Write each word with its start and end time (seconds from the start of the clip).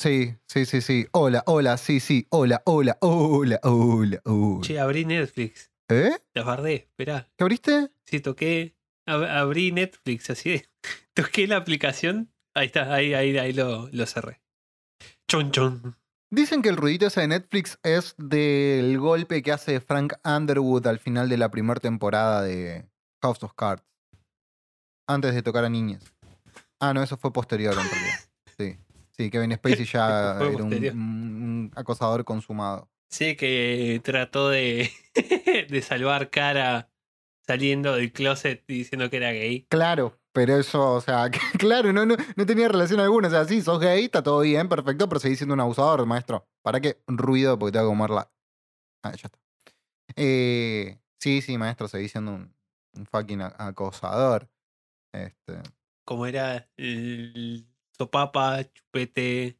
Sí, 0.00 0.34
sí, 0.46 0.64
sí, 0.64 0.80
sí. 0.80 1.06
Hola, 1.12 1.42
hola, 1.44 1.76
sí, 1.76 2.00
sí. 2.00 2.26
Hola, 2.30 2.62
hola, 2.64 2.96
hola, 3.02 3.60
hola, 3.62 4.20
hola. 4.24 4.60
Che, 4.62 4.80
abrí 4.80 5.04
Netflix. 5.04 5.70
¿Eh? 5.90 6.12
La 6.32 6.42
bardé, 6.42 6.74
esperá. 6.74 7.28
¿Qué 7.36 7.44
abriste? 7.44 7.90
Sí, 8.06 8.20
toqué. 8.20 8.74
ab- 9.06 9.28
abrí 9.28 9.72
Netflix, 9.72 10.30
así. 10.30 10.62
Toqué 11.14 11.46
la 11.46 11.56
aplicación. 11.58 12.32
Ahí 12.54 12.66
está, 12.68 12.94
ahí, 12.94 13.12
ahí, 13.12 13.36
ahí 13.36 13.52
lo, 13.52 13.90
lo 13.92 14.06
cerré. 14.06 14.40
Chon, 15.28 15.50
chon. 15.52 15.94
Dicen 16.32 16.62
que 16.62 16.70
el 16.70 16.78
ruidito 16.78 17.06
ese 17.08 17.20
de 17.20 17.28
Netflix 17.28 17.78
es 17.82 18.14
del 18.16 18.98
golpe 18.98 19.42
que 19.42 19.52
hace 19.52 19.80
Frank 19.80 20.14
Underwood 20.24 20.86
al 20.86 20.98
final 20.98 21.28
de 21.28 21.36
la 21.36 21.50
primera 21.50 21.78
temporada 21.78 22.40
de 22.40 22.86
House 23.22 23.42
of 23.42 23.52
Cards. 23.54 23.84
Antes 25.06 25.34
de 25.34 25.42
tocar 25.42 25.66
a 25.66 25.68
niñas. 25.68 26.02
Ah, 26.80 26.94
no, 26.94 27.02
eso 27.02 27.18
fue 27.18 27.34
posterior 27.34 27.74
en 27.74 27.90
realidad. 27.90 28.20
Sí. 28.56 28.78
Sí, 29.20 29.30
Kevin 29.30 29.52
Spacey 29.54 29.84
ya 29.92 30.38
era 30.40 30.64
un, 30.64 30.72
un 30.94 31.72
acosador 31.76 32.24
consumado. 32.24 32.88
Sí, 33.10 33.36
que 33.36 34.00
trató 34.02 34.48
de, 34.48 34.90
de 35.68 35.82
salvar 35.82 36.30
cara 36.30 36.90
saliendo 37.46 37.96
del 37.96 38.12
closet 38.12 38.64
y 38.68 38.78
diciendo 38.78 39.10
que 39.10 39.18
era 39.18 39.32
gay. 39.32 39.66
Claro, 39.68 40.18
pero 40.32 40.56
eso, 40.56 40.94
o 40.94 41.00
sea, 41.02 41.28
que- 41.30 41.38
claro, 41.58 41.92
no, 41.92 42.06
no, 42.06 42.16
no 42.36 42.46
tenía 42.46 42.68
relación 42.68 43.00
alguna. 43.00 43.28
O 43.28 43.30
sea, 43.30 43.44
sí, 43.44 43.60
sos 43.60 43.78
gay, 43.80 44.04
está 44.04 44.22
todo 44.22 44.40
bien, 44.40 44.68
perfecto, 44.70 45.06
pero 45.08 45.20
seguís 45.20 45.38
siendo 45.38 45.52
un 45.54 45.60
abusador, 45.60 46.06
maestro. 46.06 46.48
¿Para 46.62 46.80
qué? 46.80 47.02
Ruido 47.06 47.58
porque 47.58 47.72
tengo 47.72 47.86
que 47.86 47.96
comer 47.96 48.10
la. 48.10 48.32
Ah, 49.02 49.10
ya 49.16 49.26
está. 49.26 49.38
Eh, 50.16 50.98
sí, 51.18 51.42
sí, 51.42 51.58
maestro, 51.58 51.88
seguís 51.88 52.12
siendo 52.12 52.32
un, 52.32 52.54
un 52.96 53.06
fucking 53.06 53.42
a- 53.42 53.54
acosador. 53.58 54.48
Este, 55.12 55.60
Como 56.04 56.26
era 56.26 56.68
el 56.76 57.66
sopapa, 58.04 58.64
chupete. 58.72 59.58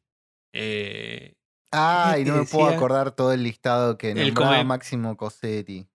Eh, 0.53 1.35
Ay, 1.71 2.25
no 2.25 2.37
me 2.37 2.45
puedo 2.45 2.67
acordar 2.67 3.11
todo 3.11 3.31
el 3.33 3.43
listado 3.43 3.97
que 3.99 4.11
El 4.11 4.17
nombraba 4.33 4.51
come- 4.57 4.63
Máximo 4.65 5.15
Cosetti. 5.15 5.87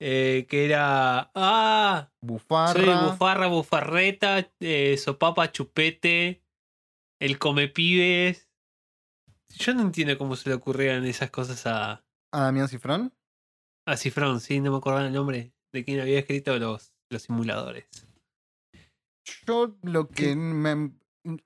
eh, 0.00 0.46
que 0.48 0.64
era. 0.64 1.30
¡Ah! 1.34 2.10
Bufarra. 2.22 2.72
Soy 2.72 3.10
bufarra, 3.10 3.46
bufarreta, 3.48 4.50
eh, 4.60 4.96
sopapa, 4.96 5.52
chupete, 5.52 6.42
el 7.20 7.38
come 7.38 7.68
pibes. 7.68 8.48
Yo 9.58 9.74
no 9.74 9.82
entiendo 9.82 10.16
cómo 10.18 10.36
se 10.36 10.48
le 10.48 10.54
ocurrían 10.56 11.04
esas 11.06 11.30
cosas 11.30 11.66
a, 11.66 12.04
a 12.32 12.40
Damián 12.40 12.68
Cifrón. 12.68 13.14
a 13.86 13.96
Cifrón, 13.96 14.40
sí, 14.40 14.60
no 14.60 14.72
me 14.72 14.78
acordaba 14.78 15.06
el 15.06 15.12
nombre 15.12 15.52
de 15.72 15.84
quien 15.84 16.00
había 16.00 16.18
escrito 16.18 16.58
los, 16.58 16.92
los 17.10 17.22
simuladores. 17.22 17.86
Yo 19.46 19.76
lo 19.82 20.08
que 20.08 20.34
me, 20.36 20.92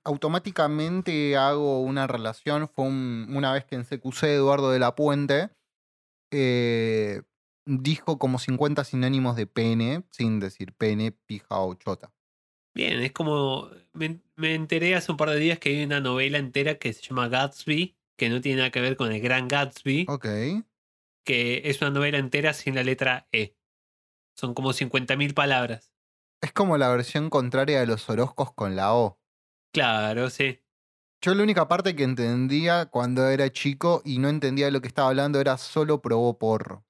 automáticamente 0.03 1.35
hago 1.37 1.81
una 1.81 2.07
relación 2.07 2.67
fue 2.67 2.85
un- 2.85 3.27
una 3.35 3.53
vez 3.53 3.65
que 3.65 3.75
en 3.75 3.85
CQC 3.85 4.33
Eduardo 4.35 4.71
de 4.71 4.79
la 4.79 4.95
Puente 4.95 5.49
eh, 6.31 7.21
dijo 7.65 8.17
como 8.17 8.39
50 8.39 8.83
sinónimos 8.83 9.35
de 9.35 9.47
pene, 9.47 10.03
sin 10.11 10.39
decir 10.39 10.73
pene, 10.73 11.11
pija 11.11 11.59
o 11.59 11.73
chota. 11.75 12.13
Bien, 12.73 13.01
es 13.01 13.11
como. 13.11 13.69
Me, 13.93 14.21
me 14.37 14.55
enteré 14.55 14.95
hace 14.95 15.11
un 15.11 15.17
par 15.17 15.29
de 15.29 15.37
días 15.39 15.59
que 15.59 15.69
hay 15.69 15.83
una 15.83 15.99
novela 15.99 16.37
entera 16.37 16.75
que 16.75 16.93
se 16.93 17.01
llama 17.01 17.27
Gatsby, 17.27 17.97
que 18.17 18.29
no 18.29 18.39
tiene 18.39 18.57
nada 18.59 18.71
que 18.71 18.79
ver 18.79 18.95
con 18.95 19.11
el 19.11 19.19
gran 19.19 19.49
Gatsby, 19.49 20.05
Ok. 20.07 20.25
que 21.25 21.61
es 21.65 21.81
una 21.81 21.91
novela 21.91 22.17
entera 22.17 22.53
sin 22.53 22.75
la 22.75 22.83
letra 22.83 23.27
E. 23.33 23.57
Son 24.37 24.53
como 24.53 24.71
50.000 24.71 25.33
palabras. 25.33 25.93
Es 26.41 26.53
como 26.53 26.77
la 26.77 26.89
versión 26.89 27.29
contraria 27.29 27.81
de 27.81 27.87
los 27.87 28.09
Orozcos 28.09 28.53
con 28.53 28.75
la 28.77 28.93
O. 28.95 29.19
Claro, 29.71 30.29
sí. 30.29 30.59
Yo 31.23 31.35
la 31.35 31.43
única 31.43 31.67
parte 31.67 31.95
que 31.95 32.03
entendía 32.03 32.87
cuando 32.87 33.27
era 33.27 33.51
chico 33.51 34.01
y 34.03 34.17
no 34.17 34.27
entendía 34.27 34.65
de 34.65 34.71
lo 34.71 34.81
que 34.81 34.87
estaba 34.87 35.09
hablando 35.09 35.39
era 35.39 35.57
solo 35.57 36.01
probó 36.01 36.37
porro. 36.37 36.85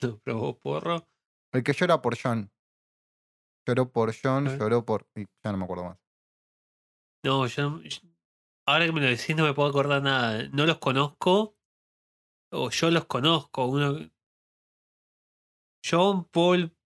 Lo 0.00 0.18
probó 0.18 0.58
porro. 0.58 1.08
El 1.52 1.62
que 1.62 1.72
llora 1.72 2.00
por 2.00 2.16
John. 2.20 2.50
Lloró 3.66 3.90
por 3.90 4.14
John, 4.14 4.46
lloró 4.58 4.84
por... 4.84 5.08
y 5.16 5.24
ya 5.42 5.50
no 5.50 5.58
me 5.58 5.64
acuerdo 5.64 5.84
más. 5.84 5.98
No, 7.24 7.46
yo, 7.46 7.70
no- 7.70 7.82
yo- 7.82 8.00
ahora 8.66 8.86
que 8.86 8.92
me 8.92 9.00
lo 9.00 9.08
decís 9.08 9.34
no 9.34 9.44
me 9.44 9.52
puedo 9.54 9.68
acordar 9.68 10.02
nada. 10.02 10.48
No 10.52 10.64
los 10.64 10.78
conozco. 10.78 11.56
O 12.52 12.70
yo 12.70 12.90
los 12.92 13.06
conozco. 13.06 13.66
Uno, 13.66 14.08
John, 15.84 16.24
Paul, 16.26 16.76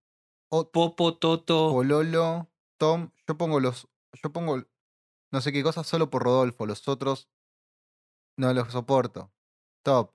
O- 0.51 0.71
Popo, 0.71 1.19
Toto. 1.19 1.71
Pololo, 1.71 2.51
Tom, 2.79 3.11
yo 3.29 3.37
pongo 3.37 3.61
los, 3.61 3.89
yo 4.23 4.33
pongo 4.33 4.63
no 5.33 5.41
sé 5.41 5.53
qué 5.53 5.63
cosas 5.63 5.87
solo 5.87 6.11
por 6.11 6.23
Rodolfo, 6.25 6.67
los 6.67 6.87
otros 6.89 7.29
no 8.39 8.53
los 8.55 8.73
soporto. 8.73 9.33
Top. 9.85 10.13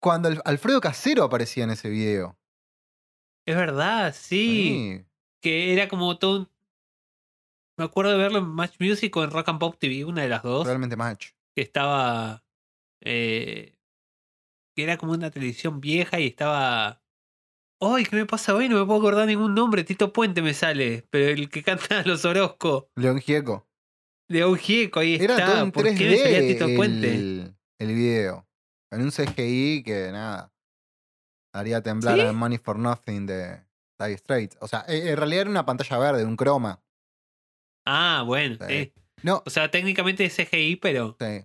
Cuando 0.00 0.28
Al- 0.28 0.42
Alfredo 0.44 0.80
Casero 0.80 1.24
aparecía 1.24 1.64
en 1.64 1.70
ese 1.70 1.88
video. 1.88 2.38
Es 3.46 3.56
verdad, 3.56 4.14
sí. 4.14 5.04
Que 5.42 5.72
era 5.72 5.88
como 5.88 6.18
todo. 6.18 6.40
un- 6.40 6.50
Me 7.78 7.84
acuerdo 7.84 8.10
de 8.12 8.18
verlo 8.18 8.38
en 8.38 8.46
Match 8.48 8.76
Music 8.80 9.16
o 9.16 9.22
en 9.24 9.30
Rock 9.30 9.48
and 9.50 9.58
Pop 9.60 9.76
TV, 9.78 10.04
una 10.04 10.22
de 10.22 10.28
las 10.28 10.42
dos. 10.42 10.66
realmente 10.66 10.96
match. 10.96 11.30
Que 11.54 11.62
estaba. 11.62 12.44
eh, 13.00 13.76
que 14.76 14.82
era 14.84 14.96
como 14.96 15.12
una 15.12 15.30
televisión 15.30 15.80
vieja 15.80 16.18
y 16.20 16.26
estaba. 16.26 17.02
¡Ay, 17.80 18.04
qué 18.04 18.16
me 18.16 18.26
pasa 18.26 18.54
hoy! 18.56 18.68
No 18.68 18.76
me 18.80 18.84
puedo 18.86 18.98
acordar 18.98 19.26
ningún 19.28 19.54
nombre. 19.54 19.84
Tito 19.84 20.12
Puente 20.12 20.42
me 20.42 20.52
sale. 20.54 21.06
Pero 21.10 21.28
el 21.30 21.48
que 21.48 21.62
canta 22.02 22.02
Los 22.02 22.24
Orozco. 22.24 22.90
León 22.96 23.20
Gieco. 23.20 23.67
León 24.28 24.56
Gieco, 24.56 25.00
ahí 25.00 25.14
Era 25.16 25.34
está. 25.34 25.46
todo 25.52 25.62
en 25.64 25.72
¿Por 25.72 25.84
3D 25.86 25.96
qué 25.98 26.10
me 26.10 26.16
salía 26.18 26.40
Tito 26.40 26.66
Puente? 26.76 27.14
el, 27.14 27.56
el 27.78 27.94
video. 27.94 28.46
En 28.90 29.02
un 29.02 29.10
CGI 29.10 29.82
que 29.84 30.10
nada. 30.12 30.52
Haría 31.54 31.82
temblar 31.82 32.14
¿Sí? 32.16 32.20
a 32.22 32.32
Money 32.32 32.58
for 32.58 32.78
Nothing 32.78 33.26
de 33.26 33.64
Dire 33.98 34.16
Straits. 34.18 34.56
O 34.60 34.68
sea, 34.68 34.84
en 34.86 35.16
realidad 35.16 35.42
era 35.42 35.50
una 35.50 35.64
pantalla 35.66 35.98
verde, 35.98 36.24
un 36.24 36.36
croma. 36.36 36.82
Ah, 37.86 38.22
bueno, 38.26 38.56
Sí. 38.68 38.84
sí. 38.84 38.92
No, 39.22 39.42
O 39.46 39.50
sea, 39.50 39.70
técnicamente 39.70 40.24
es 40.26 40.36
CGI, 40.36 40.76
pero 40.76 41.16
sí, 41.18 41.44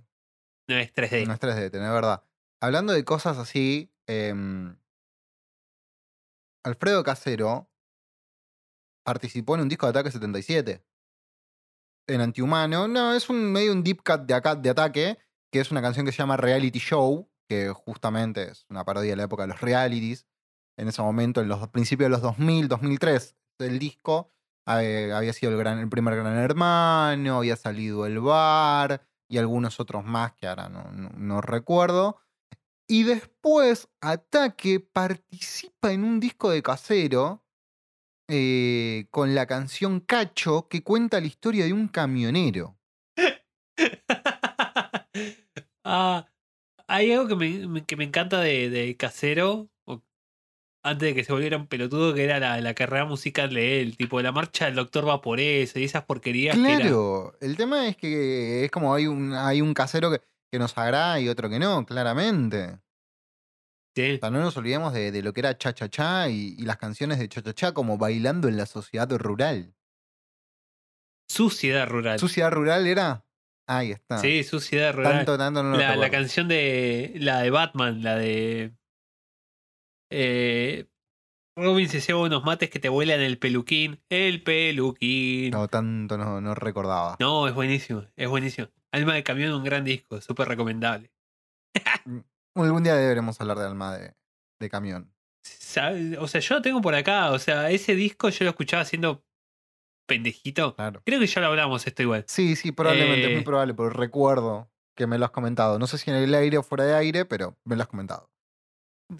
no 0.67 0.75
es 0.77 0.93
3D. 0.93 1.25
No 1.25 1.33
es 1.33 1.39
3D, 1.39 1.71
tenés 1.71 1.89
verdad. 1.89 2.23
Hablando 2.61 2.93
de 2.93 3.03
cosas 3.03 3.37
así, 3.39 3.91
em, 4.07 4.77
Alfredo 6.63 7.03
Casero 7.03 7.69
participó 9.03 9.55
en 9.55 9.61
un 9.61 9.69
disco 9.69 9.85
de 9.85 9.89
Ataque 9.91 10.11
77. 10.11 10.83
En 12.07 12.21
Antihumano. 12.21 12.87
No, 12.87 13.13
es 13.13 13.29
un 13.29 13.51
medio 13.51 13.71
un 13.71 13.83
deep 13.83 14.03
cut 14.03 14.21
de, 14.25 14.33
aca- 14.33 14.55
de 14.55 14.69
ataque, 14.69 15.17
que 15.51 15.59
es 15.59 15.71
una 15.71 15.81
canción 15.81 16.05
que 16.05 16.11
se 16.11 16.17
llama 16.19 16.37
Reality 16.37 16.79
Show, 16.79 17.29
que 17.47 17.69
justamente 17.73 18.51
es 18.51 18.65
una 18.69 18.83
parodia 18.83 19.11
de 19.11 19.15
la 19.17 19.23
época 19.23 19.43
de 19.43 19.49
los 19.49 19.61
realities. 19.61 20.25
En 20.77 20.87
ese 20.87 21.01
momento, 21.01 21.41
en 21.41 21.47
los 21.47 21.67
principios 21.69 22.07
de 22.07 22.11
los 22.11 22.21
2000, 22.21 22.67
2003, 22.67 23.35
del 23.59 23.79
disco, 23.79 24.31
eh, 24.67 25.11
había 25.13 25.33
sido 25.33 25.51
el, 25.51 25.57
gran, 25.57 25.77
el 25.79 25.89
primer 25.89 26.15
Gran 26.15 26.35
Hermano, 26.37 27.37
había 27.37 27.55
salido 27.55 28.05
El 28.05 28.19
Bar 28.19 29.05
y 29.29 29.37
algunos 29.37 29.79
otros 29.79 30.03
más 30.03 30.33
que 30.33 30.47
ahora 30.47 30.69
no, 30.69 30.91
no- 30.91 31.11
no 31.15 31.41
recuerdo. 31.41 32.17
Y 32.87 33.03
después 33.03 33.87
Ataque 34.01 34.79
participa 34.79 35.91
en 35.93 36.03
un 36.03 36.19
disco 36.19 36.49
de 36.49 36.61
casero 36.63 37.42
eh, 38.27 39.05
con 39.11 39.35
la 39.35 39.45
canción 39.45 39.99
Cacho 39.99 40.67
que 40.69 40.83
cuenta 40.83 41.19
la 41.19 41.27
historia 41.27 41.65
de 41.65 41.73
un 41.73 41.87
camionero. 41.87 42.77
ah, 45.83 46.27
hay 46.87 47.11
algo 47.11 47.27
que 47.27 47.35
me, 47.67 47.85
que 47.85 47.95
me 47.95 48.03
encanta 48.05 48.39
de, 48.41 48.69
de 48.69 48.95
Casero, 48.97 49.69
antes 50.85 51.09
de 51.09 51.15
que 51.15 51.23
se 51.23 51.31
volviera 51.31 51.55
un 51.57 51.67
pelotudo, 51.67 52.13
que 52.13 52.25
era 52.25 52.39
la, 52.39 52.59
la 52.59 52.73
carrera 52.73 53.05
musical 53.05 53.53
de 53.53 53.81
él, 53.81 53.95
tipo 53.95 54.21
la 54.21 54.33
marcha 54.33 54.65
del 54.65 54.75
doctor 54.75 55.07
va 55.07 55.21
por 55.21 55.39
eso 55.39 55.79
y 55.79 55.85
esas 55.85 56.03
porquerías 56.03 56.57
que 56.57 56.73
era- 56.73 56.81
Claro, 56.81 57.37
el 57.39 57.55
tema 57.55 57.87
es 57.87 57.95
que 57.95 58.65
es 58.65 58.71
como 58.71 58.93
hay 58.93 59.07
un, 59.07 59.33
hay 59.33 59.61
un 59.61 59.73
casero 59.73 60.11
que, 60.11 60.19
que 60.51 60.59
nos 60.59 60.77
agrada 60.77 61.21
y 61.21 61.29
otro 61.29 61.49
que 61.49 61.59
no, 61.59 61.85
claramente. 61.85 62.79
Sí. 63.95 64.15
O 64.15 64.19
sea, 64.19 64.29
no 64.31 64.39
nos 64.41 64.57
olvidemos 64.57 64.93
de, 64.93 65.11
de 65.11 65.21
lo 65.21 65.33
que 65.33 65.41
era 65.41 65.57
Cha 65.57 65.73
Cha 65.73 65.87
Cha 65.89 66.27
y, 66.29 66.55
y 66.57 66.63
las 66.63 66.77
canciones 66.77 67.19
de 67.19 67.29
Cha 67.29 67.41
Cha 67.41 67.53
Cha 67.53 67.71
como 67.73 67.97
bailando 67.97 68.47
en 68.47 68.57
la 68.57 68.65
sociedad 68.65 69.09
rural. 69.11 69.73
Suciedad 71.27 71.87
rural. 71.87 72.19
¿Sociedad 72.19 72.51
rural 72.51 72.85
era? 72.87 73.25
Ahí 73.67 73.91
está. 73.91 74.17
Sí, 74.17 74.43
suciedad 74.43 74.93
rural. 74.93 75.13
Tanto, 75.17 75.37
tanto 75.37 75.63
no 75.63 75.77
la, 75.77 76.09
canción 76.09 76.47
de. 76.47 77.13
La 77.15 77.39
de 77.41 77.49
Batman, 77.49 78.03
la 78.03 78.15
de. 78.15 78.73
Eh, 80.11 80.87
Robin 81.55 81.87
se 81.87 82.01
lleva 82.01 82.21
unos 82.21 82.43
mates 82.43 82.69
que 82.69 82.79
te 82.79 82.89
vuelan 82.89 83.21
el 83.21 83.37
peluquín. 83.37 84.01
El 84.09 84.43
peluquín. 84.43 85.51
No, 85.51 85.59
No, 85.59 85.67
tanto 85.67 86.17
no, 86.17 86.41
no 86.41 86.55
recordaba. 86.55 87.15
es 87.19 87.53
buenísimo, 87.55 88.05
es 88.15 88.27
buenísimo. 88.27 88.67
Alma 88.91 89.13
de 89.15 89.23
camión, 89.23 89.53
un 89.53 89.63
gran 89.63 89.83
disco, 89.83 90.19
súper 90.19 90.47
recomendable. 90.47 91.11
Algún 92.55 92.83
día 92.83 92.95
deberemos 92.95 93.39
hablar 93.41 93.57
de 93.59 93.65
Alma 93.65 93.97
de, 93.97 94.13
de 94.59 94.69
Camión. 94.69 95.11
O 96.19 96.27
sea, 96.27 96.39
yo 96.39 96.55
lo 96.55 96.61
tengo 96.61 96.81
por 96.81 96.95
acá. 96.95 97.31
O 97.31 97.39
sea, 97.39 97.69
ese 97.71 97.95
disco 97.95 98.29
yo 98.29 98.45
lo 98.45 98.51
escuchaba 98.51 98.85
siendo 98.85 99.25
pendejito. 100.07 100.75
Claro. 100.75 101.01
Creo 101.05 101.19
que 101.19 101.27
ya 101.27 101.41
lo 101.41 101.47
hablamos 101.47 101.85
esto 101.87 102.01
igual. 102.03 102.25
Sí, 102.27 102.55
sí, 102.55 102.71
probablemente, 102.71 103.25
es 103.25 103.31
Eh. 103.31 103.35
muy 103.35 103.43
probable, 103.43 103.73
pero 103.73 103.89
recuerdo 103.89 104.69
que 104.95 105.07
me 105.07 105.17
lo 105.17 105.25
has 105.25 105.31
comentado. 105.31 105.79
No 105.79 105.87
sé 105.87 105.97
si 105.97 106.11
en 106.11 106.17
el 106.17 106.33
aire 106.35 106.57
o 106.57 106.63
fuera 106.63 106.83
de 106.85 106.93
aire, 106.95 107.25
pero 107.25 107.57
me 107.65 107.75
lo 107.75 107.81
has 107.81 107.87
comentado. 107.87 108.29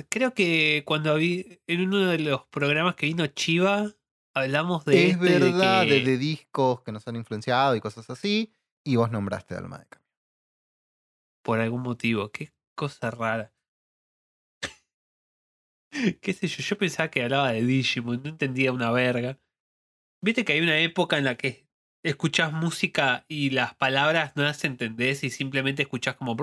Creo 0.10 0.34
que 0.34 0.84
cuando 0.86 1.16
vi 1.16 1.60
en 1.68 1.82
uno 1.82 2.08
de 2.08 2.20
los 2.20 2.46
programas 2.48 2.96
que 2.96 3.08
vino 3.08 3.26
Chiva, 3.28 3.92
hablamos 4.34 4.86
de 4.86 5.10
es 5.10 5.20
de 5.20 5.40
verdad, 5.40 5.82
de, 5.86 6.02
de 6.02 6.18
discos 6.18 6.82
que 6.84 6.92
nos 6.92 7.08
han 7.08 7.16
influenciado 7.16 7.76
y 7.76 7.82
cosas 7.82 8.10
así, 8.10 8.54
y 8.86 8.96
vos 8.96 9.12
nombraste 9.12 9.56
Alma 9.56 9.80
de 9.80 9.86
Camión. 9.88 10.10
por 11.44 11.60
algún 11.60 11.82
motivo. 11.82 12.32
Qué 12.32 12.54
cosa 12.76 13.12
rara. 13.12 13.54
Qué 16.22 16.34
sé 16.34 16.48
yo, 16.48 16.64
yo 16.64 16.78
pensaba 16.78 17.10
que 17.10 17.24
hablaba 17.24 17.52
de 17.52 17.64
Digimon, 17.64 18.24
no 18.24 18.30
entendía 18.30 18.72
una 18.72 18.92
verga. 18.92 19.40
Viste 20.22 20.46
que 20.46 20.54
hay 20.54 20.62
una 20.62 20.80
época 20.80 21.18
en 21.18 21.26
la 21.26 21.36
que 21.36 21.68
escuchás 22.04 22.52
música 22.52 23.26
y 23.28 23.52
las 23.52 23.76
palabras 23.76 24.34
no 24.36 24.44
las 24.44 24.64
entendés 24.66 25.24
y 25.24 25.30
simplemente 25.30 25.84
escuchás 25.84 26.16
como 26.16 26.36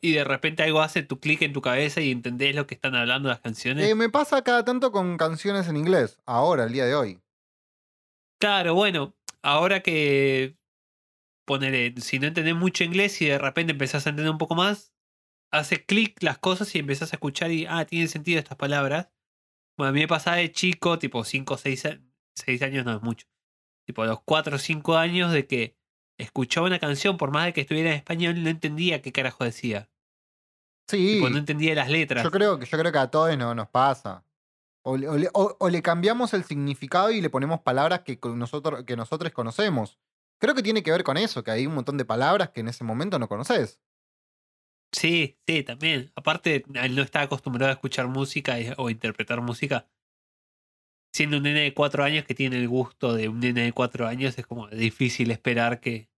y 0.00 0.12
de 0.12 0.24
repente 0.24 0.62
algo 0.62 0.80
hace 0.80 1.02
tu 1.02 1.20
clic 1.20 1.42
en 1.42 1.52
tu 1.52 1.60
cabeza 1.60 2.00
y 2.00 2.10
entendés 2.10 2.54
lo 2.54 2.66
que 2.66 2.74
están 2.74 2.94
hablando 2.94 3.28
las 3.28 3.40
canciones. 3.40 3.88
Eh, 3.88 3.94
me 3.94 4.08
pasa 4.08 4.42
cada 4.42 4.64
tanto 4.64 4.92
con 4.92 5.18
canciones 5.18 5.68
en 5.68 5.76
inglés, 5.76 6.18
ahora, 6.24 6.64
el 6.64 6.72
día 6.72 6.86
de 6.86 6.94
hoy. 6.94 7.20
Claro, 8.38 8.74
bueno, 8.74 9.14
ahora 9.42 9.80
que 9.80 10.56
ponele, 11.46 11.94
si 12.00 12.18
no 12.18 12.26
entendés 12.26 12.54
mucho 12.54 12.82
inglés 12.82 13.20
y 13.20 13.26
de 13.26 13.38
repente 13.38 13.72
empezás 13.72 14.06
a 14.06 14.10
entender 14.10 14.32
un 14.32 14.38
poco 14.38 14.54
más, 14.54 14.94
hace 15.52 15.84
clic 15.84 16.22
las 16.22 16.38
cosas 16.38 16.74
y 16.74 16.78
empezás 16.78 17.12
a 17.12 17.16
escuchar 17.16 17.50
y, 17.50 17.66
ah, 17.66 17.84
tienen 17.86 18.08
sentido 18.08 18.38
estas 18.38 18.56
palabras. 18.56 19.08
Bueno, 19.76 19.90
a 19.90 19.92
mí 19.92 20.00
me 20.00 20.08
pasaba 20.08 20.36
de 20.36 20.50
chico, 20.52 20.98
tipo 20.98 21.24
5 21.24 21.54
o 21.54 21.58
6 21.58 21.84
años, 22.62 22.84
no 22.84 22.96
es 22.96 23.02
mucho. 23.02 23.26
Tipo 23.86 24.02
a 24.02 24.06
los 24.06 24.20
4 24.24 24.56
o 24.56 24.58
5 24.58 24.96
años 24.96 25.32
de 25.32 25.46
que 25.46 25.76
escuchaba 26.18 26.66
una 26.66 26.78
canción, 26.78 27.16
por 27.18 27.30
más 27.30 27.46
de 27.46 27.52
que 27.52 27.60
estuviera 27.62 27.90
en 27.90 27.96
español, 27.96 28.42
no 28.42 28.48
entendía 28.48 29.02
qué 29.02 29.12
carajo 29.12 29.44
decía. 29.44 29.88
Sí, 30.88 31.14
Tipo, 31.14 31.30
no 31.30 31.38
entendía 31.38 31.74
las 31.74 31.90
letras. 31.90 32.22
yo 32.24 32.30
creo, 32.30 32.58
que- 32.58 32.66
yo 32.66 32.78
creo 32.78 32.92
que 32.92 32.98
a 32.98 33.10
todos 33.10 33.36
no, 33.36 33.54
nos 33.54 33.68
pasa. 33.68 34.24
O 34.82 34.96
le, 34.96 35.08
o 35.08 35.16
le- 35.16 35.30
o- 35.34 35.56
o 35.58 35.68
le 35.68 35.82
cambiamos 35.82 36.32
el 36.32 36.44
significado 36.44 37.10
y 37.10 37.20
le 37.20 37.28
ponemos 37.28 37.60
palabras 37.60 38.00
que, 38.00 38.20
con 38.20 38.38
nosotros, 38.38 38.84
que 38.84 38.96
nosotros 38.96 39.32
conocemos. 39.32 39.98
Creo 40.38 40.54
que 40.54 40.62
tiene 40.62 40.82
que 40.84 40.92
ver 40.92 41.02
con 41.02 41.16
eso, 41.16 41.42
que 41.42 41.50
hay 41.50 41.66
un 41.66 41.74
montón 41.74 41.96
de 41.98 42.04
palabras 42.04 42.50
que 42.50 42.60
en 42.60 42.68
ese 42.68 42.84
momento 42.84 43.18
no 43.18 43.28
conoces. 43.28 43.80
Sí, 44.92 45.38
sí, 45.46 45.62
también. 45.62 46.10
Aparte, 46.14 46.64
al 46.78 46.94
no 46.94 47.02
estar 47.02 47.22
acostumbrado 47.22 47.70
a 47.70 47.74
escuchar 47.74 48.08
música 48.08 48.58
y- 48.60 48.72
o 48.76 48.88
interpretar 48.90 49.40
música, 49.40 49.88
siendo 51.12 51.38
un 51.38 51.44
nene 51.44 51.60
de 51.60 51.74
cuatro 51.74 52.04
años 52.04 52.24
que 52.24 52.34
tiene 52.34 52.56
el 52.56 52.68
gusto 52.68 53.14
de 53.14 53.28
un 53.28 53.40
nene 53.40 53.62
de 53.62 53.72
cuatro 53.72 54.06
años, 54.06 54.38
es 54.38 54.46
como 54.46 54.68
difícil 54.68 55.30
esperar 55.30 55.80
que, 55.80 56.10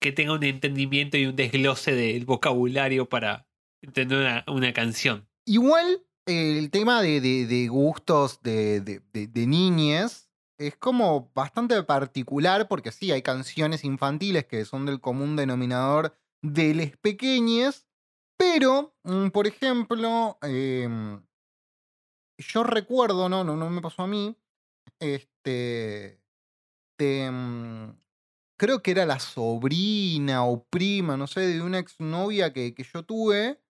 que 0.00 0.12
tenga 0.12 0.32
un 0.32 0.44
entendimiento 0.44 1.16
y 1.16 1.26
un 1.26 1.36
desglose 1.36 1.94
del 1.94 2.24
vocabulario 2.24 3.08
para 3.08 3.46
entender 3.82 4.44
una, 4.46 4.72
canción. 4.72 5.28
Igual 5.44 6.02
eh, 6.26 6.58
el 6.58 6.70
tema 6.70 7.02
de, 7.02 7.20
de- 7.20 7.46
de 7.46 7.68
gustos 7.68 8.42
de, 8.42 8.80
de, 8.80 9.46
niñes 9.46 10.30
es 10.58 10.76
como 10.76 11.30
bastante 11.34 11.82
particular 11.82 12.68
porque 12.68 12.92
sí, 12.92 13.12
hay 13.12 13.22
canciones 13.22 13.84
infantiles 13.84 14.46
que 14.46 14.64
son 14.64 14.86
del 14.86 15.00
común 15.00 15.36
denominador 15.36 16.16
de 16.52 16.74
les 16.74 16.96
pequeñes, 16.96 17.86
pero, 18.38 18.94
mm, 19.04 19.28
por 19.28 19.46
ejemplo, 19.46 20.38
em, 20.42 21.22
yo 22.38 22.62
recuerdo, 22.62 23.28
no, 23.28 23.44
no, 23.44 23.56
no 23.56 23.70
me 23.70 23.80
pasó 23.80 24.02
a 24.02 24.06
mí, 24.06 24.36
este, 25.00 26.20
mm, 26.98 27.90
creo 28.58 28.82
que 28.82 28.90
era 28.92 29.06
la 29.06 29.18
sobrina 29.18 30.44
o 30.44 30.64
prima, 30.64 31.16
no 31.16 31.26
sé, 31.26 31.40
de 31.40 31.62
una 31.62 31.78
exnovia 31.78 32.52
que, 32.52 32.74
que 32.74 32.84
yo 32.84 33.04
tuve, 33.04 33.60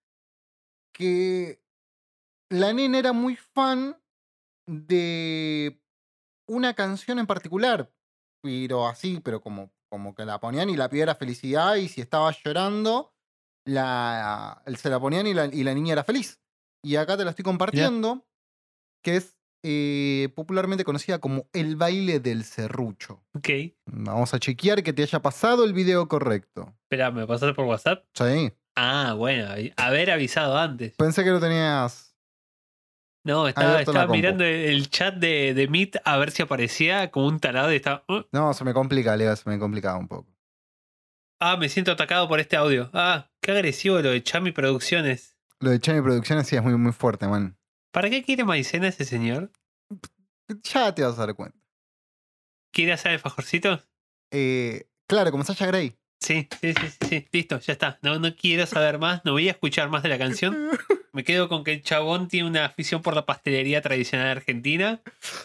que 0.93 1.62
la 2.50 2.72
nena 2.72 2.99
era 2.99 3.12
muy 3.12 3.37
fan 3.37 4.00
de 4.67 5.81
una 6.49 6.75
canción 6.75 7.19
en 7.19 7.26
particular, 7.26 7.93
pero 8.43 8.87
así, 8.87 9.20
pero 9.20 9.40
como, 9.40 9.72
como 9.96 10.14
que 10.14 10.26
la 10.26 10.38
ponían 10.38 10.69
y 10.69 10.76
la 10.76 10.90
pidiera 10.90 11.14
felicidad 11.14 11.76
y 11.76 11.88
si 11.88 12.02
estaba 12.02 12.31
llorando, 12.44 13.14
la, 13.64 14.62
se 14.76 14.90
la 14.90 15.00
ponían 15.00 15.26
y 15.26 15.32
la, 15.32 15.46
y 15.46 15.64
la 15.64 15.72
niña 15.72 15.94
era 15.94 16.04
feliz. 16.04 16.38
Y 16.84 16.96
acá 16.96 17.16
te 17.16 17.25
la 17.25 17.31
estoy 17.31 17.44
compartiendo, 17.44 18.26
que 19.02 19.16
es 19.16 19.38
eh, 19.62 20.28
popularmente 20.37 20.84
conocida 20.84 21.19
como 21.19 21.48
el 21.54 21.76
baile 21.76 22.20
del 22.20 22.44
serrucho. 22.44 23.25
Ok. 23.32 23.48
Vamos 23.87 24.34
a 24.34 24.38
chequear 24.38 24.82
que 24.82 24.93
te 24.93 25.02
haya 25.02 25.22
pasado 25.22 25.64
el 25.64 25.72
video 25.72 26.06
correcto. 26.08 26.75
Espera, 26.82 27.10
¿me 27.10 27.26
pasaste 27.26 27.54
por 27.54 27.64
WhatsApp? 27.64 28.04
Sí. 28.12 28.52
Ah, 28.75 29.14
bueno, 29.16 29.48
haber 29.78 30.10
avisado 30.10 30.58
antes. 30.58 30.93
Pensé 30.98 31.25
que 31.25 31.31
lo 31.31 31.40
tenías. 31.40 32.06
No, 33.26 33.49
estaba, 33.49 34.06
mirando 34.06 34.44
el 34.44 34.88
chat 34.88 35.14
de, 35.17 35.52
de 35.52 35.67
Meet 35.69 35.96
a 36.05 36.17
ver 36.17 36.31
si 36.31 36.43
aparecía 36.43 37.11
como 37.11 37.26
un 37.26 37.40
tarado 37.40 37.73
y 37.73 37.76
estaba. 37.76 38.05
"Uh, 38.08 38.23
No, 38.32 38.55
se 38.55 38.64
me 38.64 38.73
complica, 38.73 39.17
Leo, 39.17 39.34
se 39.34 39.49
me 39.50 39.58
complicaba 39.58 39.99
un 39.99 40.06
poco. 40.08 40.32
Ah, 41.40 41.56
me 41.56 41.69
siento 41.69 41.93
atacado 41.93 42.28
por 42.28 42.40
este 42.40 42.56
audio. 42.56 42.88
Ah, 42.94 43.31
qué 43.43 43.50
agresivo 43.50 44.00
lo 44.00 44.11
de 44.11 44.23
Chami 44.23 44.52
Producciones. 44.52 45.37
Lo 45.61 45.70
de 45.70 45.81
Chami 45.81 46.00
Producciones 46.02 46.46
sí 46.46 46.56
es 46.56 46.62
muy, 46.62 46.75
muy 46.76 46.93
fuerte, 46.93 47.26
man. 47.26 47.58
¿Para 47.93 48.08
qué 48.10 48.22
quiere 48.22 48.44
maicena 48.44 48.89
ese 48.89 49.05
señor? 49.05 49.51
Ya 50.62 50.94
te 50.94 51.03
vas 51.03 51.19
a 51.19 51.27
dar 51.27 51.34
cuenta. 51.34 51.58
¿Quiere 52.72 52.93
hacer 52.93 53.12
alfajorcitos? 53.12 53.89
Eh, 54.31 54.89
claro, 55.08 55.31
como 55.31 55.44
Sasha 55.44 55.67
Grey. 55.67 55.96
Sí, 56.20 56.49
sí, 56.61 56.73
sí, 56.75 57.06
sí. 57.08 57.29
Listo, 57.31 57.61
ya 57.61 57.73
está. 57.75 57.99
No, 58.03 58.19
no 58.19 58.35
quiero 58.35 58.67
saber 58.67 58.99
más, 58.99 59.25
no 59.25 59.32
voy 59.32 59.49
a 59.49 59.53
escuchar 59.53 59.89
más 59.91 60.03
de 60.03 60.08
la 60.08 60.19
canción. 60.19 60.56
Me 61.13 61.25
quedo 61.25 61.49
con 61.49 61.63
que 61.65 61.73
el 61.75 61.82
chabón 61.82 62.29
tiene 62.29 62.49
una 62.49 62.65
afición 62.67 63.01
por 63.03 63.15
la 63.15 63.25
pastelería 63.25 63.81
tradicional 63.81 64.29
argentina 64.29 65.01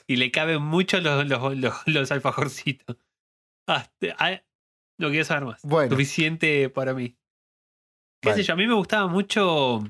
y 0.08 0.18
le 0.18 0.32
caben 0.32 0.62
mucho 0.62 1.00
los, 1.00 1.26
los, 1.28 1.58
los, 1.58 1.74
los 1.86 2.12
alfajorcitos. 2.12 2.98
Hasta- 3.68 4.16
ah, 4.20 4.42
no 4.98 5.10
quiero 5.10 5.24
saber 5.26 5.46
más. 5.46 5.62
Bueno. 5.64 5.92
Suficiente 5.92 6.70
para 6.70 6.94
mí. 6.94 7.16
¿Qué 8.22 8.30
Vale. 8.30 8.42
sé 8.42 8.48
yo? 8.48 8.54
A 8.54 8.58
mí 8.58 8.68
me 8.68 8.74
gustaba 8.74 9.08
mucho 9.08 9.82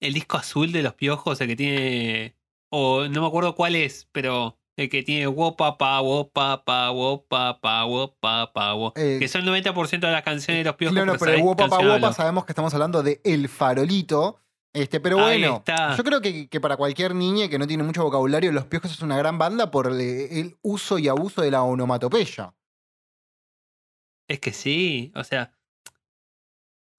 el 0.00 0.12
disco 0.12 0.36
azul 0.36 0.70
de 0.72 0.82
los 0.82 0.94
piojos, 0.94 1.40
el 1.40 1.46
que 1.48 1.56
tiene. 1.56 2.36
O 2.70 3.06
no 3.08 3.20
me 3.22 3.26
acuerdo 3.26 3.54
cuál 3.54 3.76
es, 3.76 4.08
pero 4.12 4.58
el 4.76 4.88
que 4.88 5.02
tiene 5.02 5.26
wopapa, 5.26 6.00
wopapa, 6.00 6.90
wopapa, 6.90 7.84
wopapa, 7.84 8.74
wo. 8.74 8.92
Eh, 8.96 9.18
Que 9.20 9.28
son 9.28 9.46
el 9.46 9.64
90% 9.64 10.00
de 10.00 10.12
las 10.12 10.22
canciones 10.22 10.60
de 10.60 10.70
los 10.70 10.76
piojos. 10.76 10.94
No, 10.94 11.02
pero 11.04 11.18
¿sabés 11.18 11.36
el 11.36 11.42
Wopa 11.42 11.68
Pa 11.68 11.78
Wopa 11.78 12.12
sabemos 12.12 12.44
que 12.44 12.52
estamos 12.52 12.72
hablando 12.72 13.02
de 13.02 13.20
El 13.24 13.48
Farolito. 13.48 14.38
Este, 14.74 15.00
pero 15.00 15.18
bueno, 15.18 15.62
yo 15.96 16.02
creo 16.02 16.22
que, 16.22 16.48
que 16.48 16.58
para 16.58 16.78
cualquier 16.78 17.14
niña 17.14 17.48
que 17.48 17.58
no 17.58 17.66
tiene 17.66 17.82
mucho 17.82 18.02
vocabulario, 18.04 18.52
Los 18.52 18.64
Piojos 18.64 18.90
es 18.90 19.02
una 19.02 19.18
gran 19.18 19.36
banda 19.36 19.70
por 19.70 19.88
el, 19.88 20.00
el 20.00 20.56
uso 20.62 20.98
y 20.98 21.08
abuso 21.08 21.42
de 21.42 21.50
la 21.50 21.62
onomatopeya. 21.62 22.54
Es 24.28 24.40
que 24.40 24.52
sí, 24.52 25.12
o 25.14 25.24
sea, 25.24 25.52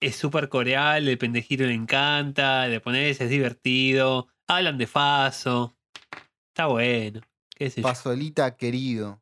es 0.00 0.14
súper 0.14 0.48
coreal, 0.48 1.08
el 1.08 1.18
pendejito 1.18 1.64
le 1.64 1.74
encanta, 1.74 2.68
le 2.68 2.78
pones, 2.78 3.20
es 3.20 3.28
divertido, 3.28 4.28
hablan 4.46 4.78
de 4.78 4.86
Faso, 4.86 5.76
está 6.52 6.66
bueno, 6.66 7.22
yo. 7.58 7.82
Pasolita 7.82 8.56
querido. 8.56 9.20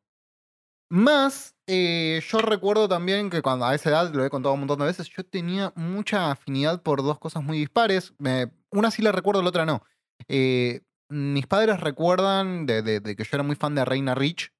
Más, 0.89 1.55
eh, 1.65 2.21
yo 2.29 2.37
recuerdo 2.39 2.87
también 2.87 3.29
que 3.29 3.41
cuando 3.41 3.65
a 3.65 3.73
esa 3.73 3.89
edad, 3.89 4.13
lo 4.13 4.23
he 4.23 4.29
contado 4.29 4.53
un 4.53 4.59
montón 4.61 4.79
de 4.79 4.85
veces, 4.85 5.09
yo 5.09 5.23
tenía 5.25 5.71
mucha 5.75 6.29
afinidad 6.31 6.83
por 6.83 7.01
dos 7.01 7.17
cosas 7.19 7.41
muy 7.43 7.57
dispares. 7.57 8.13
Me- 8.19 8.51
una 8.69 8.91
sí 8.91 9.01
la 9.01 9.11
recuerdo, 9.11 9.41
la 9.41 9.49
otra 9.49 9.65
no. 9.65 9.83
Eh, 10.27 10.81
mis 11.09 11.47
padres 11.47 11.79
recuerdan 11.79 12.65
de, 12.65 12.81
de- 12.83 12.99
de 12.99 13.15
que 13.15 13.23
yo 13.23 13.29
era 13.33 13.43
muy 13.43 13.55
fan 13.55 13.73
de 13.75 13.85
Reina 13.85 14.13
Rich. 14.15 14.51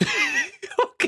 Ok. 0.84 1.04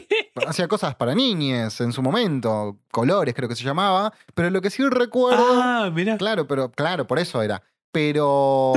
hacía 0.46 0.68
cosas 0.68 0.94
para 0.94 1.14
niñes 1.14 1.80
en 1.80 1.92
su 1.92 2.02
momento, 2.02 2.78
colores 2.92 3.34
creo 3.34 3.48
que 3.48 3.56
se 3.56 3.64
llamaba, 3.64 4.12
pero 4.34 4.50
lo 4.50 4.60
que 4.60 4.70
sí 4.70 4.82
recuerdo, 4.88 5.44
Ah, 5.62 5.90
mira. 5.92 6.16
claro, 6.16 6.46
pero 6.46 6.70
claro, 6.70 7.06
por 7.06 7.18
eso 7.18 7.42
era. 7.42 7.62
Pero 7.92 8.72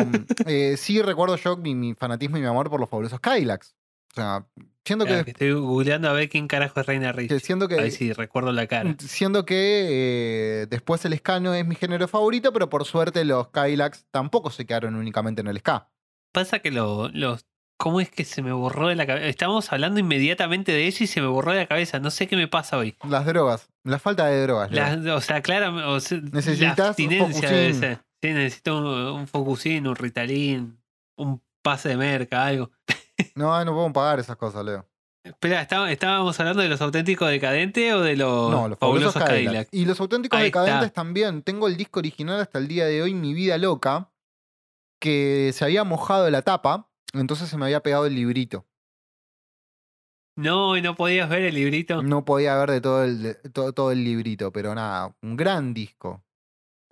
eh, 0.46 0.75
sí 0.77 1.01
recuerdo 1.01 1.36
yo 1.36 1.58
mi, 1.58 1.75
mi 1.75 1.93
fanatismo 1.93 2.38
y 2.38 2.41
mi 2.41 2.48
amor 2.48 2.70
por 2.70 2.79
los 2.79 2.89
fabulosos 2.89 3.20
Kylax. 3.20 3.75
O 4.12 4.15
sea, 4.15 4.46
siento 4.86 5.05
que, 5.05 5.20
estoy 5.25 5.53
googleando 5.53 6.10
a 6.10 6.13
ver 6.13 6.29
quién 6.29 6.48
carajo 6.48 6.79
es 6.79 6.86
Reina 6.86 7.12
Rich. 7.12 7.29
que 7.29 7.39
siento 7.39 7.65
A 7.65 7.70
ver 7.70 7.86
que 7.86 7.91
si 7.91 8.13
recuerdo 8.13 8.51
la 8.51 8.67
cara. 8.67 8.96
Siendo 9.00 9.46
que 9.46 9.88
eh, 10.62 10.67
después 10.70 11.03
el 11.05 11.17
ska 11.17 11.39
no 11.39 11.53
es 11.53 11.65
mi 11.65 11.75
género 11.75 12.08
favorito, 12.08 12.53
pero 12.53 12.70
por 12.70 12.86
suerte 12.86 13.25
los 13.25 13.50
Kylax 13.50 14.05
tampoco 14.12 14.51
se 14.51 14.65
quedaron 14.65 14.96
únicamente 14.96 15.41
en 15.41 15.48
el 15.48 15.60
ska. 15.60 15.89
Pasa 16.32 16.60
que 16.60 16.72
lo- 16.72 17.10
los. 17.10 17.46
¿Cómo 17.77 18.00
es 18.00 18.10
que 18.10 18.24
se 18.24 18.41
me 18.41 18.53
borró 18.53 18.88
de 18.88 18.96
la 18.96 19.05
cabeza? 19.05 19.25
Estábamos 19.25 19.72
hablando 19.74 20.00
inmediatamente 20.00 20.72
de 20.72 20.88
eso 20.88 21.03
y 21.03 21.08
se 21.08 21.22
me 21.22 21.27
borró 21.27 21.51
de 21.51 21.58
la 21.60 21.65
cabeza. 21.67 22.00
No 22.00 22.12
sé 22.12 22.27
qué 22.27 22.36
me 22.38 22.48
pasa 22.48 22.77
hoy. 22.77 22.96
Las 23.10 23.25
drogas, 23.25 23.67
la 23.84 24.00
falta 24.00 24.27
de 24.27 24.41
drogas. 24.43 24.70
O 25.08 25.22
sea, 25.22 25.41
claro, 25.41 25.91
o 25.91 26.00
sea, 26.00 26.20
Necesitas 26.32 26.77
la 26.77 26.88
abstinencia 26.89 27.50
debe 27.50 27.74
ser. 27.74 28.00
Sí, 28.24 28.32
necesito 28.32 28.77
un, 28.77 28.86
un 29.20 29.27
Focusín, 29.27 29.86
un 29.86 29.98
Ritalin, 29.98 30.82
un 31.18 31.44
pase 31.62 31.89
de 31.89 31.98
merca, 31.98 32.46
algo. 32.46 32.72
No, 33.36 33.63
no 33.65 33.74
podemos 33.74 33.92
pagar 33.92 34.20
esas 34.22 34.38
cosas, 34.38 34.63
Leo. 34.63 34.88
Espera, 35.25 35.62
¿está- 35.62 35.92
¿estábamos 35.92 36.39
hablando 36.39 36.62
de 36.62 36.70
los 36.70 36.80
auténticos 36.82 37.30
decadentes 37.30 37.94
o 37.94 38.00
de 38.00 38.15
los, 38.15 38.50
no, 38.50 38.70
los 38.70 38.80
fabulosos 38.80 39.13
fabulosos 39.13 39.13
Cadillac. 39.15 39.46
Cadillac? 39.46 39.70
Y 39.74 39.84
los 39.86 40.00
auténticos 40.00 40.39
Ahí 40.39 40.46
decadentes 40.46 40.88
está. 40.88 41.01
también. 41.01 41.42
Tengo 41.44 41.68
el 41.68 41.75
disco 41.75 42.00
original 42.00 42.39
hasta 42.39 42.60
el 42.60 42.70
día 42.70 42.86
de 42.86 43.01
hoy, 43.01 43.13
Mi 43.13 43.34
Vida 43.34 43.58
Loca, 43.58 44.10
que 45.01 45.51
se 45.53 45.65
había 45.65 45.84
mojado 45.84 46.30
la 46.30 46.44
tapa, 46.44 46.89
entonces 47.13 47.50
se 47.50 47.58
me 47.58 47.65
había 47.65 47.82
pegado 47.84 48.06
el 48.06 48.15
librito. 48.15 48.65
No, 50.38 50.77
y 50.77 50.82
no 50.82 50.96
podías 50.96 51.27
ver 51.30 51.42
el 51.44 51.56
librito. 51.56 52.01
No 52.01 52.24
podía 52.25 52.56
ver 52.58 52.72
de 52.72 52.82
todo 52.82 53.03
el, 53.03 53.22
de- 53.22 53.36
todo, 53.51 53.74
todo 53.74 53.92
el 53.92 54.03
librito, 54.06 54.51
pero 54.53 54.74
nada, 54.74 55.13
un 55.22 55.36
gran 55.36 55.74
disco. 55.74 56.24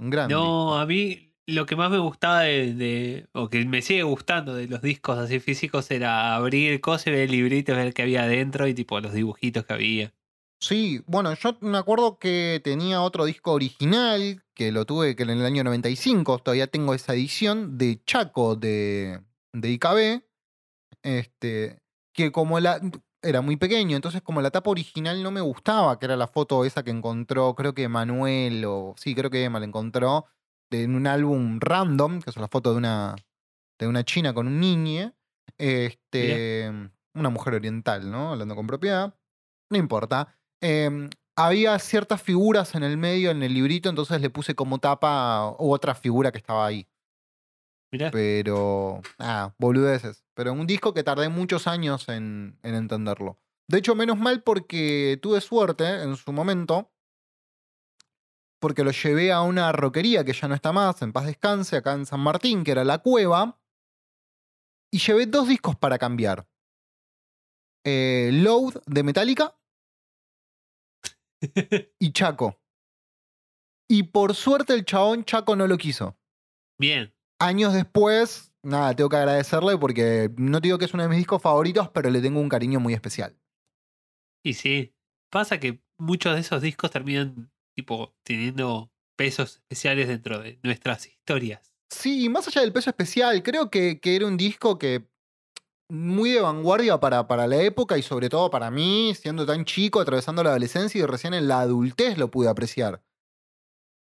Un 0.02 0.10
gran. 0.10 0.30
No, 0.30 0.78
a 0.80 0.86
mí 0.86 1.34
lo 1.46 1.66
que 1.66 1.76
más 1.76 1.92
me 1.92 2.00
gustaba 2.00 2.42
de, 2.42 2.74
de- 2.74 3.28
o 3.34 3.50
que 3.50 3.64
me 3.66 3.82
sigue 3.82 4.04
gustando 4.04 4.54
de 4.56 4.68
los 4.68 4.82
discos 4.82 5.18
así 5.18 5.40
físicos 5.40 5.92
era 5.92 6.36
abrir 6.36 6.82
cosas 6.82 7.08
y 7.08 7.12
ver 7.12 7.20
el 7.22 7.32
librito, 7.32 7.76
ver 7.76 7.94
qué 7.94 8.02
había 8.02 8.24
adentro 8.24 8.68
y 8.68 8.74
tipo 8.74 9.00
los 9.00 9.14
dibujitos 9.14 9.66
que 9.66 9.74
había. 9.74 10.14
Sí, 10.60 11.02
bueno, 11.08 11.34
yo 11.34 11.58
me 11.62 11.78
acuerdo 11.78 12.20
que 12.20 12.62
tenía 12.64 13.02
otro 13.02 13.26
disco 13.26 13.52
original, 13.54 14.44
que 14.54 14.72
lo 14.72 14.86
tuve 14.86 15.16
que 15.16 15.24
en 15.24 15.32
el 15.32 15.46
año 15.46 15.64
95, 15.64 16.40
todavía 16.40 16.68
tengo 16.68 16.94
esa 16.94 17.14
edición, 17.14 17.78
de 17.80 18.04
Chaco 18.06 18.56
de, 18.56 19.22
de 19.54 19.70
IKB, 19.72 20.24
este, 21.04 21.80
que 22.14 22.32
como 22.32 22.60
la... 22.60 22.80
Era 23.24 23.42
muy 23.42 23.56
pequeño, 23.56 23.96
entonces 23.96 24.22
como 24.22 24.42
la 24.42 24.50
tapa 24.50 24.72
original 24.72 25.22
no 25.22 25.30
me 25.30 25.42
gustaba, 25.42 26.00
que 26.00 26.06
era 26.06 26.16
la 26.16 26.28
foto 26.28 26.66
esa 26.66 26.84
que 26.84 26.90
encontró, 26.90 27.54
creo 27.54 27.74
que 27.74 27.88
Manuel, 27.88 28.66
o 28.66 28.96
sí, 28.98 29.14
creo 29.14 29.30
que 29.30 29.44
Emma 29.44 29.60
la 29.60 29.66
encontró, 29.66 30.26
en 30.72 30.96
un 30.96 31.06
álbum 31.06 31.60
random, 31.60 32.22
que 32.22 32.32
es 32.32 32.38
la 32.38 32.48
foto 32.48 32.72
de 32.72 32.78
una, 32.78 33.16
de 33.80 33.88
una 33.88 34.04
china 34.04 34.34
con 34.34 34.48
un 34.48 34.60
niño, 34.60 35.14
este, 35.58 36.72
una 37.14 37.30
mujer 37.30 37.54
oriental, 37.54 38.10
¿no? 38.10 38.32
Hablando 38.32 38.56
con 38.56 38.66
propiedad. 38.66 39.14
No 39.70 39.78
importa. 39.78 40.36
Eh, 40.62 41.10
había 41.36 41.78
ciertas 41.80 42.22
figuras 42.22 42.76
en 42.76 42.84
el 42.84 42.98
medio, 42.98 43.32
en 43.32 43.44
el 43.44 43.54
librito, 43.54 43.90
entonces 43.90 44.22
le 44.22 44.30
puse 44.30 44.56
como 44.56 44.80
tapa 44.80 45.46
otra 45.58 45.96
figura 45.96 46.32
que 46.32 46.38
estaba 46.38 46.66
ahí. 46.66 46.88
Mirá, 47.92 48.10
Pero, 48.12 49.02
ah, 49.20 49.54
boludeces. 49.58 50.24
Pero 50.34 50.54
un 50.54 50.66
disco 50.66 50.94
que 50.94 51.04
tardé 51.04 51.30
muchos 51.30 51.68
años 51.68 52.08
en, 52.08 52.58
en 52.64 52.76
entenderlo. 52.76 53.40
De 53.68 53.80
hecho, 53.80 53.96
menos 53.96 54.18
mal 54.18 54.44
porque 54.44 55.20
tuve 55.22 55.42
suerte 55.42 56.04
en 56.04 56.16
su 56.16 56.32
momento. 56.32 56.92
Porque 58.60 58.84
lo 58.84 58.92
llevé 58.92 59.32
a 59.32 59.42
una 59.42 59.72
roquería 59.72 60.24
que 60.24 60.34
ya 60.34 60.48
no 60.48 60.56
está 60.56 60.72
más, 60.72 61.02
en 61.02 61.12
paz 61.12 61.26
descanse, 61.26 61.78
acá 61.78 61.94
en 61.94 62.06
San 62.06 62.20
Martín, 62.20 62.64
que 62.64 62.72
era 62.72 62.84
La 62.84 63.00
Cueva. 63.00 63.60
Y 64.94 65.00
llevé 65.00 65.26
dos 65.26 65.48
discos 65.48 65.76
para 65.76 65.98
cambiar. 65.98 66.48
Eh, 67.84 68.30
Load 68.32 68.84
de 68.86 69.04
Metallica 69.04 69.58
y 72.00 72.12
Chaco. 72.12 72.62
Y 73.90 74.04
por 74.04 74.36
suerte 74.36 74.74
el 74.74 74.86
chabón 74.86 75.26
Chaco 75.26 75.56
no 75.56 75.68
lo 75.68 75.78
quiso. 75.78 76.18
bien. 76.78 77.14
Años 77.42 77.74
después, 77.74 78.54
nada, 78.62 78.96
tengo 78.96 79.10
que 79.10 79.16
agradecerle 79.16 79.76
porque 79.76 80.30
no 80.38 80.62
te 80.62 80.68
digo 80.68 80.78
que 80.78 80.86
es 80.86 80.94
uno 80.94 81.02
de 81.02 81.10
mis 81.10 81.18
discos 81.18 81.42
favoritos, 81.42 81.90
pero 81.90 82.12
le 82.12 82.22
tengo 82.22 82.40
un 82.40 82.50
cariño 82.50 82.80
muy 82.80 82.94
especial. 82.94 83.36
Y 84.44 84.54
sí, 84.54 84.94
pasa 85.32 85.60
que 85.60 85.82
muchos 85.98 86.36
de 86.36 86.42
esos 86.42 86.62
discos 86.62 86.92
terminan 86.92 87.52
tipo 87.76 88.14
teniendo 88.24 88.92
pesos 89.18 89.56
especiales 89.56 90.08
dentro 90.08 90.38
de 90.38 90.60
nuestras 90.62 91.08
historias. 91.08 91.74
Sí, 91.90 92.30
más 92.30 92.48
allá 92.48 92.62
del 92.62 92.74
peso 92.74 92.92
especial, 92.92 93.42
creo 93.42 93.72
que, 93.72 94.00
que 94.00 94.16
era 94.16 94.28
un 94.28 94.38
disco 94.38 94.78
que 94.78 95.10
muy 95.90 96.30
de 96.30 96.42
vanguardia 96.42 97.00
para, 97.00 97.28
para 97.28 97.48
la 97.48 97.58
época 97.58 97.98
y 97.98 98.04
sobre 98.04 98.30
todo 98.30 98.52
para 98.52 98.70
mí, 98.70 99.16
siendo 99.16 99.48
tan 99.48 99.66
chico, 99.66 100.00
atravesando 100.00 100.44
la 100.44 100.52
adolescencia 100.52 101.02
y 101.02 101.06
recién 101.08 101.34
en 101.34 101.48
la 101.48 101.62
adultez 101.62 102.20
lo 102.20 102.30
pude 102.30 102.50
apreciar. 102.50 103.02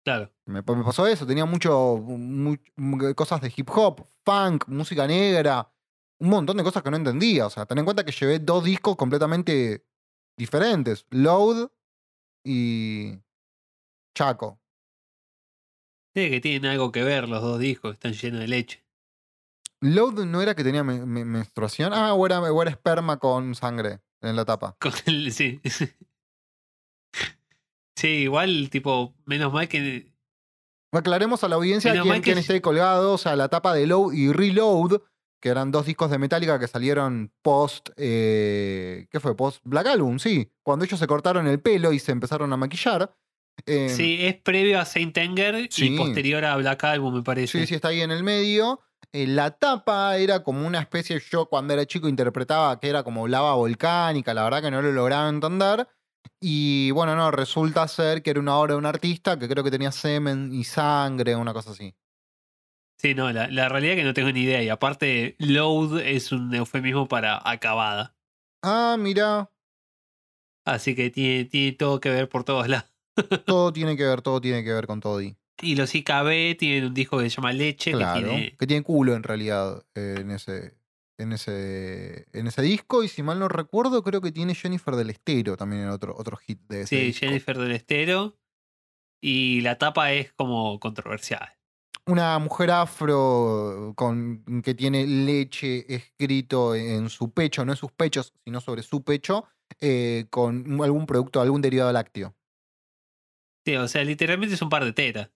Claro. 0.06 0.32
Me, 0.46 0.62
me 0.62 0.84
pasó 0.84 1.06
eso, 1.08 1.26
tenía 1.28 1.46
mucho, 1.46 1.98
mu- 1.98 2.56
mu- 2.76 3.16
cosas 3.16 3.42
de 3.42 3.54
hip 3.56 3.70
hop, 3.70 4.06
funk, 4.26 4.68
música 4.68 5.06
negra, 5.06 5.72
un 6.20 6.30
montón 6.30 6.58
de 6.58 6.64
cosas 6.64 6.82
que 6.84 6.90
no 6.92 6.98
entendía. 6.98 7.46
O 7.46 7.50
sea, 7.50 7.66
ten 7.66 7.78
en 7.80 7.86
cuenta 7.86 8.04
que 8.06 8.12
llevé 8.12 8.40
dos 8.40 8.64
discos 8.64 8.96
completamente 8.96 9.86
diferentes, 10.38 11.06
Load 11.10 11.70
y 12.44 13.20
Chaco. 14.16 14.60
Sí, 16.16 16.30
que 16.30 16.42
tienen 16.42 16.72
algo 16.72 16.92
que 16.92 17.04
ver 17.04 17.30
los 17.30 17.42
dos 17.42 17.60
discos, 17.60 17.94
están 17.94 18.14
llenos 18.14 18.40
de 18.40 18.48
leche. 18.48 18.84
Load 19.82 20.26
no 20.26 20.42
era 20.42 20.56
que 20.56 20.64
tenía 20.64 20.84
me- 20.84 21.06
me- 21.06 21.24
menstruación, 21.26 21.94
ah, 21.94 22.14
o 22.14 22.26
era, 22.26 22.42
o 22.42 22.62
era 22.62 22.72
esperma 22.72 23.18
con 23.18 23.54
sangre 23.56 24.00
en 24.22 24.36
la 24.36 24.44
tapa. 24.46 24.76
Con 24.82 24.92
el- 25.06 25.32
sí. 25.32 25.62
Sí, 28.00 28.08
igual, 28.08 28.70
tipo, 28.70 29.14
menos 29.26 29.52
mal 29.52 29.68
que. 29.68 30.10
Aclaremos 30.94 31.44
a 31.44 31.50
la 31.50 31.58
audiencia 31.58 31.92
Menos 31.92 32.04
quien, 32.06 32.14
mal 32.14 32.22
que 32.22 32.32
esté 32.32 32.62
colgado, 32.62 33.12
o 33.12 33.18
sea, 33.18 33.36
la 33.36 33.50
tapa 33.50 33.74
de 33.74 33.88
Load 33.88 34.14
y 34.14 34.32
Reload, 34.32 35.02
que 35.42 35.50
eran 35.50 35.70
dos 35.72 35.86
discos 35.86 36.10
de 36.10 36.18
Metallica 36.18 36.58
que 36.60 36.70
salieron 36.70 37.34
post, 37.42 37.90
eh, 37.98 39.06
¿qué 39.12 39.20
fue? 39.20 39.36
Post 39.36 39.60
Black 39.66 39.88
Album, 39.88 40.18
sí, 40.18 40.50
cuando 40.64 40.86
ellos 40.86 40.98
se 40.98 41.08
cortaron 41.08 41.46
el 41.46 41.60
pelo 41.60 41.92
y 41.92 42.00
se 42.00 42.14
empezaron 42.14 42.54
a 42.54 42.58
maquillar. 42.58 43.14
eh, 43.66 43.90
Sí, 43.90 44.18
es 44.22 44.36
previo 44.36 44.80
a 44.80 44.86
Saint 44.86 45.18
Anger 45.18 45.68
sí. 45.70 45.94
y 45.94 45.98
posterior 45.98 46.46
a 46.46 46.56
Black 46.56 46.82
Album, 46.86 47.16
me 47.16 47.22
parece. 47.22 47.60
sí, 47.60 47.68
sí, 47.68 47.76
está 47.76 47.90
ahí 47.90 48.00
en 48.00 48.12
el 48.12 48.24
medio. 48.24 48.80
Eh, 49.12 49.28
la 49.28 49.52
tapa 49.52 50.16
era 50.18 50.42
como 50.42 50.66
una 50.66 50.80
especie, 50.80 51.22
yo 51.30 51.48
cuando 51.48 51.74
era 51.74 51.86
chico 51.86 52.08
interpretaba 52.08 52.80
que 52.80 52.88
era 52.88 53.04
como 53.04 53.28
lava 53.28 53.56
volcánica, 53.56 54.34
la 54.34 54.44
verdad 54.46 54.62
que 54.62 54.72
no 54.72 54.82
lo 54.82 54.94
lograba 54.94 55.28
entender. 55.28 55.86
Y 56.42 56.92
bueno, 56.92 57.16
no, 57.16 57.32
resulta 57.32 57.88
ser 57.88 58.22
que 58.24 58.30
era 58.30 58.40
una 58.40 58.56
obra 58.58 58.74
de 58.74 58.78
un 58.80 58.86
artista 58.86 59.38
que 59.38 59.48
creo 59.50 59.64
que 59.64 59.72
tenía 59.72 59.92
semen 59.92 60.54
y 60.54 60.64
sangre, 60.64 61.36
una 61.36 61.54
cosa 61.54 61.72
así. 61.72 61.94
Sí, 62.98 63.14
no, 63.16 63.32
la, 63.32 63.48
la 63.50 63.70
realidad 63.70 63.94
es 63.94 64.00
que 64.00 64.06
no 64.06 64.14
tengo 64.14 64.32
ni 64.32 64.42
idea. 64.42 64.62
Y 64.64 64.70
aparte, 64.70 65.36
load 65.40 66.00
es 66.02 66.32
un 66.32 66.54
eufemismo 66.54 67.08
para 67.08 67.42
acabada. 67.50 68.16
Ah, 68.64 68.96
mira, 69.00 69.50
Así 70.66 70.96
que 70.96 71.10
tiene, 71.10 71.46
tiene 71.46 71.72
todo 71.72 72.00
que 72.00 72.10
ver 72.10 72.30
por 72.30 72.44
todos 72.44 72.68
lados. 72.70 72.90
todo 73.46 73.74
tiene 73.74 73.98
que 73.98 74.06
ver, 74.06 74.22
todo 74.22 74.40
tiene 74.40 74.64
que 74.64 74.72
ver 74.74 74.88
con 74.88 75.00
todo. 75.00 75.20
Y 75.22 75.76
los 75.76 75.94
IKB 75.94 76.58
tienen 76.58 76.86
un 76.86 76.94
disco 76.94 77.18
que 77.18 77.30
se 77.30 77.36
llama 77.36 77.52
Leche, 77.54 77.92
Claro, 77.92 78.20
que 78.22 78.26
tiene. 78.26 78.56
que 78.58 78.68
tiene 78.68 78.84
culo 78.84 79.14
en 79.16 79.24
realidad 79.24 79.84
eh, 79.96 80.18
en 80.20 80.32
ese 80.32 80.78
en 81.20 81.34
ese 81.34 82.26
en 82.34 82.48
ese 82.48 82.62
disco 82.62 83.04
y 83.04 83.08
si 83.08 83.22
mal 83.24 83.40
no 83.40 83.48
recuerdo 83.48 84.04
creo 84.04 84.22
que 84.22 84.32
tiene 84.32 84.56
Jennifer 84.56 84.96
del 84.96 85.10
Estero 85.10 85.58
también 85.58 85.84
en 85.84 85.90
otro 85.90 86.16
otro 86.18 86.38
hit 86.38 86.60
de 86.68 86.82
ese 86.82 86.98
Sí, 86.98 87.06
disco. 87.08 87.26
Jennifer 87.26 87.58
del 87.58 87.72
Estero. 87.72 88.38
Y 89.22 89.62
la 89.62 89.78
tapa 89.78 90.14
es 90.14 90.32
como 90.34 90.80
controversial. 90.80 91.50
Una 92.06 92.40
mujer 92.40 92.72
afro 92.72 93.94
con 93.96 94.44
que 94.64 94.74
tiene 94.74 95.06
leche 95.06 95.94
escrito 95.94 96.74
en 96.74 97.10
su 97.10 97.32
pecho, 97.32 97.66
no 97.66 97.74
en 97.74 97.78
sus 97.78 97.92
pechos, 97.92 98.34
sino 98.46 98.62
sobre 98.62 98.82
su 98.82 99.04
pecho, 99.04 99.46
eh, 99.82 100.26
con 100.30 100.82
algún 100.82 101.06
producto, 101.06 101.42
algún 101.42 101.62
derivado 101.62 101.92
lácteo. 101.92 102.34
Sí, 103.66 103.76
o 103.76 103.88
sea, 103.88 104.04
literalmente 104.04 104.56
es 104.56 104.62
un 104.62 104.70
par 104.70 104.86
de 104.86 104.94
tetas. 104.94 105.30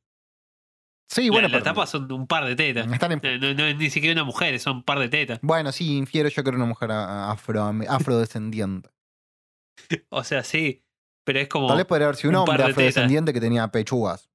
Sí, 1.10 1.25
La- 1.25 1.31
bueno, 1.31 1.48
la, 1.48 1.51
pero 1.53 1.63
tapa 1.63 1.86
son 1.86 2.12
un 2.12 2.27
par 2.27 2.45
de 2.45 2.55
tetas. 2.55 2.91
están 2.91 3.12
en- 3.12 3.39
No, 3.41 3.53
no- 3.53 3.74
ni 3.77 3.89
siquiera 3.89 4.13
una 4.13 4.24
mujer, 4.24 4.60
son 4.60 4.77
un 4.77 4.83
par 4.83 5.00
de 5.00 5.10
tetas. 5.10 5.39
Bueno, 5.41 5.72
sí, 5.72 5.98
infiero 5.98 6.29
yo 6.29 6.43
que 6.43 6.50
era 6.50 6.57
una 6.57 6.65
mujer 6.65 6.91
afro, 6.91 7.63
afrodescendiente. 7.89 8.89
O 10.10 10.24
sea, 10.24 10.43
sí. 10.43 10.83
Pero 11.25 11.39
es 11.39 11.48
como. 11.48 11.67
Tal 11.67 11.77
vez 11.77 11.86
podría 11.86 12.07
haber 12.07 12.17
sido 12.17 12.29
un, 12.31 12.36
hombre 12.38 12.53
de 12.53 12.63
tetas. 12.63 12.72
afrodescendiente 12.72 13.33
que 13.33 13.39
tenía 13.41 13.67
pechugas. 13.69 14.29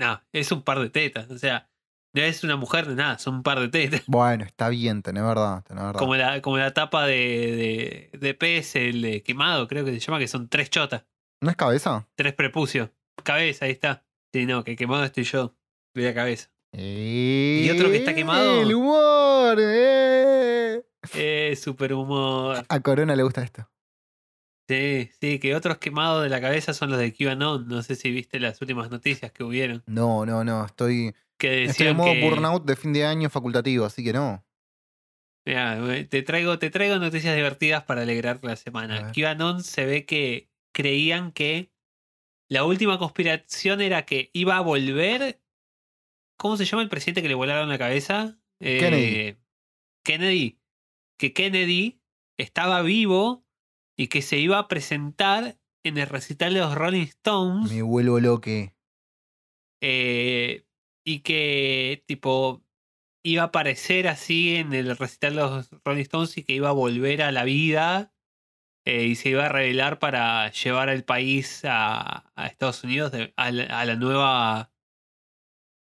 No, 0.00 0.20
es 0.32 0.50
un 0.52 0.62
par 0.62 0.78
de 0.80 0.90
tetas. 0.90 1.30
O 1.30 1.38
sea, 1.38 1.68
No 2.14 2.22
es 2.22 2.42
una 2.42 2.56
mujer 2.56 2.86
de 2.86 2.94
nada, 2.94 3.18
son 3.18 3.36
un 3.36 3.42
par 3.42 3.60
de 3.60 3.68
tetas. 3.68 4.02
Bueno, 4.06 4.44
está 4.44 4.68
bien, 4.70 5.02
tenés 5.02 5.22
verdad, 5.22 5.62
tenés 5.64 5.84
verdad. 5.84 5.98
Como 5.98 6.16
la, 6.16 6.40
como 6.40 6.56
la 6.58 6.72
tapa 6.72 7.06
de, 7.06 8.08
de, 8.12 8.18
de 8.18 8.34
pez, 8.34 8.76
el 8.76 9.02
de 9.02 9.22
quemado, 9.22 9.68
creo 9.68 9.84
que 9.84 9.92
se 9.92 10.00
llama, 10.00 10.18
que 10.18 10.28
son 10.28 10.48
tres 10.48 10.70
chotas, 10.70 11.04
¿No 11.42 11.50
es 11.50 11.56
cabeza? 11.56 12.08
tres 12.16 12.32
prepucios. 12.32 12.90
Cabeza, 13.22 13.66
ahí 13.66 13.72
está. 13.72 14.04
Sí, 14.32 14.46
no, 14.46 14.64
que 14.64 14.76
quemado 14.76 15.04
estoy 15.04 15.24
yo. 15.24 15.54
De 15.94 16.02
la 16.04 16.14
cabeza. 16.14 16.50
Y 16.72 17.68
otro 17.70 17.90
que 17.90 17.96
está 17.98 18.14
quemado. 18.14 18.60
El 18.60 18.74
humor. 18.74 19.56
eh. 19.60 20.82
Eh, 21.14 21.56
super 21.56 21.92
humor. 21.94 22.64
A 22.68 22.80
Corona 22.80 23.16
le 23.16 23.22
gusta 23.22 23.42
esto. 23.42 23.68
Sí, 24.68 25.08
sí, 25.18 25.38
que 25.38 25.54
otros 25.54 25.78
quemados 25.78 26.22
de 26.22 26.28
la 26.28 26.40
cabeza 26.42 26.74
son 26.74 26.90
los 26.90 26.98
de 26.98 27.14
QAnon. 27.14 27.66
No 27.68 27.82
sé 27.82 27.94
si 27.94 28.10
viste 28.10 28.38
las 28.38 28.60
últimas 28.60 28.90
noticias 28.90 29.32
que 29.32 29.42
hubieron. 29.44 29.82
No, 29.86 30.26
no, 30.26 30.44
no. 30.44 30.66
Estoy, 30.66 31.14
Que 31.38 31.64
estoy 31.64 31.86
en 31.88 31.96
modo 31.96 32.12
que. 32.12 32.20
burnout 32.22 32.64
de 32.66 32.76
fin 32.76 32.92
de 32.92 33.06
año 33.06 33.30
facultativo, 33.30 33.86
así 33.86 34.04
que 34.04 34.12
no. 34.12 34.44
Mirá, 35.46 35.78
eh, 35.96 36.04
te 36.04 36.20
traigo, 36.22 36.58
te 36.58 36.68
traigo 36.68 36.98
noticias 36.98 37.34
divertidas 37.34 37.84
para 37.84 38.02
alegrar 38.02 38.40
la 38.42 38.56
semana. 38.56 39.10
QAnon 39.12 39.62
se 39.64 39.86
ve 39.86 40.04
que 40.04 40.50
creían 40.74 41.32
que 41.32 41.72
la 42.48 42.64
última 42.64 42.98
conspiración 42.98 43.80
era 43.80 44.04
que 44.06 44.30
iba 44.32 44.56
a 44.56 44.60
volver. 44.60 45.40
¿Cómo 46.38 46.56
se 46.56 46.64
llama 46.64 46.82
el 46.82 46.88
presidente 46.88 47.22
que 47.22 47.28
le 47.28 47.34
volaron 47.34 47.68
la 47.68 47.78
cabeza? 47.78 48.38
Eh, 48.60 48.78
Kennedy. 48.78 49.36
Kennedy. 50.04 50.60
Que 51.18 51.32
Kennedy 51.32 52.00
estaba 52.38 52.82
vivo 52.82 53.44
y 53.96 54.06
que 54.06 54.22
se 54.22 54.38
iba 54.38 54.58
a 54.58 54.68
presentar 54.68 55.58
en 55.84 55.98
el 55.98 56.06
recital 56.08 56.54
de 56.54 56.60
los 56.60 56.74
Rolling 56.74 57.02
Stones. 57.02 57.72
Me 57.72 57.82
vuelvo 57.82 58.20
loque. 58.20 58.74
eh, 59.80 60.64
y 61.04 61.20
que 61.20 62.04
tipo 62.06 62.62
iba 63.24 63.42
a 63.42 63.46
aparecer 63.46 64.08
así 64.08 64.56
en 64.56 64.72
el 64.72 64.96
recital 64.96 65.34
de 65.34 65.40
los 65.40 65.70
Rolling 65.84 66.02
Stones 66.02 66.36
y 66.38 66.44
que 66.44 66.52
iba 66.52 66.68
a 66.68 66.72
volver 66.72 67.22
a 67.22 67.32
la 67.32 67.44
vida 67.44 68.12
eh, 68.88 69.04
y 69.04 69.16
se 69.16 69.28
iba 69.28 69.44
a 69.44 69.48
revelar 69.50 69.98
para 69.98 70.50
llevar 70.50 70.88
al 70.88 71.04
país 71.04 71.62
a, 71.64 72.32
Estados 72.46 72.82
Unidos 72.84 73.12
de- 73.12 73.34
a, 73.36 73.50
la, 73.50 73.64
a 73.64 73.84
la 73.84 73.96
nueva 73.96 74.72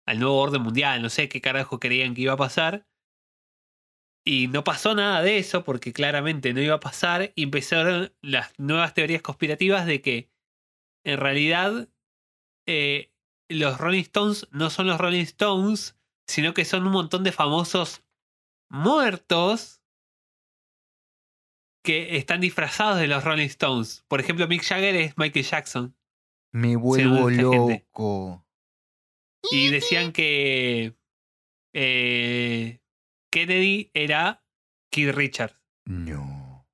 al 0.06 0.20
nuevo 0.20 0.38
orden 0.38 0.62
mundial. 0.62 1.02
No 1.02 1.08
sé 1.08 1.28
qué 1.28 1.40
carajo 1.40 1.80
creían 1.80 2.14
que 2.14 2.22
iba 2.22 2.34
a 2.34 2.36
pasar. 2.36 2.86
Y 4.24 4.46
no 4.46 4.62
pasó 4.62 4.94
nada 4.94 5.20
de 5.20 5.38
eso 5.38 5.64
porque 5.64 5.92
claramente 5.92 6.54
no 6.54 6.60
iba 6.60 6.76
a 6.76 6.80
pasar. 6.80 7.32
Y 7.34 7.42
empezaron 7.42 8.14
las 8.22 8.56
nuevas 8.56 8.94
teorías 8.94 9.22
conspirativas 9.22 9.84
de 9.84 10.00
que 10.00 10.30
en 11.04 11.18
realidad 11.18 11.88
eh, 12.68 13.12
los 13.48 13.78
Rolling 13.78 14.02
Stones 14.02 14.46
no 14.52 14.70
son 14.70 14.86
los 14.86 14.98
Rolling 14.98 15.22
Stones, 15.22 15.98
sino 16.28 16.54
que 16.54 16.64
son 16.64 16.86
un 16.86 16.92
montón 16.92 17.24
de 17.24 17.32
famosos 17.32 18.04
muertos 18.70 19.81
que 21.82 22.16
están 22.16 22.40
disfrazados 22.40 22.98
de 22.98 23.08
los 23.08 23.24
Rolling 23.24 23.46
Stones. 23.46 24.04
Por 24.08 24.20
ejemplo, 24.20 24.46
Mick 24.46 24.62
Jagger 24.62 24.94
es 24.94 25.18
Michael 25.18 25.44
Jackson. 25.44 25.96
Me 26.52 26.76
vuelvo 26.76 27.28
gente. 27.28 27.42
loco. 27.42 28.46
Y 29.50 29.68
decían 29.70 30.12
que 30.12 30.94
eh, 31.74 32.80
Kennedy 33.30 33.90
era 33.94 34.44
Keith 34.90 35.14
Richards. 35.14 35.58
No. 35.86 36.68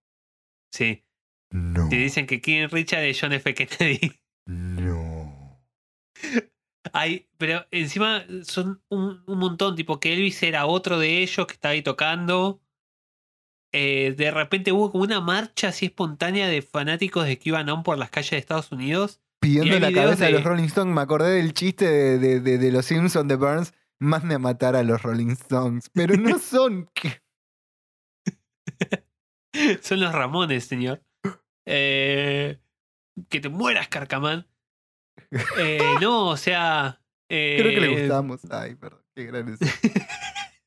Sí. 0.72 1.04
No. 1.50 1.88
Te 1.88 1.96
dicen 1.96 2.26
que 2.26 2.42
Keith 2.42 2.70
Richards 2.70 3.04
es 3.04 3.20
John 3.20 3.32
F. 3.32 3.54
Kennedy. 3.54 4.20
No. 4.46 5.62
Hay, 6.92 7.28
pero 7.38 7.66
encima 7.70 8.24
son 8.42 8.82
un, 8.88 9.22
un 9.26 9.38
montón, 9.38 9.76
tipo 9.76 10.00
que 10.00 10.12
Elvis 10.12 10.42
era 10.42 10.66
otro 10.66 10.98
de 10.98 11.18
ellos 11.22 11.46
que 11.46 11.54
estaba 11.54 11.72
ahí 11.72 11.82
tocando. 11.82 12.60
Eh, 13.72 14.14
de 14.16 14.30
repente 14.30 14.72
hubo 14.72 14.90
como 14.90 15.04
una 15.04 15.20
marcha 15.20 15.68
así 15.68 15.86
espontánea 15.86 16.48
de 16.48 16.62
fanáticos 16.62 17.26
de 17.26 17.38
QAnon 17.38 17.82
por 17.82 17.98
las 17.98 18.10
calles 18.10 18.30
de 18.30 18.38
Estados 18.38 18.72
Unidos. 18.72 19.20
Pidiendo 19.40 19.78
la 19.78 19.92
cabeza 19.92 20.24
de... 20.24 20.32
de- 20.32 20.38
los 20.38 20.44
Rolling 20.44 20.64
Stones, 20.64 20.94
me 20.94 21.00
acordé 21.00 21.30
del 21.36 21.52
chiste 21.52 21.84
de, 21.86 22.18
de, 22.18 22.40
de- 22.40 22.58
de 22.58 22.72
los 22.72 22.86
Simpsons 22.86 23.28
de 23.28 23.36
Burns. 23.36 23.74
Mande 24.00 24.34
a 24.36 24.38
matar 24.38 24.74
a 24.76 24.82
los 24.82 25.02
Rolling 25.02 25.30
Stones. 25.32 25.90
Pero 25.92 26.16
no 26.16 26.38
son. 26.40 26.88
Son 29.82 30.00
los 30.00 30.12
Ramones, 30.12 30.64
señor. 30.64 31.02
Eh, 31.66 32.58
que 33.28 33.40
te 33.40 33.48
mueras, 33.48 33.88
Carcamán. 33.88 34.46
Eh, 35.58 35.80
no, 36.00 36.28
o 36.28 36.36
sea. 36.36 37.00
Creo 37.28 37.64
que 37.70 37.80
le 37.80 38.00
gustamos. 38.00 38.40
Ay, 38.50 38.74
perdón. 38.76 39.02
Qué 39.14 39.24
gran 39.24 39.48
es. 39.48 39.58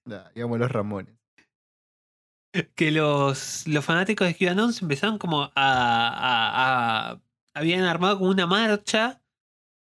Nah, 0.06 0.30
digamos 0.36 0.60
los 0.60 0.72
Ramones. 0.72 1.16
Que 2.76 2.92
los, 2.92 3.66
los 3.68 3.86
fanáticos 3.86 4.28
de 4.28 4.36
QAnon 4.36 4.74
se 4.74 4.84
empezaron 4.86 5.18
como 5.18 5.44
a, 5.44 5.52
a- 5.56 7.12
a- 7.12 7.22
Habían 7.54 7.84
armado 7.84 8.18
como 8.18 8.30
una 8.30 8.48
marcha 8.48 9.22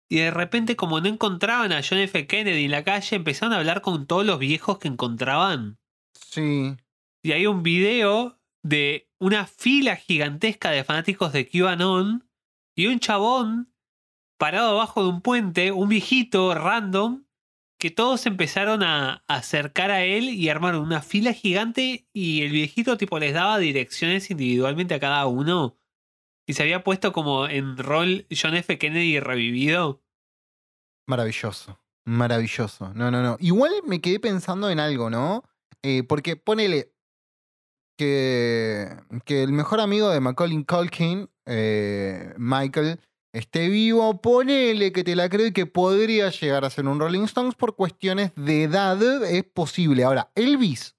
y 0.09 0.17
de 0.17 0.31
repente 0.31 0.75
como 0.77 1.01
no 1.01 1.07
encontraban 1.09 1.73
a 1.73 1.81
John 1.87 1.97
F. 1.99 2.27
Kennedy 2.27 2.65
en 2.65 2.71
la 2.71 2.83
calle, 2.85 3.15
empezaron 3.17 3.53
a 3.53 3.57
hablar 3.57 3.81
con 3.81 4.05
todos 4.07 4.25
los 4.25 4.39
viejos 4.39 4.79
que 4.79 4.87
encontraban. 4.87 5.77
Sí. 6.13 6.75
Y 7.23 7.31
hay 7.33 7.45
un 7.45 7.63
video 7.63 8.39
de 8.63 9.09
una 9.19 9.47
fila 9.47 9.97
gigantesca 9.97 10.71
de 10.71 10.83
fanáticos 10.85 11.33
de 11.33 11.47
QAnon 11.49 12.29
y 12.75 12.87
un 12.87 12.99
chabón 12.99 13.73
parado 14.37 14.71
abajo 14.71 15.03
de 15.03 15.09
un 15.09 15.21
puente, 15.21 15.71
un 15.71 15.89
viejito 15.89 16.53
random, 16.53 17.25
que 17.79 17.91
todos 17.91 18.25
empezaron 18.25 18.83
a 18.83 19.23
acercar 19.27 19.91
a 19.91 20.03
él 20.03 20.29
y 20.29 20.49
armaron 20.49 20.81
una 20.81 21.01
fila 21.01 21.33
gigante 21.33 22.07
y 22.11 22.41
el 22.41 22.51
viejito 22.51 22.97
tipo 22.97 23.19
les 23.19 23.33
daba 23.33 23.59
direcciones 23.59 24.31
individualmente 24.31 24.95
a 24.95 24.99
cada 24.99 25.25
uno. 25.27 25.77
Y 26.47 26.53
se 26.53 26.63
había 26.63 26.83
puesto 26.83 27.11
como 27.11 27.47
en 27.47 27.77
rol 27.77 28.25
John 28.31 28.55
F. 28.55 28.77
Kennedy 28.77 29.19
revivido. 29.19 30.01
Maravilloso. 31.07 31.79
Maravilloso. 32.05 32.93
No, 32.93 33.11
no, 33.11 33.21
no. 33.21 33.37
Igual 33.39 33.73
me 33.85 34.01
quedé 34.01 34.19
pensando 34.19 34.69
en 34.69 34.79
algo, 34.79 35.09
¿no? 35.09 35.43
Eh, 35.83 36.03
porque 36.03 36.37
ponele 36.37 36.93
que, 37.97 38.89
que 39.25 39.43
el 39.43 39.51
mejor 39.51 39.81
amigo 39.81 40.09
de 40.09 40.21
Macaulay 40.21 40.63
Culkin, 40.63 41.29
eh, 41.45 42.33
Michael, 42.37 43.01
esté 43.37 43.69
vivo. 43.69 44.21
Ponele 44.21 44.91
que 44.91 45.03
te 45.03 45.15
la 45.15 45.29
creo 45.29 45.47
y 45.47 45.53
que 45.53 45.65
podría 45.65 46.29
llegar 46.29 46.65
a 46.65 46.69
ser 46.69 46.87
un 46.87 46.99
Rolling 46.99 47.23
Stones 47.23 47.55
por 47.55 47.75
cuestiones 47.75 48.31
de 48.35 48.63
edad. 48.63 49.01
Es 49.25 49.43
posible. 49.43 50.03
Ahora, 50.03 50.31
Elvis. 50.35 50.95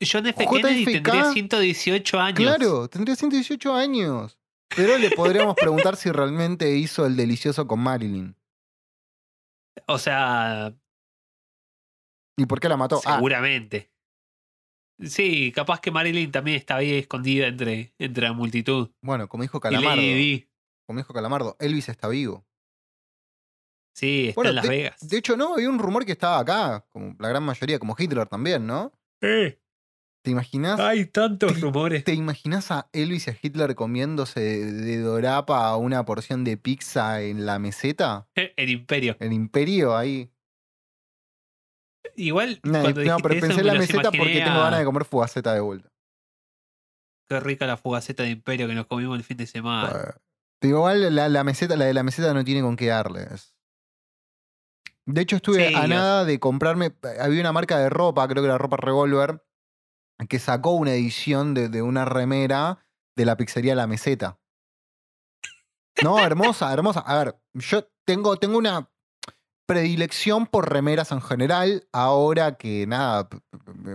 John 0.00 0.26
F. 0.26 0.46
Kennedy 0.46 0.84
JFK, 0.84 0.92
tendría 0.92 1.32
118 1.32 2.20
años. 2.20 2.36
Claro, 2.36 2.88
tendría 2.88 3.16
118 3.16 3.74
años. 3.74 4.38
Pero 4.74 4.96
le 4.98 5.10
podríamos 5.10 5.56
preguntar 5.56 5.96
si 5.96 6.10
realmente 6.10 6.70
hizo 6.76 7.04
el 7.04 7.16
delicioso 7.16 7.66
con 7.66 7.80
Marilyn. 7.80 8.36
O 9.86 9.98
sea, 9.98 10.72
¿Y 12.40 12.46
por 12.46 12.58
qué 12.58 12.70
la 12.70 12.76
mató? 12.78 13.02
Ah, 13.04 13.16
Seguramente. 13.16 13.89
Sí, 15.04 15.52
capaz 15.52 15.80
que 15.80 15.90
Marilyn 15.90 16.30
también 16.30 16.56
estaba 16.56 16.80
ahí 16.80 16.92
escondida 16.94 17.46
entre, 17.46 17.94
entre 17.98 18.24
la 18.24 18.32
multitud. 18.32 18.90
bueno, 19.02 19.28
como 19.28 19.42
dijo 19.42 19.60
Calamardo. 19.60 20.02
Como 20.86 20.98
dijo 20.98 21.14
Calamardo, 21.14 21.56
Elvis 21.60 21.88
está 21.88 22.08
vivo. 22.08 22.44
Sí, 23.94 24.28
está 24.28 24.34
Bueno, 24.36 24.50
en 24.50 24.56
Las 24.56 24.64
de, 24.64 24.68
Vegas. 24.70 25.08
de 25.08 25.18
hecho, 25.18 25.36
no, 25.36 25.54
había 25.54 25.68
un 25.68 25.78
rumor 25.78 26.04
que 26.06 26.12
estaba 26.12 26.38
acá, 26.38 26.86
como 26.90 27.14
la 27.18 27.28
gran 27.28 27.42
mayoría, 27.42 27.78
como 27.78 27.94
Hitler 27.98 28.26
también, 28.26 28.66
¿no? 28.66 28.92
Eh, 29.20 29.60
¿Te 30.22 30.30
imaginas? 30.30 30.78
hay 30.80 31.06
tantos 31.06 31.60
rumores. 31.60 32.04
¿Te 32.04 32.14
imaginas 32.14 32.70
a 32.70 32.88
Elvis 32.92 33.26
y 33.26 33.30
a 33.30 33.36
Hitler 33.40 33.74
comiéndose 33.74 34.40
de, 34.40 34.72
de 34.72 34.98
dorapa 34.98 35.74
una 35.76 36.04
porción 36.04 36.44
de 36.44 36.56
pizza 36.56 37.22
en 37.22 37.46
la 37.46 37.58
meseta? 37.58 38.28
El 38.56 38.70
imperio. 38.70 39.16
El 39.20 39.32
imperio 39.32 39.96
ahí. 39.96 40.30
Igual, 42.20 42.60
No, 42.62 42.80
cuando 42.82 42.90
no, 42.90 43.00
dijiste 43.00 43.22
pero 43.22 43.40
pensé 43.40 43.60
en 43.60 43.66
la 43.66 43.74
meseta 43.74 44.10
porque 44.12 44.42
tengo 44.42 44.60
ganas 44.60 44.78
de 44.78 44.84
comer 44.84 45.04
fugaceta 45.04 45.54
de 45.54 45.60
vuelta. 45.60 45.88
Qué 47.28 47.40
rica 47.40 47.66
la 47.66 47.76
fugaceta 47.76 48.24
de 48.24 48.30
imperio 48.30 48.66
que 48.66 48.74
nos 48.74 48.86
comimos 48.86 49.16
el 49.16 49.24
fin 49.24 49.36
de 49.36 49.46
semana. 49.46 50.16
Digo, 50.60 50.78
igual 50.78 51.14
la, 51.14 51.28
la 51.28 51.44
meseta, 51.44 51.76
la 51.76 51.86
de 51.86 51.94
la 51.94 52.02
meseta 52.02 52.34
no 52.34 52.44
tiene 52.44 52.60
con 52.60 52.76
qué 52.76 52.88
darles. 52.88 53.54
De 55.06 55.22
hecho, 55.22 55.36
estuve 55.36 55.68
Sí, 55.68 55.74
a 55.74 55.86
nada 55.86 56.24
de 56.24 56.38
comprarme. 56.38 56.94
Había 57.18 57.40
una 57.40 57.52
marca 57.52 57.78
de 57.78 57.88
ropa, 57.88 58.28
creo 58.28 58.42
que 58.42 58.48
era 58.48 58.58
ropa 58.58 58.76
Revolver, 58.76 59.42
que 60.28 60.38
sacó 60.38 60.72
una 60.72 60.92
edición 60.92 61.54
de, 61.54 61.68
de 61.68 61.82
una 61.82 62.04
remera 62.04 62.84
de 63.16 63.24
la 63.24 63.36
pizzería 63.36 63.74
La 63.74 63.86
Meseta. 63.86 64.38
No, 66.02 66.24
hermosa, 66.24 66.72
hermosa. 66.72 67.00
A 67.00 67.24
ver, 67.24 67.40
yo 67.54 67.88
tengo, 68.04 68.36
tengo 68.36 68.58
una 68.58 68.90
predilección 69.70 70.46
por 70.46 70.68
remeras 70.72 71.12
en 71.12 71.20
general. 71.22 71.86
Ahora 71.92 72.56
que 72.56 72.86
nada, 72.88 73.28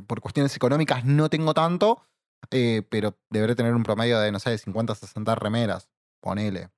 por 0.08 0.22
cuestiones 0.22 0.56
económicas 0.56 1.04
no 1.06 1.30
tengo 1.30 1.54
tanto. 1.54 2.02
eh, 2.52 2.84
pero 2.90 3.18
deberé 3.30 3.56
tener 3.56 3.74
un 3.74 3.84
promedio 3.84 4.20
de, 4.20 4.32
no 4.32 4.40
sé, 4.40 4.52
de 4.52 4.58
50 4.58 4.96
60 4.96 5.36
remeras. 5.36 5.90
Ponele. 6.22 6.70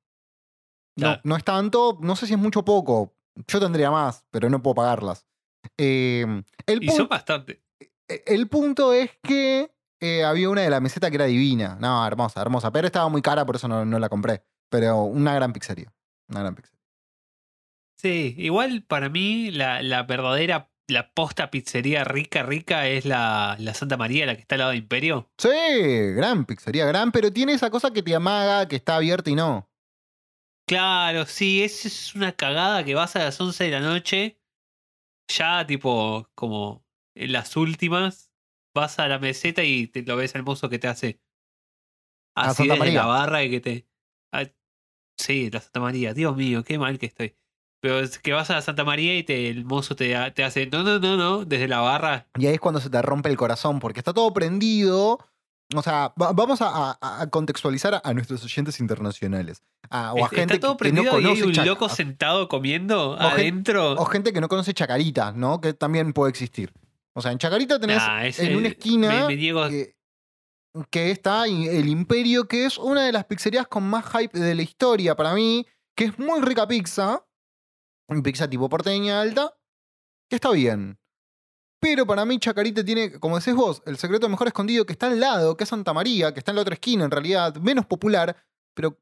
No, 0.95 1.17
no 1.23 1.35
es 1.35 1.43
tanto, 1.43 1.97
no 2.01 2.15
sé 2.15 2.25
si 2.25 2.33
es 2.33 2.39
mucho 2.39 2.61
o 2.61 2.65
poco. 2.65 3.13
Yo 3.47 3.59
tendría 3.59 3.91
más, 3.91 4.25
pero 4.31 4.49
no 4.49 4.63
puedo 4.63 4.75
pagarlas. 4.75 5.27
Eh, 5.77 6.25
el, 6.65 6.83
Y 6.83 6.89
son 6.89 7.07
bastante. 7.07 7.61
eh, 8.09 8.23
el 8.25 8.47
punto 8.47 8.93
es 8.93 9.11
que 9.21 9.71
eh, 9.99 10.23
había 10.23 10.49
una 10.49 10.61
de 10.61 10.69
la 10.71 10.79
meseta 10.79 11.09
que 11.11 11.17
era 11.17 11.25
divina. 11.25 11.77
No, 11.79 12.05
hermosa, 12.07 12.41
hermosa. 12.41 12.71
Pero 12.71 12.87
estaba 12.87 13.09
muy 13.09 13.21
cara, 13.21 13.45
por 13.45 13.57
eso 13.57 13.67
no, 13.67 13.85
no 13.85 13.99
la 13.99 14.09
compré. 14.09 14.43
Pero 14.69 15.03
una 15.03 15.35
gran 15.35 15.53
pizzería. 15.53 15.93
Una 16.29 16.39
gran 16.41 16.55
pizzería. 16.55 16.76
Sí, 17.97 18.35
igual 18.37 18.83
para 18.83 19.09
mí 19.09 19.51
la, 19.51 19.81
la 19.81 20.03
verdadera, 20.03 20.71
la 20.87 21.11
posta 21.13 21.49
pizzería 21.49 22.03
rica, 22.03 22.43
rica 22.43 22.87
es 22.87 23.05
la, 23.05 23.55
la 23.59 23.73
Santa 23.73 23.97
María, 23.97 24.25
la 24.25 24.35
que 24.35 24.41
está 24.41 24.55
al 24.55 24.59
lado 24.59 24.71
de 24.71 24.77
Imperio. 24.77 25.31
Sí, 25.37 25.49
gran 26.15 26.45
pizzería, 26.45 26.85
gran, 26.85 27.11
pero 27.11 27.31
tiene 27.33 27.53
esa 27.53 27.69
cosa 27.71 27.91
que 27.91 28.03
te 28.03 28.15
amaga, 28.15 28.67
que 28.67 28.75
está 28.75 28.95
abierta 28.97 29.29
y 29.31 29.35
no. 29.35 29.67
Claro, 30.67 31.25
sí, 31.25 31.63
esa 31.63 31.87
es 31.87 32.13
una 32.13 32.33
cagada 32.33 32.83
que 32.83 32.93
vas 32.93 33.15
a 33.15 33.19
las 33.19 33.39
11 33.39 33.63
de 33.65 33.71
la 33.71 33.79
noche, 33.79 34.41
ya 35.29 35.65
tipo 35.67 36.29
como 36.35 36.85
en 37.15 37.31
las 37.31 37.55
últimas, 37.57 38.31
vas 38.75 38.99
a 38.99 39.07
la 39.07 39.19
meseta 39.19 39.63
y 39.63 39.87
te 39.87 40.03
lo 40.03 40.17
ves 40.17 40.35
al 40.35 40.43
mozo 40.43 40.69
que 40.69 40.79
te 40.79 40.87
hace 40.87 41.21
así 42.35 42.51
Santa 42.51 42.75
desde 42.75 42.77
María. 42.77 42.93
la 42.93 43.05
barra 43.05 43.43
y 43.43 43.49
que 43.49 43.59
te... 43.61 43.87
ah, 44.33 44.45
sí, 45.17 45.49
la 45.51 45.61
Santa 45.61 45.79
María, 45.81 46.13
Dios 46.13 46.35
mío, 46.37 46.63
qué 46.63 46.79
mal 46.79 46.99
que 46.99 47.07
estoy. 47.07 47.37
Pero 47.79 47.99
es 47.99 48.17
que 48.19 48.33
vas 48.33 48.49
a 48.49 48.61
Santa 48.61 48.83
María 48.83 49.15
y 49.17 49.23
te, 49.23 49.49
el 49.49 49.63
mozo 49.65 49.95
te, 49.95 50.15
te 50.31 50.43
hace, 50.43 50.65
no, 50.67 50.83
no, 50.83 50.97
no, 50.99 51.15
no, 51.15 51.45
desde 51.45 51.67
la 51.67 51.79
barra. 51.79 52.27
Y 52.37 52.47
ahí 52.47 52.55
es 52.55 52.59
cuando 52.59 52.79
se 52.81 52.89
te 52.89 53.01
rompe 53.01 53.29
el 53.29 53.37
corazón, 53.37 53.79
porque 53.79 53.99
está 53.99 54.13
todo 54.13 54.33
prendido. 54.33 55.19
O 55.75 55.81
sea, 55.83 56.13
va- 56.19 56.31
vamos 56.31 56.61
a, 56.61 56.97
a- 56.99 57.21
a 57.21 57.29
contextualizar 57.29 58.01
a, 58.03 58.13
nuestros 58.13 58.43
oyentes 58.43 58.79
internacionales. 58.79 59.61
A- 59.89 60.13
o 60.13 60.17
a 60.17 60.21
Est- 60.27 60.29
gente 60.35 60.53
Está 60.55 60.67
todo 60.67 60.77
que, 60.77 60.85
que 60.85 60.91
no 60.93 61.01
prendido 61.03 61.13
y 61.13 61.17
hay 61.17 61.23
conoce 61.23 61.43
un 61.45 61.53
Chaca- 61.53 61.65
loco 61.65 61.89
sentado 61.89 62.47
comiendo 62.47 63.15
adentro. 63.19 63.91
O 63.93 64.05
gente 64.05 64.31
que 64.33 64.41
no 64.41 64.47
conoce 64.47 64.73
Chacarita, 64.73 65.33
¿no? 65.33 65.59
Que 65.61 65.73
también 65.73 66.13
puede 66.13 66.29
existir. 66.31 66.71
O 67.13 67.21
sea, 67.21 67.31
en 67.31 67.37
Chacarita 67.37 67.79
tenés 67.79 67.97
Nah, 67.97 68.23
en 68.25 68.55
una 68.55 68.67
esquina 68.69 69.09
me- 69.09 69.27
me 69.27 69.35
niego- 69.35 69.67
que, 69.69 69.95
que 70.89 71.11
está 71.11 71.45
el 71.45 71.89
Imperio, 71.89 72.47
que 72.47 72.65
es 72.65 72.77
una 72.77 73.03
de 73.03 73.11
las 73.11 73.25
pizzerías 73.25 73.67
con 73.67 73.83
más 73.83 74.05
hype 74.17 74.37
de 74.39 74.55
la 74.55 74.61
historia 74.61 75.15
para 75.15 75.33
mí, 75.33 75.65
que 75.95 76.05
es 76.05 76.17
muy 76.17 76.41
rica 76.41 76.67
pizza. 76.67 77.23
Pizza 78.23 78.49
tipo 78.49 78.69
porteña 78.69 79.21
alta, 79.21 79.53
que 80.29 80.35
está 80.37 80.51
bien. 80.51 80.97
Pero 81.79 82.07
para 82.07 82.25
mí 82.25 82.39
Chacarita 82.39 82.83
tiene, 82.83 83.19
como 83.19 83.37
decís 83.37 83.53
vos, 83.53 83.83
el 83.85 83.97
secreto 83.97 84.27
mejor 84.29 84.47
escondido 84.47 84.85
que 84.85 84.93
está 84.93 85.07
al 85.07 85.19
lado, 85.19 85.55
que 85.57 85.63
es 85.65 85.69
Santa 85.69 85.93
María, 85.93 86.33
que 86.33 86.39
está 86.39 86.51
en 86.51 86.55
la 86.55 86.61
otra 86.63 86.73
esquina 86.73 87.05
en 87.05 87.11
realidad, 87.11 87.55
menos 87.57 87.85
popular, 87.85 88.35
pero 88.73 88.99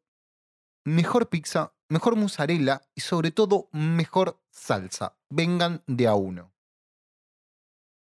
mejor 0.86 1.30
pizza, 1.30 1.74
mejor 1.90 2.16
mozzarella 2.18 2.82
y 2.94 3.02
sobre 3.02 3.32
todo 3.32 3.70
mejor 3.72 4.42
salsa. 4.52 5.18
Vengan 5.30 5.84
de 5.88 6.08
a 6.08 6.16
uno. 6.16 6.52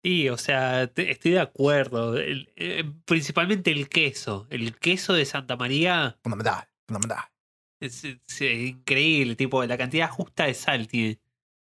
Sí, 0.03 0.29
o 0.29 0.37
sea, 0.37 0.87
te- 0.87 1.11
estoy 1.11 1.31
de 1.31 1.39
acuerdo. 1.39 2.17
El- 2.17 2.51
eh, 2.55 2.83
principalmente 3.05 3.71
el 3.71 3.89
queso. 3.89 4.47
El 4.49 4.77
queso 4.79 5.13
de 5.13 5.25
Santa 5.25 5.55
María 5.57 6.17
Fundamental, 6.23 6.67
fundamental. 6.87 7.25
Es, 7.79 8.03
es, 8.03 8.41
increíble, 8.41 9.35
tipo, 9.35 9.63
la 9.63 9.77
cantidad 9.77 10.09
justa 10.09 10.45
de 10.45 10.53
sal 10.53 10.87
tiene. 10.87 11.19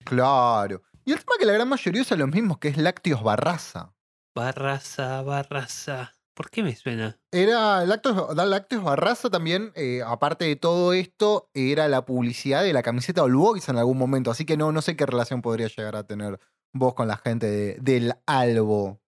Claro. 0.05 0.81
Y 1.05 1.11
el 1.11 1.19
tema 1.19 1.35
que 1.39 1.45
la 1.45 1.53
gran 1.53 1.67
mayoría 1.69 2.01
usa 2.01 2.17
los 2.17 2.29
mismos, 2.29 2.57
que 2.59 2.69
es 2.69 2.77
lácteos 2.77 3.23
barraza. 3.23 3.93
Barraza, 4.35 5.21
barraza. 5.21 6.13
¿Por 6.33 6.49
qué 6.49 6.63
me 6.63 6.75
suena? 6.75 7.19
Era 7.31 7.85
lácteos, 7.85 8.35
lácteos 8.35 8.83
barraza 8.83 9.29
también, 9.29 9.71
eh, 9.75 10.01
aparte 10.05 10.45
de 10.45 10.55
todo 10.55 10.93
esto, 10.93 11.49
era 11.53 11.87
la 11.87 12.05
publicidad 12.05 12.63
de 12.63 12.73
la 12.73 12.81
camiseta 12.81 13.21
Boys 13.23 13.69
en 13.69 13.77
algún 13.77 13.97
momento. 13.99 14.31
Así 14.31 14.43
que 14.45 14.57
no, 14.57 14.71
no 14.71 14.81
sé 14.81 14.95
qué 14.95 15.05
relación 15.05 15.41
podría 15.43 15.67
llegar 15.67 15.95
a 15.95 16.07
tener 16.07 16.39
vos 16.73 16.95
con 16.95 17.07
la 17.07 17.17
gente 17.17 17.47
de- 17.47 17.77
del 17.79 18.13
Albo. 18.25 18.99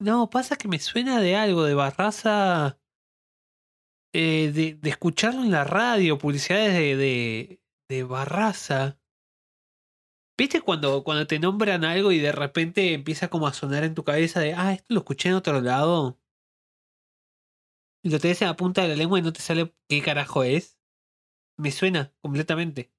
No, 0.00 0.30
pasa 0.30 0.56
que 0.56 0.68
me 0.68 0.78
suena 0.78 1.20
de 1.20 1.36
algo, 1.36 1.64
de 1.64 1.74
Barraza. 1.74 2.78
Eh, 4.20 4.50
de, 4.50 4.74
de 4.74 4.90
escucharlo 4.90 5.44
en 5.44 5.52
la 5.52 5.62
radio, 5.62 6.18
publicidades 6.18 6.74
de, 6.74 6.96
de, 6.96 7.62
de 7.88 8.02
Barraza. 8.02 8.98
¿Viste 10.36 10.60
cuando, 10.60 11.04
cuando 11.04 11.28
te 11.28 11.38
nombran 11.38 11.84
algo 11.84 12.10
y 12.10 12.18
de 12.18 12.32
repente 12.32 12.94
empieza 12.94 13.28
como 13.30 13.46
a 13.46 13.52
sonar 13.52 13.84
en 13.84 13.94
tu 13.94 14.02
cabeza 14.02 14.40
de, 14.40 14.54
ah, 14.54 14.72
esto 14.72 14.92
lo 14.92 15.00
escuché 15.00 15.28
en 15.28 15.36
otro 15.36 15.60
lado? 15.60 16.20
Y 18.02 18.10
lo 18.10 18.18
tenés 18.18 18.42
en 18.42 18.48
la 18.48 18.56
punta 18.56 18.82
de 18.82 18.88
la 18.88 18.96
lengua 18.96 19.20
y 19.20 19.22
no 19.22 19.32
te 19.32 19.40
sale 19.40 19.72
qué 19.88 20.02
carajo 20.02 20.42
es. 20.42 20.80
Me 21.56 21.70
suena 21.70 22.12
completamente. 22.20 22.92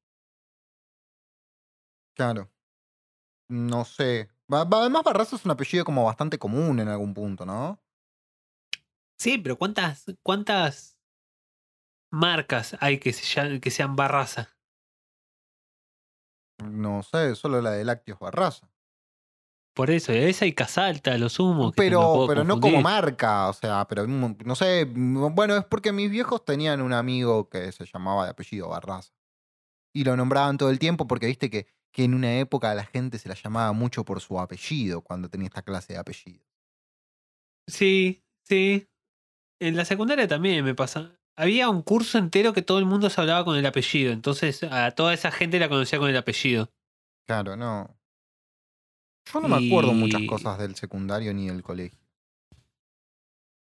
Claro. 2.16 2.50
No 3.50 3.84
sé. 3.84 4.30
Además, 4.48 5.04
Barraza 5.04 5.36
es 5.36 5.44
un 5.44 5.52
apellido 5.52 5.84
como 5.84 6.06
bastante 6.06 6.40
común 6.40 6.80
en 6.80 6.88
algún 6.88 7.14
punto, 7.14 7.46
¿no? 7.46 7.78
Sí, 9.18 9.38
pero 9.38 9.58
¿cuántas, 9.58 10.06
cuántas 10.24 10.99
marcas 12.12 12.78
hay 12.80 13.00
que, 13.00 13.14
se 13.14 13.60
que 13.60 13.72
sean 13.72 13.96
Barraza? 13.96 14.50
No 16.64 17.04
sé, 17.04 17.36
solo 17.36 17.62
la 17.62 17.72
de 17.72 17.86
lácteos 17.86 18.20
Barraza. 18.20 18.70
Por 19.74 19.92
eso, 19.92 20.12
esa 20.12 20.46
y 20.46 20.54
Casalta, 20.54 21.18
lo 21.18 21.30
sumo. 21.30 21.72
Pero, 21.72 22.26
pero 22.28 22.44
no 22.44 22.60
como 22.60 22.82
marca, 22.82 23.48
o 23.48 23.54
sea, 23.54 23.88
pero 23.88 24.06
no 24.08 24.56
sé, 24.56 24.86
bueno, 24.86 25.56
es 25.56 25.64
porque 25.64 25.94
mis 25.94 26.12
viejos 26.12 26.44
tenían 26.44 26.82
un 26.82 26.92
amigo 26.92 27.48
que 27.48 27.72
se 27.72 27.86
llamaba 27.86 28.26
de 28.26 28.32
apellido 28.32 28.68
Barraza. 28.68 29.14
Y 29.94 30.04
lo 30.04 30.18
nombraban 30.18 30.58
todo 30.58 30.70
el 30.70 30.80
tiempo 30.80 31.08
porque 31.08 31.28
viste 31.28 31.50
que, 31.50 31.68
que 31.94 32.04
en 32.04 32.14
una 32.14 32.40
época 32.40 32.74
la 32.76 32.84
gente 32.84 33.20
se 33.20 33.30
la 33.30 33.36
llamaba 33.36 33.72
mucho 33.72 34.04
por 34.04 34.20
su 34.20 34.40
apellido 34.40 35.02
cuando 35.02 35.30
tenía 35.30 35.48
esta 35.48 35.62
clase 35.62 35.94
de 35.94 36.00
apellido. 36.00 36.44
Sí, 37.68 38.22
sí. 38.44 38.88
En 39.62 39.78
la 39.78 39.86
secundaria 39.86 40.28
también 40.28 40.66
me 40.66 40.76
pasa. 40.76 41.19
Había 41.40 41.70
un 41.70 41.82
curso 41.84 42.18
entero 42.18 42.52
que 42.52 42.62
todo 42.62 42.80
el 42.80 42.86
mundo 42.86 43.10
se 43.10 43.22
hablaba 43.22 43.46
con 43.46 43.58
el 43.58 43.66
apellido. 43.66 44.12
Entonces 44.12 44.62
a 44.64 44.92
toda 44.92 45.14
esa 45.14 45.32
gente 45.32 45.58
la 45.58 45.70
conocía 45.70 45.98
con 45.98 46.10
el 46.10 46.18
apellido. 46.18 46.70
Claro, 47.26 47.56
no. 47.56 47.96
Yo 49.32 49.40
no 49.40 49.48
me 49.48 49.66
acuerdo 49.68 49.94
muchas 49.94 50.22
cosas 50.28 50.58
del 50.58 50.76
secundario 50.76 51.34
ni 51.34 51.48
del 51.48 51.64
colegio. 51.64 51.98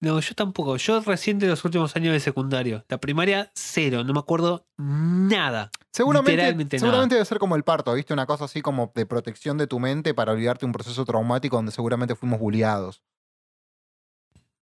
No, 0.01 0.19
yo 0.19 0.35
tampoco. 0.35 0.77
Yo 0.77 0.99
recién 0.99 1.39
de 1.39 1.47
los 1.47 1.65
últimos 1.65 1.95
años 1.95 2.13
de 2.13 2.19
secundario. 2.19 2.85
La 2.89 2.99
primaria, 2.99 3.49
cero. 3.55 4.03
No 4.03 4.13
me 4.13 4.19
acuerdo 4.19 4.67
nada. 4.77 5.71
Seguramente, 5.91 6.31
Literalmente 6.33 6.77
nada. 6.77 6.85
seguramente 6.85 7.15
debe 7.15 7.25
ser 7.25 7.39
como 7.39 7.55
el 7.55 7.63
parto, 7.63 7.93
¿viste? 7.95 8.13
Una 8.13 8.27
cosa 8.27 8.45
así 8.45 8.61
como 8.61 8.91
de 8.93 9.07
protección 9.07 9.57
de 9.57 9.65
tu 9.65 9.79
mente 9.79 10.13
para 10.13 10.33
olvidarte 10.33 10.67
un 10.67 10.73
proceso 10.73 11.05
traumático 11.05 11.55
donde 11.55 11.71
seguramente 11.71 12.13
fuimos 12.15 12.39
bulliados. 12.39 13.01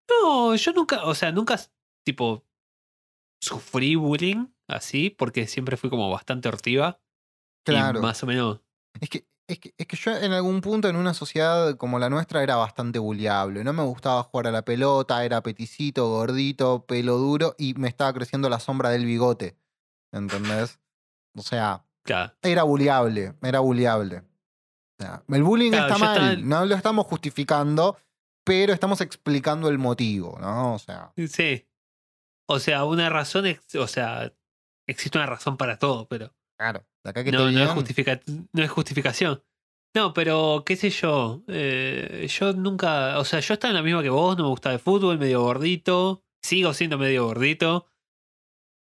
No, 0.08 0.54
yo 0.54 0.72
nunca, 0.72 1.04
o 1.04 1.14
sea, 1.14 1.30
nunca, 1.30 1.60
tipo, 2.04 2.44
sufrí 3.42 3.96
bullying 3.96 4.46
así, 4.68 5.10
porque 5.10 5.46
siempre 5.46 5.76
fui 5.76 5.90
como 5.90 6.08
bastante 6.10 6.48
hortiva. 6.48 7.00
Claro. 7.66 7.98
Y 7.98 8.02
más 8.02 8.22
o 8.22 8.26
menos. 8.26 8.60
Es 9.00 9.08
que, 9.10 9.26
es, 9.48 9.58
que, 9.58 9.74
es 9.76 9.86
que 9.86 9.96
yo 9.96 10.12
en 10.16 10.32
algún 10.32 10.60
punto 10.60 10.88
en 10.88 10.96
una 10.96 11.12
sociedad 11.12 11.76
como 11.76 11.98
la 11.98 12.08
nuestra 12.08 12.42
era 12.42 12.56
bastante 12.56 12.98
bulliable. 12.98 13.64
No 13.64 13.72
me 13.72 13.82
gustaba 13.82 14.22
jugar 14.22 14.46
a 14.46 14.52
la 14.52 14.64
pelota, 14.64 15.24
era 15.24 15.42
peticito, 15.42 16.08
gordito, 16.08 16.86
pelo 16.86 17.16
duro 17.18 17.54
y 17.58 17.74
me 17.74 17.88
estaba 17.88 18.12
creciendo 18.12 18.48
la 18.48 18.60
sombra 18.60 18.90
del 18.90 19.04
bigote. 19.04 19.56
¿Entendés? 20.12 20.78
O 21.36 21.42
sea, 21.42 21.84
Claro. 22.04 22.32
era 22.42 22.62
bulliable, 22.64 23.34
era 23.42 23.60
bulliable. 23.60 24.18
O 24.18 25.02
sea, 25.04 25.22
el 25.28 25.42
bullying 25.42 25.70
Claro, 25.70 25.86
está 25.94 25.98
mal, 25.98 26.16
estaba- 26.16 26.36
no 26.60 26.66
lo 26.66 26.74
estamos 26.74 27.06
justificando, 27.06 27.96
pero 28.44 28.72
estamos 28.72 29.00
explicando 29.00 29.68
el 29.68 29.78
motivo, 29.78 30.38
¿no? 30.40 30.74
O 30.74 30.78
sea, 30.78 31.12
Sí. 31.16 31.66
O 32.48 32.58
sea, 32.58 32.84
una 32.84 33.08
razón, 33.10 33.46
ex- 33.46 33.74
o 33.76 33.86
sea, 33.86 34.32
existe 34.88 35.18
una 35.18 35.26
razón 35.26 35.56
para 35.56 35.78
todo, 35.78 36.06
pero 36.08 36.34
claro, 36.58 36.84
de 37.04 37.10
acá 37.10 37.24
que 37.24 37.30
te 37.30 37.36
no, 37.36 37.44
no, 37.44 37.48
es 37.50 37.54
digan, 37.56 37.74
justifica- 37.74 38.20
no 38.52 38.62
es 38.62 38.70
justificación. 38.70 39.42
No, 39.94 40.14
pero 40.14 40.62
qué 40.64 40.76
sé 40.76 40.88
yo. 40.90 41.42
eh, 41.48 42.26
yo 42.28 42.52
nunca, 42.54 43.18
o 43.18 43.24
sea, 43.24 43.40
yo 43.40 43.54
estaba 43.54 43.70
en 43.70 43.76
la 43.76 43.82
misma 43.82 44.02
que 44.02 44.08
vos, 44.08 44.36
no 44.38 44.44
me 44.44 44.48
gustaba 44.50 44.74
el 44.74 44.80
fútbol, 44.80 45.18
medio 45.18 45.42
gordito. 45.42 46.24
Sigo 46.42 46.72
siendo 46.74 46.96
medio 46.98 47.26
gordito. 47.26 47.86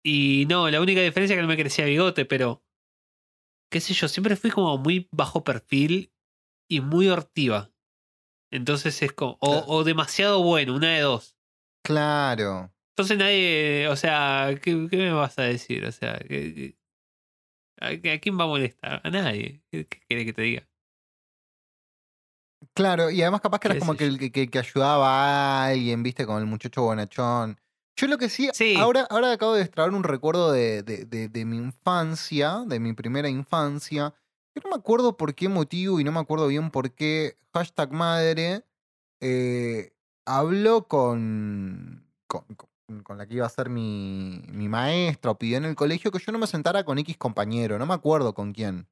Y 0.05 0.47
no, 0.49 0.71
la 0.71 0.81
única 0.81 1.01
diferencia 1.03 1.35
es 1.35 1.39
que 1.39 1.43
no 1.43 1.49
me 1.49 1.57
crecía 1.59 1.85
bigote, 1.85 2.25
pero 2.25 2.63
qué 3.71 3.81
sé 3.81 3.93
yo, 3.93 4.09
siempre 4.09 4.37
fui 4.37 4.51
como 4.51 4.79
muy 4.79 5.09
bajo 5.13 5.45
perfil 5.45 6.13
y 6.71 6.81
muy 6.81 7.09
hortiva. 7.09 7.71
Entonces 8.53 9.03
es 9.03 9.13
como, 9.13 9.37
o, 9.41 9.51
Claro. 9.51 9.65
o 9.67 9.85
demasiado 9.85 10.43
bueno, 10.43 10.75
una 10.75 10.91
de 10.95 11.01
dos. 11.01 11.37
Claro. 11.85 12.73
Entonces 13.01 13.17
nadie, 13.17 13.89
o 13.89 13.97
sea, 13.97 14.51
¿qué, 14.61 14.87
qué 14.91 14.97
me 14.99 15.11
vas 15.13 15.39
a 15.39 15.43
decir? 15.45 15.87
O 15.87 15.91
sea, 15.91 16.19
¿qué- 16.19 16.55
qué- 16.55 16.79
¿a, 17.81 17.87
a 18.15 18.19
quién 18.21 18.39
va 18.39 18.45
a 18.45 18.49
molestar? 18.49 19.01
A 19.03 19.09
nadie. 19.09 19.63
¿Qué, 19.71 19.87
qué 19.87 20.01
querés 20.07 20.27
que 20.27 20.33
te 20.35 20.43
diga? 20.43 20.69
Claro, 22.75 23.11
y 23.11 23.23
además 23.23 23.41
capaz 23.41 23.59
que 23.61 23.69
eras 23.69 23.77
Qué 23.77 23.81
como 23.81 23.97
que 23.97 24.19
que, 24.19 24.31
que- 24.31 24.49
que 24.51 24.59
ayudaba 24.59 25.09
a 25.09 25.67
alguien, 25.69 26.03
viste, 26.03 26.27
con 26.27 26.41
el 26.41 26.47
muchacho 26.47 26.83
bonachón. 26.83 27.59
Yo 27.97 28.07
lo 28.07 28.19
que 28.19 28.29
sí, 28.29 28.51
Sí. 28.53 28.77
ahora, 28.77 29.07
ahora 29.09 29.33
acabo 29.33 29.55
de 29.55 29.63
extraer 29.63 29.93
un 29.93 30.05
recuerdo 30.05 30.53
de, 30.53 30.83
de- 30.83 31.07
de- 31.07 31.29
de 31.29 31.45
mi 31.47 31.57
infancia, 31.57 32.65
de 32.67 32.81
mi 32.81 32.93
primera 32.93 33.31
infancia, 33.31 34.13
que 34.55 34.61
no 34.63 34.69
me 34.69 34.77
acuerdo 34.77 35.17
por 35.17 35.35
qué 35.35 35.49
motivo 35.49 36.01
y 36.01 36.05
no 36.05 36.13
me 36.13 36.21
acuerdo 36.21 36.49
bien 36.49 36.71
por 36.71 36.93
qué 36.93 37.39
hashtag 37.55 37.93
madre 37.93 38.63
eh, 39.23 39.93
habló 40.27 40.87
con, 40.87 42.07
con, 42.27 42.45
con- 42.57 42.70
con 43.03 43.19
la 43.19 43.27
que 43.27 43.35
iba 43.35 43.47
a 43.47 43.51
ser 43.51 43.71
mi, 43.71 44.43
mi 44.49 44.69
maestra 44.69 45.31
o 45.31 45.39
pidió 45.39 45.57
en 45.57 45.65
el 45.65 45.75
colegio 45.75 46.11
que 46.11 46.19
yo 46.19 46.33
no 46.33 46.39
me 46.39 46.47
sentara 46.47 46.85
con 46.85 46.99
X 46.99 47.17
compañero, 47.17 47.79
no 47.79 47.87
me 47.87 47.95
acuerdo 47.95 48.35
con 48.35 48.53
quién. 48.53 48.89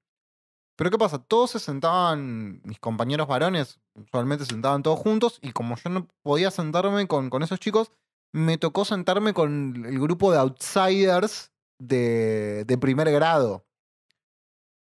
Pero 0.77 0.91
¿qué 0.91 0.99
pasa? 0.99 1.19
Todos 1.19 1.51
se 1.51 1.59
sentaban, 1.59 2.61
mis 2.65 2.79
compañeros 2.79 3.27
varones 3.27 3.81
usualmente 3.95 4.45
se 4.45 4.53
sentaban 4.53 4.83
todos 4.83 4.99
juntos 5.01 5.41
y 5.43 5.53
como 5.53 5.77
yo 5.77 5.91
no 5.91 6.07
podía 6.23 6.51
sentarme 6.51 7.07
con, 7.09 7.31
con 7.31 7.43
esos 7.43 7.59
chicos, 7.59 7.91
me 8.33 8.59
tocó 8.59 8.85
sentarme 8.85 9.33
con 9.33 9.85
el 9.85 9.99
grupo 9.99 10.31
de 10.31 10.39
outsiders 10.39 11.51
de, 11.81 12.65
de 12.65 12.79
primer 12.79 13.11
grado. 13.11 13.65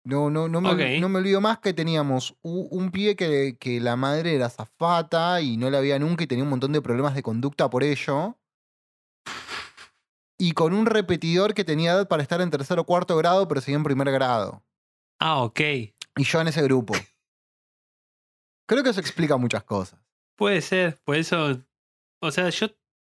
No, 0.05 0.31
no, 0.31 0.49
no, 0.49 0.61
me, 0.61 1.01
no 1.01 1.09
me 1.09 1.19
olvido 1.19 1.41
más 1.41 1.59
que 1.59 1.73
teníamos 1.73 2.37
un 2.43 2.91
pibe 2.93 3.17
que, 3.17 3.57
que 3.59 3.81
la 3.81 3.97
madre 3.97 4.37
era 4.37 4.49
zafata 4.49 5.41
y 5.41 5.57
no 5.57 5.69
la 5.69 5.81
veía 5.81 5.99
nunca 5.99 6.23
y 6.23 6.29
tenía 6.29 6.45
un 6.45 6.51
montón 6.51 6.71
de 6.73 6.81
problemas 6.81 7.17
de 7.17 7.25
conducta 7.25 7.69
por 7.69 7.83
ello. 7.83 8.37
Y 10.38 10.53
con 10.53 10.75
un 10.75 10.87
repetidor 10.87 11.55
que 11.55 11.64
tenía 11.64 11.92
edad 11.92 12.09
para 12.09 12.22
estar 12.22 12.40
en 12.40 12.51
tercer 12.51 12.79
o 12.79 12.85
cuarto 12.85 13.16
grado, 13.16 13.49
pero 13.49 13.61
seguía 13.61 13.77
en 13.77 13.85
primer 13.85 14.11
grado. 14.11 14.62
Ah, 15.18 15.42
ok. 15.42 15.61
Y 15.61 16.25
yo 16.25 16.40
en 16.40 16.49
ese 16.49 16.62
grupo. 16.62 16.94
Creo 18.66 18.83
que 18.83 18.90
eso 18.90 19.01
explica 19.01 19.37
muchas 19.37 19.64
cosas. 19.64 19.99
Puede 20.37 20.61
ser. 20.61 20.99
Por 21.05 21.16
eso. 21.16 21.62
O 22.20 22.31
sea, 22.31 22.51
yo. 22.51 22.66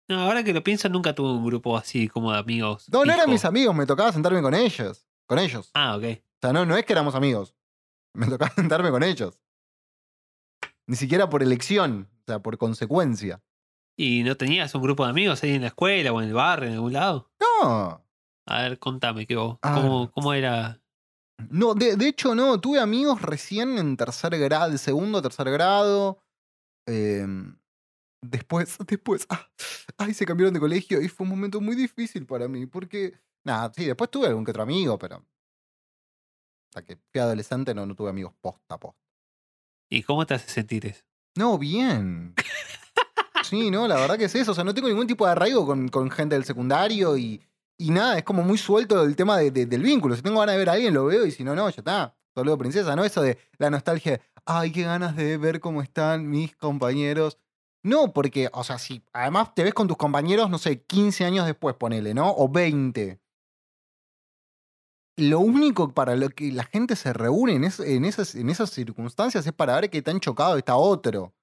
no, 0.08 0.22
ahora 0.22 0.44
que 0.44 0.54
lo 0.54 0.64
pienso, 0.64 0.90
nunca 0.90 1.16
tuve 1.16 1.32
un 1.32 1.46
grupo 1.46 1.78
así 1.78 2.08
como 2.08 2.32
de 2.32 2.40
amigos. 2.40 2.88
No, 2.92 3.06
no 3.06 3.14
eran 3.14 3.30
mis 3.30 3.46
amigos, 3.46 3.76
me 3.76 3.86
tocaba 3.86 4.12
sentarme 4.12 4.42
con 4.42 4.54
ellos. 4.54 5.08
Con 5.26 5.40
ellos. 5.40 5.72
Ah, 5.74 5.96
ok. 5.96 6.04
O 6.04 6.38
sea, 6.42 6.54
no, 6.54 6.66
no 6.66 6.78
es 6.78 6.86
que 6.86 6.94
éramos 6.94 7.16
amigos. 7.16 7.56
Me 8.14 8.28
tocaba 8.28 8.54
sentarme 8.54 8.92
con 8.92 9.04
ellos. 9.04 9.40
Ni 10.88 10.96
siquiera 10.96 11.30
por 11.30 11.42
elección, 11.42 12.08
o 12.22 12.24
sea, 12.28 12.40
por 12.40 12.58
consecuencia. 12.58 13.42
¿Y 13.98 14.24
no 14.24 14.36
tenías 14.36 14.76
un 14.76 14.82
grupo 14.82 15.06
de 15.06 15.12
amigos 15.12 15.42
ahí 15.44 15.52
en 15.54 15.62
la 15.62 15.68
escuela 15.68 16.12
o 16.12 16.22
en 16.22 16.28
el 16.28 16.34
barrio, 16.34 16.70
en 16.70 16.76
algún 16.76 16.94
lado? 16.94 17.32
No, 17.40 18.06
A 18.48 18.62
ver, 18.62 18.78
contame, 18.80 19.26
¿qué 19.26 19.36
vos? 19.36 19.58
Ah. 19.62 19.76
¿Cómo, 19.76 20.12
¿Cómo 20.12 20.34
era? 20.34 20.82
no, 21.50 21.74
de, 21.74 21.96
de 21.96 22.08
hecho 22.08 22.34
no, 22.34 22.60
tuve 22.60 22.80
amigos 22.80 23.22
recién 23.22 23.78
en 23.78 23.98
tercer 23.98 24.38
grado, 24.40 24.72
de 24.72 24.78
segundo 24.78 25.20
o 25.20 25.22
tercer 25.22 25.50
grado. 25.50 26.20
Em, 26.88 27.58
después, 28.22 28.78
después, 28.88 29.26
ah, 29.30 29.50
ay, 29.98 30.14
se 30.14 30.26
cambiaron 30.26 30.54
de 30.54 30.60
colegio 30.60 31.02
y 31.02 31.08
fue 31.08 31.26
un 31.26 31.32
momento 31.32 31.62
muy 31.62 31.76
difícil 31.76 32.26
para 32.26 32.48
mí, 32.48 32.66
porque, 32.66 33.20
nada, 33.46 33.72
sí, 33.76 33.86
después 33.86 34.12
tuve 34.12 34.28
algún 34.28 34.46
que 34.46 34.52
otro 34.52 34.64
amigo, 34.64 34.98
pero 35.00 35.26
hasta 36.70 36.86
que 36.86 36.98
fui 37.12 37.22
adolescente 37.22 37.74
no, 37.74 37.86
no 37.86 37.96
tuve 37.96 38.10
amigos 38.10 38.34
posta, 38.42 38.78
posta. 38.78 39.00
¿Y 39.90 40.04
cómo 40.04 40.26
te 40.26 40.34
hace 40.34 40.50
sentir 40.50 40.86
eso? 40.86 41.04
No, 41.38 41.58
bien. 41.58 42.34
Sí, 43.50 43.70
no, 43.72 43.88
la 43.88 43.96
verdad 43.96 44.18
que 44.18 44.26
es 44.26 44.36
eso. 44.36 44.52
O 44.52 44.56
sea, 44.56 44.64
no 44.64 44.74
tengo 44.74 44.88
ningún 44.88 45.08
tipo 45.08 45.26
de 45.26 45.32
arraigo 45.32 45.66
con, 45.66 45.88
con 45.90 46.10
gente 46.12 46.36
del 46.36 46.46
secundario 46.46 47.18
y, 47.18 47.42
y 47.78 47.92
nada, 47.92 48.18
es 48.18 48.24
como 48.24 48.44
muy 48.44 48.58
suelto 48.58 49.04
el 49.04 49.16
tema 49.16 49.38
de- 49.38 49.52
de- 49.52 49.66
del 49.66 49.82
vínculo. 49.84 50.16
Si 50.16 50.22
tengo 50.22 50.40
ganas 50.40 50.54
de 50.56 50.60
ver 50.60 50.70
a 50.70 50.74
alguien, 50.74 50.94
lo 50.94 51.06
veo 51.06 51.26
y 51.26 51.32
si 51.32 51.44
no, 51.44 51.56
no, 51.56 51.70
ya 51.70 51.76
está. 51.82 52.16
Saludo 52.34 52.58
princesa, 52.58 52.96
¿no? 52.96 53.04
Eso 53.06 53.22
de 53.22 53.38
la 53.58 53.70
nostalgia 53.70 54.14
de, 54.14 54.22
ay, 54.46 54.72
qué 54.72 54.84
ganas 54.84 55.16
de 55.16 55.38
ver 55.38 55.60
cómo 55.60 55.82
están 55.82 56.30
mis 56.30 56.56
compañeros. 56.56 57.38
No, 57.84 58.14
porque, 58.14 58.50
o 58.52 58.64
sea, 58.64 58.80
si 58.80 59.04
además 59.14 59.54
te 59.54 59.64
ves 59.64 59.74
con 59.74 59.88
tus 59.88 59.98
compañeros, 59.98 60.50
no 60.50 60.58
sé, 60.58 60.82
15 60.82 61.24
años 61.24 61.46
después, 61.46 61.76
ponele, 61.76 62.14
¿no? 62.14 62.32
O 62.36 62.50
20. 62.50 63.20
Lo 65.18 65.40
único 65.40 65.94
para 65.94 66.16
lo 66.16 66.30
que 66.30 66.52
la 66.52 66.66
gente 66.66 66.96
se 66.96 67.14
reúne 67.14 67.54
en, 67.54 67.64
es- 67.64 67.80
en 67.80 68.04
esas, 68.06 68.36
en 68.36 68.50
esas 68.50 68.70
circunstancias 68.72 69.46
es 69.48 69.54
para 69.54 69.76
ver 69.80 69.90
qué 69.90 70.02
tan 70.02 70.20
chocado 70.20 70.58
está 70.58 70.76
otro. 70.76 71.34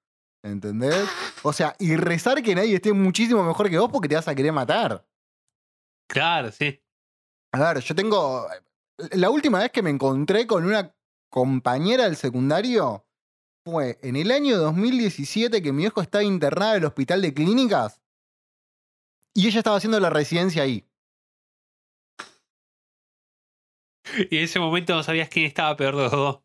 ¿Entendés? 0.43 1.07
O 1.41 1.53
sea, 1.53 1.75
y 1.79 1.95
rezar 1.95 2.43
que 2.43 2.53
nadie 2.53 2.75
esté 2.75 2.91
muchísimo 2.91 3.43
mejor 3.43 3.69
que 3.69 3.79
vos 3.79 3.89
porque 3.89 4.09
te 4.09 4.15
vas 4.15 4.27
a 4.27 4.35
querer 4.35 4.51
matar. 4.51 5.05
Claro, 6.07 6.51
sí. 6.51 6.81
A 7.53 7.73
ver, 7.73 7.83
yo 7.83 7.95
tengo. 7.95 8.47
La 9.11 9.29
última 9.29 9.59
vez 9.59 9.71
que 9.71 9.81
me 9.81 9.89
encontré 9.89 10.45
con 10.45 10.65
una 10.65 10.93
compañera 11.29 12.03
del 12.03 12.17
secundario 12.17 13.05
fue 13.65 13.97
en 14.01 14.17
el 14.17 14.31
año 14.31 14.57
2017 14.57 15.61
que 15.61 15.71
mi 15.71 15.85
hijo 15.85 16.01
estaba 16.01 16.23
internado 16.23 16.73
en 16.73 16.79
el 16.79 16.85
hospital 16.85 17.21
de 17.21 17.33
clínicas 17.33 18.01
y 19.33 19.47
ella 19.47 19.59
estaba 19.59 19.77
haciendo 19.77 19.99
la 19.99 20.09
residencia 20.09 20.63
ahí. 20.63 20.85
Y 24.29 24.37
en 24.37 24.43
ese 24.43 24.59
momento 24.59 24.93
no 24.93 25.01
sabías 25.03 25.29
quién 25.29 25.45
estaba 25.45 25.75
peor 25.77 25.95
de 25.95 26.03
los 26.03 26.11
dos. 26.11 26.39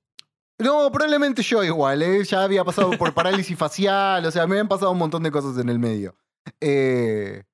No, 0.59 0.90
probablemente 0.90 1.42
yo 1.42 1.62
igual, 1.62 2.03
¿eh? 2.03 2.25
ya 2.25 2.42
había 2.42 2.64
pasado 2.64 2.90
por 2.99 3.14
parálisis 3.14 3.57
facial, 3.59 4.25
o 4.25 4.31
sea, 4.31 4.47
me 4.47 4.55
habían 4.55 4.68
pasado 4.68 4.90
un 4.90 4.99
montón 4.99 5.23
de 5.23 5.31
cosas 5.31 5.57
en 5.59 5.68
el 5.68 5.79
medio. 5.79 6.16
Eh, 6.61 7.44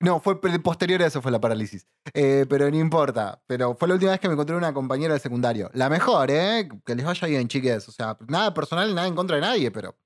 no, 0.00 0.20
fue 0.20 0.40
posterior 0.40 1.02
a 1.02 1.06
eso 1.06 1.20
fue 1.20 1.32
la 1.32 1.40
parálisis. 1.40 1.88
Eh, 2.14 2.46
pero 2.48 2.70
no 2.70 2.76
importa. 2.76 3.42
Pero 3.46 3.74
fue 3.74 3.88
la 3.88 3.94
última 3.94 4.12
vez 4.12 4.20
que 4.20 4.28
me 4.28 4.34
encontré 4.34 4.54
una 4.54 4.72
compañera 4.72 5.14
del 5.14 5.20
secundario. 5.20 5.70
La 5.74 5.90
mejor, 5.90 6.30
¿eh? 6.30 6.68
Que 6.84 6.94
les 6.94 7.04
vaya 7.04 7.26
bien, 7.26 7.48
chiques. 7.48 7.88
O 7.88 7.92
sea, 7.92 8.16
nada 8.28 8.54
personal, 8.54 8.94
nada 8.94 9.08
en 9.08 9.16
contra 9.16 9.36
de 9.36 9.42
nadie, 9.42 9.70
pero 9.72 9.96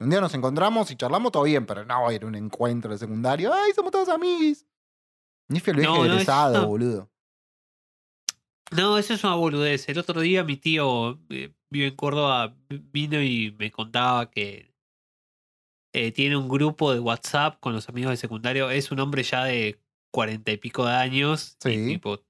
un 0.00 0.08
día 0.08 0.20
nos 0.20 0.32
encontramos 0.34 0.90
y 0.90 0.96
charlamos 0.96 1.32
todo 1.32 1.42
bien, 1.42 1.66
pero 1.66 1.84
no 1.84 2.00
voy 2.00 2.14
a 2.14 2.16
ir 2.16 2.24
a 2.24 2.26
un 2.26 2.34
encuentro 2.34 2.90
de 2.90 2.98
secundario. 2.98 3.52
¡Ay, 3.52 3.72
somos 3.74 3.92
todos 3.92 4.08
amigos! 4.08 4.64
Ni 5.48 5.60
viaje 5.60 5.82
No, 5.82 5.98
no, 5.98 6.04
egresado, 6.06 6.66
boludo. 6.66 7.10
No, 8.72 8.98
eso 8.98 9.14
es 9.14 9.22
una 9.24 9.34
boludez. 9.36 9.88
El 9.88 9.98
otro 9.98 10.20
día 10.20 10.42
mi 10.44 10.56
tío 10.56 11.20
eh, 11.30 11.52
vive 11.70 11.88
en 11.88 11.96
Córdoba, 11.96 12.56
vino 12.68 13.22
y 13.22 13.54
me 13.58 13.70
contaba 13.70 14.30
que 14.30 14.74
eh, 15.94 16.12
tiene 16.12 16.36
un 16.36 16.48
grupo 16.48 16.92
de 16.92 17.00
WhatsApp 17.00 17.60
con 17.60 17.72
los 17.72 17.88
amigos 17.88 18.10
de 18.10 18.16
secundario. 18.16 18.70
Es 18.70 18.90
un 18.90 19.00
hombre 19.00 19.22
ya 19.22 19.44
de 19.44 19.80
cuarenta 20.12 20.50
y 20.52 20.56
pico 20.56 20.84
de 20.84 20.92
años. 20.92 21.56
y 21.64 21.68
Sí. 21.70 21.86
tipo, 21.86 22.20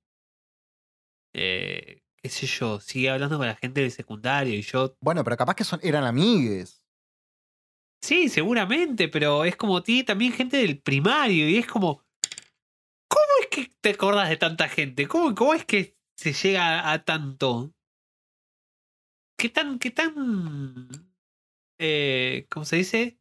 eh, 1.34 2.02
qué 2.22 2.28
sé 2.28 2.46
yo, 2.46 2.80
sigue 2.80 3.10
hablando 3.10 3.38
con 3.38 3.46
la 3.46 3.56
gente 3.56 3.80
del 3.80 3.90
secundario 3.90 4.54
y 4.54 4.62
yo 4.62 4.96
Bueno, 5.00 5.24
pero 5.24 5.36
capaz 5.36 5.54
que 5.54 5.64
son, 5.64 5.80
eran 5.82 6.04
amigues. 6.04 6.82
Sí, 8.02 8.28
seguramente, 8.28 9.08
pero 9.08 9.44
es 9.44 9.56
como 9.56 9.82
tiene 9.82 10.04
también 10.04 10.32
gente 10.32 10.58
del 10.58 10.80
primario 10.80 11.48
y 11.48 11.56
es 11.56 11.66
como, 11.66 12.04
¿cómo 13.08 13.32
es 13.40 13.46
que 13.48 13.70
te 13.80 13.90
acordás 13.90 14.28
de 14.28 14.36
tanta 14.36 14.68
gente? 14.68 15.08
¿Cómo, 15.08 15.34
cómo 15.34 15.54
es 15.54 15.64
que 15.64 15.95
se 16.16 16.32
llega 16.32 16.90
a 16.92 17.04
tanto? 17.04 17.72
¿Qué 19.38 19.50
tan, 19.50 19.78
qué 19.78 19.90
tan, 19.90 20.88
eh, 21.78 22.46
¿cómo 22.50 22.64
se 22.64 22.76
dice? 22.76 23.18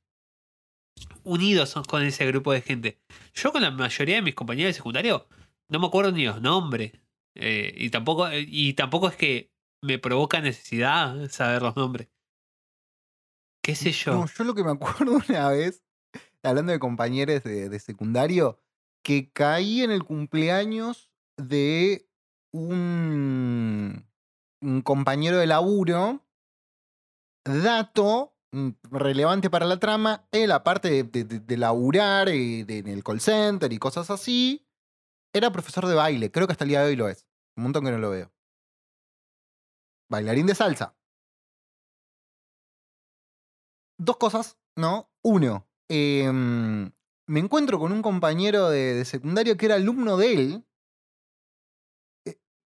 Unidos 1.23 1.69
son 1.69 1.84
con 1.84 2.03
ese 2.03 2.25
grupo 2.25 2.53
de 2.53 2.62
gente. 2.62 3.01
Yo 3.34 3.51
con 3.51 3.62
la 3.62 3.71
mayoría 3.71 4.15
de 4.15 4.21
mis 4.21 4.36
compañeros 4.36 4.69
de 4.69 4.73
secundario 4.73 5.27
no 5.69 5.79
me 5.79 5.88
acuerdo 5.88 6.12
ni 6.12 6.25
los 6.25 6.41
nombres. 6.41 6.93
eh, 7.36 7.73
y, 7.75 7.89
tampoco, 7.89 8.27
y 8.31 8.73
tampoco 8.73 9.10
es 9.10 9.17
que 9.17 9.51
me 9.81 9.99
provoca 9.99 10.39
necesidad 10.39 11.29
saber 11.29 11.62
los 11.62 11.75
nombres. 11.75 12.08
¿Qué 13.62 13.75
sé 13.75 13.91
yo? 13.91 14.13
No, 14.13 14.25
yo 14.27 14.43
lo 14.45 14.55
que 14.55 14.63
me 14.63 14.71
acuerdo 14.73 15.21
una 15.27 15.49
vez, 15.49 15.84
hablando 16.43 16.71
de 16.71 16.79
compañeros 16.79 17.43
de, 17.43 17.67
de 17.67 17.79
secundario, 17.79 18.60
que 19.03 19.29
caí 19.31 19.81
en 19.81 19.91
el 19.91 20.03
cumpleaños 20.03 21.12
de 21.38 22.08
un, 22.55 24.05
compañero 24.83 25.37
de 25.37 25.47
laburo. 25.47 26.21
Dato 27.43 28.33
mm, 28.51 28.69
relevante 28.91 29.49
para 29.49 29.65
la 29.65 29.79
trama, 29.79 30.27
él 30.31 30.51
aparte 30.51 31.03
de, 31.03 31.23
de- 31.23 31.57
laburar 31.57 32.29
eh, 32.29 32.65
en 32.67 32.87
el 32.87 33.03
call 33.03 33.21
center 33.21 33.71
y 33.71 33.77
cosas 33.77 34.09
así, 34.09 34.67
era 35.31 35.51
profesor 35.51 35.85
de 35.85 35.93
baile, 35.93 36.31
creo 36.31 36.47
que 36.47 36.53
hasta 36.53 36.63
el 36.63 36.69
día 36.69 36.81
de 36.81 36.87
hoy 36.89 36.95
lo 36.95 37.07
es. 37.07 37.27
Un 37.55 37.63
montón 37.63 37.85
que 37.85 37.91
no 37.91 37.99
lo 37.99 38.09
veo. 38.09 38.31
Bailarín 40.09 40.47
de 40.47 40.55
salsa 40.55 40.95
dos 43.97 44.17
cosas, 44.17 44.57
¿no? 44.75 45.09
Uno, 45.23 45.67
em, 45.89 46.91
me 47.27 47.39
encuentro 47.39 47.79
con 47.79 47.91
un 47.91 48.01
compañero 48.01 48.69
de, 48.69 48.93
de 48.93 49.05
secundario 49.05 49.57
que 49.57 49.65
era 49.65 49.75
alumno 49.75 50.17
de 50.17 50.33
él, 50.33 50.65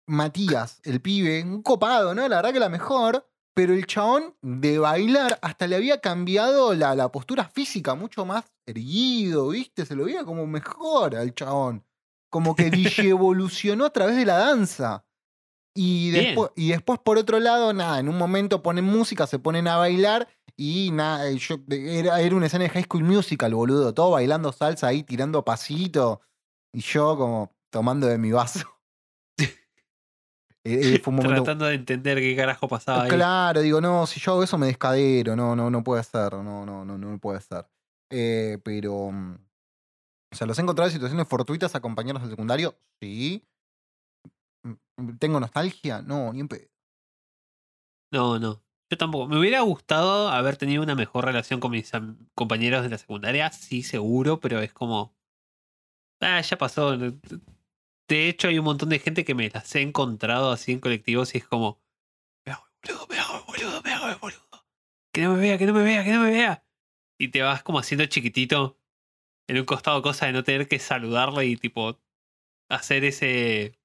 Matías, 0.08 0.80
el 0.84 1.02
pibe, 1.02 1.44
un 1.44 1.62
copado, 1.62 2.16
¿no? 2.16 2.28
La 2.28 2.38
verdad 2.38 2.54
que 2.54 2.60
la 2.60 2.70
mejor, 2.70 3.28
pero 3.54 3.74
el 3.74 3.86
chabón 3.86 4.36
de 4.42 4.80
bailar 4.80 5.38
hasta 5.42 5.68
le 5.68 5.76
había 5.76 6.00
cambiado 6.00 6.74
la, 6.74 6.96
la 6.96 7.12
postura 7.12 7.46
física, 7.46 7.94
mucho 7.94 8.26
más 8.26 8.46
erguido, 8.66 9.50
¿viste? 9.50 9.86
Se 9.86 9.96
lo 9.96 10.06
veía 10.06 10.24
como 10.24 10.48
mejor 10.48 11.16
al 11.16 11.34
chabón. 11.34 11.84
Como 12.30 12.56
que 12.56 12.70
evolucionó 13.00 13.86
a 13.86 13.90
través 13.92 14.16
de 14.16 14.26
la 14.26 14.38
danza. 14.38 15.06
Y 15.76 16.10
después, 16.10 16.52
y 16.56 16.70
después, 16.70 17.00
por 17.00 17.18
otro 17.18 17.40
lado, 17.40 17.72
nada, 17.72 18.00
en 18.00 18.10
un 18.10 18.18
momento 18.18 18.64
ponen 18.64 18.86
música, 18.86 19.28
se 19.28 19.38
ponen 19.38 19.68
a 19.68 19.78
bailar 19.78 20.28
Y 20.56 20.90
nada, 20.92 21.30
yo, 21.32 21.58
era, 21.70 22.20
era 22.20 22.36
una 22.36 22.48
escena 22.48 22.64
de 22.64 22.72
High 22.72 22.86
School 22.86 23.04
Musical, 23.04 23.54
boludo. 23.54 23.94
Todo 23.94 24.12
bailando 24.12 24.52
salsa 24.52 24.88
ahí, 24.88 25.04
tirando 25.04 25.46
pasito. 25.46 26.22
Y 26.74 26.82
yo 26.82 27.16
como 27.18 27.56
tomando 27.70 28.08
de 28.08 28.18
mi 28.18 28.32
vaso. 28.32 28.77
Eh, 30.68 30.96
eh, 30.96 31.00
fue 31.00 31.12
un 31.12 31.18
momento 31.18 31.44
Tratando 31.44 31.66
de 31.66 31.76
entender 31.76 32.18
qué 32.20 32.36
carajo 32.36 32.68
pasaba 32.68 33.04
ahí. 33.04 33.10
Claro, 33.10 33.62
digo, 33.62 33.80
no, 33.80 34.06
si 34.06 34.20
yo 34.20 34.34
hago 34.34 34.44
eso 34.44 34.58
me 34.58 34.68
descadero, 34.68 35.34
no, 35.34 35.56
no, 35.56 35.70
no 35.70 35.82
puede 35.82 36.04
ser, 36.04 36.34
no, 36.34 36.66
no, 36.66 36.84
no, 36.84 36.98
no 36.98 37.20
puede 37.20 37.40
ser. 37.40 37.66
Eh, 38.12 38.58
pero, 38.66 39.10
mm, 39.10 39.36
o 40.34 40.36
sea, 40.36 40.46
los 40.46 40.60
he 40.60 40.62
encontrado 40.62 40.90
en 40.90 40.94
situaciones 40.94 41.26
fortuitas 41.26 41.74
a 41.74 41.80
compañeros 41.80 42.22
del 42.22 42.32
secundario, 42.32 42.78
sí. 43.02 43.48
Mm, 44.64 45.18
¿Tengo 45.18 45.40
nostalgia? 45.40 46.02
No, 46.02 46.34
ni 46.34 46.42
en 46.42 46.50
pedo. 46.50 46.68
No, 48.12 48.38
no. 48.38 48.62
Yo 48.90 48.98
tampoco. 48.98 49.28
Me 49.28 49.40
hubiera 49.40 49.62
gustado 49.62 50.28
haber 50.28 50.58
tenido 50.58 50.84
una 50.84 50.96
mejor 50.96 51.24
relación 51.24 51.62
con 51.62 51.72
mis 51.72 51.92
compañeros 52.36 52.84
de 52.84 52.90
la 52.90 52.98
secundaria, 52.98 53.50
sí, 53.52 53.84
seguro, 53.84 54.42
pero 54.42 54.60
es 54.60 54.74
como. 54.74 55.16
Ah, 56.20 56.42
ya 56.42 56.58
pasó. 56.58 56.98
De 58.08 58.30
hecho, 58.30 58.48
hay 58.48 58.58
un 58.60 58.66
montón 58.66 58.90
de 58.90 59.00
gente 59.00 59.26
que 59.26 59.36
me 59.36 59.50
las 59.50 59.74
he 59.76 59.82
encontrado 59.82 60.52
así 60.52 60.72
en 60.72 60.80
colectivos 60.80 61.36
y 61.36 61.40
es 61.40 61.48
como. 61.48 61.82
Me 62.46 62.52
hago 62.54 62.66
boludo, 62.82 63.08
me 63.10 63.20
hago 63.20 63.46
boludo, 63.46 63.82
me 63.84 63.92
hago 63.92 64.20
boludo. 64.20 64.66
Que 65.14 65.22
no 65.22 65.34
me 65.34 65.42
vea, 65.42 65.58
que 65.58 65.66
no 65.66 65.74
me 65.74 65.84
vea, 65.84 66.04
que 66.04 66.12
no 66.12 66.22
me 66.22 66.32
vea. 66.32 66.66
Y 67.20 67.30
te 67.30 67.42
vas 67.42 67.64
como 67.64 67.80
haciendo 67.80 68.06
chiquitito 68.06 68.78
en 69.48 69.58
un 69.58 69.66
costado, 69.66 70.02
cosa 70.02 70.28
de 70.28 70.34
no 70.34 70.44
tener 70.44 70.68
que 70.68 70.80
saludarle 70.80 71.46
y 71.48 71.58
tipo 71.58 72.00
hacer 72.70 73.04
ese. 73.04 73.78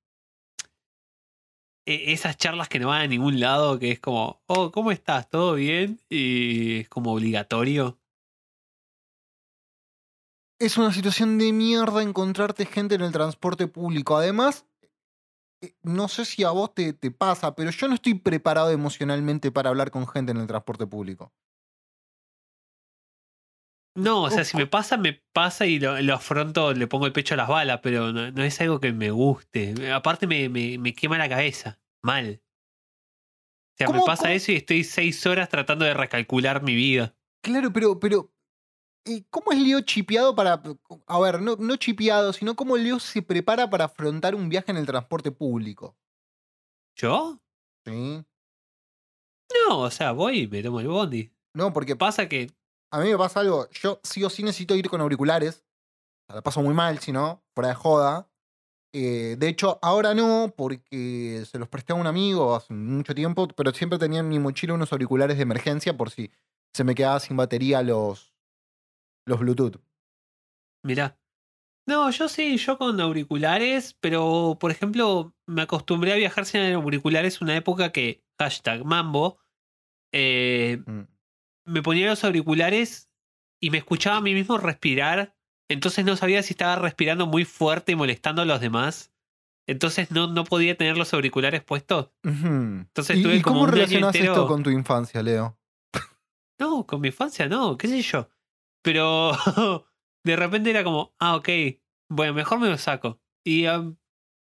e- 1.86 2.12
Esas 2.12 2.36
charlas 2.36 2.68
que 2.68 2.78
no 2.78 2.88
van 2.88 3.02
a 3.02 3.06
ningún 3.06 3.40
lado, 3.40 3.78
que 3.78 3.90
es 3.92 4.00
como, 4.00 4.42
oh, 4.46 4.70
¿cómo 4.70 4.92
estás? 4.92 5.28
¿Todo 5.28 5.54
bien? 5.54 6.00
Y 6.08 6.80
es 6.80 6.88
como 6.88 7.12
obligatorio. 7.12 7.98
Es 10.62 10.76
una 10.78 10.92
situación 10.92 11.38
de 11.38 11.52
mierda 11.52 12.02
encontrarte 12.02 12.66
gente 12.66 12.94
en 12.94 13.00
el 13.00 13.10
transporte 13.10 13.66
público. 13.66 14.16
Además, 14.16 14.64
eh, 15.60 15.74
no 15.82 16.06
sé 16.06 16.24
si 16.24 16.44
a 16.44 16.50
vos 16.50 16.72
te, 16.72 16.92
te 16.92 17.10
pasa, 17.10 17.56
pero 17.56 17.70
yo 17.70 17.88
no 17.88 17.94
estoy 17.94 18.14
preparado 18.14 18.70
emocionalmente 18.70 19.50
para 19.50 19.70
hablar 19.70 19.90
con 19.90 20.06
gente 20.06 20.30
en 20.30 20.38
el 20.38 20.46
transporte 20.46 20.86
público. 20.86 21.32
No, 23.94 24.22
o 24.22 24.30
sea, 24.30 24.44
si 24.44 24.56
me 24.56 24.66
pasa, 24.66 24.96
me 24.96 25.22
pasa 25.34 25.66
y 25.66 25.78
lo, 25.78 26.00
lo 26.00 26.14
afronto, 26.14 26.72
le 26.72 26.86
pongo 26.86 27.06
el 27.06 27.12
pecho 27.12 27.34
a 27.34 27.36
las 27.36 27.48
balas, 27.48 27.80
pero 27.82 28.12
no, 28.12 28.30
no 28.30 28.42
es 28.44 28.58
algo 28.60 28.80
que 28.80 28.92
me 28.92 29.10
guste. 29.10 29.92
Aparte 29.92 30.26
me, 30.26 30.48
me, 30.48 30.78
me 30.78 30.94
quema 30.94 31.18
la 31.18 31.28
cabeza, 31.28 31.78
mal. 32.02 32.40
O 33.74 33.76
sea, 33.76 33.88
me 33.88 33.94
¿Cómo- 33.94 34.06
pasa 34.06 34.22
cómo? 34.24 34.34
eso 34.34 34.52
y 34.52 34.56
estoy 34.56 34.84
seis 34.84 35.26
horas 35.26 35.48
tratando 35.50 35.84
de 35.84 35.92
recalcular 35.92 36.62
mi 36.62 36.74
vida. 36.74 37.14
Claro, 37.42 37.70
pero, 37.72 37.98
pero 38.00 38.31
eh, 39.04 39.24
¿cómo 39.30 39.52
es 39.52 39.58
Leo 39.58 39.80
chipeado 39.80 40.34
para... 40.34 40.62
A 41.06 41.20
ver, 41.20 41.40
no, 41.40 41.56
no 41.56 41.76
chipeado, 41.76 42.32
sino 42.32 42.54
cómo 42.54 42.76
Leo 42.76 42.98
se 42.98 43.22
prepara 43.22 43.68
para 43.68 43.86
afrontar 43.86 44.34
un 44.34 44.48
viaje 44.48 44.70
en 44.70 44.76
el 44.76 44.86
transporte 44.86 45.30
público? 45.30 45.96
¿Yo? 46.96 47.40
¿Sí? 47.84 48.24
No, 49.68 49.80
o 49.80 49.90
sea, 49.90 50.12
voy 50.12 50.40
y 50.40 50.48
me 50.48 50.62
tomo 50.62 50.80
el 50.80 50.88
bondi. 50.88 51.30
No, 51.54 51.72
porque 51.72 51.96
Pasa 51.96 52.28
que 52.28 52.50
a 52.92 53.00
mí 53.00 53.10
me 53.10 53.16
pasa 53.16 53.40
algo, 53.40 53.68
yo 53.70 54.00
sí 54.02 54.22
o 54.22 54.28
sí 54.28 54.42
necesito 54.42 54.76
ir 54.76 54.88
con 54.90 55.00
auriculares, 55.00 55.64
la 56.28 56.42
paso 56.42 56.62
muy 56.62 56.74
mal, 56.74 56.98
si 56.98 57.10
no, 57.10 57.42
fuera 57.54 57.68
de 57.68 57.74
joda. 57.74 58.28
Eh, 58.94 59.36
de 59.38 59.48
hecho, 59.48 59.78
ahora 59.80 60.14
no, 60.14 60.52
porque 60.54 61.42
se 61.50 61.58
los 61.58 61.68
presté 61.68 61.94
a 61.94 61.96
un 61.96 62.06
amigo 62.06 62.54
hace 62.54 62.74
mucho 62.74 63.14
tiempo, 63.14 63.48
pero 63.48 63.72
siempre 63.72 63.98
tenía 63.98 64.20
en 64.20 64.28
mi 64.28 64.38
mochila 64.38 64.74
unos 64.74 64.92
auriculares 64.92 65.38
de 65.38 65.42
emergencia 65.42 65.96
por 65.96 66.10
si 66.10 66.30
se 66.74 66.84
me 66.84 66.94
quedaba 66.94 67.18
sin 67.18 67.36
batería 67.36 67.82
los, 67.82 68.31
los 69.26 69.38
Bluetooth. 69.40 69.76
Mirá. 70.84 71.18
No, 71.86 72.10
yo 72.10 72.28
sí, 72.28 72.56
yo 72.58 72.78
con 72.78 73.00
auriculares, 73.00 73.96
pero 74.00 74.56
por 74.60 74.70
ejemplo, 74.70 75.34
me 75.46 75.62
acostumbré 75.62 76.12
a 76.12 76.16
viajar 76.16 76.46
sin 76.46 76.60
auriculares 76.72 77.40
una 77.40 77.56
época 77.56 77.90
que, 77.92 78.22
hashtag 78.38 78.84
mambo, 78.84 79.38
eh, 80.12 80.82
Mm. 80.86 81.02
me 81.66 81.82
ponía 81.82 82.08
los 82.08 82.22
auriculares 82.24 83.10
y 83.60 83.70
me 83.70 83.78
escuchaba 83.78 84.16
a 84.16 84.20
mí 84.20 84.34
mismo 84.34 84.58
respirar, 84.58 85.36
entonces 85.68 86.04
no 86.04 86.16
sabía 86.16 86.42
si 86.42 86.52
estaba 86.54 86.76
respirando 86.76 87.26
muy 87.26 87.44
fuerte 87.44 87.92
y 87.92 87.96
molestando 87.96 88.42
a 88.42 88.44
los 88.44 88.60
demás. 88.60 89.12
Entonces 89.68 90.10
no, 90.10 90.26
no 90.26 90.42
podía 90.44 90.76
tener 90.76 90.96
los 90.98 91.14
auriculares 91.14 91.62
puestos. 91.62 92.10
Entonces 92.24 93.18
¿Y, 93.18 93.22
tuve 93.22 93.36
y 93.36 93.42
como 93.42 93.54
cómo 93.60 93.64
un 93.66 93.72
relacionas 93.72 94.14
entero- 94.14 94.32
esto 94.34 94.46
con 94.48 94.62
tu 94.64 94.70
infancia, 94.70 95.22
Leo? 95.22 95.56
No, 96.58 96.86
con 96.86 97.00
mi 97.00 97.08
infancia 97.08 97.48
no, 97.48 97.76
qué 97.76 97.88
sé 97.88 98.02
yo. 98.02 98.28
Pero 98.82 99.32
de 100.24 100.36
repente 100.36 100.70
era 100.70 100.84
como, 100.84 101.14
ah, 101.18 101.36
ok, 101.36 101.48
bueno, 102.10 102.34
mejor 102.34 102.58
me 102.58 102.68
lo 102.68 102.78
saco. 102.78 103.20
Y 103.44 103.66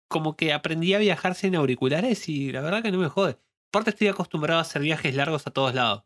como 0.09 0.37
que 0.37 0.53
aprendí 0.53 0.95
a 0.95 0.99
viajar 0.99 1.35
sin 1.35 1.55
auriculares 1.55 2.29
y 2.29 2.53
la 2.53 2.61
verdad 2.61 2.83
que 2.83 2.91
no 2.91 2.99
me 2.99 3.09
jode. 3.09 3.39
Aparte 3.69 3.91
estoy 3.91 4.09
acostumbrado 4.09 4.59
a 4.59 4.63
hacer 4.63 4.83
viajes 4.83 5.15
largos 5.15 5.47
a 5.47 5.53
todos 5.53 5.75
lados. 5.75 6.05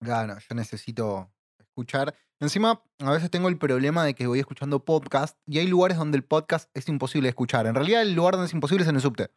Gano, 0.00 0.38
yo 0.38 0.54
necesito 0.54 1.30
escuchar. 1.58 2.14
Encima, 2.40 2.82
a 3.00 3.10
veces 3.10 3.30
tengo 3.30 3.48
el 3.48 3.58
problema 3.58 4.04
de 4.04 4.14
que 4.14 4.26
voy 4.26 4.38
escuchando 4.38 4.84
podcast 4.84 5.38
y 5.46 5.58
hay 5.58 5.66
lugares 5.66 5.98
donde 5.98 6.16
el 6.16 6.24
podcast 6.24 6.70
es 6.72 6.88
imposible 6.88 7.26
de 7.26 7.30
escuchar. 7.30 7.66
En 7.66 7.74
realidad, 7.74 8.02
el 8.02 8.14
lugar 8.14 8.34
donde 8.34 8.46
es 8.46 8.54
imposible 8.54 8.84
es 8.84 8.88
en 8.88 8.96
el 8.96 9.02
subte. 9.02 9.30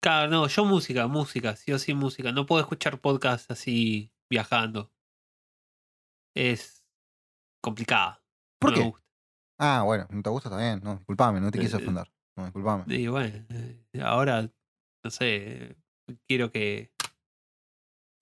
Claro, 0.00 0.30
no, 0.30 0.46
yo 0.46 0.64
música, 0.64 1.06
música, 1.08 1.56
sí 1.56 1.72
o 1.72 1.78
sí 1.78 1.92
música. 1.92 2.32
No 2.32 2.46
puedo 2.46 2.62
escuchar 2.62 3.00
podcast 3.00 3.50
así 3.50 4.12
viajando. 4.30 4.90
Es 6.34 6.84
complicado. 7.62 8.18
¿Por 8.58 8.70
no 8.70 8.76
me 8.76 8.82
qué? 8.82 8.88
gusta. 8.90 9.06
Ah, 9.58 9.82
bueno, 9.84 10.06
no 10.10 10.22
te 10.22 10.30
gusta, 10.30 10.48
está 10.48 10.58
bien. 10.60 10.80
No, 10.82 10.96
disculpame, 10.96 11.40
no 11.40 11.50
te 11.50 11.58
quise 11.58 11.76
Eh, 11.76 11.78
ofender. 11.78 12.10
No, 12.36 12.44
disculpame. 12.44 12.84
Y 12.94 13.06
bueno, 13.08 13.44
eh, 13.50 13.84
ahora, 14.02 14.50
no 15.04 15.10
sé, 15.10 15.76
quiero 16.26 16.50
que, 16.50 16.92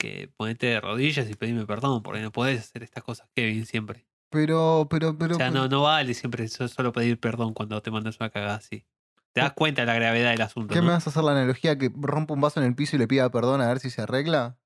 que 0.01 0.33
ponete 0.37 0.67
de 0.67 0.81
rodillas 0.81 1.29
y 1.31 1.35
pedirme 1.35 1.67
perdón, 1.67 2.03
porque 2.03 2.21
no 2.21 2.33
podés 2.33 2.61
hacer 2.61 2.83
estas 2.83 3.05
cosas, 3.05 3.29
Kevin, 3.35 3.67
siempre. 3.67 4.07
Pero, 4.31 4.87
pero, 4.91 5.17
pero. 5.17 5.35
O 5.37 5.39
sea, 5.39 5.51
no, 5.51 5.69
no 5.69 5.83
vale 5.83 6.15
siempre 6.15 6.49
so- 6.49 6.69
solo 6.69 6.93
pedir 6.93 7.19
perdón 7.19 7.55
cuando 7.55 7.81
te 7.83 7.91
mandas 7.91 8.19
una 8.21 8.31
cagada 8.31 8.57
así. 8.57 8.85
Te 9.33 9.41
das 9.41 9.53
cuenta 9.53 9.83
de 9.83 9.87
la 9.87 9.95
gravedad 9.95 10.31
del 10.33 10.41
asunto, 10.43 10.75
¿Qué 10.75 10.81
¿no? 10.81 10.87
me 10.87 10.93
vas 10.93 11.07
a 11.07 11.11
hacer 11.11 11.23
la 11.23 11.33
analogía 11.33 11.79
que 11.79 11.91
rompa 11.95 12.35
un 12.35 12.41
vaso 12.41 12.61
en 12.61 12.67
el 12.67 12.75
piso 12.75 12.97
y 12.97 12.99
le 12.99 13.07
pida 13.09 13.31
perdón 13.31 13.61
a 13.61 13.69
ver 13.69 13.79
si 13.79 13.91
se 13.91 14.03
arregla? 14.03 14.59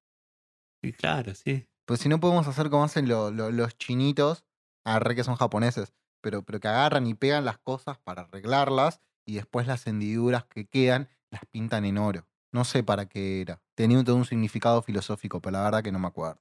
Y 0.83 0.93
claro, 0.93 1.35
sí. 1.35 1.69
Pues 1.93 2.01
si 2.01 2.09
no 2.09 2.21
podemos 2.21 2.49
hacer 2.49 2.71
como 2.71 2.85
hacen 2.85 3.07
lo- 3.07 3.31
lo- 3.31 3.51
los 3.51 3.77
chinitos, 3.77 4.47
arre 4.83 5.15
que 5.15 5.25
son 5.25 5.37
japoneses, 5.37 5.93
pero, 6.23 6.41
pero 6.43 6.59
que 6.59 6.69
agarran 6.69 7.07
y 7.07 7.13
pegan 7.13 7.45
las 7.45 7.59
cosas 7.59 7.99
para 7.99 8.23
arreglarlas 8.23 9.03
y 9.27 9.35
después 9.35 9.67
las 9.67 9.87
hendiduras 9.87 10.47
que 10.47 10.67
quedan 10.67 11.11
las 11.29 11.45
pintan 11.51 11.85
en 11.85 11.99
oro. 11.99 12.27
No 12.51 12.65
sé 12.65 12.83
para 12.83 13.11
qué 13.11 13.43
era. 13.43 13.61
Tenía 13.75 14.03
todo 14.05 14.17
un 14.17 14.25
significado 14.25 14.81
filosófico, 14.81 15.43
pero 15.43 15.53
la 15.59 15.65
verdad 15.65 15.83
que 15.83 15.93
no 15.93 15.99
me 15.99 16.07
acuerdo. 16.07 16.41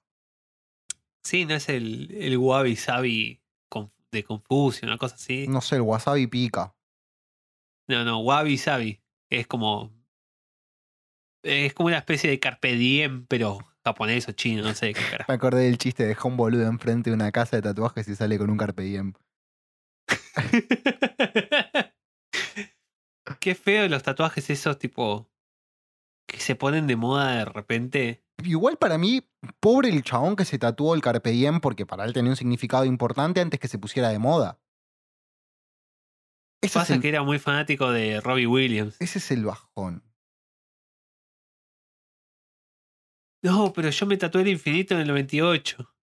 Sí, 1.22 1.44
no 1.44 1.56
es 1.56 1.68
el, 1.68 2.10
el 2.14 2.38
wabi 2.38 2.78
sabi 2.78 3.42
de 4.14 4.24
Confucio, 4.24 4.88
una 4.88 4.98
cosa 4.98 5.16
así. 5.16 5.48
No 5.50 5.60
sé, 5.60 5.76
el 5.76 5.82
wasabi 5.82 6.28
pica. 6.28 6.74
No, 7.90 8.06
no, 8.06 8.20
wabi 8.20 8.58
sabi. 8.58 9.02
Es 9.30 9.48
como. 9.48 9.92
Es 11.44 11.74
como 11.74 11.88
una 11.88 11.98
especie 11.98 12.30
de 12.30 12.40
carpe 12.40 12.76
diem, 12.76 13.26
pero 13.28 13.60
japonés 13.86 14.28
o 14.30 14.32
chino, 14.34 14.64
no 14.64 14.74
sé 14.74 14.94
qué 14.94 15.02
carajo. 15.02 15.26
Me 15.32 15.36
acordé 15.36 15.64
del 15.64 15.78
chiste 15.78 16.06
de 16.06 16.16
un 16.24 16.38
boludo 16.38 16.68
enfrente 16.68 17.10
de 17.10 17.16
una 17.16 17.32
casa 17.32 17.56
de 17.58 17.62
tatuajes 17.62 18.08
y 18.08 18.16
sale 18.16 18.38
con 18.38 18.50
un 18.50 18.58
carpe 18.58 18.84
diem. 18.84 19.14
Qué 23.40 23.56
feo 23.56 23.88
los 23.88 24.04
tatuajes 24.04 24.50
esos 24.50 24.78
tipo 24.78 25.30
que 26.28 26.40
se 26.40 26.56
ponen 26.56 26.88
de 26.88 26.96
moda 26.96 27.36
de 27.38 27.46
repente. 27.46 28.24
Igual 28.44 28.78
para 28.78 28.98
mí, 28.98 29.28
pobre 29.60 29.90
el 29.90 30.04
chabón 30.04 30.36
que 30.36 30.46
se 30.46 30.58
tatuó 30.58 30.96
el 30.96 31.02
carpe 31.02 31.32
diem 31.32 31.60
porque 31.60 31.86
para 31.86 32.06
él 32.06 32.14
tenía 32.14 32.32
un 32.32 32.36
significado 32.38 32.86
importante 32.86 33.42
antes 33.42 33.60
que 33.60 33.68
se 33.68 33.78
pusiera 33.80 34.10
de 34.10 34.20
moda. 34.20 34.60
Ese 36.64 36.68
es 36.68 36.74
Pasa 36.74 36.94
el- 36.96 37.02
que 37.02 37.10
era 37.10 37.24
muy 37.24 37.40
fanático 37.40 37.90
de 37.92 38.22
Robbie 38.22 38.48
Williams. 38.48 38.96
Ese 39.00 39.20
es 39.20 39.32
el 39.32 39.46
bajón. 39.46 40.04
No, 43.44 43.74
pero 43.74 43.90
yo 43.90 44.06
me 44.06 44.18
tatué 44.18 44.42
el 44.42 44.50
infinito 44.50 44.94
en 44.94 45.02
el 45.02 45.08
98. 45.08 45.94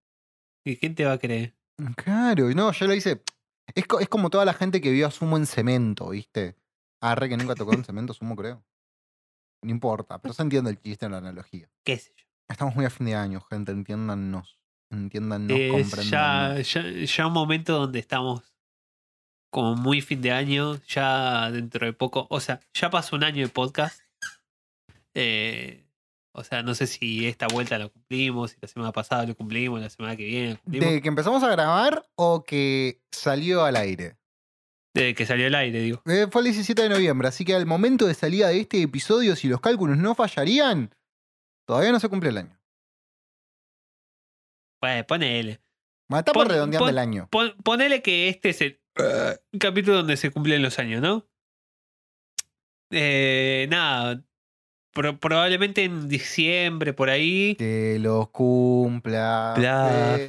¿Y 0.67 0.77
quién 0.77 0.95
te 0.95 1.05
va 1.05 1.13
a 1.13 1.19
creer? 1.19 1.55
Claro, 1.97 2.49
no, 2.55 2.73
yo 2.73 2.87
lo 2.87 2.95
hice. 2.95 3.23
Es, 3.75 3.87
co- 3.87 4.01
es 4.01 4.09
como 4.09 4.29
toda 4.31 4.45
la 4.45 4.55
gente 4.55 4.81
que 4.81 4.91
vio 4.91 5.07
a 5.07 5.11
Sumo 5.11 5.37
en 5.37 5.47
cemento, 5.47 6.11
¿viste? 6.11 6.57
Ah, 7.01 7.15
re 7.15 7.29
que 7.29 7.37
nunca 7.37 7.55
tocó 7.55 7.73
en 7.75 7.85
cemento 7.85 8.13
Sumo, 8.15 8.35
creo. 8.35 8.65
No 9.63 9.71
importa, 9.71 10.21
pero 10.21 10.35
se 10.35 10.43
entiende 10.43 10.71
el 10.71 10.81
chiste 10.81 11.07
en 11.07 11.13
la 11.13 11.19
analogía. 11.19 11.69
¿Qué 11.85 11.97
sé 11.99 12.13
yo? 12.17 12.25
Estamos 12.49 12.75
muy 12.75 12.85
a 12.85 12.91
fin 12.91 13.07
de 13.07 13.15
año, 13.15 13.41
gente, 13.43 13.73
entiéndannos. 13.73 14.59
Entiéndannos, 14.91 15.57
Es 15.59 15.71
ya, 15.71 16.53
comprendannos. 16.53 16.73
ya, 16.73 16.83
ya 16.91 17.27
un 17.27 17.33
momento 17.33 17.75
donde 17.79 17.99
estamos 17.99 18.43
como 19.53 19.77
muy 19.77 20.01
fin 20.01 20.21
de 20.23 20.31
año, 20.33 20.77
ya 20.89 21.51
dentro 21.51 21.87
de 21.87 21.93
poco, 21.93 22.27
o 22.31 22.41
sea, 22.41 22.61
ya 22.75 22.91
pasó 22.91 23.17
un 23.17 23.25
año 23.25 23.43
de 23.47 23.53
podcast. 23.53 24.01
Eh, 25.15 25.85
O 26.39 26.45
sea, 26.45 26.63
no 26.63 26.75
sé 26.75 26.87
si 26.87 27.27
esta 27.27 27.47
vuelta 27.49 27.79
lo 27.79 27.91
cumplimos, 27.91 28.53
si 28.53 28.57
la 28.61 28.69
semana 28.69 28.93
pasada 28.93 29.27
lo 29.27 29.35
cumplimos, 29.35 29.81
la 29.81 29.91
semana 29.91 30.17
que 30.17 30.25
viene 30.25 30.51
lo 30.53 30.59
cumplimos. 30.61 30.91
¿De 30.91 31.03
que 31.03 31.09
empezamos 31.09 31.43
a 31.43 31.51
grabar 31.51 32.07
o 32.15 32.45
que 32.45 33.01
salió 33.13 33.65
al 33.65 33.77
aire? 33.77 34.17
Desde 34.95 35.15
que 35.15 35.27
salió 35.27 35.47
el 35.49 35.55
aire, 35.55 35.81
digo. 35.81 36.03
Eh, 36.07 36.27
fue 36.31 36.41
el 36.43 36.47
17 36.47 36.83
de 36.83 36.89
noviembre, 36.89 37.29
así 37.29 37.45
que 37.45 37.55
al 37.55 37.67
momento 37.67 38.07
de 38.07 38.15
salida 38.15 38.49
de 38.49 38.61
este 38.61 38.81
episodio, 38.83 39.37
si 39.37 39.49
los 39.49 39.61
cálculos 39.61 39.99
no 39.99 40.15
fallarían, 40.15 40.95
todavía 41.67 41.93
no 41.93 42.01
se 42.01 42.09
cumple 42.09 42.31
el 42.31 42.39
año. 42.39 42.59
Bueno, 44.81 45.07
ponele. 45.07 45.61
Bueno, 46.09 46.21
Estamos 46.21 46.45
Pon- 46.45 46.51
redondeando 46.53 46.85
pon- 46.87 46.91
el 46.91 46.99
año. 46.99 47.29
Pon- 47.31 47.55
ponele 47.63 48.01
que 48.03 48.29
este 48.29 48.51
es 48.51 48.61
el 48.61 48.81
capítulo 49.59 49.99
donde 49.99 50.17
se 50.17 50.31
cumplen 50.31 50.63
los 50.63 50.79
años, 50.79 51.03
¿no? 51.03 51.27
Eh, 52.91 53.67
nada. 53.71 54.23
Pro- 54.93 55.19
probablemente 55.19 55.85
en 55.85 56.09
diciembre, 56.09 56.93
por 56.93 57.11
ahí. 57.11 57.55
Que 57.57 57.99
los 58.01 58.29
cumpla. 58.31 59.55
La 59.59 60.17
fe- 60.17 60.29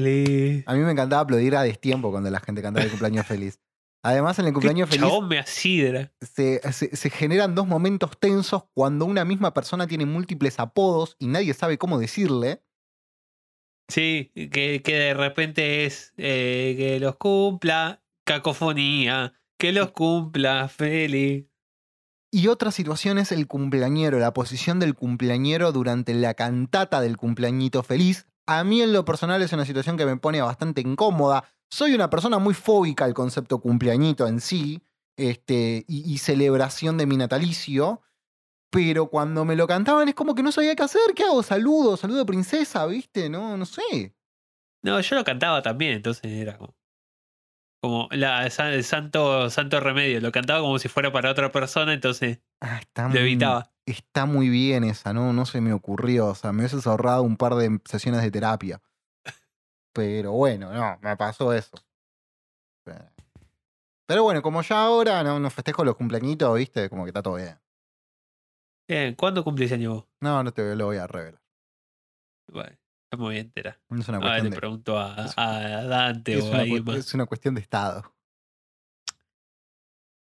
feliz. 0.00 0.64
A 0.66 0.74
mí 0.74 0.80
me 0.80 0.92
encantaba 0.92 1.22
aplaudir 1.22 1.56
a 1.56 1.62
destiempo 1.62 2.10
cuando 2.10 2.30
la 2.30 2.40
gente 2.40 2.62
cantaba 2.62 2.84
el 2.84 2.90
cumpleaños 2.90 3.26
feliz. 3.26 3.60
Además, 4.04 4.38
en 4.38 4.46
el 4.46 4.52
cumpleaños 4.52 4.88
feliz 4.88 5.10
me 5.28 5.38
asidra. 5.38 6.12
se, 6.20 6.60
se- 6.72 6.94
se 6.94 7.10
generan 7.10 7.54
dos 7.56 7.66
momentos 7.66 8.12
tensos 8.20 8.64
cuando 8.72 9.04
una 9.04 9.24
misma 9.24 9.52
persona 9.52 9.86
tiene 9.88 10.06
múltiples 10.06 10.60
apodos 10.60 11.16
y 11.18 11.26
nadie 11.26 11.52
sabe 11.54 11.76
cómo 11.76 11.98
decirle. 11.98 12.62
Sí, 13.88 14.32
que, 14.34 14.82
que 14.84 14.94
de 14.96 15.14
repente 15.14 15.84
es 15.86 16.12
eh, 16.16 16.74
que 16.76 17.00
los 17.00 17.16
cumpla, 17.16 18.02
cacofonía, 18.24 19.32
que 19.58 19.72
los 19.72 19.90
cumpla, 19.92 20.68
feliz. 20.68 21.46
Y 22.36 22.48
otra 22.48 22.70
situación 22.70 23.16
es 23.16 23.32
el 23.32 23.46
cumpleañero, 23.46 24.18
la 24.18 24.34
posición 24.34 24.78
del 24.78 24.94
cumpleañero 24.94 25.72
durante 25.72 26.12
la 26.12 26.34
cantata 26.34 27.00
del 27.00 27.16
cumpleañito 27.16 27.82
feliz. 27.82 28.26
A 28.44 28.62
mí 28.62 28.82
en 28.82 28.92
lo 28.92 29.06
personal 29.06 29.40
es 29.40 29.54
una 29.54 29.64
situación 29.64 29.96
que 29.96 30.04
me 30.04 30.18
pone 30.18 30.42
bastante 30.42 30.82
incómoda. 30.82 31.44
Soy 31.70 31.94
una 31.94 32.10
persona 32.10 32.38
muy 32.38 32.52
fóbica 32.52 33.06
al 33.06 33.14
concepto 33.14 33.58
cumpleañito 33.58 34.26
en 34.26 34.42
sí 34.42 34.82
este, 35.16 35.86
y, 35.88 36.12
y 36.12 36.18
celebración 36.18 36.98
de 36.98 37.06
mi 37.06 37.16
natalicio. 37.16 38.02
Pero 38.68 39.06
cuando 39.06 39.46
me 39.46 39.56
lo 39.56 39.66
cantaban 39.66 40.06
es 40.10 40.14
como 40.14 40.34
que 40.34 40.42
no 40.42 40.52
sabía 40.52 40.76
qué 40.76 40.82
hacer. 40.82 41.14
¿Qué 41.14 41.22
hago? 41.22 41.42
Saludo, 41.42 41.96
saludo 41.96 42.26
princesa, 42.26 42.84
¿viste? 42.84 43.30
No, 43.30 43.56
no 43.56 43.64
sé. 43.64 44.14
No, 44.82 45.00
yo 45.00 45.16
lo 45.16 45.24
cantaba 45.24 45.62
también, 45.62 45.94
entonces 45.94 46.30
era 46.30 46.58
como. 46.58 46.75
Como 47.86 48.08
la, 48.10 48.44
el 48.46 48.84
santo, 48.84 49.48
santo 49.50 49.78
remedio. 49.80 50.20
Lo 50.20 50.32
cantaba 50.32 50.60
como 50.60 50.78
si 50.80 50.88
fuera 50.88 51.12
para 51.12 51.30
otra 51.30 51.52
persona, 51.52 51.92
entonces 51.92 52.40
Ah, 52.60 52.78
está, 52.80 53.04
lo 53.04 53.10
muy, 53.10 53.18
evitaba. 53.20 53.72
está 53.86 54.26
muy 54.26 54.48
bien 54.48 54.82
esa, 54.82 55.12
¿no? 55.12 55.32
No 55.32 55.46
se 55.46 55.60
me 55.60 55.72
ocurrió. 55.72 56.26
O 56.26 56.34
sea, 56.34 56.52
me 56.52 56.60
hubieses 56.62 56.86
ahorrado 56.86 57.22
un 57.22 57.36
par 57.36 57.54
de 57.54 57.78
sesiones 57.84 58.22
de 58.22 58.30
terapia. 58.30 58.82
Pero 59.92 60.32
bueno, 60.32 60.72
no, 60.72 60.98
me 61.00 61.16
pasó 61.16 61.52
eso. 61.52 61.76
Pero- 62.84 64.22
bueno, 64.24 64.42
como 64.42 64.62
ya 64.62 64.82
ahora 64.82 65.22
no, 65.22 65.38
no 65.40 65.48
festejo 65.50 65.84
los 65.84 65.96
cumpleañitos, 65.96 66.56
¿viste? 66.56 66.88
Como 66.90 67.04
que 67.04 67.10
está 67.10 67.22
todo 67.22 67.36
bien. 67.36 67.58
Bien, 68.88 69.14
¿cuándo 69.14 69.42
cumplís 69.42 69.72
año 69.72 69.94
vos? 69.94 70.04
No, 70.20 70.42
no 70.42 70.52
te 70.52 70.74
lo 70.76 70.86
voy 70.86 70.96
a 70.98 71.06
revelar. 71.06 71.40
Bueno, 72.52 72.76
ya 73.10 73.18
me 73.18 73.24
voy 73.24 73.36
a 73.36 73.40
enterar. 73.40 73.80
No 73.88 74.00
es 74.00 74.08
una 74.08 74.20
cuestión 74.20 74.44
le 74.44 74.50
de, 74.50 74.56
pregunto 74.56 74.98
a, 74.98 75.26
a 75.36 75.84
Dante 75.84 76.38
es 76.38 76.44
o 76.44 76.54
a 76.54 76.64
Irma. 76.64 76.96
es 76.96 77.14
una 77.14 77.26
cuestión 77.26 77.54
de 77.54 77.60
estado. 77.60 78.14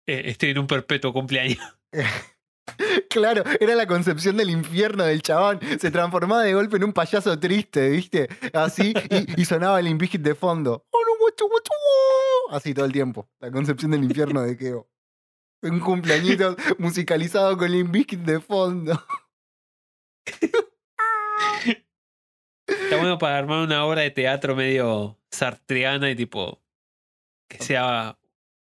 Eh, 0.07 0.23
estoy 0.27 0.51
en 0.51 0.59
un 0.59 0.67
perpetuo 0.67 1.13
cumpleaños. 1.13 1.59
Claro, 3.11 3.43
era 3.61 3.75
la 3.75 3.87
concepción 3.87 4.37
del 4.37 4.51
infierno 4.51 5.05
del 5.05 5.23
chabón. 5.23 5.61
Se 5.81 5.91
transformaba 5.91 6.43
de 6.43 6.55
golpe 6.55 6.77
en 6.77 6.85
un 6.85 6.93
payaso 6.93 7.39
triste, 7.39 7.89
¿viste? 7.91 8.29
Así, 8.53 8.93
y, 9.11 9.41
y 9.41 9.45
sonaba 9.45 9.81
el 9.81 9.89
Invigit 9.89 10.21
de 10.21 10.35
fondo. 10.35 10.87
Oh, 10.91 10.99
no. 11.07 12.57
Así 12.57 12.75
todo 12.75 12.87
el 12.87 12.93
tiempo. 12.93 13.29
La 13.41 13.51
concepción 13.51 13.91
del 13.91 14.05
infierno 14.05 14.43
de 14.43 14.57
Keo. 14.57 14.89
Un 15.63 15.81
cumpleañito 15.81 16.57
musicalizado 16.79 17.57
con 17.57 17.67
el 17.67 17.77
Invigit 17.77 18.21
de 18.21 18.41
fondo. 18.41 19.05
Está 22.69 22.97
bueno 22.99 23.19
para 23.19 23.39
armar 23.39 23.61
una 23.65 23.85
obra 23.85 24.03
de 24.03 24.11
teatro 24.11 24.55
medio 24.55 25.19
sartreana 25.31 26.11
y 26.11 26.17
tipo. 26.17 26.61
Que 27.49 27.59
sea 27.63 28.19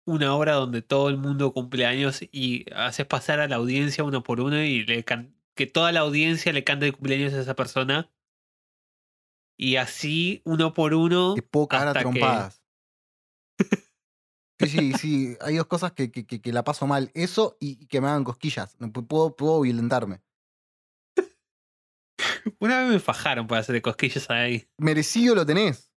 una 0.06 0.34
obra 0.34 0.54
donde 0.54 0.80
todo 0.82 1.08
el 1.08 1.16
mundo 1.16 1.52
cumple 1.52 1.86
años 1.86 2.20
y 2.30 2.64
haces 2.74 3.04
pasar 3.06 3.40
a 3.40 3.48
la 3.48 3.56
audiencia 3.56 4.04
uno 4.04 4.22
por 4.22 4.40
uno 4.40 4.62
y 4.62 4.84
le 4.84 5.04
can- 5.04 5.34
que 5.54 5.66
toda 5.66 5.92
la 5.92 6.00
audiencia 6.00 6.52
le 6.52 6.64
cante 6.64 6.86
el 6.86 6.92
cumpleaños 6.92 7.32
a 7.34 7.40
esa 7.40 7.54
persona. 7.54 8.10
Y 9.58 9.76
así, 9.76 10.40
uno 10.44 10.72
por 10.72 10.94
uno. 10.94 11.34
Te 11.34 11.42
puedo 11.42 11.68
cagar 11.68 11.88
a 11.88 11.90
hasta 11.90 12.00
que- 12.00 12.04
trompadas. 12.04 12.62
Sí, 14.58 14.68
sí, 14.68 14.92
sí. 14.94 15.36
Hay 15.40 15.56
dos 15.56 15.66
cosas 15.66 15.92
que, 15.92 16.10
que- 16.12 16.24
que- 16.26 16.52
la 16.52 16.62
paso 16.64 16.86
mal. 16.86 17.10
Eso 17.14 17.56
y 17.60 17.86
que 17.86 18.00
me 18.00 18.08
hagan 18.08 18.24
cosquillas. 18.24 18.76
Puedo, 19.08 19.34
puedo 19.34 19.60
violentarme. 19.62 20.20
Una 22.58 22.80
vez 22.80 22.88
me 22.90 22.98
fajaron 23.00 23.46
para 23.46 23.60
hacer 23.60 23.80
cosquillas 23.82 24.28
ahí. 24.30 24.68
Merecido 24.78 25.34
lo 25.34 25.46
tenés. 25.46 25.92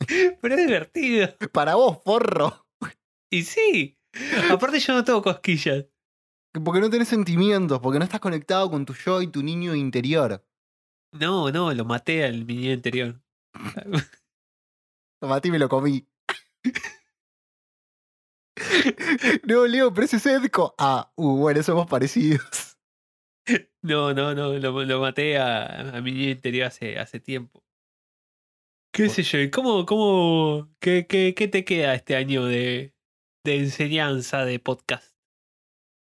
Pero 0.40 0.54
es 0.54 0.66
divertido. 0.66 1.28
Para 1.52 1.74
vos, 1.74 1.98
forro. 2.04 2.66
Y 3.30 3.42
sí. 3.42 3.98
Aparte, 4.50 4.78
yo 4.78 4.92
no 4.94 5.04
tengo 5.04 5.22
cosquillas. 5.22 5.86
Porque 6.64 6.80
no 6.80 6.88
tenés 6.88 7.08
sentimientos, 7.08 7.80
porque 7.80 7.98
no 7.98 8.04
estás 8.04 8.20
conectado 8.20 8.70
con 8.70 8.84
tu 8.84 8.94
yo 8.94 9.20
y 9.22 9.26
tu 9.26 9.42
niño 9.42 9.74
interior. 9.74 10.46
No, 11.12 11.50
no, 11.50 11.74
lo 11.74 11.84
maté 11.84 12.24
al 12.24 12.44
mi 12.44 12.54
niño 12.54 12.74
anterior. 12.74 13.20
Toma, 15.20 15.36
a 15.36 15.40
ti 15.40 15.50
me 15.50 15.58
lo 15.58 15.68
comí. 15.68 16.06
no, 19.44 19.66
Leo, 19.66 19.92
pero 19.92 20.04
ese 20.04 20.16
es 20.16 20.26
Edco. 20.26 20.74
Ah, 20.78 21.12
uh, 21.16 21.36
bueno, 21.38 21.62
somos 21.62 21.88
parecidos. 21.88 22.73
No, 23.82 24.14
no, 24.14 24.34
no, 24.34 24.54
lo, 24.54 24.84
lo 24.84 25.00
maté 25.00 25.38
a, 25.38 25.96
a 25.96 26.00
mi 26.00 26.12
niño 26.12 26.30
interior 26.30 26.66
hace, 26.66 26.98
hace 26.98 27.20
tiempo. 27.20 27.62
¿Qué 28.92 29.08
sé 29.08 29.22
yo? 29.24 29.40
¿Y 29.40 29.50
cómo, 29.50 29.84
cómo, 29.86 30.70
qué, 30.80 31.06
qué, 31.06 31.34
qué 31.34 31.48
te 31.48 31.64
queda 31.64 31.94
este 31.94 32.16
año 32.16 32.44
de, 32.46 32.94
de 33.44 33.56
enseñanza 33.56 34.44
de 34.44 34.60
podcast? 34.60 35.16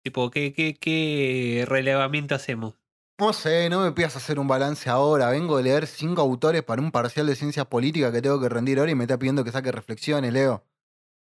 Tipo, 0.03 0.30
¿qué, 0.30 0.53
qué, 0.55 0.74
qué 0.74 1.64
relevamiento 1.68 2.34
hacemos? 2.34 2.74
No 3.20 3.32
sé, 3.32 3.68
no 3.68 3.82
me 3.82 3.93
pidas 3.93 4.16
hacer 4.16 4.39
un 4.39 4.49
balance 4.49 4.89
ahora. 4.89 5.30
Vengo 5.30 5.57
de 5.57 5.64
leer 5.64 5.86
cinco 5.86 6.22
autores 6.22 6.62
para 6.62 6.80
un 6.80 6.93
parcial 6.93 7.26
de 7.26 7.36
ciencias 7.36 7.66
políticas 7.66 8.12
que 8.12 8.22
tengo 8.22 8.41
que 8.41 8.49
rendir 8.49 8.78
ahora 8.78 8.93
y 8.93 8.95
me 8.95 9.05
está 9.05 9.18
pidiendo 9.18 9.45
que 9.45 9.53
saque 9.53 9.72
reflexiones, 9.72 10.32
Leo. 10.32 10.64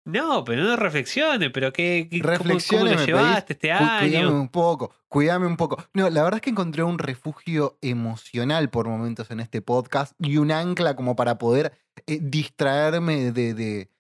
No, 0.06 0.44
pero 0.44 0.62
no 0.62 0.76
reflexiones, 0.76 1.50
pero 1.52 1.72
¿qué, 1.72 2.06
qué- 2.10 2.20
cómo, 2.20 2.38
cómo 2.38 2.38
Reflexiones 2.44 2.92
lo 2.94 3.00
me 3.00 3.06
llevaste 3.06 3.52
este 3.54 3.68
Cu- 3.70 3.76
Cuídame 3.78 4.16
año? 4.18 4.40
un 4.40 4.48
poco, 4.48 4.94
cuídame 5.08 5.46
un 5.46 5.56
poco. 5.56 5.82
No, 5.94 6.08
la 6.10 6.22
verdad 6.22 6.36
es 6.36 6.42
que 6.42 6.50
encontré 6.50 6.84
un 6.84 6.98
refugio 6.98 7.76
emocional 7.82 8.70
por 8.70 8.86
momentos 8.88 9.30
en 9.32 9.40
este 9.40 9.62
podcast 9.62 10.14
y 10.20 10.36
un 10.36 10.52
ancla 10.52 10.94
como 10.94 11.16
para 11.16 11.38
poder 11.38 11.72
eh, 12.06 12.20
distraerme 12.22 13.32
de, 13.32 13.52
de, 13.54 13.90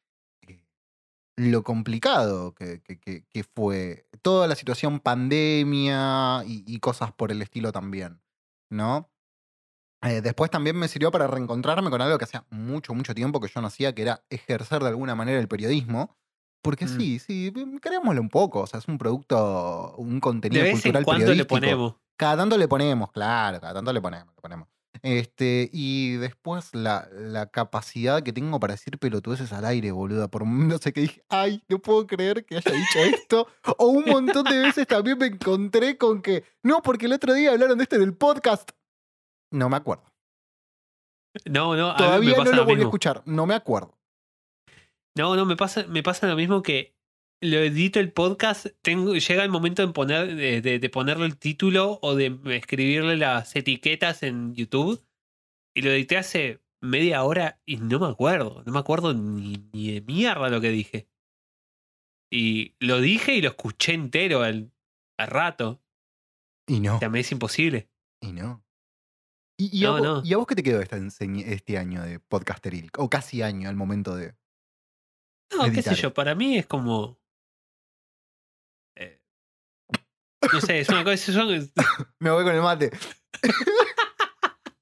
eh, 0.46 0.64
lo 1.36 1.64
complicado 1.64 2.54
que, 2.54 2.80
que- 2.82 3.00
que- 3.00 3.24
que 3.28 3.42
fue 3.42 4.06
toda 4.22 4.46
la 4.46 4.54
situación 4.54 5.00
pandemia 5.00 6.44
y, 6.46 6.62
y 6.66 6.78
cosas 6.78 7.10
por 7.12 7.32
el 7.32 7.42
estilo 7.42 7.72
también, 7.72 8.20
¿no? 8.70 9.10
Eh, 10.02 10.20
después 10.20 10.50
también 10.50 10.76
me 10.76 10.88
sirvió 10.88 11.10
para 11.10 11.26
reencontrarme 11.26 11.90
con 11.90 12.00
algo 12.00 12.18
que 12.18 12.24
hacía 12.24 12.44
mucho, 12.50 12.94
mucho 12.94 13.14
tiempo 13.14 13.40
que 13.40 13.48
yo 13.48 13.60
no 13.60 13.66
hacía, 13.68 13.94
que 13.94 14.02
era 14.02 14.22
ejercer 14.30 14.82
de 14.82 14.88
alguna 14.88 15.14
manera 15.14 15.40
el 15.40 15.48
periodismo. 15.48 16.16
Porque 16.62 16.86
Mm. 16.86 16.98
sí, 16.98 17.18
sí, 17.18 17.52
creémoslo 17.80 18.20
un 18.20 18.28
poco. 18.28 18.60
O 18.60 18.66
sea, 18.66 18.80
es 18.80 18.88
un 18.88 18.98
producto, 18.98 19.94
un 19.98 20.20
contenido 20.20 20.62
De 20.62 20.70
vez 20.70 20.74
en 20.84 20.92
cultural 20.92 21.04
cuando 21.04 21.34
le 21.34 21.44
ponemos. 21.44 21.94
Cada 22.16 22.36
tanto 22.38 22.56
le 22.58 22.66
ponemos, 22.66 23.12
claro, 23.12 23.60
cada 23.60 23.74
tanto 23.74 23.92
le 23.92 24.00
ponemos, 24.00 24.34
le 24.34 24.40
ponemos. 24.42 24.68
Este, 25.02 25.68
y 25.72 26.16
después 26.16 26.74
la, 26.74 27.06
la 27.12 27.46
capacidad 27.46 28.22
que 28.22 28.32
tengo 28.32 28.58
para 28.58 28.72
decir 28.74 28.98
pelotudeces 28.98 29.52
al 29.52 29.64
aire, 29.66 29.92
boluda. 29.92 30.28
Por 30.28 30.46
no 30.46 30.78
sé 30.78 30.92
qué 30.92 31.02
dije, 31.02 31.22
ay, 31.28 31.62
no 31.68 31.78
puedo 31.78 32.06
creer 32.06 32.44
que 32.44 32.56
haya 32.56 32.72
dicho 32.72 32.98
esto. 32.98 33.46
o 33.78 33.86
un 33.86 34.04
montón 34.06 34.44
de 34.44 34.58
veces 34.58 34.86
también 34.86 35.18
me 35.18 35.26
encontré 35.26 35.96
con 35.98 36.22
que, 36.22 36.44
no, 36.62 36.82
porque 36.82 37.06
el 37.06 37.12
otro 37.12 37.34
día 37.34 37.52
hablaron 37.52 37.76
de 37.78 37.84
esto 37.84 37.96
en 37.96 38.02
el 38.02 38.14
podcast. 38.14 38.70
No 39.52 39.68
me 39.68 39.76
acuerdo. 39.76 40.04
No, 41.44 41.76
no, 41.76 41.90
a 41.90 41.94
mí 41.94 41.98
me 41.98 42.04
Todavía 42.06 42.30
no 42.30 42.36
pasa 42.36 42.50
lo 42.50 42.56
lo 42.56 42.62
volví 42.64 42.72
a 42.72 42.76
mismo. 42.76 42.88
escuchar, 42.88 43.22
no 43.26 43.46
me 43.46 43.54
acuerdo. 43.54 43.98
No, 45.16 45.36
no, 45.36 45.44
me 45.46 45.56
pasa, 45.56 45.86
me 45.86 46.02
pasa 46.02 46.26
lo 46.26 46.36
mismo 46.36 46.62
que 46.62 46.94
lo 47.42 47.58
edito 47.58 48.00
el 48.00 48.12
podcast, 48.12 48.66
tengo, 48.82 49.14
llega 49.14 49.44
el 49.44 49.50
momento 49.50 49.86
de, 49.86 49.92
poner, 49.92 50.34
de, 50.34 50.60
de- 50.62 50.78
de 50.78 50.90
ponerle 50.90 51.26
el 51.26 51.36
título 51.38 51.98
o 52.02 52.14
de 52.14 52.38
escribirle 52.56 53.16
las 53.18 53.54
etiquetas 53.56 54.22
en 54.22 54.54
YouTube 54.54 55.04
y 55.74 55.82
lo 55.82 55.90
edité 55.90 56.16
hace 56.16 56.62
media 56.82 57.22
hora 57.24 57.60
y 57.66 57.76
no 57.76 57.98
me 57.98 58.06
acuerdo, 58.06 58.62
no 58.64 58.72
me 58.72 58.78
acuerdo 58.78 59.12
ni, 59.12 59.68
ni 59.72 59.92
de 59.92 60.00
mierda 60.00 60.48
lo 60.48 60.60
que 60.62 60.70
dije. 60.70 61.08
Y 62.32 62.74
lo 62.80 63.00
dije 63.00 63.34
y 63.34 63.42
lo 63.42 63.50
escuché 63.50 63.92
entero 63.92 64.42
al, 64.42 64.72
al 65.18 65.28
rato. 65.28 65.82
Y 66.66 66.80
no. 66.80 66.98
Me 67.10 67.20
es 67.20 67.30
imposible. 67.32 67.88
Y 68.20 68.32
no. 68.32 68.64
¿Y, 69.58 69.78
y 69.78 69.84
a 69.84 69.88
No, 69.88 69.92
vos- 69.94 70.02
no. 70.02 70.22
¿Y 70.24 70.34
a 70.34 70.36
vos 70.36 70.46
qué 70.46 70.54
te 70.54 70.62
quedó 70.62 70.80
este 70.80 71.78
año 71.78 72.02
de 72.02 72.20
podcasteril? 72.20 72.90
O 72.98 73.08
casi 73.08 73.42
año 73.42 73.68
al 73.68 73.76
momento 73.76 74.14
de. 74.14 74.34
No, 75.56 75.70
qué 75.72 75.82
sé 75.82 75.94
yo, 75.94 76.12
para 76.12 76.34
mí 76.34 76.58
es 76.58 76.66
como. 76.66 77.18
eh, 78.96 79.20
no 80.52 80.60
sé, 80.60 80.80
es 80.80 80.88
una 80.88 81.04
cosa. 81.04 81.32
son- 81.32 81.72
Me 82.20 82.30
voy 82.30 82.44
con 82.44 82.54
el 82.54 82.62
mate. 82.62 82.90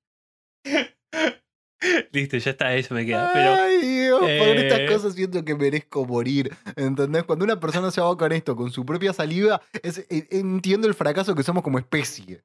Listo, 2.12 2.38
ya 2.38 2.52
está, 2.52 2.74
eso 2.74 2.94
me 2.94 3.04
queda. 3.04 3.30
Pero 3.34 3.54
Ay, 3.62 3.76
Dios, 3.86 4.20
por 4.20 4.56
estas 4.56 4.80
eh, 4.80 4.86
cosas 4.86 5.14
siento 5.14 5.44
que 5.44 5.54
merezco 5.54 6.06
morir. 6.06 6.50
¿Entendés? 6.76 7.24
Cuando 7.24 7.44
una 7.44 7.60
persona 7.60 7.90
se 7.90 8.00
va 8.00 8.16
con 8.16 8.32
esto, 8.32 8.56
con 8.56 8.70
su 8.70 8.86
propia 8.86 9.12
saliva, 9.12 9.60
es- 9.82 10.06
e- 10.08 10.26
entiendo 10.30 10.88
el 10.88 10.94
fracaso 10.94 11.34
que 11.34 11.42
somos 11.42 11.62
como 11.62 11.78
especie. 11.78 12.42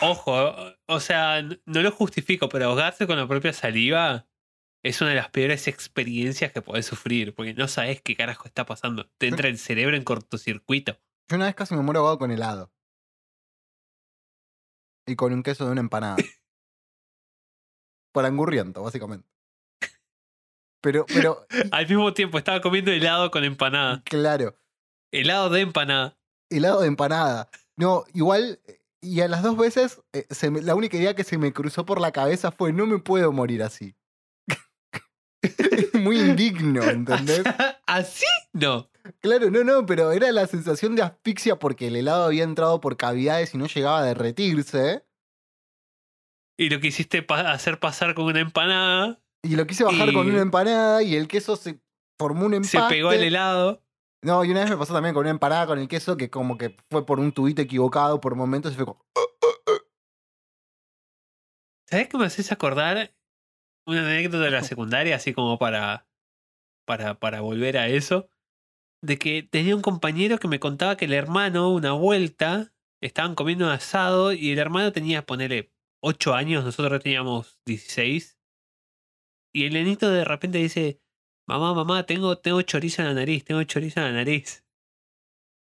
Ojo, 0.00 0.54
o 0.86 1.00
sea, 1.00 1.42
no 1.42 1.82
lo 1.82 1.90
justifico, 1.90 2.48
pero 2.48 2.66
ahogarse 2.66 3.06
con 3.06 3.16
la 3.16 3.26
propia 3.26 3.52
saliva 3.52 4.26
es 4.84 5.00
una 5.00 5.10
de 5.10 5.16
las 5.16 5.30
peores 5.30 5.66
experiencias 5.66 6.52
que 6.52 6.62
podés 6.62 6.86
sufrir, 6.86 7.34
porque 7.34 7.54
no 7.54 7.66
sabes 7.66 8.00
qué 8.00 8.14
carajo 8.14 8.46
está 8.46 8.64
pasando. 8.64 9.08
Te 9.18 9.26
entra 9.26 9.48
el 9.48 9.58
cerebro 9.58 9.96
en 9.96 10.04
cortocircuito. 10.04 11.00
Yo 11.28 11.36
una 11.36 11.46
vez 11.46 11.54
casi 11.56 11.74
me 11.74 11.82
muero 11.82 12.00
ahogado 12.00 12.18
con 12.18 12.30
helado. 12.30 12.72
Y 15.06 15.16
con 15.16 15.32
un 15.32 15.42
queso 15.42 15.64
de 15.66 15.72
una 15.72 15.80
empanada. 15.80 16.16
Por 18.12 18.24
angurriento, 18.24 18.82
básicamente. 18.82 19.28
Pero, 20.80 21.06
pero, 21.06 21.46
Al 21.72 21.88
mismo 21.88 22.14
tiempo 22.14 22.38
estaba 22.38 22.60
comiendo 22.60 22.92
helado 22.92 23.30
con 23.30 23.44
empanada. 23.44 24.02
claro, 24.04 24.56
Helado 25.12 25.48
de 25.50 25.62
empanada. 25.62 26.18
helado 26.50 26.82
de 26.82 26.88
empanada. 26.88 27.50
No, 27.76 28.04
igual, 28.12 28.60
y 29.00 29.20
a 29.20 29.28
las 29.28 29.42
dos 29.42 29.56
veces, 29.56 30.00
eh, 30.12 30.26
se 30.30 30.50
me- 30.50 30.62
la 30.62 30.74
única 30.74 30.96
idea 30.96 31.14
que 31.14 31.24
se 31.24 31.38
me 31.38 31.52
cruzó 31.52 31.84
por 31.86 32.00
la 32.00 32.12
cabeza 32.12 32.50
fue, 32.52 32.72
no 32.72 32.86
me 32.86 32.98
puedo 32.98 33.32
morir 33.32 33.62
así. 33.62 33.94
Muy 35.94 36.18
indigno, 36.18 36.82
¿entendés? 36.90 37.42
¿Así? 37.86 38.24
No. 38.52 38.90
Claro, 39.20 39.50
no, 39.50 39.64
no, 39.64 39.86
pero 39.86 40.12
era 40.12 40.30
la 40.32 40.46
sensación 40.46 40.94
de 40.96 41.02
asfixia 41.02 41.58
porque 41.58 41.86
el 41.88 41.96
helado 41.96 42.24
había 42.24 42.44
entrado 42.44 42.80
por 42.80 42.96
cavidades 42.96 43.54
y 43.54 43.58
no 43.58 43.66
llegaba 43.66 44.00
a 44.00 44.04
derretirse. 44.04 45.04
Y 46.58 46.68
lo 46.70 46.80
quisiste 46.80 47.22
pa- 47.22 47.52
hacer 47.52 47.78
pasar 47.78 48.14
con 48.14 48.26
una 48.26 48.40
empanada, 48.40 49.20
Y 49.42 49.54
lo 49.56 49.66
quise 49.66 49.84
bajar 49.84 50.12
con 50.12 50.28
una 50.28 50.40
empanada 50.40 51.02
y 51.02 51.14
el 51.14 51.28
queso 51.28 51.54
se 51.56 51.80
formó 52.18 52.46
un 52.46 52.54
empate. 52.54 52.68
se 52.84 52.88
pegó 52.88 53.12
el 53.12 53.22
helado. 53.22 53.82
No, 54.22 54.44
y 54.44 54.50
una 54.50 54.60
vez 54.60 54.70
me 54.70 54.76
pasó 54.76 54.94
también 54.94 55.14
con 55.14 55.22
una 55.22 55.30
empanada 55.30 55.66
con 55.66 55.78
el 55.78 55.86
queso 55.86 56.16
que 56.16 56.28
como 56.28 56.58
que 56.58 56.76
fue 56.90 57.06
por 57.06 57.20
un 57.20 57.32
tubito 57.32 57.62
equivocado 57.62 58.20
por 58.20 58.34
momentos 58.34 58.72
y 58.72 58.76
fue 58.76 58.86
como... 58.86 59.04
¿Sabes 61.86 62.08
qué 62.08 62.18
me 62.18 62.26
haces 62.26 62.52
acordar? 62.52 63.14
Una 63.86 64.00
anécdota 64.00 64.44
de 64.44 64.50
la 64.50 64.62
secundaria, 64.62 65.16
así 65.16 65.32
como 65.32 65.58
para, 65.58 66.06
para, 66.84 67.18
para 67.18 67.40
volver 67.40 67.78
a 67.78 67.88
eso. 67.88 68.28
De 69.02 69.18
que 69.18 69.42
tenía 69.44 69.74
un 69.74 69.82
compañero 69.82 70.38
que 70.38 70.48
me 70.48 70.60
contaba 70.60 70.96
que 70.96 71.06
el 71.06 71.14
hermano, 71.14 71.70
una 71.70 71.92
vuelta, 71.92 72.74
estaban 73.00 73.34
comiendo 73.34 73.66
un 73.66 73.70
asado 73.70 74.32
y 74.32 74.50
el 74.50 74.58
hermano 74.58 74.92
tenía, 74.92 75.24
ponerle 75.24 75.72
8 76.02 76.34
años, 76.34 76.64
nosotros 76.64 77.02
teníamos 77.02 77.58
16. 77.64 78.38
Y 79.54 79.64
el 79.64 79.72
nenito 79.72 80.10
de 80.10 80.24
repente 80.24 80.58
dice, 80.58 81.00
mamá, 81.48 81.74
mamá, 81.74 82.04
tengo, 82.06 82.38
tengo 82.38 82.62
chorizo 82.62 83.02
en 83.02 83.08
la 83.08 83.14
nariz, 83.14 83.44
tengo 83.44 83.62
chorizo 83.64 84.00
en 84.00 84.06
la 84.06 84.12
nariz. 84.12 84.64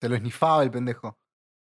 Se 0.01 0.09
lo 0.09 0.17
esnifaba 0.17 0.63
el 0.63 0.71
pendejo. 0.71 1.19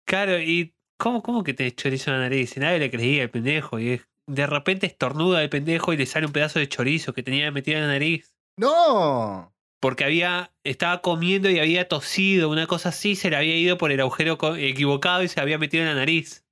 Claro, 0.06 0.38
y 0.38 0.74
¿cómo, 0.98 1.22
cómo 1.22 1.42
que 1.44 1.54
te 1.54 1.70
chorizo 1.74 2.10
en 2.10 2.16
la 2.18 2.22
nariz? 2.24 2.56
Y 2.56 2.60
nadie 2.60 2.78
le 2.78 2.90
creía 2.90 3.22
al 3.22 3.30
pendejo. 3.30 3.78
Y 3.78 3.90
es- 3.90 4.08
de 4.26 4.46
repente 4.46 4.86
estornuda 4.86 5.42
el 5.42 5.48
pendejo 5.48 5.92
y 5.92 5.96
le 5.96 6.04
sale 6.04 6.26
un 6.26 6.32
pedazo 6.32 6.58
de 6.58 6.68
chorizo 6.68 7.14
que 7.14 7.22
tenía 7.22 7.50
metido 7.50 7.78
en 7.78 7.84
la 7.86 7.92
nariz. 7.92 8.34
¡No! 8.58 9.54
Porque 9.80 10.04
había, 10.04 10.52
estaba 10.64 11.00
comiendo 11.00 11.48
y 11.48 11.60
había 11.60 11.88
tosido, 11.88 12.50
una 12.50 12.66
cosa 12.66 12.88
así, 12.90 13.14
se 13.16 13.30
le 13.30 13.36
había 13.36 13.56
ido 13.56 13.78
por 13.78 13.92
el 13.92 14.00
agujero 14.00 14.36
equivocado 14.56 15.22
y 15.22 15.28
se 15.28 15.40
había 15.40 15.56
metido 15.56 15.84
en 15.84 15.88
la 15.90 15.94
nariz. 15.94 16.44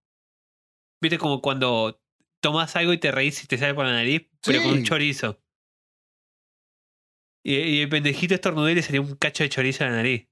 ¿Viste 1.03 1.19
como 1.19 1.43
cuando 1.43 2.01
tomas 2.41 2.77
algo 2.77 2.93
y 2.93 2.99
te 2.99 3.11
reís 3.11 3.43
y 3.43 3.47
te 3.47 3.59
sale 3.59 3.75
por 3.75 3.85
la 3.85 3.93
nariz? 3.93 4.29
Pero 4.43 4.63
con 4.63 4.71
un 4.73 4.85
chorizo. 4.85 5.39
Y, 7.47 7.55
y 7.55 7.81
el 7.83 7.89
pendejito 7.89 8.35
estornudó 8.35 8.69
y 8.69 8.75
le 8.75 8.83
salió 8.83 9.03
un 9.03 9.15
cacho 9.15 9.45
de 9.45 9.49
chorizo 9.49 9.85
en 9.85 9.91
la 9.91 9.97
nariz. 9.99 10.29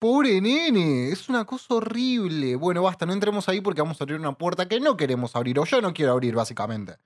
Pobre 0.00 0.40
nene, 0.40 1.10
es 1.10 1.28
una 1.28 1.44
cosa 1.44 1.74
horrible. 1.74 2.56
Bueno, 2.56 2.82
basta, 2.82 3.04
no 3.04 3.12
entremos 3.12 3.46
ahí 3.46 3.60
porque 3.60 3.82
vamos 3.82 4.00
a 4.00 4.04
abrir 4.04 4.18
una 4.18 4.38
puerta 4.38 4.66
que 4.68 4.80
no 4.80 4.96
queremos 4.96 5.36
abrir, 5.36 5.58
o 5.58 5.66
yo 5.66 5.82
no 5.82 5.92
quiero 5.92 6.12
abrir, 6.12 6.34
básicamente. 6.34 6.96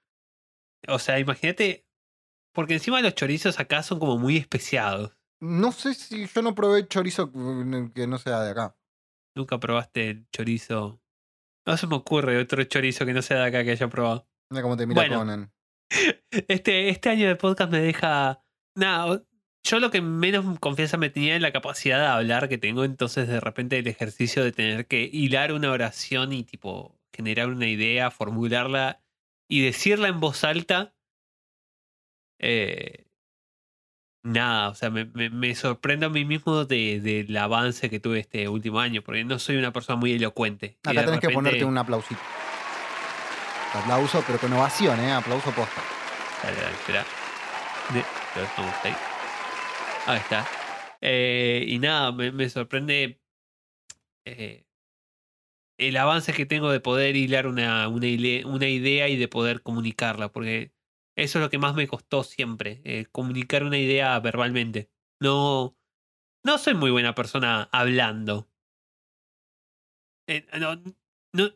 O 0.87 1.01
sea, 1.01 1.19
imagínate. 1.19 1.85
Porque 2.55 2.75
encima 2.75 3.01
los 3.01 3.15
chorizos 3.17 3.59
acá 3.59 3.83
son 3.83 3.99
como 3.99 4.19
muy 4.19 4.37
especiados. 4.37 5.17
No 5.41 5.73
sé 5.73 5.95
si 5.95 6.27
yo 6.27 6.43
no 6.43 6.55
probé 6.55 6.87
chorizo 6.87 7.33
que 7.33 7.91
que 7.93 8.07
no 8.07 8.19
sea 8.19 8.41
de 8.43 8.51
acá. 8.53 8.77
Nunca 9.35 9.59
probaste 9.59 10.11
el 10.11 10.29
chorizo. 10.31 11.01
No 11.67 11.77
se 11.77 11.89
me 11.89 11.97
ocurre 11.97 12.39
otro 12.39 12.63
chorizo 12.65 13.05
que 13.05 13.15
no 13.15 13.23
sea 13.23 13.39
de 13.39 13.47
acá 13.47 13.65
que 13.65 13.73
haya 13.73 13.89
probado. 13.89 14.29
Mira 14.51 14.63
cómo 14.63 14.77
te 14.77 14.87
mira 14.87 15.01
Bueno. 15.01 15.19
Conan. 15.19 15.53
Este, 16.49 16.89
este 16.89 17.09
año 17.11 17.29
de 17.29 17.37
podcast 17.37 17.71
me 17.71 17.81
deja. 17.81 18.43
Nada, 18.75 19.23
yo 19.65 19.81
lo 19.81 19.91
que 19.91 20.01
menos 20.01 20.59
confianza 20.59 20.97
me 20.97 21.11
tenía 21.11 21.37
en 21.37 21.43
la 21.43 21.53
capacidad 21.53 21.99
de 22.01 22.07
hablar 22.07 22.49
que 22.49 22.59
tengo, 22.59 22.85
entonces 22.85 23.29
de 23.29 23.39
repente 23.41 23.79
el 23.79 23.87
ejercicio 23.87 24.43
de 24.43 24.53
tener 24.53 24.87
que 24.87 25.09
hilar 25.13 25.53
una 25.53 25.71
oración 25.71 26.33
y 26.33 26.43
tipo 26.45 26.99
generar 27.13 27.49
una 27.49 27.69
idea, 27.69 28.11
formularla 28.11 29.03
y 29.49 29.61
decirla 29.63 30.09
en 30.09 30.21
voz 30.21 30.45
alta. 30.45 30.95
eh, 32.39 33.05
nada, 34.25 34.71
o 34.71 34.75
sea, 34.75 34.91
me, 34.91 35.05
me- 35.05 35.31
me 35.31 35.55
sorprendo 35.55 36.07
a 36.07 36.09
mí 36.11 36.25
mismo 36.25 36.65
de- 36.65 37.01
del 37.01 37.37
avance 37.37 37.89
que 37.91 38.01
tuve 38.01 38.21
este 38.21 38.49
último 38.49 38.81
año, 38.81 39.03
porque 39.03 39.25
no 39.25 39.39
soy 39.39 39.57
una 39.57 39.73
persona 39.73 39.97
muy 39.97 40.13
elocuente. 40.13 40.79
Acá 40.83 41.01
de 41.01 41.07
tenés 41.07 41.21
que 41.21 41.29
ponerte 41.31 41.65
un 41.65 41.79
aplausito. 41.79 42.21
Aplauso, 43.75 44.23
pero 44.27 44.39
con 44.39 44.53
ovación, 44.53 45.01
¿eh? 45.01 45.13
Aplauso 45.13 45.51
posta. 45.53 45.81
Dale, 46.43 46.57
dale, 46.61 46.75
espera. 46.75 47.07
Ahí. 50.07 50.19
Está. 50.19 50.47
Eh, 51.01 51.65
y 51.67 51.79
nada, 51.79 52.13
me, 52.13 52.49
sorprende 52.51 53.21
eh, 54.27 54.67
el 55.79 55.97
avance 55.97 56.33
que 56.33 56.47
tengo 56.47 56.71
de 56.71 56.81
poder 56.81 57.17
hilar 57.17 57.47
una, 57.47 57.89
una, 57.89 58.07
idea 58.07 59.09
y 59.09 59.17
de 59.17 59.29
poder 59.29 59.63
comunicarla, 59.63 60.31
porque 60.31 60.73
eso 61.17 61.39
es 61.39 61.43
lo 61.43 61.51
que 61.51 61.59
más 61.59 61.75
me 61.75 61.89
costó 61.89 62.25
siempre, 62.25 62.83
eh, 62.85 63.07
comunicar 63.11 63.65
una 63.65 63.79
idea 63.79 64.19
verbalmente. 64.21 64.91
No, 65.21 65.77
no 66.45 66.59
soy 66.59 66.75
muy 66.75 66.91
buena 66.91 67.15
persona 67.15 67.69
hablando. 67.73 68.49
No, 70.59 70.83
no, 71.33 71.51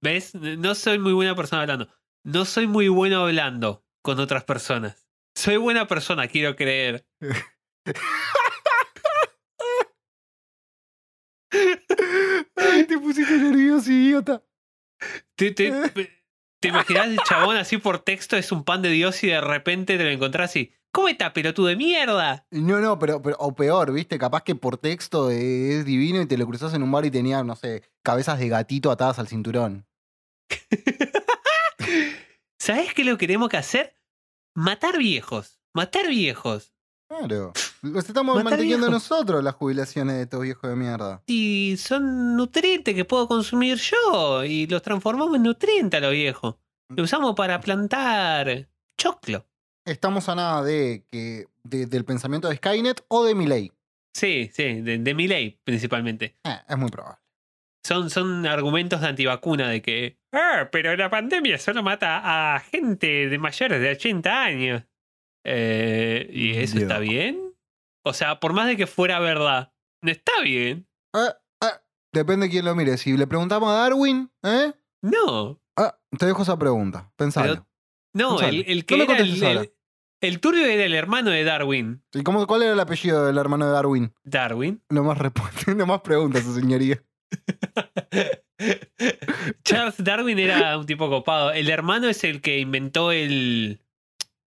¿Ves? 0.00 0.34
No 0.34 0.74
soy 0.74 0.98
muy 0.98 1.12
buena 1.12 1.34
persona 1.34 1.62
hablando. 1.62 1.88
No 2.24 2.44
soy 2.44 2.66
muy 2.66 2.88
bueno 2.88 3.22
hablando 3.22 3.84
con 4.02 4.20
otras 4.20 4.44
personas. 4.44 5.08
Soy 5.34 5.56
buena 5.56 5.86
persona, 5.86 6.28
quiero 6.28 6.56
creer. 6.56 7.06
Ay, 12.56 12.84
te 12.86 12.98
pusiste 12.98 13.38
nervioso, 13.38 13.90
idiota. 13.90 14.42
¿Te, 15.36 15.52
te, 15.52 15.72
te 16.60 16.68
imaginas 16.68 17.06
el 17.06 17.18
chabón 17.18 17.56
así 17.56 17.78
por 17.78 18.00
texto 18.00 18.36
es 18.36 18.50
un 18.50 18.64
pan 18.64 18.82
de 18.82 18.90
Dios 18.90 19.22
y 19.22 19.28
de 19.28 19.40
repente 19.40 19.96
te 19.96 20.04
lo 20.04 20.10
encontrás 20.10 20.56
y 20.56 20.74
¿Cómo 20.90 21.08
está, 21.08 21.32
pelotudo 21.32 21.66
de 21.66 21.76
mierda? 21.76 22.46
No, 22.50 22.80
no, 22.80 22.98
pero, 22.98 23.20
pero, 23.20 23.36
o 23.38 23.54
peor, 23.54 23.92
¿viste? 23.92 24.18
Capaz 24.18 24.42
que 24.42 24.54
por 24.54 24.78
texto 24.78 25.30
es 25.30 25.84
divino 25.84 26.20
y 26.22 26.26
te 26.26 26.38
lo 26.38 26.46
cruzas 26.46 26.72
en 26.74 26.82
un 26.82 26.90
bar 26.90 27.04
y 27.04 27.10
tenía, 27.10 27.44
no 27.44 27.56
sé, 27.56 27.82
cabezas 28.02 28.38
de 28.38 28.48
gatito 28.48 28.90
atadas 28.90 29.18
al 29.18 29.28
cinturón. 29.28 29.86
¿Sabes 32.58 32.92
qué 32.94 33.04
lo 33.04 33.16
que 33.18 33.26
tenemos 33.26 33.48
que 33.48 33.56
hacer? 33.56 33.96
Matar 34.54 34.98
viejos. 34.98 35.60
Matar 35.74 36.08
viejos. 36.08 36.74
Claro. 37.08 37.52
Los 37.82 38.06
estamos 38.06 38.36
Matar 38.36 38.50
manteniendo 38.52 38.88
viejos. 38.88 39.10
nosotros 39.10 39.42
las 39.42 39.54
jubilaciones 39.54 40.16
de 40.16 40.22
estos 40.22 40.42
viejos 40.42 40.68
de 40.68 40.76
mierda. 40.76 41.22
Y 41.26 41.76
son 41.78 42.36
nutrientes 42.36 42.94
que 42.94 43.04
puedo 43.04 43.26
consumir 43.28 43.78
yo. 43.78 44.44
Y 44.44 44.66
los 44.66 44.82
transformamos 44.82 45.36
en 45.36 45.44
nutrientes 45.44 45.98
a 45.98 46.02
los 46.02 46.12
viejos. 46.12 46.56
Lo 46.94 47.04
usamos 47.04 47.34
para 47.34 47.60
plantar 47.60 48.68
choclo. 48.98 49.46
Estamos 49.86 50.28
a 50.28 50.34
nada 50.34 50.62
de 50.62 51.06
que 51.10 51.46
de- 51.62 51.86
del 51.86 52.04
pensamiento 52.04 52.48
de 52.48 52.56
Skynet 52.56 53.04
o 53.08 53.24
de 53.24 53.34
Milley. 53.34 53.72
Sí, 54.14 54.50
sí, 54.52 54.80
de, 54.82 54.98
de 54.98 55.14
mi 55.14 55.28
ley 55.28 55.58
principalmente. 55.64 56.36
Eh, 56.44 56.58
es 56.68 56.76
muy 56.76 56.90
probable. 56.90 57.18
Son, 57.86 58.10
son 58.10 58.44
argumentos 58.46 59.00
de 59.00 59.06
antivacuna 59.06 59.68
de 59.68 59.80
que, 59.80 60.17
ah, 60.32 60.68
pero 60.72 60.96
la 60.96 61.10
pandemia 61.10 61.58
solo 61.58 61.82
mata 61.82 62.54
a 62.56 62.60
gente 62.60 63.28
de 63.28 63.38
mayores 63.38 63.80
de 63.80 63.90
80 63.92 64.42
años. 64.42 64.84
Eh, 65.44 66.28
¿Y 66.32 66.56
eso 66.56 66.74
Dios. 66.76 66.82
está 66.82 66.98
bien? 66.98 67.54
O 68.04 68.12
sea, 68.12 68.40
por 68.40 68.52
más 68.52 68.66
de 68.66 68.76
que 68.76 68.86
fuera 68.86 69.18
verdad, 69.20 69.72
no 70.02 70.10
está 70.10 70.32
bien. 70.42 70.86
Eh, 71.14 71.30
eh, 71.62 71.66
Depende 72.12 72.46
de 72.46 72.50
quién 72.50 72.64
lo 72.64 72.74
mire. 72.74 72.96
Si 72.98 73.16
le 73.16 73.26
preguntamos 73.26 73.70
a 73.70 73.74
Darwin, 73.74 74.30
¿eh? 74.42 74.72
No, 75.02 75.60
Ah, 75.76 75.96
te 76.18 76.26
dejo 76.26 76.42
esa 76.42 76.58
pregunta. 76.58 77.12
Pensalo. 77.16 77.66
no, 78.14 78.36
Pensalo. 78.38 78.48
el, 78.48 78.64
el 78.66 78.84
que 78.84 78.96
No 78.96 79.04
era 79.04 79.16
el, 79.18 79.42
el, 79.44 79.72
el 80.20 80.40
turbio 80.40 80.66
era 80.66 80.84
el 80.84 80.94
hermano 80.94 81.30
de 81.30 81.44
Darwin. 81.44 82.02
¿Y 82.12 82.24
cómo, 82.24 82.44
cuál 82.48 82.62
era 82.64 82.72
el 82.72 82.80
apellido 82.80 83.24
del 83.24 83.38
hermano 83.38 83.66
de 83.66 83.72
Darwin? 83.72 84.12
Darwin. 84.24 84.82
No 84.90 85.04
más, 85.04 85.18
no 85.76 85.86
más 85.86 86.00
preguntas, 86.00 86.42
su 86.42 86.54
señoría. 86.54 87.00
Charles 89.64 89.94
Darwin 89.98 90.38
era 90.38 90.76
un 90.78 90.86
tipo 90.86 91.08
copado. 91.08 91.52
El 91.52 91.70
hermano 91.70 92.08
es 92.08 92.24
el 92.24 92.40
que 92.40 92.58
inventó 92.58 93.12
el. 93.12 93.80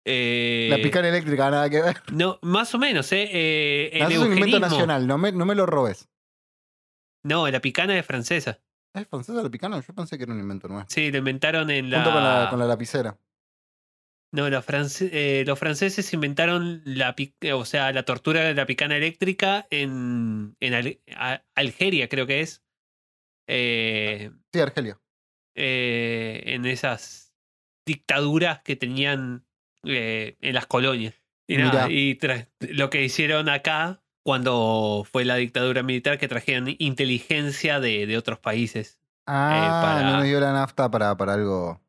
eh, 0.04 0.68
La 0.70 0.78
picana 0.78 1.08
eléctrica, 1.08 1.50
nada 1.50 1.70
que 1.70 1.80
ver. 1.82 1.96
No, 2.12 2.38
más 2.42 2.74
o 2.74 2.78
menos, 2.78 3.11
¿eh? 3.12 3.28
Eh, 3.30 3.90
el 3.94 4.00
No, 4.00 4.08
es 4.08 4.18
un 4.18 4.32
invento 4.32 4.61
nacional, 4.61 5.06
no 5.06 5.18
me, 5.18 5.32
no 5.32 5.44
me 5.46 5.54
lo 5.54 5.66
robes. 5.66 6.08
No, 7.24 7.48
la 7.48 7.61
picana 7.61 7.98
es 7.98 8.06
francesa. 8.06 8.61
¿Es 8.94 9.06
francesa 9.06 9.42
la 9.42 9.50
picana? 9.50 9.80
Yo 9.86 9.94
pensé 9.94 10.16
que 10.16 10.24
era 10.24 10.32
un 10.32 10.40
invento 10.40 10.66
nuevo. 10.68 10.84
Sí, 10.88 11.12
lo 11.12 11.18
inventaron 11.18 11.70
en 11.70 11.90
la. 11.90 11.98
Junto 12.02 12.12
con 12.12 12.24
la, 12.24 12.46
con 12.50 12.58
la 12.58 12.66
lapicera. 12.66 13.16
No, 14.32 14.48
los, 14.48 14.64
france- 14.64 15.11
eh, 15.12 15.44
los 15.44 15.58
franceses 15.58 16.12
inventaron 16.12 16.82
la, 16.84 17.14
o 17.54 17.64
sea, 17.64 17.92
la 17.92 18.04
tortura 18.04 18.42
de 18.42 18.54
la 18.54 18.64
picana 18.64 18.96
eléctrica 18.96 19.66
en, 19.70 20.56
en 20.61 20.74
Al- 21.16 21.44
Algeria, 21.56 22.08
creo 22.08 22.26
que 22.28 22.40
es. 22.40 22.62
Eh, 23.53 24.30
Sí, 24.53 24.61
Argelia. 24.61 25.01
eh, 25.57 26.42
en 26.46 26.64
esas 26.66 27.34
dictaduras 27.86 28.61
que 28.62 28.76
tenían 28.76 29.44
eh, 29.84 30.36
en 30.40 30.55
las 30.55 30.66
colonias. 30.66 31.14
Y, 31.48 31.57
nada, 31.57 31.88
lo 32.61 32.90
que 32.90 33.03
hicieron 33.03 33.48
acá 33.48 34.03
cuando 34.24 35.05
fue 35.11 35.24
la 35.24 35.34
dictadura 35.34 35.82
militar, 35.82 36.18
que 36.18 36.28
trajeron 36.28 36.76
inteligencia 36.78 37.80
de, 37.80 38.07
de 38.07 38.16
otros 38.16 38.38
países. 38.38 39.01
Ah, 39.26 39.80
para- 39.82 40.03
no 40.11 40.16
nos 40.18 40.24
dio 40.24 40.38
la 40.38 40.53
nafta 40.53 40.90
para, 40.90 41.16
para 41.16 41.34
algo, 41.34 41.80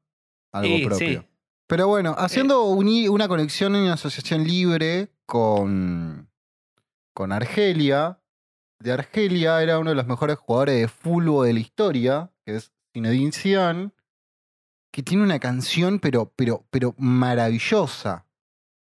algo 0.52 0.78
Y, 0.78 0.86
propio. 0.86 1.22
sí. 1.22 1.28
Pero 1.68 1.88
bueno, 1.88 2.16
haciendo 2.18 2.64
una 2.66 3.28
conexión 3.28 3.76
en 3.76 3.84
una 3.84 3.94
asociación 3.94 4.46
libre 4.46 5.10
con, 5.28 6.30
con 7.14 7.32
Argelia. 7.32 8.21
De 8.82 8.92
Argelia 8.92 9.62
era 9.62 9.80
uno 9.80 9.92
de 9.92 9.96
los 9.96 10.08
mejores 10.08 10.38
jugadores 10.38 10.80
de 10.82 10.88
fútbol 10.88 11.46
de 11.48 11.54
la 11.54 11.60
historia, 11.60 12.32
que 12.46 12.56
es 12.56 12.72
Zinedine 12.94 13.32
Zidane, 13.32 13.92
que 14.92 15.04
tiene 15.04 15.24
una 15.24 15.40
canción 15.40 16.00
pero, 16.00 16.34
pero, 16.36 16.66
pero 16.72 16.96
maravillosa. 16.98 18.26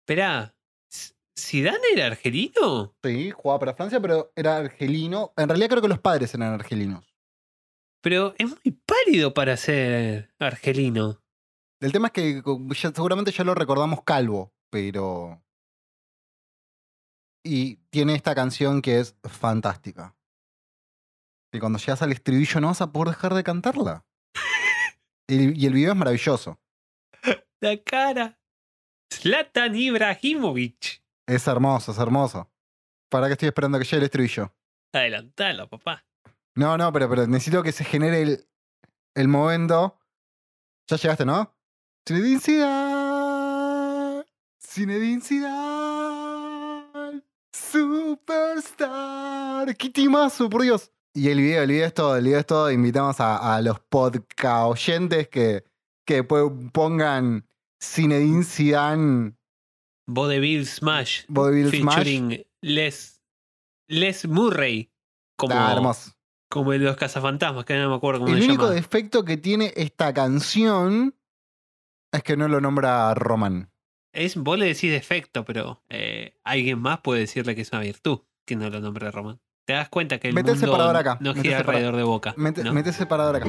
Esperá, 0.04 0.56
¿Z- 0.90 1.16
¿Zidane 1.38 1.80
era 1.94 2.08
argelino? 2.08 2.96
Sí, 3.04 3.32
jugaba 3.32 3.60
para 3.60 3.74
Francia, 3.76 4.00
pero 4.00 4.32
era 4.36 4.58
argelino. 4.58 5.34
En 5.38 5.48
realidad 5.50 5.70
creo 5.70 5.82
que 5.82 5.88
los 5.90 6.00
padres 6.00 6.34
eran 6.34 6.54
argelinos. 6.54 7.06
Pero 8.02 8.34
es 8.38 8.50
muy 8.50 8.80
pálido 8.86 9.34
para 9.34 9.58
ser 9.58 10.34
argelino. 10.40 11.22
El 11.82 11.92
tema 11.92 12.08
es 12.08 12.14
que 12.14 12.42
ya- 12.82 12.92
seguramente 12.94 13.32
ya 13.32 13.44
lo 13.44 13.54
recordamos 13.54 14.04
calvo, 14.04 14.54
pero. 14.70 15.42
Y 17.44 17.78
tiene 17.90 18.16
esta 18.16 18.36
canción 18.36 18.82
que 18.82 19.00
es 19.00 19.16
fantástica. 19.24 20.16
Y 21.52 21.60
cuando 21.60 21.80
llegas 21.80 22.02
al 22.02 22.12
estribillo 22.12 22.62
no 22.62 22.68
vas 22.68 22.82
a 22.82 22.92
poder 22.92 23.10
dejar 23.10 23.34
de 23.34 23.44
cantarla. 23.44 24.06
Y, 25.28 25.62
y 25.62 25.68
el 25.68 25.74
video 25.74 25.92
es 25.92 25.98
maravilloso. 25.98 26.60
La 27.62 27.78
cara. 27.78 28.40
Zlatan 29.14 29.76
Ibrahimovic. 29.76 31.04
Es 31.28 31.46
hermoso, 31.46 31.92
es 31.92 32.00
hermoso. 32.00 32.50
¿Para 33.10 33.28
qué 33.28 33.34
estoy 33.34 33.50
esperando 33.50 33.78
que 33.78 33.86
llegue 33.86 33.98
el 33.98 34.04
estribillo? 34.06 34.52
Adelantalo, 34.92 35.70
papá. 35.70 36.04
No, 36.56 36.78
no, 36.78 36.92
pero, 36.92 37.08
pero 37.10 37.28
necesito 37.28 37.62
que 37.62 37.72
se 37.72 37.84
genere 37.84 38.22
el, 38.24 38.48
el 39.14 39.28
momento. 39.28 40.00
Ya 40.88 40.98
llegaste, 40.98 41.26
¿no? 41.26 41.56
Zinedine 42.08 42.40
Zidane. 42.40 44.26
Superstar. 48.50 49.76
¡Qué 49.78 49.90
timazo, 49.90 50.50
por 50.50 50.62
Dios! 50.62 50.92
Y 51.14 51.30
el 51.30 51.40
video, 51.40 51.64
el 51.64 51.70
video 51.70 51.88
es 51.88 51.94
todo, 51.94 52.16
el 52.18 52.24
video 52.26 52.40
es 52.40 52.46
todo. 52.46 52.72
Invitamos 52.72 53.20
a, 53.20 53.56
a 53.56 53.62
los 53.62 53.80
podcast 53.80 54.66
oyentes 54.70 55.28
que, 55.28 55.64
que 56.06 56.24
pongan 56.24 57.46
Zinedine 57.84 58.44
Zidane 58.44 59.34
Vodevil 60.08 60.66
Smash. 60.66 61.24
Vodevil 61.28 61.70
Smash. 61.72 61.96
featuring 61.96 62.44
Les, 62.62 63.22
Les 63.88 64.28
Murray. 64.28 64.92
Como, 65.38 65.56
Ah, 65.56 65.74
hermoso. 65.74 66.12
como 66.50 66.74
el 66.74 66.80
de 66.82 66.86
los 66.88 66.98
cazafantasmas, 66.98 67.66
que 67.66 67.76
no 67.78 67.90
me 67.90 67.96
acuerdo 67.96 68.22
cómo 68.22 68.34
El 68.34 68.42
se 68.42 68.48
único 68.48 68.64
llama. 68.64 68.76
defecto 68.76 69.24
que 69.26 69.38
tiene 69.38 69.74
esta 69.76 70.14
canción 70.14 71.16
es 72.12 72.24
que 72.24 72.36
no 72.38 72.48
lo 72.48 72.60
nombra 72.62 73.14
Roman. 73.16 73.69
Es, 74.12 74.36
vos 74.36 74.58
le 74.58 74.66
decís 74.66 74.92
defecto, 74.92 75.46
pero 75.46 75.84
eh, 75.88 76.34
alguien 76.44 76.80
más 76.80 77.02
puede 77.02 77.22
decirle 77.22 77.54
que 77.54 77.62
es 77.62 77.72
una 77.72 77.82
virtud 77.82 78.22
que 78.46 78.56
no 78.56 78.70
lo 78.70 78.80
nombre 78.80 79.12
Roman. 79.12 79.40
Te 79.66 79.74
das 79.74 79.88
cuenta 79.90 80.18
que 80.18 80.30
el 80.30 80.34
Mete 80.34 80.52
mundo 80.52 80.66
separador 80.66 80.96
acá, 80.98 81.18
no 81.22 81.36
mete 81.36 81.48
gira 81.48 81.60
alrededor 81.60 81.96
de 81.96 82.04
Boca. 82.04 82.34
Mete, 82.36 82.64
¿no? 82.64 82.74
mete 82.74 82.90
ese 82.90 83.06
parador 83.06 83.36
acá. 83.36 83.48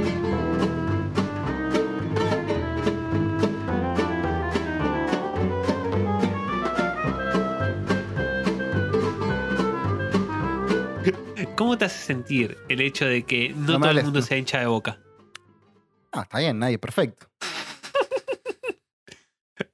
¿Cómo 11.56 11.76
te 11.78 11.86
hace 11.86 12.04
sentir 12.04 12.58
el 12.68 12.80
hecho 12.82 13.06
de 13.06 13.22
que 13.22 13.54
no, 13.54 13.78
todo 13.78 13.90
el 13.90 14.02
mundo 14.02 14.20
no. 14.20 14.26
se 14.26 14.38
hincha 14.38 14.60
de 14.60 14.66
Boca? 14.66 14.98
Ah, 16.12 16.22
está 16.22 16.38
bien, 16.38 16.58
nadie, 16.58 16.78
perfecto. 16.78 17.26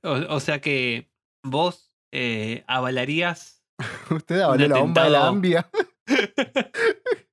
O, 0.06 0.34
o 0.36 0.40
sea 0.40 0.60
que 0.60 1.10
vos 1.44 1.92
eh, 2.12 2.64
avalarías 2.66 3.62
Usted 4.10 4.40
avaló 4.40 4.68
la 4.68 4.78
bomba 4.78 5.04
de 5.04 5.10
la 5.10 5.26
ambia. 5.28 5.70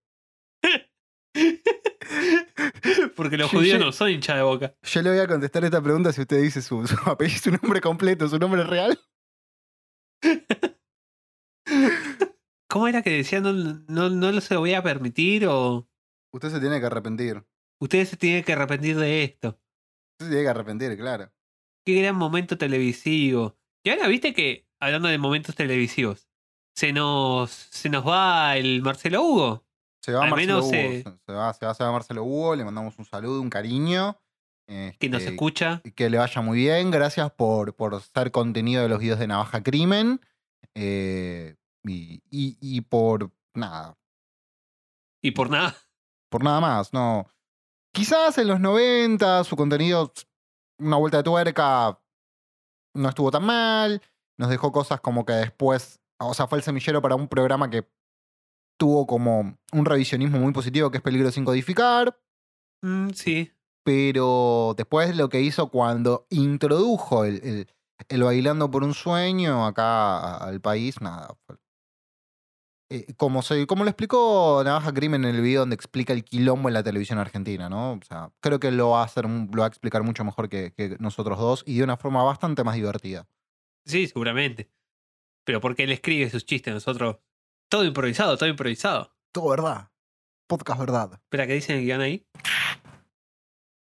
Porque 3.15 3.38
los 3.38 3.51
Yo- 3.51 3.57
judíos 3.59 3.80
yo- 3.80 3.86
no 3.86 3.91
son 3.91 4.09
hinchas 4.09 4.36
de 4.38 4.43
Boca. 4.43 4.76
Yo 4.84 5.01
le 5.01 5.09
voy 5.11 5.19
a 5.19 5.28
contestar 5.28 5.63
esta 5.65 5.82
pregunta 5.82 6.11
si 6.11 6.21
usted 6.21 6.41
dice 6.41 6.61
su, 6.61 6.86
su 6.88 6.95
apellido, 7.09 7.39
su 7.41 7.51
nombre 7.51 7.82
completo, 7.82 8.28
su 8.28 8.38
nombre 8.39 8.63
real. 8.63 8.99
¿Cómo 12.69 12.88
era 12.88 13.01
que 13.01 13.11
decían 13.11 13.43
no, 13.43 13.53
no, 13.53 14.09
no 14.09 14.32
lo 14.32 14.41
se 14.41 14.53
lo 14.53 14.61
voy 14.61 14.74
a 14.74 14.84
permitir 14.84 15.45
o 15.47 15.88
Usted 16.34 16.49
se 16.49 16.59
tiene 16.59 16.80
que 16.80 16.86
arrepentir. 16.88 17.43
ustedes 17.80 18.09
se 18.09 18.17
tienen 18.17 18.43
que 18.43 18.53
arrepentir 18.53 18.97
de 18.97 19.24
esto? 19.24 19.59
Usted 20.13 20.26
se 20.26 20.30
tiene 20.30 20.43
que 20.43 20.49
arrepentir, 20.49 20.97
claro. 20.97 21.32
Qué 21.86 22.01
gran 22.01 22.15
momento 22.15 22.57
televisivo. 22.57 23.55
Y 23.86 23.89
ahora 23.89 24.07
viste 24.07 24.34
que, 24.34 24.67
hablando 24.79 25.07
de 25.09 25.17
momentos 25.17 25.55
televisivos, 25.55 26.29
se 26.75 26.93
nos, 26.93 27.51
se 27.51 27.89
nos 27.89 28.07
va 28.07 28.57
el 28.57 28.81
Marcelo 28.81 29.21
Hugo. 29.23 29.65
Se 30.01 30.11
va 30.13 30.23
Al 30.23 30.29
Marcelo 30.31 30.53
menos, 30.61 30.65
Hugo. 30.67 30.75
eh, 30.75 31.03
Se, 31.25 31.34
va, 31.34 31.53
se 31.53 31.65
va, 31.65 31.73
se 31.73 31.84
va 31.84 31.91
Marcelo 31.91 32.23
Hugo, 32.23 32.55
le 32.55 32.65
mandamos 32.65 32.97
un 32.97 33.05
saludo, 33.05 33.41
un 33.41 33.49
cariño. 33.49 34.17
que 34.67 35.09
nos 35.09 35.21
Este, 35.21 35.34
escucha. 35.34 35.81
y 35.84 35.91
que 35.91 36.09
le 36.09 36.17
vaya 36.17 36.41
muy 36.41 36.57
bien. 36.57 36.89
Gracias 36.91 37.31
por, 37.31 37.75
por 37.75 38.01
ser 38.01 38.31
contenido 38.31 38.81
de 38.81 38.89
los 38.89 38.99
videos 38.99 39.19
de 39.19 39.27
Navaja 39.27 39.61
Crimen. 39.63 40.21
Eh, 40.75 41.55
y, 41.86 42.21
y- 42.31 42.57
y 42.61 42.81
por 42.81 43.31
nada. 43.53 43.97
Y 45.21 45.31
por 45.31 45.49
nada, 45.49 45.75
Por 46.29 46.43
nada 46.43 46.59
más. 46.59 46.93
No. 46.93 47.29
Quizás 47.93 48.38
en 48.39 48.47
los 48.47 48.59
90 48.59 49.43
su 49.43 49.55
contenido, 49.55 50.11
una 50.80 50.97
vuelta 50.97 51.17
de 51.17 51.24
tuerca, 51.24 51.99
no 52.95 53.09
estuvo 53.09 53.32
tan 53.32 53.45
mal. 53.45 54.01
Nos 54.38 54.49
dejó 54.49 54.71
cosas 54.71 54.99
como 55.01 55.26
que 55.26 55.34
después. 55.34 55.99
O 56.19 56.34
sea, 56.34 56.47
fue 56.47 56.57
el 56.57 56.63
semillero 56.63 57.01
para 57.01 57.15
un 57.15 57.28
programa 57.28 57.69
que 57.69 57.88
tuvo 58.80 59.05
como 59.07 59.57
un 59.71 59.86
revisionismo 59.86 60.39
muy 60.39 60.51
positivo 60.53 60.89
que 60.91 60.97
es 60.97 61.03
Peligro 61.03 61.32
sin 61.32 61.45
codificar. 61.45 62.17
mm, 62.84 63.09
sí. 63.11 63.51
pero 63.86 64.74
después 64.78 65.15
lo 65.17 65.28
que 65.30 65.41
hizo 65.41 65.69
cuando 65.69 66.26
introdujo 66.30 67.26
el, 67.26 67.41
el- 67.43 67.67
el 68.09 68.24
bailando 68.24 68.69
por 68.71 68.84
un 68.84 68.93
sueño 68.93 69.65
acá 69.65 70.38
al 70.38 70.61
país, 70.61 70.99
nada. 71.01 71.36
fue- 71.45 71.57
Eh, 72.95 73.07
como, 73.17 73.41
se, 73.41 73.65
como 73.65 73.83
lo 73.83 73.89
explicó 73.89 74.61
Navaja 74.63 74.93
Crimen 74.93 75.25
en 75.25 75.33
el 75.33 75.41
video 75.41 75.61
donde 75.61 75.73
explica 75.73 76.13
el 76.13 76.23
quilombo 76.23 76.67
en 76.69 76.75
la 76.75 76.83
televisión 76.83 77.17
argentina, 77.17 77.67
¿no? 77.67 77.93
O 77.93 77.99
sea, 78.07 78.31
creo 78.39 78.59
que 78.59 78.69
lo 78.69 78.91
va 78.91 79.01
a 79.01 79.05
hacer, 79.05 79.25
lo 79.27 79.61
va 79.61 79.65
a 79.65 79.67
explicar 79.67 80.03
mucho 80.03 80.23
mejor 80.23 80.47
que, 80.47 80.73
que 80.73 80.95
nosotros 80.99 81.39
dos 81.39 81.63
y 81.65 81.77
de 81.79 81.83
una 81.85 81.97
forma 81.97 82.21
bastante 82.23 82.63
más 82.63 82.75
divertida. 82.75 83.27
Sí, 83.85 84.05
seguramente. 84.05 84.69
Pero 85.43 85.59
porque 85.59 85.85
él 85.85 85.91
escribe 85.91 86.29
sus 86.29 86.45
chistes, 86.45 86.71
nosotros. 86.71 87.17
Todo 87.67 87.83
improvisado, 87.83 88.37
todo 88.37 88.47
improvisado. 88.47 89.11
Todo 89.31 89.49
verdad. 89.49 89.89
Podcast 90.47 90.79
verdad. 90.79 91.13
Espera, 91.13 91.47
¿qué 91.47 91.53
dicen 91.55 91.77
el 91.77 91.85
guion 91.85 92.01
ahí? 92.01 92.27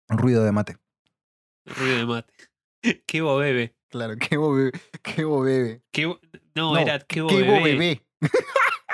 Ruido 0.07 0.45
de 0.45 0.51
mate. 0.53 0.77
Ruido 1.65 1.97
de 1.97 2.05
mate. 2.05 2.33
¿Qué 3.05 3.19
bo 3.21 3.35
bebe? 3.35 3.75
Claro, 3.89 4.15
qué 4.17 4.37
bo 4.37 4.53
bebé. 4.53 4.71
Qué 5.01 5.25
bo 5.25 5.41
bebé. 5.41 5.83
¿Qué 5.91 6.05
bo- 6.05 6.21
No, 6.55 6.73
No, 6.73 6.77
era 6.79 6.99
qué 6.99 7.19
bo 7.19 7.27
Qué 7.27 7.43
bo 7.43 7.61
bebé. 7.61 8.01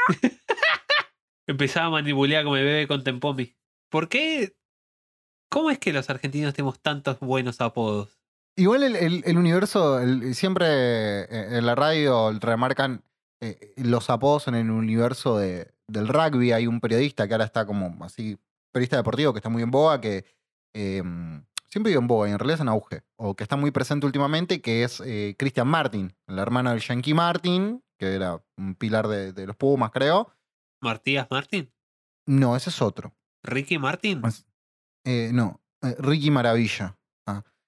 empezaba 1.48 1.88
a 1.88 1.90
manipular 1.92 2.44
como 2.44 2.58
el 2.58 2.66
bebé 2.66 2.88
con 2.88 3.04
Tempomi. 3.04 3.56
¿Por 3.90 4.08
qué? 4.10 4.56
¿Cómo 5.52 5.72
es 5.72 5.80
que 5.80 5.94
los 5.94 6.10
argentinos 6.10 6.54
tenemos 6.54 6.80
tantos 6.80 7.20
buenos 7.20 7.60
apodos? 7.62 8.20
Igual 8.56 8.84
el, 8.84 9.38
universo, 9.38 10.00
siempre 10.34 10.66
eh, 10.68 11.58
en 11.58 11.66
la 11.66 11.76
radio 11.76 12.32
remarcan 12.40 13.04
eh, 13.42 13.74
los 13.78 14.10
apodos 14.10 14.48
en 14.48 14.56
el 14.56 14.70
universo 14.70 15.38
de- 15.38 15.72
del 15.88 16.08
rugby. 16.08 16.52
Hay 16.52 16.68
un 16.68 16.80
periodista 16.82 17.28
que 17.28 17.34
ahora 17.34 17.46
está 17.46 17.66
como 17.66 18.04
así, 18.04 18.38
periodista 18.72 18.98
deportivo 18.98 19.34
que 19.34 19.40
está 19.40 19.50
muy 19.50 19.64
en 19.64 19.72
boga, 19.72 20.02
que 20.02 20.26
eh, 20.76 21.02
siempre 21.68 21.90
digo 21.92 22.02
en 22.02 22.08
boga 22.08 22.30
y 22.30 22.32
en 22.32 22.40
realidad 22.40 22.56
es 22.56 22.62
en 22.62 22.70
auge, 22.70 23.02
o 23.16 23.36
que 23.36 23.44
está 23.44 23.56
muy 23.56 23.72
presente 23.72 24.06
últimamente, 24.06 24.62
que 24.62 24.84
es 24.84 25.02
eh, 25.06 25.36
Christian 25.38 25.68
Martin, 25.68 26.14
el 26.28 26.38
hermano 26.40 26.72
del 26.72 26.82
Yankee 26.82 27.14
Martin, 27.14 27.82
que 28.00 28.16
era 28.16 28.42
un 28.58 28.76
pilar 28.76 29.08
de, 29.08 29.34
de 29.34 29.46
los 29.46 29.56
Pumas, 29.56 29.92
creo. 29.92 30.32
¿Martías 30.82 31.28
Martín? 31.30 31.72
No, 32.26 32.56
ese 32.56 32.70
es 32.70 32.82
otro. 32.82 33.14
¿Ricky 33.44 33.78
Martin? 33.78 34.22
Eh, 35.06 35.32
no, 35.34 35.62
eh, 35.82 35.96
Ricky 36.00 36.32
Maravilla. 36.32 36.98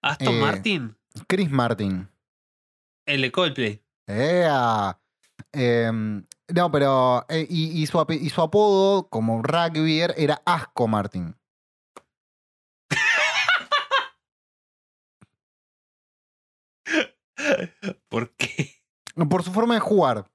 ¿Aston 0.01 0.35
eh, 0.35 0.39
Martin? 0.41 0.97
Chris 1.27 1.51
Martin. 1.51 2.09
El 3.05 3.21
de 3.21 3.31
Coldplay. 3.31 3.83
¡Ea! 4.07 4.99
Em, 5.51 6.25
no, 6.55 6.71
pero. 6.71 7.25
y, 7.29 7.81
y 7.81 7.85
su, 7.87 7.99
ape- 7.99 8.19
y 8.19 8.29
su 8.29 8.41
apodo 8.41 9.09
como 9.09 9.41
rugbyer 9.43 10.13
era 10.17 10.41
Asco 10.45 10.87
Martin. 10.87 11.35
¿Por 18.09 18.35
qué? 18.35 18.80
Por 19.29 19.43
su 19.43 19.51
forma 19.51 19.73
de 19.75 19.79
jugar. 19.79 20.25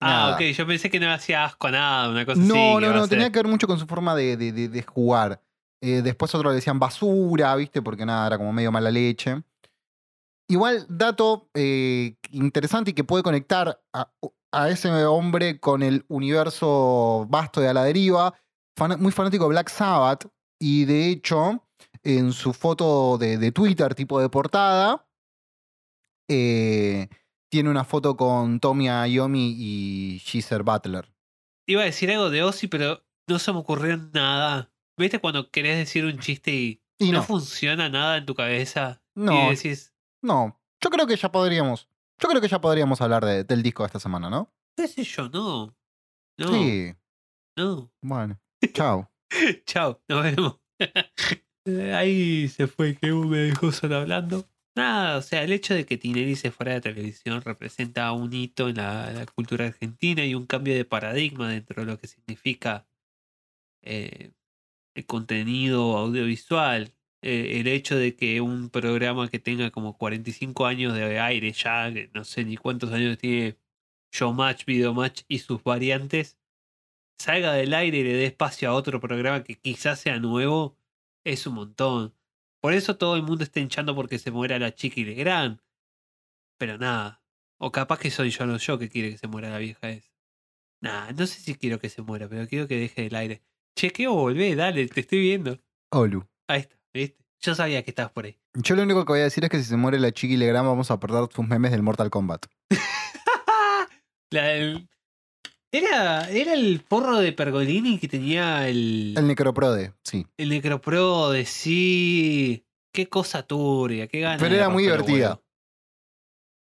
Ah, 0.00 0.08
Nada. 0.28 0.34
ok, 0.34 0.40
yo 0.54 0.66
pensé 0.66 0.90
que 0.90 1.00
no 1.00 1.10
hacía 1.10 1.44
asco 1.44 1.68
a 1.68 1.70
nada, 1.70 2.10
una 2.10 2.26
cosa 2.26 2.38
así. 2.40 2.48
No, 2.48 2.78
que 2.78 2.86
no, 2.86 2.92
no, 2.92 3.00
ser- 3.00 3.08
tenía 3.10 3.32
que 3.32 3.38
ver 3.38 3.48
mucho 3.48 3.66
con 3.66 3.78
su 3.78 3.86
forma 3.86 4.14
de, 4.14 4.36
de- 4.36 4.52
de- 4.52 4.68
de 4.68 4.82
jugar. 4.82 5.40
Eh, 5.82 6.02
después 6.02 6.34
otros 6.34 6.52
le 6.52 6.56
decían 6.56 6.78
basura, 6.78 7.54
¿viste? 7.56 7.80
Porque 7.82 8.04
nada, 8.04 8.26
era 8.26 8.36
como 8.38 8.52
medio 8.52 8.70
mala 8.72 8.90
leche. 8.90 9.42
Igual, 10.50 10.86
dato 10.88 11.48
eh, 11.54 12.16
interesante 12.30 12.90
y 12.90 12.94
que 12.94 13.04
puede 13.04 13.22
conectar 13.22 13.80
a, 13.92 14.10
a 14.52 14.68
ese 14.68 14.88
hombre 15.06 15.58
con 15.60 15.82
el 15.82 16.04
universo 16.08 17.26
vasto 17.28 17.60
de 17.60 17.68
A 17.68 17.74
la 17.74 17.84
deriva. 17.84 18.34
Fan- 18.78 19.00
muy 19.00 19.12
fanático 19.12 19.44
de 19.44 19.50
Black 19.50 19.68
Sabbath. 19.70 20.26
Y 20.60 20.84
de 20.84 21.08
hecho, 21.08 21.64
en 22.02 22.32
su 22.32 22.52
foto 22.52 23.16
de, 23.18 23.38
de 23.38 23.50
Twitter, 23.52 23.94
tipo 23.94 24.20
de 24.20 24.28
portada, 24.28 25.05
eh, 26.28 27.08
tiene 27.50 27.70
una 27.70 27.84
foto 27.84 28.16
con 28.16 28.60
Tommy 28.60 28.86
Iommi 28.88 29.54
y 29.56 30.18
Geezer 30.20 30.62
Butler. 30.62 31.12
Iba 31.68 31.82
a 31.82 31.86
decir 31.86 32.10
algo 32.10 32.30
de 32.30 32.42
Ozzy, 32.42 32.68
pero 32.68 33.04
no 33.28 33.38
se 33.38 33.52
me 33.52 33.58
ocurrió 33.58 33.96
nada. 34.12 34.72
¿Viste 34.98 35.18
cuando 35.18 35.50
querés 35.50 35.76
decir 35.78 36.04
un 36.04 36.18
chiste 36.18 36.52
y, 36.52 36.82
Y 36.98 37.10
no. 37.12 37.18
no, 37.18 37.22
funciona 37.24 37.88
nada 37.88 38.16
en 38.18 38.26
tu 38.26 38.34
cabeza? 38.34 39.02
No. 39.16 39.46
Y 39.52 39.56
decís, 39.56 39.94
no. 40.22 40.60
Yo 40.82 40.90
creo 40.90 41.06
que 41.06 41.16
ya 41.16 41.30
podríamos. 41.32 41.88
Yo 42.20 42.28
creo 42.28 42.40
que 42.40 42.48
ya 42.48 42.60
podríamos 42.60 43.00
hablar 43.00 43.24
de- 43.24 43.44
del 43.44 43.62
disco 43.62 43.82
de 43.82 43.88
esta 43.88 44.00
semana, 44.00 44.30
¿no? 44.30 44.52
qué 44.78 44.88
sé 44.88 45.04
yo, 45.04 45.28
no. 45.30 45.74
No, 46.38 46.52
Sí. 46.52 46.94
no. 47.58 47.90
Bueno. 48.02 48.38
Chao. 48.72 49.10
Chao, 49.66 50.02
nos 50.08 50.22
vemos. 50.22 50.60
Ahí 51.94 52.48
se 52.48 52.66
fue, 52.66 52.94
que 52.96 53.10
me 53.12 53.38
dejó 53.38 53.72
solo 53.72 53.96
hablando. 53.96 54.46
Nada, 54.76 55.16
o 55.16 55.22
sea, 55.22 55.42
el 55.42 55.52
hecho 55.52 55.72
de 55.72 55.86
que 55.86 55.96
Tinelli 55.96 56.36
se 56.36 56.50
fuera 56.50 56.74
de 56.74 56.82
televisión 56.82 57.40
representa 57.40 58.12
un 58.12 58.32
hito 58.34 58.68
en 58.68 58.76
la, 58.76 59.24
cultura 59.34 59.66
argentina 59.66 60.24
y 60.26 60.34
un 60.34 60.46
cambio 60.46 60.74
de 60.74 60.84
paradigma 60.84 61.48
dentro 61.48 61.82
de 61.82 61.90
lo 61.90 61.98
que 61.98 62.06
significa 62.06 62.86
eh, 63.82 64.32
el 64.94 65.06
contenido 65.06 65.96
audiovisual. 65.98 66.94
Eh, 67.22 67.60
el 67.60 67.68
hecho 67.68 67.96
de 67.96 68.16
que 68.16 68.40
un 68.42 68.70
programa 68.70 69.28
que 69.30 69.38
tenga 69.38 69.70
como 69.70 69.96
45 69.98 70.66
años 70.66 70.94
de 70.94 71.20
aire 71.20 71.52
ya, 71.52 71.90
no 72.14 72.24
sé 72.24 72.44
ni 72.44 72.56
cuántos 72.58 72.92
años 72.92 73.18
tiene 73.18 73.58
Showmatch, 74.12 74.66
Videomatch 74.66 75.22
y 75.28 75.38
sus 75.40 75.62
variantes, 75.64 76.38
salga 77.18 77.52
del 77.54 77.74
aire 77.74 77.98
y 77.98 78.04
le 78.04 78.14
dé 78.14 78.26
espacio 78.26 78.70
a 78.70 78.74
otro 78.74 79.00
programa 79.00 79.44
que 79.44 79.56
quizás 79.56 80.00
sea 80.00 80.18
nuevo, 80.20 80.78
es 81.24 81.46
un 81.46 81.54
montón. 81.54 82.15
Por 82.66 82.74
eso 82.74 82.96
todo 82.96 83.14
el 83.14 83.22
mundo 83.22 83.44
está 83.44 83.60
hinchando 83.60 83.94
porque 83.94 84.18
se 84.18 84.32
muera 84.32 84.58
la 84.58 84.74
chica 84.74 84.98
y 85.00 85.04
Legrand. 85.04 85.60
Pero 86.58 86.78
nada. 86.78 87.22
O 87.60 87.70
capaz 87.70 88.00
que 88.00 88.10
soy 88.10 88.30
yo, 88.30 88.44
no 88.44 88.56
yo, 88.56 88.76
que 88.76 88.88
quiere 88.88 89.12
que 89.12 89.18
se 89.18 89.28
muera 89.28 89.50
la 89.50 89.58
vieja 89.58 89.88
esa. 89.88 90.10
Nah, 90.82 91.12
no 91.12 91.28
sé 91.28 91.38
si 91.38 91.54
quiero 91.54 91.78
que 91.78 91.88
se 91.88 92.02
muera, 92.02 92.28
pero 92.28 92.44
quiero 92.48 92.66
que 92.66 92.76
deje 92.76 93.02
del 93.02 93.14
aire. 93.14 93.44
Chequeo, 93.78 94.14
volvé, 94.14 94.56
dale, 94.56 94.88
te 94.88 94.98
estoy 94.98 95.20
viendo. 95.20 95.60
Olu. 95.92 96.26
Ahí 96.48 96.62
está, 96.62 96.76
¿viste? 96.92 97.24
Yo 97.40 97.54
sabía 97.54 97.84
que 97.84 97.92
estabas 97.92 98.10
por 98.10 98.24
ahí. 98.24 98.36
Yo 98.54 98.74
lo 98.74 98.82
único 98.82 99.04
que 99.04 99.12
voy 99.12 99.20
a 99.20 99.24
decir 99.30 99.44
es 99.44 99.50
que 99.50 99.58
si 99.58 99.64
se 99.66 99.76
muere 99.76 100.00
la 100.00 100.10
chiqui 100.10 100.36
Legrand 100.36 100.66
vamos 100.66 100.90
a 100.90 100.98
perder 100.98 101.28
sus 101.32 101.46
memes 101.46 101.70
del 101.70 101.84
Mortal 101.84 102.10
Kombat. 102.10 102.46
La 104.32 104.42
del- 104.42 104.88
Era, 105.76 106.30
era 106.30 106.54
el 106.54 106.80
porro 106.80 107.18
de 107.18 107.32
Pergolini 107.32 107.98
que 107.98 108.08
tenía 108.08 108.66
el, 108.66 109.14
El 109.14 109.26
Necroprode, 109.26 109.92
sí. 110.02 110.26
el 110.38 110.48
Necropro 110.48 111.30
de 111.30 111.44
sí. 111.44 112.64
Qué 112.94 113.10
cosa 113.10 113.42
turbia, 113.42 114.06
qué 114.06 114.20
ganas. 114.20 114.40
Pero 114.40 114.54
era 114.54 114.70
muy 114.70 114.84
divertida. 114.84 115.42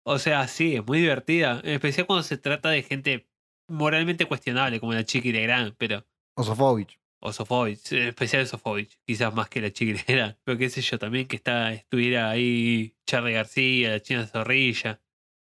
O 0.04 0.20
sea, 0.20 0.46
sí, 0.46 0.76
es 0.76 0.86
muy 0.86 1.00
divertida. 1.00 1.61
En 1.64 1.70
especial 1.72 2.06
cuando 2.06 2.22
se 2.22 2.38
trata 2.38 2.68
de 2.70 2.84
gente 2.84 3.28
moralmente 3.68 4.26
cuestionable, 4.26 4.78
como 4.78 4.92
la 4.92 5.04
Chiqui 5.04 5.32
Legrand, 5.32 5.74
pero. 5.76 6.06
Osofovich. 6.36 7.00
O 7.22 7.32
Sofovich, 7.32 7.92
en 7.92 8.08
especial 8.08 8.46
Sofovich, 8.46 8.98
quizás 9.04 9.34
más 9.34 9.48
que 9.48 9.61
la 9.61 9.72
Chiqui 9.72 9.92
Legrand. 10.06 10.36
Pero 10.44 10.56
qué 10.56 10.70
sé 10.70 10.82
yo, 10.82 11.00
también 11.00 11.26
que 11.26 11.34
está, 11.34 11.72
estuviera 11.72 12.30
ahí 12.30 12.94
Charlie 13.06 13.32
García, 13.32 13.90
la 13.90 14.00
China 14.00 14.26
Zorrilla. 14.26 15.00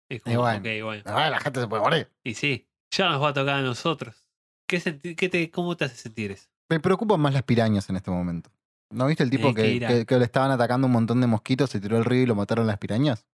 Es 0.08 0.22
como, 0.22 0.34
Y 0.34 0.36
bueno. 0.38 0.58
ok, 0.60 0.84
bueno. 0.84 1.02
Ah, 1.06 1.28
la 1.28 1.40
gente 1.40 1.60
se 1.60 1.66
puede 1.66 1.82
morir. 1.82 2.08
Y 2.22 2.34
sí, 2.34 2.67
ya 2.90 3.10
nos 3.10 3.22
va 3.22 3.28
a 3.28 3.34
tocar 3.34 3.56
a 3.56 3.62
nosotros. 3.62 4.24
¿Qué 4.68 4.78
te, 4.80 5.50
¿Cómo 5.50 5.76
te 5.76 5.84
hace 5.86 5.96
sentir 5.96 6.32
eso? 6.32 6.48
Me 6.70 6.80
preocupan 6.80 7.20
más 7.20 7.32
las 7.32 7.42
pirañas 7.42 7.88
en 7.88 7.96
este 7.96 8.10
momento. 8.10 8.50
¿No 8.90 9.06
viste 9.06 9.22
el 9.22 9.30
tipo 9.30 9.48
Eh, 9.50 9.54
que 9.54 9.62
que, 9.62 9.68
ira. 9.72 9.88
que- 9.88 10.06
que 10.06 10.18
le 10.18 10.24
estaban 10.24 10.50
atacando 10.50 10.86
un 10.86 10.92
montón 10.92 11.20
de 11.20 11.26
mosquitos, 11.26 11.70
se 11.70 11.80
tiró 11.80 11.96
al 11.96 12.04
río 12.04 12.22
y 12.22 12.26
lo 12.26 12.34
mataron 12.34 12.66
las 12.66 12.78
pirañas? 12.78 13.26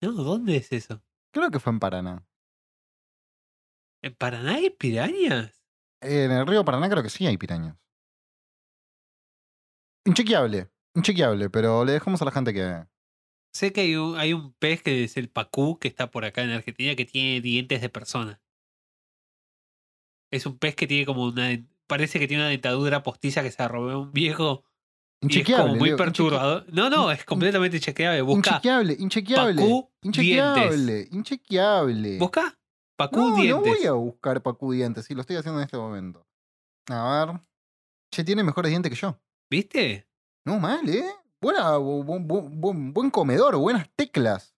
No, 0.00 0.12
¿dónde 0.12 0.56
es 0.56 0.72
eso? 0.72 1.02
Creo 1.32 1.50
que 1.50 1.58
fue 1.60 1.72
en 1.72 1.80
Paraná. 1.80 2.26
¿En 4.02 4.14
Paraná 4.14 4.54
hay 4.56 4.70
pirañas? 4.70 5.64
En 6.00 6.30
el 6.30 6.46
río 6.46 6.64
Paraná 6.64 6.88
creo 6.90 7.02
que 7.02 7.10
sí 7.10 7.26
hay 7.26 7.38
pirañas. 7.38 7.76
Inchequeable, 10.06 10.70
inchequeable, 10.94 11.48
pero 11.50 11.84
le 11.84 11.92
dejamos 11.92 12.20
a 12.22 12.26
la 12.26 12.30
gente 12.30 12.52
que... 12.52 12.84
Sé 13.54 13.72
que 13.72 13.82
hay 13.82 13.96
un, 13.96 14.18
hay 14.18 14.32
un 14.32 14.52
pez 14.54 14.82
que 14.82 15.04
es 15.04 15.16
el 15.16 15.30
pacú 15.30 15.78
que 15.78 15.88
está 15.88 16.10
por 16.10 16.24
acá 16.24 16.42
en 16.42 16.50
Argentina 16.50 16.94
que 16.96 17.04
tiene 17.04 17.40
dientes 17.40 17.80
de 17.80 17.88
persona. 17.88 18.40
Es 20.34 20.46
un 20.46 20.58
pez 20.58 20.74
que 20.74 20.86
tiene 20.86 21.06
como 21.06 21.24
una. 21.24 21.48
Parece 21.86 22.18
que 22.18 22.26
tiene 22.26 22.42
una 22.42 22.50
dentadura 22.50 23.02
postiza 23.02 23.42
que 23.42 23.50
se 23.52 23.68
robó 23.68 24.00
un 24.00 24.12
viejo. 24.12 24.64
Y 25.20 25.26
es 25.26 25.36
Inchequeable. 25.36 25.64
como 25.66 25.76
muy 25.76 25.88
Leo, 25.90 25.96
perturbador. 25.96 26.66
No, 26.72 26.90
no, 26.90 27.10
es 27.12 27.24
completamente 27.24 27.78
chequeable. 27.80 28.20
Busca. 28.22 28.50
Inchequeable, 28.50 28.96
inchequeable. 28.98 29.54
Pacú 29.62 29.90
Inchequeable, 30.02 31.08
inchequeable. 31.12 32.18
Busca. 32.18 32.58
Pacú 32.96 33.18
no, 33.20 33.30
no 33.30 33.36
dientes. 33.36 33.76
voy 33.78 33.86
a 33.86 33.92
buscar 33.92 34.42
Pacú 34.42 34.72
dientes, 34.72 35.04
sí, 35.06 35.14
lo 35.14 35.20
estoy 35.22 35.36
haciendo 35.36 35.60
en 35.60 35.64
este 35.64 35.76
momento. 35.76 36.26
A 36.88 37.26
ver. 37.26 37.40
Che, 38.12 38.22
tiene 38.24 38.42
mejores 38.44 38.70
dientes 38.70 38.90
que 38.90 38.96
yo. 38.96 39.18
¿Viste? 39.50 40.06
No 40.46 40.58
mal, 40.60 40.88
¿eh? 40.88 41.04
Buena, 41.40 41.76
bu- 41.78 42.04
bu- 42.04 42.26
bu- 42.26 42.48
buen, 42.50 42.92
buen 42.92 43.10
comedor, 43.10 43.56
buenas 43.56 43.88
teclas. 43.96 44.54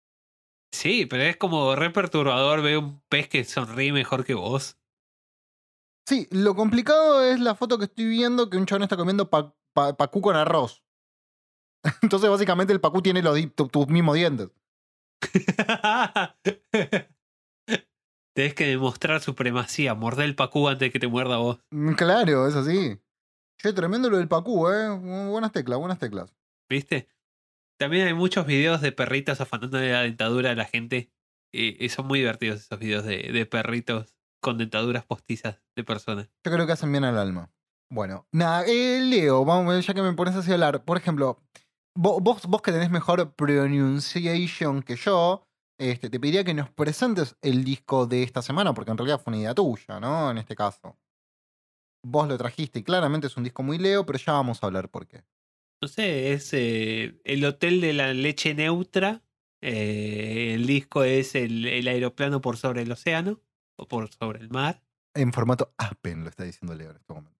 Sí, 0.73 1.07
pero 1.07 1.23
es 1.23 1.37
como 1.37 1.75
re 1.77 1.91
perturbador 1.91 2.61
ver 2.63 2.79
un 2.79 3.01
pez 3.09 3.29
que 3.29 3.45
sonríe 3.45 3.93
mejor 3.93 4.25
que 4.25 4.35
vos. 4.35 4.77
Sí, 6.07 6.29
lo 6.31 6.55
complicado 6.55 7.23
es 7.25 7.41
la 7.41 7.55
foto 7.55 7.79
que 7.79 7.87
estoy 7.87 8.07
viendo 8.07 8.49
que 8.49 8.57
un 8.57 8.67
chabón 8.67 8.85
está 8.85 8.97
comiendo 8.97 9.29
pa- 9.29 9.55
pa- 9.75 9.97
pacú 9.97 10.21
con 10.21 10.37
arroz. 10.37 10.85
Entonces, 12.03 12.31
básicamente, 12.31 12.73
el 12.73 12.81
pacú 12.81 13.03
tiene 13.03 13.23
los 13.23 13.37
tu- 13.55 13.69
tus 13.69 13.89
mismos 13.89 14.15
dientes. 14.15 14.49
Tenés 18.35 18.55
que 18.55 18.67
demostrar 18.67 19.21
supremacía, 19.23 19.95
morder 19.95 20.27
el 20.27 20.35
pacú 20.37 20.69
antes 20.69 20.87
de 20.87 20.91
que 20.93 20.99
te 20.99 21.09
muerda 21.09 21.39
vos. 21.39 21.59
Mm, 21.71 21.95
Claro, 21.95 22.47
es 22.47 22.55
así. 22.55 22.99
Che, 23.59 23.73
tremendo 23.73 24.11
lo 24.11 24.19
del 24.19 24.29
pacú, 24.29 24.69
¿eh? 24.69 24.89
Bu- 24.91 25.31
Buenas 25.31 25.53
teclas, 25.53 25.79
buenas 25.79 25.99
teclas. 25.99 26.35
¿Viste? 26.69 27.09
También 27.79 28.07
hay 28.07 28.15
muchos 28.15 28.47
videos 28.47 28.81
de 28.83 28.93
perritos 28.93 29.41
afanando 29.41 29.79
de 29.79 29.91
la 29.93 30.03
dentadura 30.03 30.51
a 30.51 30.55
la 30.55 30.67
gente. 30.67 31.11
Y, 31.53 31.83
y 31.83 31.89
son 31.89 32.07
muy 32.07 32.19
divertidos 32.19 32.61
esos 32.61 32.79
videos 32.79 33.05
de, 33.05 33.31
de 33.33 33.47
perritos 33.47 34.16
con 34.41 34.59
dentaduras 34.59 35.05
postizas 35.05 35.61
de 35.75 35.85
personas. 35.85 36.29
Yo 36.45 36.53
creo 36.53 36.67
que 36.67 36.73
hacen 36.73 36.93
bien 36.93 37.05
al 37.05 37.19
alma. 37.19 37.51
Bueno, 37.91 38.27
nada, 38.33 38.65
eh, 38.67 39.01
Leo, 39.01 39.45
vamos, 39.45 39.87
ya 39.87 39.95
que 39.95 40.03
me 40.03 40.13
pones 40.13 40.35
así 40.35 40.51
a 40.51 40.55
hablar. 40.55 40.85
Por 40.85 40.97
ejemplo, 40.97 41.41
vo- 41.97 42.21
vos, 42.21 42.47
vos 42.47 42.63
que 42.63 42.73
tenés 42.73 42.91
mejor 42.91 43.35
pronunciation 43.35 44.83
que 44.83 44.97
yo, 44.97 45.47
este, 45.79 46.11
te 46.11 46.19
pediría 46.19 46.43
que 46.45 46.55
nos 46.55 46.71
presentes 46.71 47.37
el 47.43 47.65
disco 47.65 48.07
de 48.07 48.23
esta 48.23 48.43
semana, 48.43 48.75
porque 48.75 48.91
en 48.91 48.99
realidad 48.99 49.21
fue 49.23 49.33
una 49.33 49.41
idea 49.41 49.55
tuya, 49.55 50.01
¿no? 50.01 50.31
En 50.31 50.39
este 50.39 50.57
caso. 50.57 50.99
Vos 52.05 52.29
lo 52.29 52.39
trajiste 52.39 52.79
y 52.81 52.83
claramente 52.85 53.27
es 53.27 53.37
un 53.37 53.45
disco 53.45 53.63
muy 53.63 53.79
leo, 53.79 54.07
pero 54.07 54.19
ya 54.19 54.33
vamos 54.33 54.63
a 54.63 54.67
hablar 54.67 54.89
por 54.91 55.07
qué. 55.07 55.25
No 55.83 55.89
sé, 55.89 56.33
es 56.33 56.53
eh, 56.53 57.21
el 57.25 57.45
hotel 57.45 57.81
de 57.81 57.93
la 57.93 58.15
leche 58.15 58.55
neutra. 58.55 59.23
eh, 59.61 60.53
el 60.55 60.67
disco 60.67 61.03
es 61.03 61.35
el, 61.35 61.67
el 61.67 61.89
aeroplano 61.89 62.41
por 62.41 62.57
sobre 62.57 62.83
el 62.83 62.93
océano 62.93 63.41
o 63.77 63.87
por 63.89 64.11
sobre 64.13 64.41
el 64.41 64.51
mar. 64.51 64.83
En 65.15 65.33
formato 65.33 65.73
Aspen, 65.79 66.23
lo 66.25 66.29
está 66.31 66.45
diciendo 66.45 66.75
Leo 66.75 66.91
en 66.91 66.97
este 66.97 67.13
momento. 67.13 67.37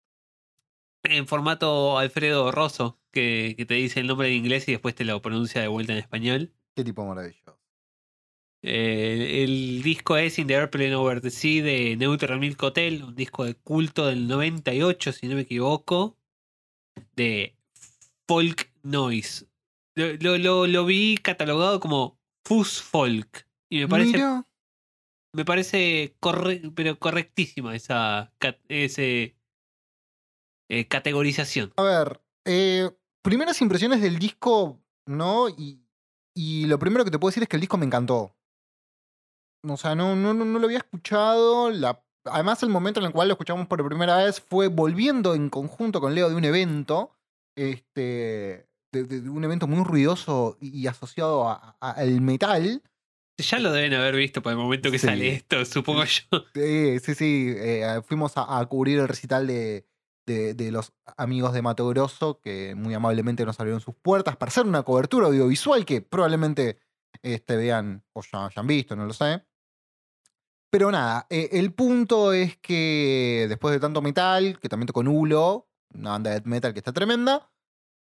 En 1.03 1.27
formato 1.27 1.97
Alfredo 1.97 2.51
Rosso, 2.51 2.99
que, 3.11 3.53
que 3.57 3.65
te 3.65 3.75
dice 3.75 3.99
el 3.99 4.07
nombre 4.07 4.27
en 4.29 4.33
inglés 4.33 4.67
y 4.67 4.71
después 4.71 4.95
te 4.95 5.05
lo 5.05 5.21
pronuncia 5.21 5.61
de 5.61 5.67
vuelta 5.67 5.93
en 5.93 5.99
español. 5.99 6.53
Qué 6.75 6.83
tipo 6.83 7.05
maravilloso. 7.05 7.57
Eh, 8.63 9.43
el 9.43 9.81
disco 9.83 10.17
es 10.17 10.39
In 10.39 10.47
the 10.47 10.55
Airplane 10.55 10.95
Over 10.95 11.21
the 11.21 11.29
Sea 11.29 11.63
de 11.63 11.95
Neutral 11.95 12.39
Milk 12.39 12.61
Hotel, 12.63 13.03
un 13.03 13.15
disco 13.15 13.45
de 13.45 13.53
culto 13.55 14.07
del 14.07 14.27
98, 14.27 15.13
si 15.13 15.27
no 15.27 15.35
me 15.35 15.41
equivoco, 15.41 16.17
de 17.15 17.55
folk 18.27 18.71
noise. 18.83 19.45
Lo, 19.95 20.13
lo- 20.19 20.37
lo- 20.37 20.67
lo 20.67 20.85
vi 20.85 21.17
catalogado 21.17 21.79
como 21.79 22.19
fuzz 22.43 22.81
folk 22.81 23.47
y 23.69 23.79
me 23.79 23.87
parece, 23.87 24.13
Mira, 24.13 24.46
me 25.33 25.45
parece 25.45 26.15
pero 26.75 26.99
correctísima 26.99 27.75
esa 27.75 28.33
eh, 28.69 29.35
categorización. 30.87 31.73
a 31.77 31.83
ver, 31.83 32.21
eh, 32.45 32.89
primeras 33.21 33.61
impresiones 33.61 34.01
del 34.01 34.19
disco, 34.19 34.79
¿no? 35.05 35.49
Y, 35.49 35.81
y 36.33 36.65
lo 36.65 36.79
primero 36.79 37.03
que 37.03 37.11
te 37.11 37.19
puedo 37.19 37.29
decir 37.29 37.43
es 37.43 37.49
que 37.49 37.57
el 37.57 37.61
disco 37.61 37.77
me 37.77 37.85
encantó. 37.85 38.37
O 39.67 39.77
sea, 39.77 39.95
no, 39.95 40.15
no, 40.15 40.33
no, 40.33 40.59
lo 40.59 40.65
había 40.65 40.77
escuchado. 40.79 41.69
Además, 42.25 42.63
el 42.63 42.69
momento 42.69 42.99
en 42.99 43.07
el 43.07 43.11
cual 43.11 43.27
lo 43.27 43.33
escuchamos 43.33 43.67
por 43.67 43.85
primera 43.85 44.17
vez 44.17 44.39
fue 44.39 44.67
volviendo 44.67 45.35
en 45.35 45.49
conjunto 45.49 45.99
con 45.99 46.15
Leo 46.15 46.29
de 46.29 46.35
un 46.35 46.45
evento. 46.45 47.11
Este. 47.55 48.67
De, 48.91 49.29
un 49.29 49.43
evento 49.43 49.67
muy 49.67 49.83
ruidoso 49.83 50.57
y 50.61 50.87
asociado 50.87 51.75
al 51.79 52.21
metal. 52.21 52.81
Ya 53.37 53.59
lo 53.59 53.71
deben 53.71 53.93
haber 53.93 54.15
visto 54.15 54.41
por 54.41 54.51
el 54.51 54.57
momento 54.57 54.89
que 54.91 54.97
Sí. 54.99 55.05
sale 55.07 55.29
esto, 55.29 55.63
supongo 55.65 56.03
yo. 56.05 56.21
Sí, 56.55 56.99
sí, 56.99 57.15
sí. 57.15 57.53
eh, 57.55 58.01
fuimos 58.05 58.35
a, 58.37 58.59
a 58.59 58.65
cubrir 58.65 58.99
el 58.99 59.07
recital 59.07 59.45
de, 59.45 59.85
de, 60.25 60.53
de 60.55 60.71
los 60.71 60.91
amigos 61.17 61.53
de 61.53 61.61
Mato 61.61 61.87
Grosso, 61.87 62.39
que 62.41 62.73
muy 62.75 62.93
amablemente 62.95 63.45
nos 63.45 63.59
abrieron 63.59 63.79
sus 63.81 63.95
puertas 63.95 64.35
para 64.37 64.49
hacer 64.49 64.65
una 64.65 64.83
cobertura 64.83 65.27
audiovisual 65.27 65.85
que 65.85 66.01
probablemente 66.01 66.79
este, 67.21 67.55
vean 67.57 68.03
o 68.13 68.21
ya 68.23 68.47
hayan 68.47 68.65
visto, 68.67 68.95
no 68.95 69.05
lo 69.05 69.13
sé. 69.13 69.43
Pero 70.69 70.91
nada, 70.91 71.27
eh, 71.29 71.49
el 71.53 71.73
punto 71.73 72.33
es 72.33 72.57
que 72.57 73.45
después 73.47 73.73
de 73.73 73.79
tanto 73.79 74.01
metal, 74.01 74.59
que 74.59 74.67
también 74.67 74.87
tocó 74.87 75.01
Nulo, 75.03 75.69
una 75.93 76.11
banda 76.11 76.31
de 76.31 76.41
metal 76.49 76.73
que 76.73 76.79
está 76.79 76.91
tremenda, 76.91 77.49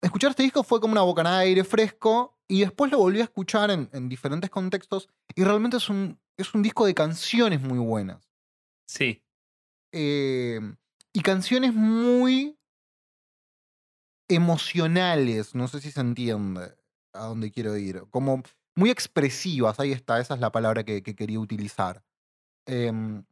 escuchar 0.03 0.31
este 0.31 0.43
disco 0.43 0.63
fue 0.63 0.81
como 0.81 0.93
una 0.93 1.03
bocanada 1.03 1.41
de 1.41 1.47
aire 1.47 1.65
fresco 1.65 2.39
y 2.49 2.61
después 2.61 2.91
lo 2.91 2.99
volví 2.99 3.21
a 3.21 3.25
escuchar 3.25 3.71
en, 3.71 3.89
en 3.93 4.09
diferentes 4.09 4.51
contextos 4.51 5.09
y 5.35 5.45
realmente 5.45 5.77
es 5.77 5.89
un, 5.89 6.19
es 6.37 6.55
un 6.55 6.63
disco 6.63 6.87
de 6.87 6.95
canciones 6.95 7.61
muy 7.61 7.79
buenas. 7.79 8.31
Sí. 8.87 9.23
Eh, 9.93 10.61
y 11.13 11.21
canciones 11.21 11.75
muy 11.75 12.59
emocionales, 14.29 15.55
no 15.55 15.69
sé 15.69 15.81
si 15.81 15.91
se 15.91 16.01
entiende 16.01 16.77
a 17.15 17.25
dónde 17.25 17.51
quiero 17.51 17.77
ir, 17.77 18.05
como 18.11 18.43
muy 18.77 18.91
expresivas, 18.91 19.81
ahí 19.81 19.93
está, 19.93 20.21
esa 20.21 20.35
es 20.35 20.41
la 20.41 20.53
palabra 20.53 20.85
que, 20.85 21.03
que 21.03 21.17
quería 21.17 21.41
utilizar. 21.41 22.05
Em, 22.67 23.25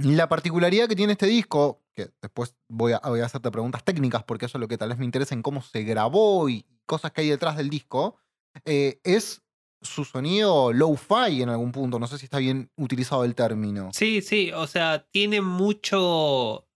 la 0.00 0.28
particularidad 0.28 0.88
que 0.88 0.96
tiene 0.96 1.12
este 1.12 1.26
disco, 1.26 1.81
que 1.94 2.10
después 2.20 2.56
voy 2.68 2.92
a, 2.92 2.98
voy 3.00 3.20
a 3.20 3.26
hacerte 3.26 3.50
preguntas 3.50 3.84
técnicas 3.84 4.24
porque 4.24 4.46
eso 4.46 4.58
es 4.58 4.60
lo 4.60 4.68
que 4.68 4.78
tal 4.78 4.88
vez 4.90 4.98
me 4.98 5.04
interesa 5.04 5.34
en 5.34 5.42
cómo 5.42 5.62
se 5.62 5.82
grabó 5.84 6.48
y 6.48 6.64
cosas 6.86 7.12
que 7.12 7.22
hay 7.22 7.28
detrás 7.30 7.56
del 7.56 7.70
disco, 7.70 8.16
eh, 8.64 9.00
es 9.04 9.42
su 9.80 10.04
sonido 10.04 10.72
low-fi 10.72 11.42
en 11.42 11.48
algún 11.48 11.72
punto, 11.72 11.98
no 11.98 12.06
sé 12.06 12.18
si 12.18 12.24
está 12.26 12.38
bien 12.38 12.70
utilizado 12.76 13.24
el 13.24 13.34
término. 13.34 13.90
Sí, 13.92 14.22
sí, 14.22 14.52
o 14.52 14.66
sea, 14.66 15.06
tiene 15.10 15.40
mucho, 15.40 16.68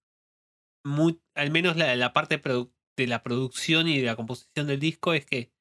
mu- 0.84 1.20
al 1.34 1.50
menos 1.50 1.76
la, 1.76 2.12
parte 2.12 2.42
de 2.96 3.06
la 3.06 3.22
producción 3.22 3.88
y 3.88 3.98
de 3.98 4.06
la 4.06 4.16
composición 4.16 4.66
del 4.66 4.80
disco 4.80 5.12
es 5.12 5.24
que 5.26 5.52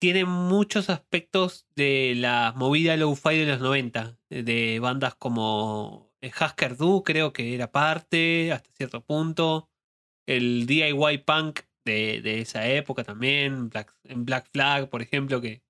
tiene 0.00 0.24
muchos 0.24 0.88
aspectos 0.88 1.66
de 1.76 2.14
la 2.16 2.54
movida 2.56 2.96
low-fi 2.96 3.36
de 3.36 3.46
los 3.46 3.60
90, 3.60 4.18
de 4.30 4.78
bandas 4.80 5.14
como 5.14 6.09
eh, 6.20 6.30
Husker 6.30 6.76
Du, 6.76 7.02
creo 7.02 7.32
que 7.32 7.54
era 7.54 7.70
parte 7.70 8.52
hasta 8.52 8.70
cierto 8.72 9.02
punto, 9.04 9.70
el 10.26 10.66
DIY 10.66 11.18
punk 11.18 11.60
de, 11.84 12.20
de 12.22 12.40
esa 12.40 12.66
época 12.68 13.04
también, 13.04 13.70
Black, 13.70 13.94
en 14.04 14.26
Flag, 14.26 14.88
por 14.88 15.02
ejemplo, 15.02 15.40
que 15.40 15.62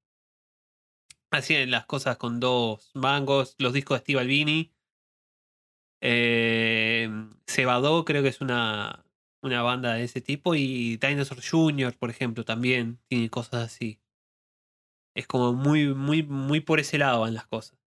hacían 1.30 1.70
las 1.70 1.86
cosas 1.86 2.16
con 2.16 2.40
dos 2.40 2.90
mangos, 2.94 3.54
los 3.58 3.72
discos 3.72 3.98
de 3.98 4.02
Steve 4.02 4.20
Albini. 4.20 4.72
Eh, 6.02 7.08
Cebadó 7.46 8.04
creo 8.04 8.22
que 8.22 8.30
es 8.30 8.40
una, 8.40 9.04
una 9.42 9.62
banda 9.62 9.94
de 9.94 10.04
ese 10.04 10.20
tipo 10.20 10.54
y 10.54 10.96
Dinosaur 10.96 11.40
Jr., 11.42 11.96
por 11.96 12.10
ejemplo, 12.10 12.44
también 12.44 12.98
tiene 13.08 13.30
cosas 13.30 13.66
así. 13.66 14.00
Es 15.14 15.26
como 15.26 15.52
muy, 15.52 15.94
muy, 15.94 16.22
muy 16.22 16.60
por 16.60 16.80
ese 16.80 16.98
lado 16.98 17.20
van 17.20 17.34
las 17.34 17.46
cosas. 17.46 17.78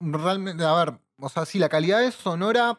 realmente, 0.00 0.64
a 0.64 0.72
ver, 0.74 0.98
o 1.22 1.28
sea, 1.30 1.46
sí, 1.46 1.58
la 1.58 1.68
calidad 1.68 2.10
sonora 2.12 2.78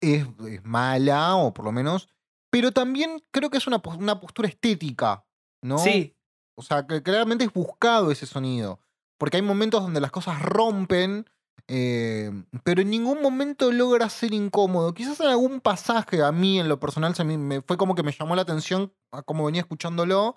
es, 0.00 0.26
es 0.46 0.64
mala, 0.64 1.36
o 1.36 1.52
por 1.54 1.64
lo 1.64 1.72
menos, 1.72 2.08
pero 2.50 2.72
también 2.72 3.22
creo 3.30 3.50
que 3.50 3.58
es 3.58 3.66
una, 3.66 3.80
una 3.98 4.20
postura 4.20 4.48
estética, 4.48 5.26
¿no? 5.62 5.78
Sí, 5.78 6.16
O 6.56 6.62
sea, 6.62 6.86
que 6.86 7.02
claramente 7.02 7.44
es 7.44 7.52
buscado 7.52 8.10
ese 8.10 8.26
sonido. 8.26 8.80
Porque 9.18 9.36
hay 9.38 9.42
momentos 9.42 9.82
donde 9.82 10.00
las 10.00 10.10
cosas 10.10 10.40
rompen, 10.42 11.26
eh, 11.68 12.30
pero 12.64 12.82
en 12.82 12.90
ningún 12.90 13.20
momento 13.22 13.72
logra 13.72 14.08
ser 14.10 14.32
incómodo. 14.34 14.94
Quizás 14.94 15.20
en 15.20 15.28
algún 15.28 15.60
pasaje 15.60 16.22
a 16.22 16.32
mí, 16.32 16.60
en 16.60 16.68
lo 16.68 16.78
personal, 16.80 17.14
se 17.14 17.24
me, 17.24 17.36
me- 17.38 17.62
fue 17.62 17.76
como 17.76 17.94
que 17.94 18.02
me 18.02 18.12
llamó 18.12 18.36
la 18.36 18.42
atención 18.42 18.92
a 19.12 19.22
cómo 19.22 19.44
venía 19.46 19.62
escuchándolo 19.62 20.36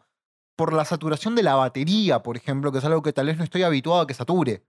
por 0.58 0.74
la 0.74 0.86
saturación 0.86 1.36
de 1.36 1.44
la 1.44 1.56
batería, 1.56 2.22
por 2.24 2.36
ejemplo, 2.38 2.72
que 2.72 2.80
es 2.80 2.86
algo 2.86 3.02
que 3.02 3.14
tal 3.14 3.28
vez 3.28 3.38
no 3.38 3.44
estoy 3.44 3.64
habituado 3.64 4.02
a 4.02 4.08
que 4.08 4.14
sature. 4.14 4.66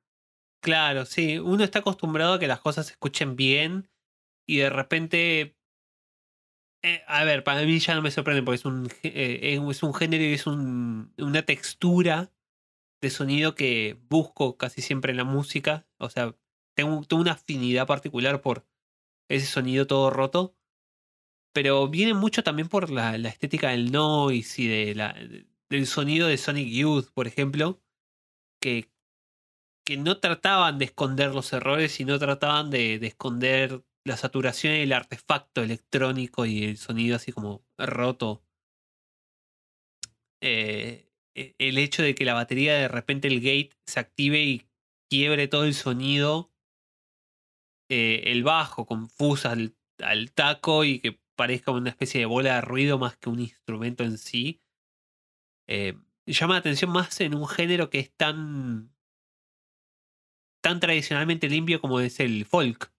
Claro, 0.61 1.05
sí. 1.07 1.39
Uno 1.39 1.65
está 1.65 1.79
acostumbrado 1.81 2.35
a 2.35 2.39
que 2.39 2.47
las 2.47 2.61
cosas 2.61 2.87
se 2.87 2.93
escuchen 2.93 3.37
bien 3.37 3.91
y 4.47 4.59
de 4.59 4.71
repente. 4.71 5.57
eh, 6.83 7.03
a 7.07 7.25
ver, 7.25 7.45
para 7.45 7.63
mí 7.63 7.79
ya 7.79 7.95
no 7.95 8.03
me 8.03 8.11
sorprende 8.11 8.43
porque 8.43 8.57
es 8.57 8.65
un, 8.65 8.89
eh, 9.03 9.59
es 9.71 9.83
un 9.83 9.95
género 9.95 10.25
y 10.25 10.33
es 10.35 10.47
un- 10.47 11.13
una 11.19 11.43
textura 11.43 12.33
de 13.03 13.11
sonido 13.11 13.55
que 13.55 13.99
busco 14.11 14.57
casi 14.59 14.83
siempre 14.83 15.13
en 15.13 15.19
la 15.19 15.25
música. 15.25 15.89
O 15.99 16.11
sea, 16.11 16.37
tengo, 16.77 17.03
tengo 17.05 17.23
una 17.23 17.33
afinidad 17.33 17.87
particular 17.87 18.43
por 18.43 18.67
ese 19.31 19.47
sonido 19.47 19.87
todo 19.87 20.11
roto. 20.11 20.57
Pero 21.55 21.89
viene 21.89 22.15
mucho 22.15 22.43
también 22.43 22.69
por 22.69 22.91
la, 22.91 23.19
la 23.19 23.29
estética 23.29 23.71
del 23.71 23.91
noise 23.93 24.63
y 24.63 24.67
de 24.69 25.47
del 25.69 25.87
sonido 25.87 26.27
de 26.29 26.37
Sonic 26.37 26.69
Youth, 26.69 27.11
por 27.13 27.27
ejemplo. 27.27 27.81
Que, 28.61 28.91
que 29.91 29.97
no 29.97 30.21
trataban 30.21 30.79
de 30.79 30.85
esconder 30.85 31.35
los 31.35 31.53
errores, 31.53 31.91
sino 31.91 32.17
trataban 32.21 32.71
de, 32.71 33.01
de 33.01 33.09
esconder 33.09 33.83
la 34.05 34.17
saturación 34.17 34.75
y 34.75 34.83
el 34.83 34.93
artefacto 34.93 35.65
electrónico 35.65 36.47
y 36.47 36.63
el 36.63 36.77
sonido 36.77 37.17
así 37.17 37.33
como 37.33 37.65
roto. 37.77 38.41
Eh, 40.41 41.11
e- 41.35 41.57
el 41.59 41.77
hecho 41.79 42.05
de 42.05 42.15
que 42.15 42.25
la 42.25 42.35
batería 42.35 42.75
de 42.75 42.87
repente 42.87 43.27
el 43.27 43.41
gate 43.41 43.71
se 43.85 43.99
active 43.99 44.41
y 44.41 44.69
quiebre 45.09 45.49
todo 45.49 45.65
el 45.65 45.75
sonido, 45.75 46.53
eh, 47.89 48.23
el 48.27 48.45
bajo 48.45 48.87
confusa 48.87 49.51
al, 49.51 49.75
al 49.99 50.31
taco 50.31 50.85
y 50.85 51.01
que 51.01 51.21
parezca 51.35 51.73
una 51.73 51.91
especie 51.91 52.21
de 52.21 52.27
bola 52.27 52.55
de 52.55 52.61
ruido 52.61 52.97
más 52.97 53.17
que 53.17 53.29
un 53.29 53.41
instrumento 53.41 54.05
en 54.05 54.19
sí, 54.19 54.63
eh, 55.67 55.99
llama 56.27 56.55
la 56.55 56.61
atención 56.61 56.93
más 56.93 57.21
en 57.21 57.35
un 57.35 57.49
género 57.49 57.91
que 57.91 57.99
es 57.99 58.13
tan 58.13 58.93
tan 60.61 60.81
tradicionalmente 60.81 61.49
limpio 61.49 61.81
como 61.81 62.01
es 62.01 62.21
el 62.21 62.45
folk. 62.45 62.93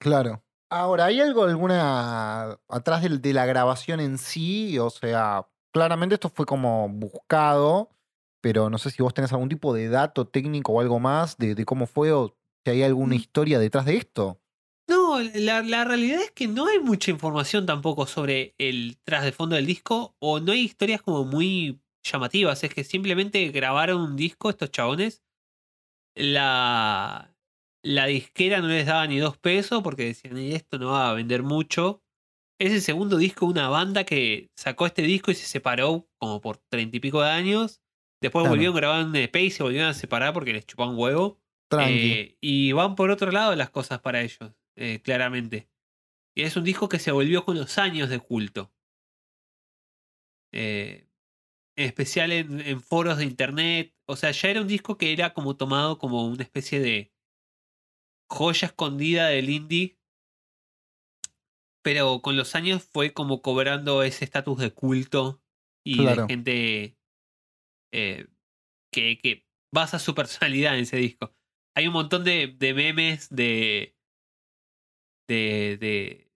Claro. 0.00 0.44
Ahora, 0.70 1.06
¿hay 1.06 1.20
algo 1.20 1.44
alguna 1.44 2.58
atrás 2.68 3.02
de, 3.02 3.32
la 3.32 3.46
grabación 3.46 4.00
en 4.00 4.18
sí? 4.18 4.78
O 4.78 4.90
sea, 4.90 5.48
claramente 5.72 6.14
esto 6.14 6.28
fue 6.28 6.44
como 6.46 6.88
buscado, 6.88 7.90
pero 8.42 8.68
no 8.70 8.78
sé 8.78 8.90
si 8.90 9.02
vos 9.02 9.14
tenés 9.14 9.32
algún 9.32 9.48
tipo 9.48 9.72
de 9.72 9.88
dato 9.88 10.28
técnico 10.28 10.72
o 10.72 10.80
algo 10.80 11.00
más 11.00 11.38
de, 11.38 11.54
de 11.54 11.64
cómo 11.64 11.86
fue 11.86 12.12
o 12.12 12.36
si 12.64 12.70
hay 12.70 12.82
alguna 12.82 13.14
Mm. 13.14 13.18
historia 13.18 13.58
detrás 13.58 13.86
de 13.86 13.96
esto. 13.96 14.40
No, 14.88 15.20
la, 15.20 15.62
la 15.62 15.84
realidad 15.84 16.22
es 16.22 16.30
que 16.30 16.48
no 16.48 16.66
hay 16.66 16.78
mucha 16.78 17.10
información 17.10 17.66
tampoco 17.66 18.06
sobre 18.06 18.54
el 18.58 18.98
tras 19.04 19.22
de 19.24 19.32
fondo 19.32 19.56
del 19.56 19.66
disco, 19.66 20.16
o 20.18 20.40
no 20.40 20.52
hay 20.52 20.60
historias 20.60 21.02
como 21.02 21.24
muy 21.24 21.80
llamativas. 22.02 22.64
Es 22.64 22.72
que 22.74 22.84
simplemente 22.84 23.48
grabaron 23.48 24.00
un 24.00 24.16
disco 24.16 24.48
estos 24.48 24.70
chabones. 24.70 25.22
La, 26.18 27.34
la 27.84 28.06
disquera 28.06 28.60
no 28.60 28.68
les 28.68 28.86
daba 28.86 29.06
ni 29.06 29.18
dos 29.18 29.38
pesos 29.38 29.82
porque 29.82 30.04
decían, 30.06 30.36
"Y 30.38 30.52
esto 30.52 30.78
no 30.78 30.90
va 30.92 31.10
a 31.10 31.14
vender 31.14 31.42
mucho. 31.42 32.02
Es 32.60 32.72
el 32.72 32.80
segundo 32.82 33.16
disco 33.18 33.46
de 33.46 33.52
una 33.52 33.68
banda 33.68 34.04
que 34.04 34.50
sacó 34.56 34.86
este 34.86 35.02
disco 35.02 35.30
y 35.30 35.34
se 35.36 35.46
separó 35.46 36.08
como 36.18 36.40
por 36.40 36.58
treinta 36.58 36.96
y 36.96 37.00
pico 37.00 37.22
de 37.22 37.30
años. 37.30 37.80
Después 38.20 38.42
Claro. 38.42 38.50
volvieron 38.50 38.76
a 38.76 38.80
grabar 38.80 39.04
un 39.06 39.14
EP 39.14 39.36
y 39.44 39.50
se 39.50 39.62
volvieron 39.62 39.90
a 39.90 39.94
separar 39.94 40.32
porque 40.34 40.52
les 40.52 40.66
chupaban 40.66 40.98
huevo. 40.98 41.40
Eh, 41.92 42.36
y 42.40 42.72
van 42.72 42.96
por 42.96 43.10
otro 43.10 43.30
lado 43.30 43.54
las 43.54 43.70
cosas 43.70 44.00
para 44.00 44.22
ellos, 44.22 44.52
eh, 44.76 45.00
claramente. 45.02 45.68
Y 46.36 46.42
es 46.42 46.56
un 46.56 46.64
disco 46.64 46.88
que 46.88 46.98
se 46.98 47.12
volvió 47.12 47.44
con 47.44 47.56
los 47.56 47.78
años 47.78 48.08
de 48.08 48.18
culto. 48.18 48.72
Eh, 50.52 51.07
especial 51.86 52.32
en, 52.32 52.60
en 52.60 52.80
foros 52.80 53.18
de 53.18 53.24
internet. 53.24 53.94
O 54.06 54.16
sea, 54.16 54.30
ya 54.32 54.50
era 54.50 54.60
un 54.62 54.68
disco 54.68 54.98
que 54.98 55.12
era 55.12 55.34
como 55.34 55.56
tomado 55.56 55.98
como 55.98 56.26
una 56.26 56.42
especie 56.42 56.80
de 56.80 57.12
joya 58.30 58.66
escondida 58.68 59.28
del 59.28 59.50
indie. 59.50 59.98
Pero 61.82 62.20
con 62.22 62.36
los 62.36 62.54
años 62.54 62.82
fue 62.84 63.12
como 63.12 63.40
cobrando 63.40 64.02
ese 64.02 64.24
estatus 64.24 64.58
de 64.58 64.72
culto 64.72 65.42
y 65.84 65.96
Claro. 65.96 66.22
de 66.22 66.28
gente 66.28 66.98
eh, 67.92 68.28
que, 68.92 69.18
que 69.18 69.46
basa 69.72 69.98
su 69.98 70.14
personalidad 70.14 70.74
en 70.76 70.82
ese 70.82 70.96
disco. 70.98 71.34
Hay 71.76 71.86
un 71.86 71.94
montón 71.94 72.24
de, 72.24 72.48
de 72.58 72.74
memes 72.74 73.28
de, 73.30 73.96
de, 75.28 75.76
de. 75.80 76.32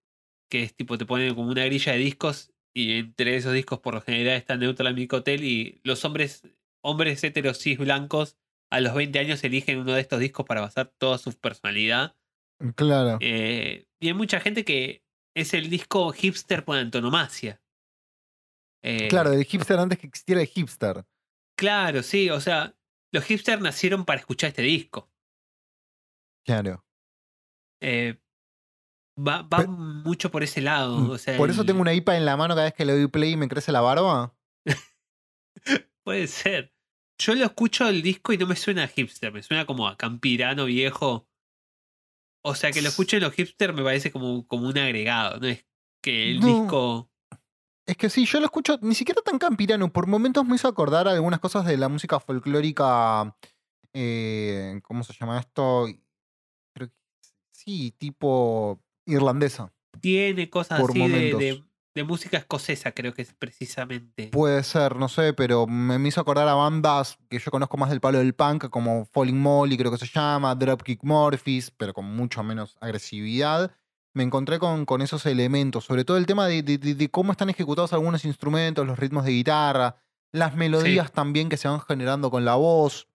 que 0.49 0.63
es 0.63 0.75
tipo, 0.75 0.97
te 0.97 1.05
ponen 1.05 1.35
como 1.35 1.49
una 1.51 1.65
grilla 1.65 1.93
de 1.93 1.99
discos 1.99 2.52
y 2.73 2.99
entre 2.99 3.35
esos 3.35 3.53
discos 3.53 3.79
por 3.79 3.93
lo 3.93 4.01
general 4.01 4.35
está 4.35 4.57
Neutral 4.57 4.95
Milk 4.95 5.13
Hotel 5.13 5.43
y 5.43 5.79
los 5.83 6.03
hombres, 6.05 6.43
hombres 6.81 7.23
heteros 7.23 7.59
cis 7.59 7.77
blancos 7.77 8.37
a 8.71 8.79
los 8.79 8.95
20 8.95 9.19
años 9.19 9.43
eligen 9.43 9.77
uno 9.79 9.93
de 9.93 10.01
estos 10.01 10.19
discos 10.19 10.45
para 10.47 10.61
basar 10.61 10.91
toda 10.97 11.19
su 11.19 11.31
personalidad. 11.39 12.15
Claro. 12.75 13.17
Eh, 13.21 13.85
y 13.99 14.07
hay 14.07 14.13
mucha 14.13 14.39
gente 14.39 14.65
que 14.65 15.03
es 15.35 15.53
el 15.53 15.69
disco 15.69 16.11
hipster 16.11 16.65
por 16.65 16.77
antonomasia. 16.77 17.61
Eh, 18.81 19.07
Claro, 19.09 19.29
del 19.29 19.45
hipster 19.45 19.77
antes 19.77 19.99
que 19.99 20.07
existiera 20.07 20.41
el 20.41 20.47
hipster. 20.47 21.05
Claro, 21.55 22.01
sí, 22.01 22.31
o 22.31 22.41
sea, 22.41 22.75
los 23.11 23.23
hipsters 23.25 23.61
nacieron 23.61 24.05
para 24.05 24.19
escuchar 24.19 24.49
este 24.49 24.63
disco. 24.63 25.11
Claro. 26.43 26.83
Eh, 27.79 28.17
va 29.17 29.65
mucho 29.67 30.31
por 30.31 30.43
ese 30.43 30.61
lado. 30.61 30.97
Mm, 30.97 31.09
O 31.11 31.17
sea, 31.17 31.37
Por 31.37 31.49
eso 31.49 31.61
el- 31.61 31.67
tengo 31.67 31.81
una 31.81 31.93
IPA 31.93 32.17
en 32.17 32.25
la 32.25 32.37
mano 32.37 32.53
cada 32.55 32.65
vez 32.65 32.73
que 32.73 32.85
le 32.85 32.93
doy 32.93 33.07
play 33.07 33.31
y 33.33 33.37
me 33.37 33.47
crece 33.47 33.71
la 33.71 33.81
barba. 33.81 34.35
Puede 36.03 36.27
ser. 36.27 36.73
Yo 37.19 37.35
lo 37.35 37.45
escucho 37.45 37.87
el 37.87 38.01
disco 38.01 38.33
y 38.33 38.37
no 38.37 38.47
me 38.47 38.55
suena 38.55 38.83
a 38.83 38.87
hipster, 38.87 39.31
me 39.31 39.43
suena 39.43 39.65
como 39.65 39.87
a 39.87 39.97
campirano 39.97 40.65
viejo. 40.65 41.27
O 42.45 42.55
sea, 42.55 42.71
que 42.71 42.81
lo 42.81 42.89
escucho 42.89 43.15
en 43.17 43.23
los 43.23 43.33
hipsters 43.33 43.73
me 43.73 43.83
parece 43.83 44.11
como, 44.11 44.45
como 44.47 44.67
un 44.67 44.77
agregado, 44.77 45.39
no 45.39 45.47
es 45.47 45.65
que 46.01 46.31
el 46.31 46.39
No. 46.41 46.47
disco. 46.47 47.09
Es 47.85 47.97
que 47.97 48.09
sí, 48.09 48.25
yo 48.25 48.39
lo 48.39 48.45
escucho 48.45 48.77
ni 48.81 48.95
siquiera 48.95 49.21
tan 49.21 49.37
campirano. 49.37 49.91
Por 49.91 50.07
momentos 50.07 50.45
me 50.45 50.55
hizo 50.55 50.67
acordar 50.67 51.07
algunas 51.07 51.39
cosas 51.39 51.65
de 51.65 51.77
la 51.77 51.87
música 51.89 52.19
folclórica. 52.19 53.35
eh, 53.93 54.79
¿Cómo 54.83 55.03
se 55.03 55.13
llama 55.13 55.39
esto? 55.39 55.85
Creo 56.73 56.89
que 56.89 56.95
sí, 57.51 57.91
tipo 57.91 58.81
irlandesa. 59.05 59.71
Tiene 60.01 60.49
cosas 60.49 60.79
Por 60.81 60.91
así 60.91 60.99
de, 60.99 61.07
momentos. 61.07 61.39
de- 61.39 61.63
de 61.95 62.03
música 62.03 62.37
escocesa, 62.37 62.91
creo 62.91 63.13
que 63.13 63.21
es 63.21 63.33
precisamente. 63.33 64.29
Puede 64.29 64.63
ser, 64.63 64.95
no 64.95 65.07
sé, 65.07 65.31
pero 65.33 65.67
me, 65.67 65.99
me 65.99 66.09
hizo 66.09 66.19
acordar 66.21 66.47
a 66.47 66.55
bandas 66.55 67.19
que 67.29 67.37
yo 67.37 67.51
conozco 67.51 67.77
más 67.77 67.91
del 67.91 68.01
palo 68.01 68.17
del 68.17 68.33
punk, 68.33 68.69
como 68.69 69.05
Falling 69.05 69.39
Molly, 69.39 69.77
creo 69.77 69.91
que 69.91 69.99
se 69.99 70.07
llama, 70.07 70.55
Dropkick 70.55 71.03
Murphys, 71.03 71.69
pero 71.69 71.93
con 71.93 72.05
mucho 72.05 72.41
menos 72.41 72.77
agresividad. 72.81 73.71
Me 74.15 74.23
encontré 74.23 74.57
con, 74.57 74.85
con 74.85 75.03
esos 75.03 75.23
elementos, 75.27 75.85
sobre 75.85 76.03
todo 76.03 76.17
el 76.17 76.25
tema 76.25 76.47
de, 76.47 76.63
de- 76.63 76.79
de- 76.79 76.95
de 76.95 77.09
cómo 77.09 77.31
están 77.31 77.51
ejecutados 77.51 77.93
algunos 77.93 78.25
instrumentos, 78.25 78.87
los 78.87 78.97
ritmos 78.97 79.23
de 79.25 79.31
guitarra, 79.31 79.97
las 80.31 80.55
melodías 80.55 81.11
también 81.11 81.47
que 81.47 81.57
se 81.57 81.67
van 81.67 81.79
generando 81.79 82.31
con 82.31 82.43
la 82.43 82.55
voz. 82.55 83.07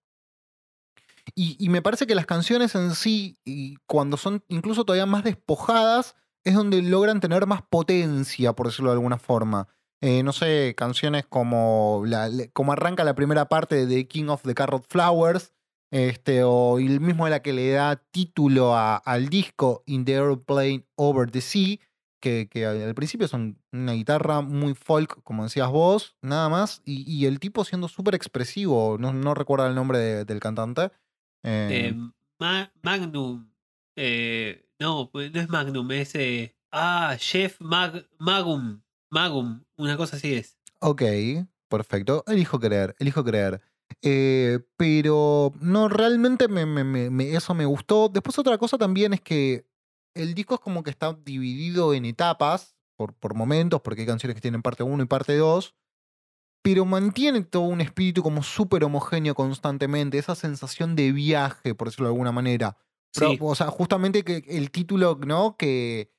Y, 1.35 1.69
me 1.69 1.81
parece 1.81 2.07
que 2.07 2.15
las 2.15 2.25
canciones 2.25 2.75
en 2.75 2.95
sí, 2.95 3.37
y 3.45 3.77
cuando 3.87 4.17
son 4.17 4.43
incluso 4.47 4.85
todavía 4.85 5.05
más 5.05 5.23
despojadas, 5.23 6.15
es 6.43 6.55
donde 6.55 6.81
logran 6.81 7.19
tener 7.19 7.45
más 7.47 7.61
potencia, 7.61 8.53
por 8.53 8.67
decirlo 8.67 8.89
de 8.91 8.95
alguna 8.95 9.17
forma. 9.17 9.67
Eh, 10.01 10.23
no 10.23 10.31
sé, 10.31 10.75
canciones 10.77 11.25
como, 11.27 12.03
la, 12.05 12.29
como 12.53 12.71
arranca 12.71 13.03
la 13.03 13.15
primera 13.15 13.49
parte 13.49 13.85
de 13.85 14.07
King 14.07 14.29
of 14.29 14.43
the 14.43 14.55
Carrot 14.55 14.85
Flowers, 14.87 15.53
este, 15.91 16.43
o 16.43 16.79
el 16.79 17.01
mismo 17.01 17.25
de 17.25 17.31
la 17.31 17.41
que 17.41 17.51
le 17.53 17.71
da 17.71 17.97
título 18.11 18.75
a- 18.75 18.95
al 18.97 19.27
disco 19.29 19.83
In 19.87 20.05
the 20.05 20.15
Airplane 20.15 20.85
Over 20.95 21.31
the 21.31 21.41
Sea, 21.41 21.77
que, 22.21 22.47
al 22.65 22.95
principio 22.95 23.27
son 23.27 23.61
una 23.71 23.93
guitarra 23.93 24.41
muy 24.41 24.73
folk, 24.73 25.21
como 25.23 25.43
decías 25.43 25.69
vos, 25.69 26.15
nada 26.21 26.49
más, 26.49 26.81
y, 26.85 27.09
y 27.11 27.25
el 27.25 27.39
tipo 27.39 27.63
siendo 27.63 27.87
súper 27.87 28.15
expresivo, 28.15 28.97
no, 28.99 29.13
no 29.13 29.33
recuerdo 29.33 29.67
el 29.67 29.75
nombre 29.75 29.99
de- 29.99 30.25
del 30.25 30.39
cantante. 30.39 30.91
Eh, 31.43 31.93
Ma- 32.39 32.71
Magnum. 32.83 33.51
eh, 33.95 34.65
no, 34.79 35.09
pues 35.11 35.31
no 35.33 35.41
es 35.41 35.49
Magnum, 35.49 35.91
es. 35.91 36.15
eh, 36.15 36.55
ah, 36.71 37.15
Jeff 37.19 37.59
Mag, 37.59 38.07
Magum. 38.17 38.81
Magum, 39.11 39.63
una 39.77 39.97
cosa 39.97 40.15
así 40.17 40.33
es. 40.35 40.57
Ok, 40.79 41.01
perfecto. 41.67 42.23
Elijo 42.27 42.59
creer, 42.59 42.95
elijo 42.99 43.23
creer. 43.23 43.61
Eh, 44.03 44.59
pero 44.77 45.51
no, 45.59 45.89
realmente 45.89 46.47
me, 46.47 46.65
me- 46.65 46.83
me- 46.83 47.09
me- 47.09 47.33
eso 47.35 47.53
me 47.55 47.65
gustó. 47.65 48.07
Después 48.07 48.37
otra 48.37 48.57
cosa 48.57 48.77
también 48.77 49.13
es 49.13 49.21
que 49.21 49.65
el 50.13 50.33
disco 50.35 50.55
es 50.55 50.59
como 50.61 50.83
que 50.83 50.91
está 50.91 51.13
dividido 51.13 51.93
en 51.93 52.05
etapas, 52.05 52.75
por, 52.95 53.13
por 53.15 53.33
momentos, 53.33 53.81
porque 53.81 54.01
hay 54.01 54.07
canciones 54.07 54.35
que 54.35 54.41
tienen 54.41 54.61
parte 54.61 54.83
1 54.83 55.03
y 55.03 55.07
parte 55.07 55.35
2, 55.35 55.73
pero 56.61 56.85
mantiene 56.85 57.41
todo 57.41 57.63
un 57.63 57.81
espíritu 57.81 58.21
como 58.21 58.43
súper 58.43 58.83
homogéneo 58.83 59.35
constantemente, 59.35 60.17
esa 60.17 60.35
sensación 60.35 60.95
de 60.95 61.11
viaje, 61.11 61.75
por 61.75 61.87
decirlo 61.87 62.07
de 62.07 62.13
alguna 62.13 62.31
manera. 62.31 62.77
Pero, 63.13 63.31
Sí. 63.31 63.37
O 63.41 63.55
sea, 63.55 63.67
justamente 63.67 64.23
que 64.23 64.43
el 64.47 64.71
título, 64.71 65.19
¿no? 65.25 65.55
Que, 65.57 66.11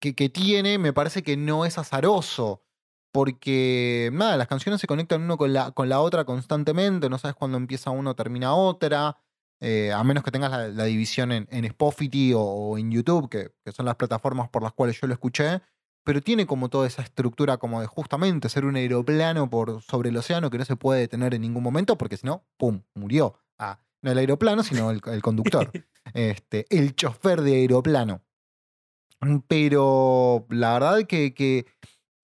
que, 0.00 0.14
que 0.14 0.28
tiene 0.28 0.78
me 0.78 0.92
parece 0.92 1.22
que 1.22 1.36
no 1.36 1.64
es 1.64 1.78
azaroso. 1.78 2.62
Porque, 3.10 4.10
nada, 4.12 4.36
las 4.36 4.48
canciones 4.48 4.80
se 4.82 4.86
conectan 4.86 5.22
uno 5.22 5.38
con 5.38 5.52
la, 5.54 5.70
con 5.70 5.88
la 5.88 6.00
otra 6.00 6.24
constantemente, 6.26 7.08
no 7.08 7.16
sabes 7.18 7.34
cuándo 7.36 7.56
empieza 7.56 7.90
uno, 7.90 8.14
termina 8.14 8.54
otra, 8.54 9.16
eh, 9.60 9.92
a 9.92 10.04
menos 10.04 10.22
que 10.22 10.30
tengas 10.30 10.50
la, 10.50 10.68
la 10.68 10.84
división 10.84 11.32
en, 11.32 11.48
en 11.50 11.64
Spotify 11.64 12.34
o, 12.34 12.40
o 12.42 12.78
en 12.78 12.90
YouTube, 12.90 13.30
que, 13.30 13.50
que 13.64 13.72
son 13.72 13.86
las 13.86 13.96
plataformas 13.96 14.50
por 14.50 14.62
las 14.62 14.74
cuales 14.74 15.00
yo 15.00 15.06
lo 15.06 15.14
escuché, 15.14 15.62
pero 16.08 16.22
tiene 16.22 16.46
como 16.46 16.70
toda 16.70 16.86
esa 16.86 17.02
estructura 17.02 17.58
como 17.58 17.82
de 17.82 17.86
justamente 17.86 18.48
ser 18.48 18.64
un 18.64 18.76
aeroplano 18.76 19.50
por 19.50 19.82
sobre 19.82 20.08
el 20.08 20.16
océano 20.16 20.48
que 20.48 20.56
no 20.56 20.64
se 20.64 20.74
puede 20.74 21.00
detener 21.00 21.34
en 21.34 21.42
ningún 21.42 21.62
momento, 21.62 21.98
porque 21.98 22.16
si 22.16 22.26
no, 22.26 22.46
¡pum!, 22.56 22.80
murió. 22.94 23.38
Ah, 23.58 23.78
no 24.00 24.12
el 24.12 24.16
aeroplano, 24.16 24.62
sino 24.62 24.90
el, 24.90 25.02
el 25.04 25.20
conductor, 25.20 25.70
este, 26.14 26.64
el 26.70 26.96
chofer 26.96 27.42
de 27.42 27.56
aeroplano. 27.56 28.22
Pero 29.48 30.46
la 30.48 30.72
verdad 30.72 31.06
que, 31.06 31.34
que 31.34 31.66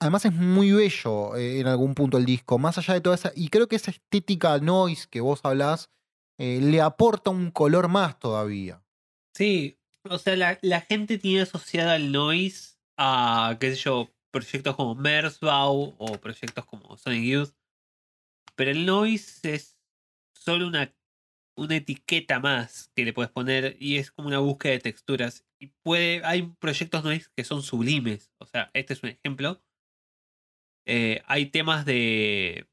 además 0.01 0.25
es 0.25 0.33
muy 0.33 0.73
bello 0.73 1.37
eh, 1.37 1.61
en 1.61 1.67
algún 1.67 1.95
punto 1.95 2.17
el 2.17 2.25
disco, 2.25 2.57
más 2.57 2.79
allá 2.79 2.95
de 2.95 3.03
toda 3.03 3.17
esa, 3.17 3.33
y 3.37 3.51
creo 3.51 3.69
que 3.69 3.77
esa 3.77 3.91
estética 3.91 4.59
noise 4.61 5.09
que 5.11 5.21
vos 5.21 5.41
hablás 5.43 5.91
eh, 6.39 6.59
le 6.63 6.81
aporta 6.81 7.29
un 7.29 7.51
color 7.51 7.89
más 7.89 8.19
todavía. 8.19 8.83
Sí, 9.37 9.79
o 10.09 10.17
sea, 10.17 10.37
la, 10.37 10.59
la 10.63 10.81
gente 10.81 11.19
tiene 11.19 11.43
asociada 11.43 11.97
el 11.97 12.13
noise 12.13 12.74
a, 12.97 13.57
qué 13.61 13.75
sé 13.75 13.83
yo, 13.83 14.15
proyectos 14.31 14.77
como 14.77 14.95
Merzbau 14.95 15.95
o 15.99 16.21
proyectos 16.21 16.65
como 16.67 16.97
Sonic 16.97 17.25
Youth. 17.25 17.55
Pero 18.57 18.71
el 18.71 18.87
noise 18.87 19.55
es 19.55 19.79
solo 20.35 20.67
una, 20.67 20.95
una 21.57 21.77
etiqueta 21.77 22.41
más 22.41 22.91
que 22.95 23.05
le 23.05 23.13
puedes 23.13 23.33
poner 23.33 23.77
y 23.81 23.97
es 23.97 24.11
como 24.11 24.29
una 24.29 24.39
búsqueda 24.39 24.73
de 24.73 24.81
texturas. 24.81 25.47
Y 25.59 25.69
puede, 25.83 26.25
hay 26.25 26.43
proyectos 26.59 27.05
noise 27.05 27.29
que 27.37 27.45
son 27.45 27.63
sublimes. 27.63 28.33
O 28.39 28.47
sea, 28.47 28.71
este 28.75 28.95
es 28.95 29.03
un 29.03 29.11
ejemplo. 29.11 29.63
Eh, 30.87 31.23
hay 31.27 31.47
temas 31.47 31.87
de, 31.87 32.69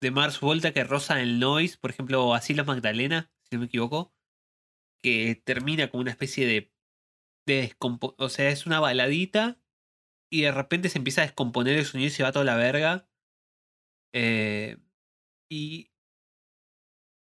de 0.00 0.10
Mars 0.10 0.40
Volta 0.40 0.72
que 0.72 0.84
rozan 0.84 1.18
el 1.18 1.40
noise, 1.40 1.76
por 1.78 1.90
ejemplo, 1.90 2.34
Asilos 2.34 2.66
Magdalena, 2.66 3.30
si 3.42 3.56
no 3.56 3.60
me 3.60 3.66
equivoco 3.66 4.14
que 5.02 5.40
termina 5.44 5.90
como 5.90 6.02
una 6.02 6.10
especie 6.10 6.46
de, 6.46 6.72
de 7.50 7.62
descompo- 7.62 8.14
O 8.18 8.28
sea, 8.28 8.50
es 8.50 8.66
una 8.66 8.80
baladita 8.80 9.60
y 10.32 10.42
de 10.42 10.52
repente 10.52 10.88
se 10.88 10.98
empieza 10.98 11.22
a 11.22 11.26
descomponer 11.26 11.78
el 11.78 11.84
sonido 11.86 12.08
y 12.08 12.10
se 12.10 12.22
va 12.22 12.32
toda 12.32 12.44
la 12.44 12.56
verga. 12.56 13.08
Eh, 14.14 14.76
y 15.50 15.90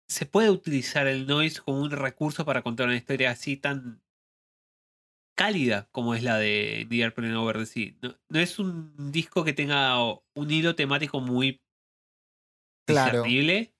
se 0.09 0.25
puede 0.25 0.49
utilizar 0.49 1.07
el 1.07 1.25
noise 1.27 1.61
como 1.61 1.81
un 1.81 1.91
recurso 1.91 2.45
para 2.45 2.61
contar 2.61 2.87
una 2.87 2.95
historia 2.97 3.31
así 3.31 3.57
tan 3.57 4.03
cálida 5.35 5.89
como 5.91 6.13
es 6.13 6.21
la 6.23 6.37
de 6.37 6.85
The 6.89 7.03
Airplane 7.03 7.35
Over 7.35 7.57
the 7.57 7.65
Sea. 7.65 7.95
No, 8.01 8.15
no 8.29 8.39
es 8.39 8.59
un 8.59 9.11
disco 9.11 9.43
que 9.43 9.53
tenga 9.53 9.97
un 10.03 10.51
hilo 10.51 10.75
temático 10.75 11.19
muy 11.19 11.61
Claro. 12.87 13.23
discernible. 13.23 13.73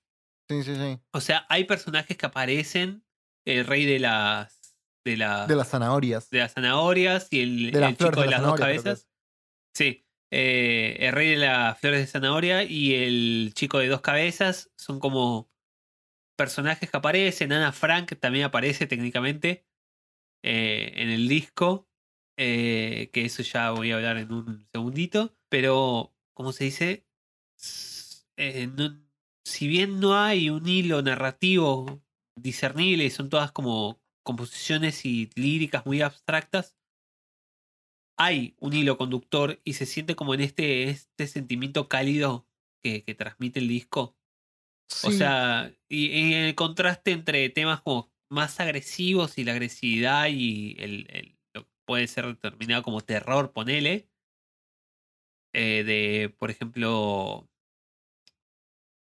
Sí, 0.48 0.62
sí, 0.62 0.74
sí. 0.74 0.98
O 1.12 1.20
sea, 1.20 1.46
hay 1.48 1.64
personajes 1.64 2.16
que 2.16 2.26
aparecen, 2.26 3.04
el 3.46 3.66
rey 3.66 3.84
de 3.86 3.98
las 3.98 4.63
de, 5.04 5.16
la- 5.16 5.46
De 5.46 5.54
las 5.56 5.68
zanahorias. 5.68 6.30
de 6.30 6.38
las 6.38 6.52
zanahorias 6.54 7.28
y 7.30 7.40
el, 7.42 7.70
De 7.72 7.78
el 7.86 7.96
chico 7.96 8.10
de 8.20 8.22
de 8.22 8.30
la 8.30 8.38
las 8.38 8.42
dos 8.42 8.58
cabezas. 8.58 9.08
Sí, 9.76 10.06
eh, 10.32 10.96
el 11.00 11.12
rey 11.12 11.30
de 11.30 11.36
las 11.36 11.78
flores 11.78 12.00
de 12.00 12.06
zanahoria 12.06 12.62
y 12.64 12.94
el 12.94 13.52
chico 13.54 13.78
de 13.78 13.88
dos 13.88 14.00
cabezas 14.00 14.70
son 14.76 15.00
como 15.00 15.50
personajes 16.36 16.90
que 16.90 16.96
aparecen. 16.96 17.52
Ana 17.52 17.72
Frank 17.72 18.14
también 18.18 18.44
aparece 18.46 18.86
técnicamente 18.86 19.66
eh, 20.42 20.92
en 20.96 21.10
el 21.10 21.28
disco, 21.28 21.88
eh, 22.38 23.10
que 23.12 23.24
eso 23.24 23.42
ya 23.42 23.70
voy 23.70 23.92
a 23.92 23.96
hablar 23.96 24.16
en 24.18 24.32
un 24.32 24.66
segundito. 24.72 25.36
Pero, 25.48 26.12
¿cómo 26.34 26.52
se 26.52 26.64
dice? 26.64 27.06
No- 28.76 29.00
si 29.46 29.68
bien 29.68 30.00
no 30.00 30.16
hay 30.18 30.48
un 30.50 30.66
hilo 30.66 31.02
narrativo 31.02 32.02
discernible 32.36 33.10
son 33.10 33.28
todas 33.28 33.52
como 33.52 34.00
composiciones 34.24 35.04
y 35.06 35.30
líricas 35.36 35.86
muy 35.86 36.02
abstractas, 36.02 36.76
hay 38.16 38.54
un 38.60 38.74
hilo 38.74 38.96
conductor 38.96 39.60
y 39.64 39.74
se 39.74 39.86
siente 39.86 40.14
como 40.14 40.34
en 40.34 40.40
este, 40.40 40.88
este 40.90 41.26
sentimiento 41.26 41.88
cálido 41.88 42.46
que, 42.82 43.02
que 43.02 43.14
transmite 43.14 43.58
el 43.60 43.68
disco. 43.68 44.16
O 45.02 45.10
sea, 45.10 45.74
y, 45.88 46.06
y 46.08 46.34
el 46.34 46.54
contraste 46.54 47.12
entre 47.12 47.48
temas 47.50 47.82
como 47.82 48.12
más 48.30 48.60
agresivos 48.60 49.38
y 49.38 49.44
la 49.44 49.52
agresividad 49.52 50.28
y 50.28 50.76
el, 50.78 51.06
el- 51.10 51.38
lo 51.54 51.64
que 51.64 51.70
puede 51.86 52.06
ser 52.08 52.26
determinado 52.26 52.82
como 52.82 53.00
terror, 53.02 53.52
ponele. 53.52 54.10
eh, 55.52 55.84
de, 55.84 56.34
por 56.38 56.50
ejemplo, 56.50 57.48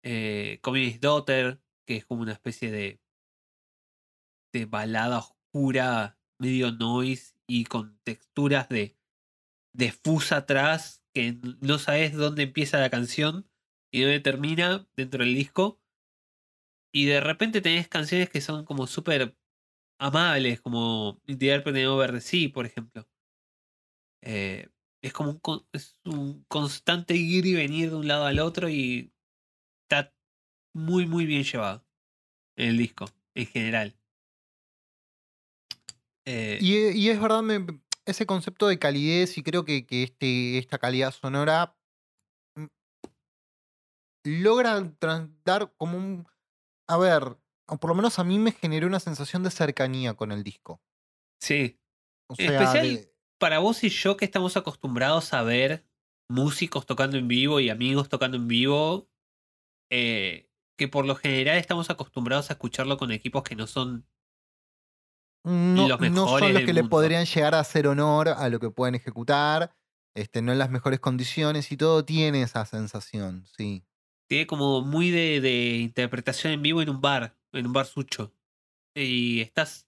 eh, 0.04 0.60
Communist 0.62 1.02
Daughter, 1.02 1.62
que 1.86 1.98
es 1.98 2.06
como 2.06 2.22
una 2.22 2.34
especie 2.34 2.72
de, 2.72 3.02
de 4.54 4.66
balada 4.66 5.20
oscura, 5.20 6.18
medio 6.40 6.72
noise 6.72 7.36
y 7.48 7.66
con 7.66 7.98
texturas 8.04 8.70
de, 8.70 8.98
de 9.74 9.94
atrás, 10.32 11.04
que 11.14 11.38
no 11.62 11.80
sabes 11.80 12.14
dónde 12.14 12.44
empieza 12.44 12.80
la 12.80 12.90
canción 12.90 13.50
y 13.92 14.02
dónde 14.02 14.20
termina 14.20 14.88
dentro 14.96 15.24
del 15.24 15.36
disco. 15.36 15.82
Y 16.94 17.06
de 17.06 17.20
repente 17.22 17.62
tenés 17.62 17.88
canciones 17.88 18.30
que 18.30 18.42
son 18.42 18.66
como 18.66 18.88
súper 18.88 19.38
amables, 20.00 20.62
como 20.62 21.22
Airplane 21.28 21.88
Over 21.88 22.12
the 22.12 22.22
Sea, 22.22 22.52
por 22.52 22.66
ejemplo. 22.66 23.08
Eh, 24.24 24.70
es 25.02 25.14
como 25.14 25.32
un, 25.44 25.68
es 25.72 25.98
un 26.06 26.44
constante 26.48 27.16
ir 27.16 27.46
y 27.46 27.54
venir 27.54 27.90
de 27.92 27.96
un 27.96 28.08
lado 28.08 28.26
al 28.26 28.40
otro 28.40 28.70
y 28.70 29.14
está 29.84 30.14
muy, 30.74 31.06
muy 31.06 31.26
bien 31.26 31.44
llevado 31.44 31.86
en 32.58 32.70
el 32.70 32.78
disco, 32.78 33.06
en 33.36 33.46
general. 33.48 33.97
Eh, 36.30 36.60
Y, 36.62 36.90
y 36.90 37.10
es 37.10 37.22
verdad, 37.22 37.42
me- 37.42 37.66
ese 38.06 38.26
concepto 38.26 38.68
de 38.68 38.78
calidez 38.80 39.38
y 39.38 39.44
creo 39.44 39.64
que, 39.64 39.86
que 39.86 40.04
este, 40.04 40.58
esta 40.58 40.78
calidad 40.78 41.12
sonora 41.14 41.78
mm, 42.56 42.66
logra 44.26 44.82
dar 45.46 45.74
como 45.78 45.98
un... 45.98 46.28
A 46.90 46.98
ver, 46.98 47.38
o 47.68 47.78
por 47.78 47.90
lo 47.90 47.96
menos 47.96 48.20
a 48.20 48.24
mí 48.24 48.40
me 48.40 48.52
generó 48.52 48.88
una 48.88 49.00
sensación 49.00 49.44
de 49.44 49.52
cercanía 49.52 50.14
con 50.16 50.32
el 50.32 50.44
disco. 50.44 50.82
sí, 51.42 51.80
O 52.30 52.36
En 52.38 52.48
sea, 52.48 52.62
especial 52.62 52.96
de- 52.96 53.14
para 53.40 53.60
vos 53.60 53.84
y 53.84 53.90
yo 53.90 54.18
que 54.18 54.26
estamos 54.26 54.58
acostumbrados 54.58 55.34
a 55.34 55.44
ver 55.44 55.86
músicos 56.30 56.86
tocando 56.86 57.18
en 57.18 57.28
vivo 57.28 57.60
y 57.60 57.70
amigos 57.70 58.10
tocando 58.10 58.36
en 58.38 58.48
vivo, 58.48 59.10
eh, 59.90 60.50
que 60.78 60.88
por 60.88 61.06
lo 61.06 61.16
general 61.16 61.58
estamos 61.58 61.90
acostumbrados 61.90 62.50
a 62.50 62.54
escucharlo 62.54 62.98
con 62.98 63.12
equipos 63.12 63.44
que 63.44 63.56
no 63.56 63.68
son 63.68 64.06
no, 65.48 65.88
los 65.88 66.00
no 66.12 66.28
son 66.28 66.54
los 66.54 66.64
que 66.64 66.74
le 66.74 66.84
podrían 66.84 67.26
llegar 67.26 67.56
a 67.56 67.60
hacer 67.60 67.88
honor 67.88 68.30
a 68.30 68.50
lo 68.50 68.60
que 68.60 68.70
pueden 68.70 68.96
ejecutar, 68.96 69.76
este, 70.16 70.42
no 70.42 70.52
en 70.52 70.60
las 70.60 70.70
mejores 70.70 71.00
condiciones 71.00 71.72
y 71.72 71.78
todo 71.78 72.04
tiene 72.04 72.42
esa 72.42 72.66
sensación, 72.66 73.46
sí. 73.58 73.84
tiene 74.28 74.48
como 74.48 74.82
muy 74.82 75.10
de, 75.12 75.42
de 75.42 75.78
interpretación 75.78 76.54
en 76.54 76.62
vivo 76.62 76.82
en 76.82 76.90
un 76.90 77.02
bar, 77.02 77.38
en 77.54 77.68
un 77.68 77.74
bar 77.74 77.86
sucho. 77.86 78.34
Y 78.96 79.42
estás, 79.42 79.88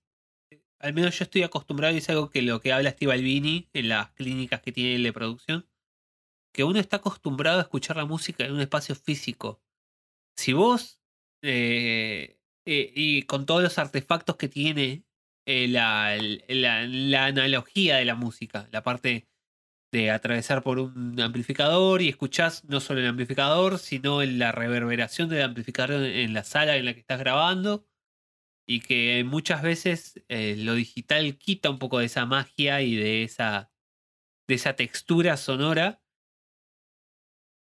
al 0.80 0.94
menos 0.94 1.18
yo 1.18 1.24
estoy 1.24 1.44
acostumbrado 1.44 1.94
y 1.94 1.98
es 1.98 2.10
algo 2.10 2.30
que 2.30 2.42
lo 2.42 2.62
que 2.62 2.72
habla 2.72 2.92
Steve 2.92 3.14
Albini 3.14 3.70
en 3.74 3.90
las 3.90 4.12
clínicas 4.12 4.62
que 4.62 4.72
tiene 4.72 5.04
de 5.04 5.14
producción, 5.14 5.68
que 6.54 6.64
uno 6.64 6.80
está 6.80 6.98
acostumbrado 6.98 7.60
a 7.60 7.64
escuchar 7.64 7.98
la 7.98 8.06
música 8.06 8.46
en 8.46 8.54
un 8.54 8.62
espacio 8.62 8.96
físico. 8.96 9.62
Si 10.36 10.54
vos, 10.54 11.02
eh, 11.42 12.40
eh, 12.66 12.92
y 12.96 13.24
con 13.24 13.46
todos 13.46 13.64
los 13.64 13.78
artefactos 13.78 14.36
que 14.36 14.48
tiene 14.48 15.06
eh, 15.50 15.68
la, 15.68 16.16
la, 16.48 17.26
analogía 17.26 17.98
de 17.98 18.06
la 18.06 18.16
música, 18.16 18.68
la 18.72 18.84
parte 18.84 19.28
de 19.92 20.12
atravesar 20.12 20.62
por 20.64 20.80
un 20.80 21.20
amplificador 21.20 22.02
y 22.04 22.10
escuchás 22.10 22.64
no 22.66 22.80
solo 22.80 23.00
el 23.00 23.08
amplificador, 23.08 23.80
sino 23.80 24.22
en 24.22 24.38
la 24.40 24.52
reverberación 24.52 25.30
del 25.30 25.42
amplificador 25.44 26.04
en- 26.04 26.16
en 26.16 26.34
la 26.34 26.44
sala 26.44 26.78
en 26.78 26.86
la 26.86 26.94
que 26.94 27.00
estás 27.00 27.20
grabando. 27.20 27.86
Y 28.68 28.82
que 28.82 29.24
muchas 29.26 29.64
veces 29.64 30.22
eh, 30.30 30.56
lo 30.58 30.76
digital 30.76 31.38
quita 31.40 31.72
un 31.72 31.80
poco 31.80 31.98
de 32.00 32.06
esa 32.06 32.28
magia 32.28 32.82
y 32.84 32.96
de 32.96 33.24
esa, 33.24 33.72
de 34.48 34.56
esa 34.56 34.76
textura 34.76 35.38
sonora. 35.38 36.04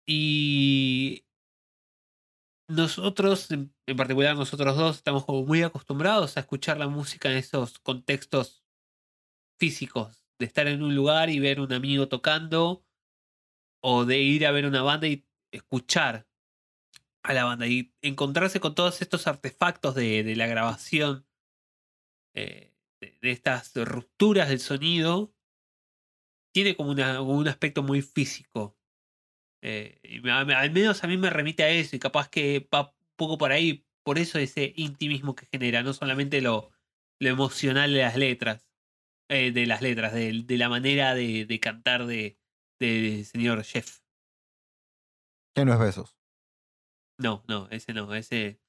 Y 0.07 1.25
nosotros, 2.69 3.49
en 3.51 3.73
particular 3.97 4.35
nosotros 4.35 4.77
dos, 4.77 4.97
estamos 4.97 5.25
como 5.25 5.43
muy 5.43 5.63
acostumbrados 5.63 6.37
a 6.37 6.41
escuchar 6.41 6.77
la 6.77 6.87
música 6.87 7.29
en 7.29 7.37
esos 7.37 7.79
contextos 7.79 8.63
físicos, 9.59 10.25
de 10.39 10.45
estar 10.45 10.67
en 10.67 10.83
un 10.83 10.95
lugar 10.95 11.29
y 11.29 11.39
ver 11.39 11.59
un 11.59 11.73
amigo 11.73 12.07
tocando, 12.07 12.85
o 13.81 14.05
de 14.05 14.19
ir 14.19 14.45
a 14.45 14.51
ver 14.51 14.65
una 14.65 14.83
banda 14.83 15.07
y 15.07 15.27
escuchar 15.51 16.29
a 17.23 17.33
la 17.33 17.43
banda 17.43 17.67
y 17.67 17.93
encontrarse 18.01 18.59
con 18.59 18.75
todos 18.75 19.01
estos 19.01 19.27
artefactos 19.27 19.95
de, 19.95 20.23
de 20.23 20.35
la 20.35 20.47
grabación, 20.47 21.27
eh, 22.35 22.73
de, 23.01 23.17
de 23.21 23.31
estas 23.31 23.75
rupturas 23.75 24.49
del 24.49 24.59
sonido, 24.59 25.35
tiene 26.53 26.75
como 26.75 26.91
una- 26.91 27.21
un 27.21 27.47
aspecto 27.47 27.83
muy 27.83 28.01
físico. 28.01 28.78
Eh, 29.61 29.99
y 30.03 30.27
al 30.29 30.71
menos 30.71 31.03
a 31.03 31.07
mí 31.07 31.17
me 31.17 31.29
remite 31.29 31.63
a 31.63 31.69
eso 31.69 31.95
y 31.95 31.99
capaz 31.99 32.29
que 32.29 32.67
va 32.73 32.89
un 32.89 33.15
poco 33.15 33.37
por 33.37 33.51
ahí, 33.51 33.85
por 34.03 34.17
eso 34.17 34.39
ese 34.39 34.73
intimismo 34.75 35.35
que 35.35 35.47
genera, 35.47 35.83
no 35.83 35.93
solamente 35.93 36.41
lo, 36.41 36.71
lo 37.19 37.29
emocional 37.29 37.93
de 37.93 37.99
las 37.99 38.15
letras, 38.15 38.69
eh, 39.29 39.51
de 39.51 39.65
las 39.65 39.81
letras, 39.81 40.13
de, 40.13 40.43
de 40.43 40.57
la 40.57 40.69
manera 40.69 41.13
de, 41.13 41.45
de 41.45 41.59
cantar 41.59 42.05
de, 42.05 42.39
del 42.79 43.25
señor 43.25 43.63
Jeff. 43.63 43.99
Que 45.53 45.65
no 45.65 45.73
es 45.73 45.79
besos. 45.79 46.17
No, 47.17 47.43
no, 47.47 47.67
ese 47.69 47.93
no, 47.93 48.15
ese, 48.15 48.61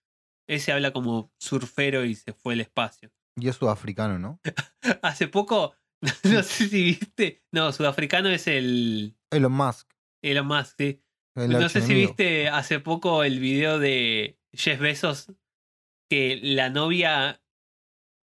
ese 0.49 0.73
habla 0.73 0.93
como 0.93 1.33
surfero 1.39 2.05
y 2.05 2.17
se 2.17 2.33
fue 2.33 2.55
al 2.55 2.61
espacio. 2.61 3.13
Y 3.37 3.49
es 3.49 3.57
sudafricano, 3.57 4.19
¿no? 4.19 4.41
Hace 5.03 5.29
poco, 5.29 5.75
no 6.25 6.43
sé 6.43 6.69
si 6.69 6.83
viste, 6.83 7.45
no, 7.53 7.73
sudafricano 7.73 8.29
es 8.29 8.49
el 8.49 9.17
Elon 9.31 9.53
Musk. 9.53 9.89
Elon 10.23 10.47
Musk, 10.47 10.75
sí. 10.79 11.03
el 11.37 11.51
No 11.51 11.69
sé 11.69 11.81
si 11.83 11.95
viste 11.95 12.49
hace 12.49 12.81
poco 12.81 13.25
el 13.25 13.39
video 13.41 13.79
de 13.79 14.39
Jeff 14.53 14.81
Bezos 14.81 15.33
que 16.09 16.39
la 16.43 16.71
novia 16.71 17.43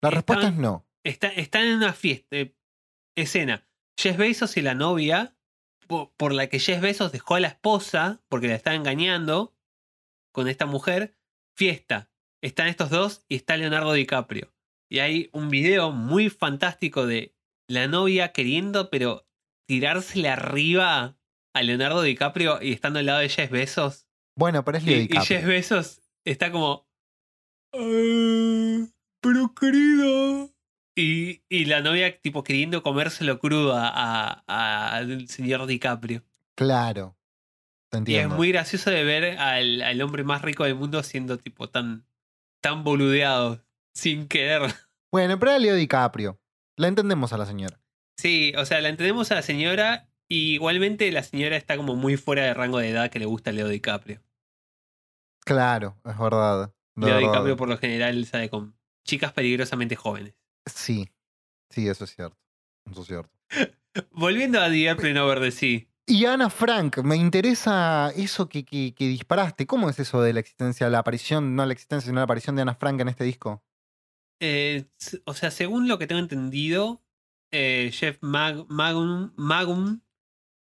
La 0.03 0.11
respuesta 0.11 0.49
es 0.49 0.55
no. 0.55 0.87
está, 1.05 1.29
están 1.29 1.65
en 1.65 1.77
una 1.79 1.93
fiesta, 1.93 2.37
eh, 2.37 2.57
escena. 3.17 3.67
Jeff 3.99 4.17
Bezos 4.17 4.57
y 4.57 4.63
la 4.63 4.75
novia, 4.75 5.37
po- 5.87 6.13
por, 6.17 6.33
la 6.33 6.49
que 6.49 6.59
Jeff 6.59 6.81
Bezos 6.81 7.13
dejó 7.13 7.35
a 7.37 7.41
la 7.41 7.49
esposa 7.49 8.23
porque 8.29 8.49
la 8.49 8.55
está 8.55 8.75
engañando 8.75 9.57
con 10.33 10.49
esta 10.49 10.67
mujer, 10.67 11.17
fiesta. 11.57 12.11
Están 12.43 12.69
estos 12.69 12.91
dos 12.91 13.25
y 13.29 13.37
está 13.37 13.57
Leonardo 13.57 13.93
DiCaprio. 13.93 14.53
Y 14.91 14.99
hay 14.99 15.31
un 15.33 15.49
video 15.49 15.91
muy 15.93 16.29
fantástico 16.29 17.07
de 17.07 17.35
la 17.69 17.89
novia 17.89 18.33
queriendo, 18.33 18.91
pero 18.91 19.27
tirársele 19.67 20.29
arriba 20.29 21.17
a 21.55 21.63
Leonardo 21.63 22.03
DiCaprio 22.03 22.61
y 22.61 22.73
estando 22.73 22.99
al 22.99 23.07
lado 23.07 23.21
de 23.21 23.29
Jeff 23.29 23.51
Bezos. 23.51 24.07
Bueno, 24.37 24.65
pero 24.65 24.79
es 24.79 24.85
Leo 24.85 24.97
Y, 24.97 24.99
y 24.99 25.03
DiCaprio. 25.09 25.25
Jeff 25.39 25.47
Bezos 25.47 26.03
está 26.25 26.51
como. 26.51 26.87
"Ah, 27.73 28.87
pero 29.21 29.55
querido. 29.55 30.51
Y, 30.97 31.43
y 31.49 31.65
la 31.65 31.81
novia, 31.81 32.21
tipo, 32.21 32.45
queriendo 32.45 32.83
comérselo 32.83 33.39
crudo 33.41 33.75
a- 33.75 33.89
a- 33.89 34.45
a- 34.47 34.97
al 34.97 35.27
señor 35.29 35.67
DiCaprio. 35.67 36.23
Claro. 36.57 37.17
Te 37.91 37.99
Y 37.99 38.01
es 38.01 38.01
entiendo. 38.01 38.37
muy 38.37 38.53
gracioso 38.53 38.91
de 38.91 39.03
ver 39.03 39.39
al, 39.39 39.83
al 39.83 40.03
hombre 40.03 40.23
más 40.25 40.43
rico 40.43 40.65
del 40.65 40.77
mundo 40.77 41.03
siendo, 41.03 41.39
tipo, 41.39 41.69
tan, 41.69 42.07
tan 42.63 42.85
boludeado, 42.85 43.65
sin 43.95 44.29
querer. 44.29 44.63
Bueno, 45.13 45.39
pero 45.39 45.53
era 45.53 45.59
Leo 45.61 45.75
DiCaprio. 45.77 46.41
La 46.77 46.89
entendemos 46.89 47.33
a 47.33 47.39
la 47.39 47.47
señora. 47.47 47.81
Sí, 48.19 48.53
o 48.57 48.65
sea, 48.65 48.81
la 48.81 48.89
entendemos 48.89 49.31
a 49.33 49.37
la 49.37 49.43
señora. 49.43 50.09
Y 50.29 50.55
igualmente 50.55 51.11
la 51.13 51.23
señora 51.23 51.57
está 51.57 51.77
como 51.77 51.97
muy 51.97 52.17
fuera 52.17 52.43
de 52.45 52.55
rango 52.55 52.79
de 52.79 52.91
edad 52.91 53.11
que 53.11 53.19
le 53.19 53.27
gusta 53.27 53.51
a 53.51 53.53
Leo 53.53 53.69
DiCaprio. 53.69 54.23
Claro, 55.45 55.97
es 56.05 56.19
verdad. 56.19 56.75
de 56.97 57.07
Leo 57.07 57.17
verdad. 57.17 57.31
DiCaprio 57.31 57.57
por 57.57 57.69
lo 57.69 57.79
general 57.79 58.25
sale 58.27 58.49
con 58.49 58.77
chicas 59.05 59.33
peligrosamente 59.33 59.97
jóvenes. 59.97 60.35
Sí, 60.67 61.11
sí, 61.71 61.89
eso 61.89 62.05
es 62.05 62.15
cierto. 62.15 62.39
Eso 62.91 63.03
es 63.03 63.07
cierto. 63.07 63.31
Volviendo 64.13 64.61
a 64.61 64.69
The 64.71 64.89
Airplane 64.89 65.21
Over 65.21 65.41
the 65.41 65.51
Sea. 65.51 65.87
Y 66.07 66.27
Ana 66.27 66.51
Frank, 66.51 66.99
me 66.99 67.17
interesa 67.17 68.11
eso 68.15 68.49
que, 68.49 68.65
que- 68.65 68.95
que 68.95 69.09
disparaste. 69.09 69.67
¿Cómo 69.67 69.89
es 69.89 69.99
eso 69.99 70.21
de 70.21 70.33
la 70.35 70.41
existencia, 70.41 70.89
la 70.91 70.99
aparición, 70.99 71.55
no 71.57 71.65
la 71.65 71.73
existencia, 71.73 72.09
sino 72.09 72.21
la 72.21 72.25
aparición 72.25 72.57
de 72.57 72.63
Ana 72.63 72.75
Frank 72.75 73.01
en 73.01 73.09
este 73.09 73.25
disco? 73.25 73.63
Eh, 74.41 74.85
o 75.25 75.33
sea, 75.35 75.51
según 75.51 75.89
lo 75.89 75.99
que 75.99 76.07
tengo 76.07 76.21
entendido, 76.21 77.03
eh, 77.53 77.91
Jeff 77.93 78.19
Mag- 78.21 78.67
Magum, 78.69 79.33
Magum, 79.37 80.01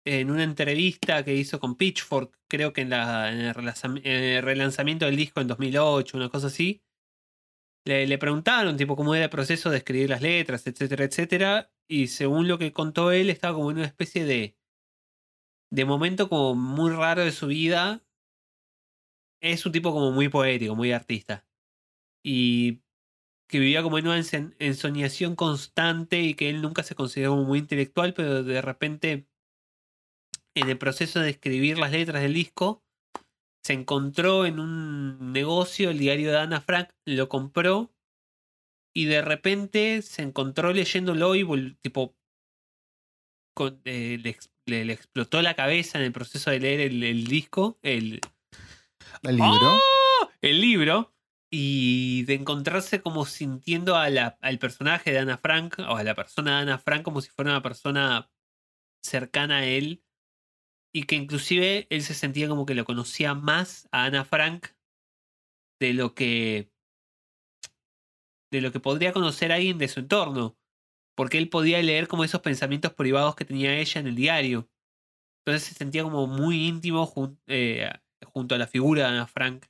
en 0.05 0.31
una 0.31 0.44
entrevista 0.44 1.24
que 1.24 1.35
hizo 1.35 1.60
con 1.60 1.77
Pitchfork, 1.77 2.39
creo 2.48 2.72
que 2.72 2.82
en, 2.82 2.90
la, 2.90 3.31
en 3.32 3.40
el 3.40 3.55
relanzam- 3.55 4.01
en 4.05 4.24
el 4.24 4.43
relanzamiento 4.43 5.06
del 5.06 5.16
disco 5.16 5.40
en 5.40 5.48
2008, 5.48 6.16
una 6.16 6.28
cosa 6.31 6.48
así, 6.48 6.82
le, 7.85 8.18
preguntaron 8.18 8.77
tipo 8.77 8.97
cómo 8.97 9.14
era 9.14 9.24
el 9.24 9.31
proceso 9.31 9.70
de 9.70 9.78
escribir 9.78 10.10
las 10.10 10.22
letras, 10.22 10.66
etcétera, 10.66 11.05
etcétera, 11.05 11.72
y 11.89 12.09
según 12.09 12.48
lo 12.48 12.59
que 12.59 12.72
contó 12.72 13.12
él, 13.12 13.31
estaba 13.31 13.55
como 13.55 13.70
en 13.70 13.78
una 13.78 13.86
especie 13.86 14.24
de, 14.24 14.56
de 15.72 15.85
momento 15.85 16.28
como 16.28 16.55
muy 16.55 16.93
raro 16.93 17.24
de 17.24 17.32
su 17.32 17.47
vida. 17.47 18.05
Es 19.43 19.64
un 19.64 19.72
tipo 19.72 19.93
como 19.93 20.10
muy 20.12 20.28
poético, 20.28 20.77
muy 20.77 20.93
artista. 20.93 21.47
Y 22.24 22.82
que 23.48 23.59
vivía 23.59 23.82
como 23.82 23.98
en 23.98 24.06
una 24.09 24.20
ensoñación 24.59 25.36
constante 25.36 26.20
y 26.22 26.35
que 26.35 26.51
él 26.51 26.62
nunca 26.62 26.82
se 26.82 26.94
consideró 26.94 27.32
como 27.32 27.44
muy 27.44 27.60
intelectual, 27.60 28.14
pero 28.14 28.44
de 28.44 28.62
repente 28.62 29.30
en 30.55 30.68
el 30.68 30.78
proceso 30.78 31.20
de 31.20 31.31
escribir 31.31 31.78
las 31.78 31.93
letras 31.93 32.22
del 32.22 32.35
disco 32.35 32.82
se 33.64 33.74
encontró 33.74 34.47
en 34.47 34.59
un 34.59 35.32
negocio, 35.32 35.90
el 35.90 35.98
diario 35.98 36.31
de 36.32 36.39
Ana 36.39 36.60
Frank, 36.60 36.90
lo 37.05 37.28
compró 37.28 37.90
y 38.94 39.05
de 39.05 39.22
repente 39.22 40.02
se 40.02 40.22
encontró 40.22 40.72
leyéndolo 40.72 41.35
y 41.36 41.44
tipo 41.82 42.16
con- 43.55 43.81
eh, 43.85 44.18
le, 44.22 44.36
le- 44.66 44.85
le 44.85 44.93
explotó 44.93 45.43
la 45.43 45.55
cabeza 45.55 45.98
en 45.98 46.05
el 46.05 46.12
proceso 46.12 46.51
de 46.51 46.60
leer 46.60 46.81
el, 46.81 47.02
el 47.02 47.27
disco, 47.27 47.78
el, 47.82 48.20
El 49.22 49.36
libro. 49.36 49.77
¡Oh! 49.77 50.31
el 50.40 50.60
libro 50.60 51.12
y 51.52 52.22
de 52.24 52.35
encontrarse 52.35 53.02
como 53.02 53.27
sintiendo 53.27 53.97
a 53.97 54.09
la- 54.09 54.39
al 54.40 54.59
personaje 54.59 55.12
de 55.12 55.18
Ana 55.18 55.36
Frank 55.36 55.78
o 55.81 55.97
a 55.97 56.02
la 56.02 56.14
persona 56.14 56.56
de 56.56 56.62
Ana 56.62 56.78
Frank 56.78 57.02
como 57.02 57.20
si 57.20 57.28
fuera 57.31 57.51
una 57.51 57.62
persona 57.62 58.31
cercana 59.05 59.59
a 59.59 59.64
él 59.66 60.02
y 60.93 61.05
que 61.05 61.17
inclusive 61.17 61.87
él 61.91 62.03
se 62.03 62.15
sentía 62.15 62.49
como 62.49 62.67
que 62.67 62.75
lo 62.75 62.85
conocía 62.85 63.35
más 63.35 63.89
a 63.93 64.05
Ana 64.05 64.25
Frank 64.25 64.69
de 65.81 65.95
lo 65.95 66.15
que 66.15 66.71
de 68.53 68.61
lo 68.61 68.73
que 68.73 68.81
podría 68.81 69.12
conocer 69.12 69.53
alguien 69.53 69.79
de 69.79 69.89
su 69.89 70.01
entorno 70.01 70.57
porque 71.17 71.39
él 71.39 71.49
podía 71.49 71.83
leer 71.83 72.09
como 72.09 72.25
esos 72.25 72.41
pensamientos 72.41 72.95
privados 72.95 73.37
que 73.37 73.45
tenía 73.45 73.79
ella 73.79 74.01
en 74.01 74.07
el 74.09 74.17
diario 74.17 74.69
entonces 75.45 75.69
se 75.69 75.75
sentía 75.75 76.03
como 76.03 76.27
muy 76.27 76.67
íntimo 76.67 77.12
eh, 77.47 77.91
junto 78.25 78.55
a 78.55 78.59
la 78.59 78.67
figura 78.67 79.03
de 79.03 79.09
Ana 79.09 79.27
Frank 79.27 79.67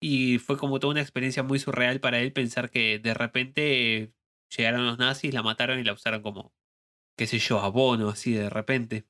y 0.00 0.38
fue 0.38 0.56
como 0.56 0.78
toda 0.78 0.92
una 0.92 1.02
experiencia 1.02 1.42
muy 1.42 1.58
surreal 1.58 2.00
para 2.00 2.20
él 2.20 2.32
pensar 2.32 2.70
que 2.70 2.98
de 2.98 3.14
repente 3.14 4.12
llegaron 4.56 4.86
los 4.86 4.98
nazis, 4.98 5.34
la 5.34 5.42
mataron 5.42 5.78
y 5.78 5.84
la 5.84 5.92
usaron 5.92 6.22
como, 6.22 6.52
qué 7.16 7.26
sé 7.26 7.38
yo, 7.38 7.60
abono, 7.60 8.08
así 8.08 8.32
de 8.32 8.48
repente. 8.48 9.06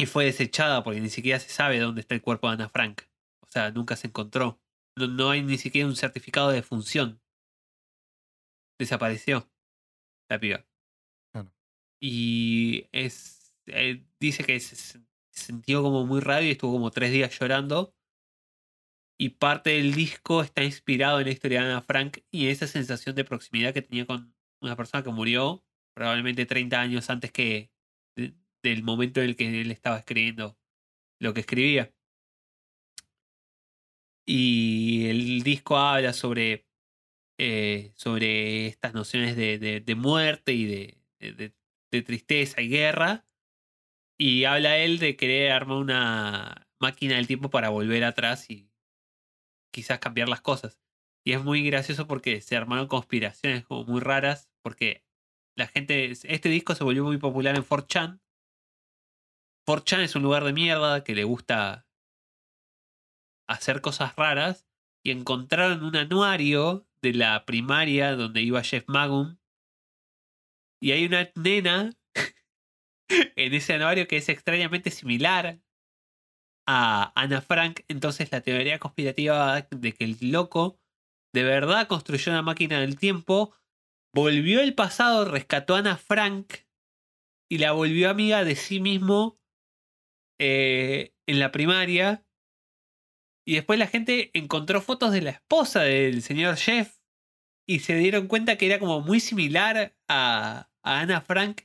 Y 0.00 0.06
fue 0.06 0.24
desechada 0.24 0.82
porque 0.82 0.98
ni 0.98 1.10
siquiera 1.10 1.38
se 1.38 1.50
sabe 1.50 1.78
dónde 1.78 2.00
está 2.00 2.14
el 2.14 2.22
cuerpo 2.22 2.48
de 2.48 2.54
Ana 2.54 2.70
Frank. 2.70 3.02
O 3.42 3.46
sea, 3.50 3.70
nunca 3.70 3.96
se 3.96 4.06
encontró. 4.06 4.58
No, 4.96 5.06
no 5.08 5.28
hay 5.28 5.42
ni 5.42 5.58
siquiera 5.58 5.86
un 5.86 5.94
certificado 5.94 6.50
de 6.50 6.62
función. 6.62 7.20
Desapareció 8.78 9.46
la 10.30 10.40
piba. 10.40 10.64
Claro. 11.32 11.52
Y 12.00 12.88
es. 12.92 13.54
eh, 13.66 14.02
dice 14.18 14.42
que 14.42 14.58
se 14.58 15.02
sintió 15.32 15.82
como 15.82 16.06
muy 16.06 16.20
raro 16.20 16.46
y 16.46 16.52
estuvo 16.52 16.72
como 16.72 16.90
tres 16.90 17.12
días 17.12 17.38
llorando. 17.38 17.94
Y 19.18 19.28
parte 19.28 19.68
del 19.68 19.92
disco 19.92 20.42
está 20.42 20.64
inspirado 20.64 21.20
en 21.20 21.26
la 21.26 21.32
historia 21.32 21.60
de 21.60 21.66
Ana 21.66 21.82
Frank 21.82 22.20
y 22.30 22.46
esa 22.46 22.66
sensación 22.66 23.14
de 23.14 23.26
proximidad 23.26 23.74
que 23.74 23.82
tenía 23.82 24.06
con 24.06 24.34
una 24.62 24.76
persona 24.76 25.04
que 25.04 25.10
murió 25.10 25.62
probablemente 25.94 26.46
30 26.46 26.80
años 26.80 27.10
antes 27.10 27.30
que 27.30 27.70
del 28.62 28.82
momento 28.82 29.20
en 29.20 29.30
el 29.30 29.36
que 29.36 29.60
él 29.60 29.70
estaba 29.70 29.98
escribiendo 29.98 30.58
lo 31.20 31.34
que 31.34 31.40
escribía. 31.40 31.94
Y 34.26 35.06
el 35.08 35.42
disco 35.42 35.76
habla 35.76 36.12
sobre, 36.12 36.66
eh, 37.38 37.92
sobre 37.96 38.66
estas 38.66 38.94
nociones 38.94 39.36
de, 39.36 39.58
de- 39.58 39.94
muerte 39.94 40.52
y 40.52 40.66
de, 40.66 40.98
de- 41.20 41.54
de 41.92 42.02
tristeza 42.02 42.60
y 42.62 42.68
guerra. 42.68 43.26
Y 44.18 44.44
habla 44.44 44.78
él 44.78 44.98
de 44.98 45.16
querer 45.16 45.52
armar 45.52 45.78
una 45.78 46.68
máquina 46.80 47.16
del 47.16 47.26
tiempo 47.26 47.50
para 47.50 47.70
volver 47.70 48.04
atrás 48.04 48.50
y 48.50 48.70
quizás 49.72 49.98
cambiar 49.98 50.28
las 50.28 50.40
cosas. 50.40 50.80
Y 51.24 51.32
es 51.32 51.42
muy 51.44 51.62
gracioso 51.64 52.06
porque 52.06 52.40
se 52.40 52.56
armaron 52.56 52.86
conspiraciones 52.88 53.64
como 53.64 53.84
muy 53.84 54.00
raras, 54.00 54.50
porque 54.62 55.04
la 55.56 55.66
gente, 55.66 56.10
este 56.10 56.48
disco 56.48 56.74
se 56.74 56.84
volvió 56.84 57.04
muy 57.04 57.18
popular 57.18 57.56
en 57.56 57.62
4chan. 57.64 58.20
4chan 59.66 60.00
es 60.00 60.14
un 60.14 60.22
lugar 60.22 60.44
de 60.44 60.52
mierda 60.52 61.04
que 61.04 61.14
le 61.14 61.24
gusta 61.24 61.86
hacer 63.48 63.80
cosas 63.80 64.14
raras 64.16 64.68
y 65.04 65.10
encontraron 65.10 65.84
un 65.84 65.96
anuario 65.96 66.86
de 67.02 67.14
la 67.14 67.44
primaria 67.46 68.14
donde 68.14 68.42
iba 68.42 68.62
Jeff 68.62 68.84
Magum 68.86 69.38
y 70.82 70.92
hay 70.92 71.04
una 71.04 71.30
nena 71.34 71.92
en 73.08 73.54
ese 73.54 73.74
anuario 73.74 74.08
que 74.08 74.16
es 74.16 74.28
extrañamente 74.28 74.90
similar 74.90 75.60
a 76.66 77.12
Ana 77.20 77.42
Frank. 77.42 77.80
Entonces 77.88 78.32
la 78.32 78.40
teoría 78.40 78.78
conspirativa 78.78 79.62
de 79.70 79.92
que 79.92 80.04
el 80.04 80.16
loco 80.30 80.78
de 81.34 81.44
verdad 81.44 81.86
construyó 81.86 82.32
una 82.32 82.42
máquina 82.42 82.80
del 82.80 82.98
tiempo, 82.98 83.54
volvió 84.14 84.60
al 84.60 84.74
pasado, 84.74 85.24
rescató 85.24 85.74
a 85.74 85.80
Ana 85.80 85.96
Frank 85.96 86.52
y 87.50 87.58
la 87.58 87.72
volvió 87.72 88.10
amiga 88.10 88.44
de 88.44 88.56
sí 88.56 88.80
mismo 88.80 89.39
eh, 90.40 91.14
en 91.26 91.38
la 91.38 91.52
primaria. 91.52 92.26
Y 93.46 93.54
después 93.54 93.78
la 93.78 93.86
gente 93.86 94.30
encontró 94.34 94.80
fotos 94.80 95.12
de 95.12 95.22
la 95.22 95.30
esposa 95.30 95.82
del 95.82 96.22
señor 96.22 96.56
Jeff 96.56 96.98
y 97.68 97.80
se 97.80 97.94
dieron 97.96 98.26
cuenta 98.26 98.56
que 98.56 98.66
era 98.66 98.78
como 98.78 99.00
muy 99.00 99.20
similar 99.20 99.96
a, 100.08 100.70
a 100.82 101.00
Ana 101.00 101.20
Frank. 101.20 101.62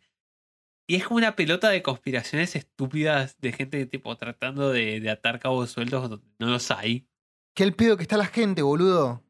Y 0.87 0.95
es 0.95 1.05
como 1.05 1.17
una 1.17 1.35
pelota 1.35 1.69
de 1.69 1.81
conspiraciones 1.81 2.55
estúpidas 2.55 3.39
de 3.39 3.51
gente 3.53 3.85
tipo 3.87 4.15
tratando 4.17 4.71
de, 4.71 4.99
de 4.99 5.09
atar 5.09 5.39
cabos 5.39 5.71
sueldos 5.71 6.09
donde 6.09 6.27
no 6.39 6.47
los 6.47 6.69
hay. 6.69 7.07
¿Qué 7.55 7.63
el 7.63 7.73
pedo 7.75 7.97
que 7.97 8.03
está 8.03 8.17
la 8.17 8.27
gente, 8.27 8.61
boludo? 8.61 9.23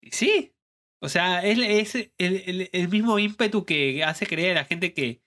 Y 0.00 0.12
sí. 0.12 0.54
O 1.02 1.08
sea, 1.10 1.44
es, 1.44 1.58
es 1.58 1.94
el, 1.94 2.10
el- 2.46 2.70
el 2.72 2.88
mismo 2.88 3.18
ímpetu 3.18 3.66
que 3.66 4.02
hace 4.02 4.26
creer 4.26 4.52
a 4.56 4.60
la 4.62 4.64
gente 4.64 4.94
que 4.94 5.22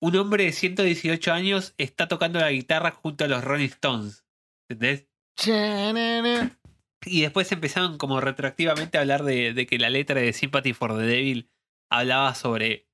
un 0.00 0.16
hombre 0.16 0.44
de 0.44 0.52
118 0.52 1.32
años 1.32 1.74
está 1.78 2.08
tocando 2.08 2.38
la 2.40 2.50
guitarra 2.50 2.90
junto 2.90 3.24
a 3.24 3.28
los 3.28 3.44
Rolling 3.44 3.66
Stones. 3.68 4.24
¿Entendés? 4.68 5.06
Y 7.04 7.22
después 7.22 7.50
empezaron 7.52 7.96
como 7.98 8.20
retroactivamente 8.20 8.98
a 8.98 9.02
hablar 9.02 9.22
de, 9.24 9.52
de 9.54 9.66
que 9.66 9.78
la 9.78 9.88
letra 9.90 10.20
de 10.20 10.32
Sympathy 10.32 10.72
for 10.74 10.96
the 10.96 11.02
Devil 11.04 11.50
hablaba 11.90 12.34
sobre, 12.34 12.88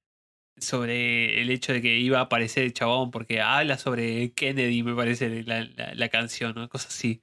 sobre 0.56 1.40
el 1.42 1.50
hecho 1.50 1.72
de 1.72 1.82
que 1.82 1.98
iba 1.98 2.18
a 2.18 2.22
aparecer 2.22 2.64
el 2.64 2.72
chabón 2.72 3.10
porque 3.10 3.40
habla 3.40 3.78
sobre 3.78 4.32
Kennedy, 4.32 4.82
me 4.82 4.94
parece, 4.94 5.42
la, 5.42 5.64
la- 5.64 5.94
la 5.94 6.08
canción, 6.08 6.54
¿no? 6.54 6.68
Cosas 6.68 6.94
así. 6.94 7.22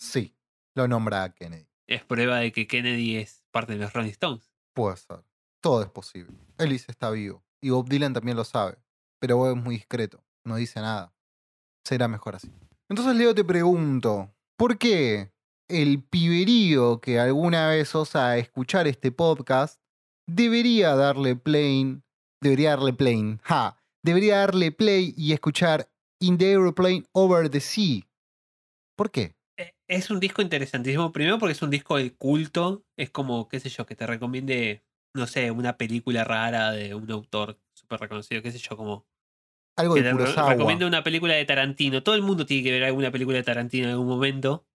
Sí, 0.00 0.36
lo 0.76 0.86
nombra 0.86 1.24
a 1.24 1.34
Kennedy. 1.34 1.66
Es 1.88 2.04
prueba 2.04 2.38
de 2.38 2.52
que 2.52 2.66
Kennedy 2.66 3.16
es 3.16 3.44
parte 3.50 3.72
de 3.72 3.78
los 3.80 3.92
Rolling 3.92 4.10
Stones. 4.10 4.52
Puede 4.74 4.96
ser. 4.96 5.24
Todo 5.60 5.82
es 5.82 5.88
posible. 5.90 6.32
Ellis 6.58 6.88
está 6.88 7.10
vivo. 7.10 7.44
Y 7.60 7.70
Bob 7.70 7.88
Dylan 7.88 8.12
también 8.12 8.36
lo 8.36 8.44
sabe. 8.44 8.76
Pero 9.20 9.50
es 9.50 9.56
muy 9.56 9.76
discreto. 9.76 10.22
No 10.44 10.56
dice 10.56 10.80
nada. 10.80 11.12
Será 11.84 12.08
mejor 12.08 12.36
así. 12.36 12.50
Entonces, 12.88 13.16
Leo, 13.16 13.34
te 13.34 13.44
pregunto: 13.44 14.34
¿por 14.56 14.78
qué 14.78 15.32
el 15.68 16.02
piberío 16.02 17.00
que 17.00 17.18
alguna 17.18 17.68
vez 17.68 17.94
osa 17.94 18.38
escuchar 18.38 18.86
este 18.86 19.12
podcast 19.12 19.80
debería 20.26 20.94
darle 20.94 21.36
play? 21.36 22.00
Debería 22.40 22.70
darle 22.70 22.92
play. 22.92 23.38
¡Ja! 23.42 23.76
Debería 24.04 24.38
darle 24.38 24.70
play 24.70 25.12
y 25.16 25.32
escuchar 25.32 25.90
In 26.20 26.38
the 26.38 26.46
Aeroplane 26.50 27.04
Over 27.12 27.50
the 27.50 27.60
Sea. 27.60 28.02
¿Por 28.96 29.10
qué? 29.10 29.34
Eh, 29.58 29.74
Es 29.88 30.10
un 30.10 30.20
disco 30.20 30.40
interesantísimo. 30.40 31.12
Primero 31.12 31.38
porque 31.38 31.52
es 31.52 31.62
un 31.62 31.70
disco 31.70 31.96
de 31.96 32.14
culto. 32.14 32.84
Es 32.96 33.10
como, 33.10 33.48
qué 33.48 33.58
sé 33.58 33.68
yo, 33.68 33.86
que 33.86 33.96
te 33.96 34.06
recomiende, 34.06 34.84
no 35.14 35.26
sé, 35.26 35.50
una 35.50 35.76
película 35.76 36.22
rara 36.24 36.70
de 36.70 36.94
un 36.94 37.10
autor 37.10 37.60
súper 37.74 38.00
reconocido, 38.00 38.40
qué 38.42 38.52
sé 38.52 38.58
yo, 38.58 38.76
como 38.76 39.07
Algo 39.78 39.94
de 39.94 40.10
Kurosawa. 40.10 40.52
recomienda 40.54 40.86
una 40.86 41.02
película 41.04 41.34
de 41.34 41.44
Tarantino. 41.44 42.02
Todo 42.02 42.14
el 42.14 42.22
mundo 42.22 42.44
tiene 42.44 42.62
que 42.64 42.72
ver 42.72 42.84
alguna 42.84 43.10
película 43.10 43.36
de 43.36 43.44
Tarantino 43.44 43.86
en 43.86 43.92
algún 43.92 44.08
momento. 44.08 44.66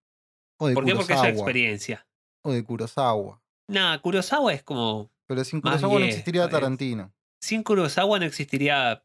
O 0.58 0.68
de 0.68 0.74
¿Por 0.74 0.86
qué? 0.86 0.96
Porque 0.96 1.14
es 1.14 1.20
Kurosawa. 1.20 1.30
experiencia. 1.30 2.08
O 2.42 2.52
de 2.52 2.64
Kurosawa. 2.64 3.42
Nada, 3.68 4.00
Kurosawa 4.00 4.54
es 4.54 4.64
como. 4.64 5.12
Pero 5.28 5.44
sin 5.44 5.62
Kurosawa 5.62 6.00
no 6.00 6.06
existiría. 6.06 6.50
Tarantino. 6.50 7.14
Sin 7.42 7.64
Kurosawa 7.64 8.20
no 8.20 8.26
existiría. 8.26 9.04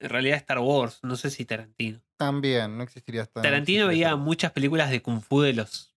En 0.00 0.10
realidad, 0.10 0.36
Star 0.36 0.58
Wars. 0.58 0.98
No 1.02 1.16
sé 1.16 1.30
si 1.30 1.44
Tarantino. 1.44 2.02
También, 2.18 2.76
no 2.76 2.82
existiría 2.82 3.22
hasta. 3.22 3.42
Tarantino 3.42 3.86
veía 3.86 4.16
muchas 4.16 4.52
películas 4.52 4.90
de 4.90 5.00
Kung 5.00 5.20
Fu 5.22 5.40
de 5.42 5.52
los 5.52 5.94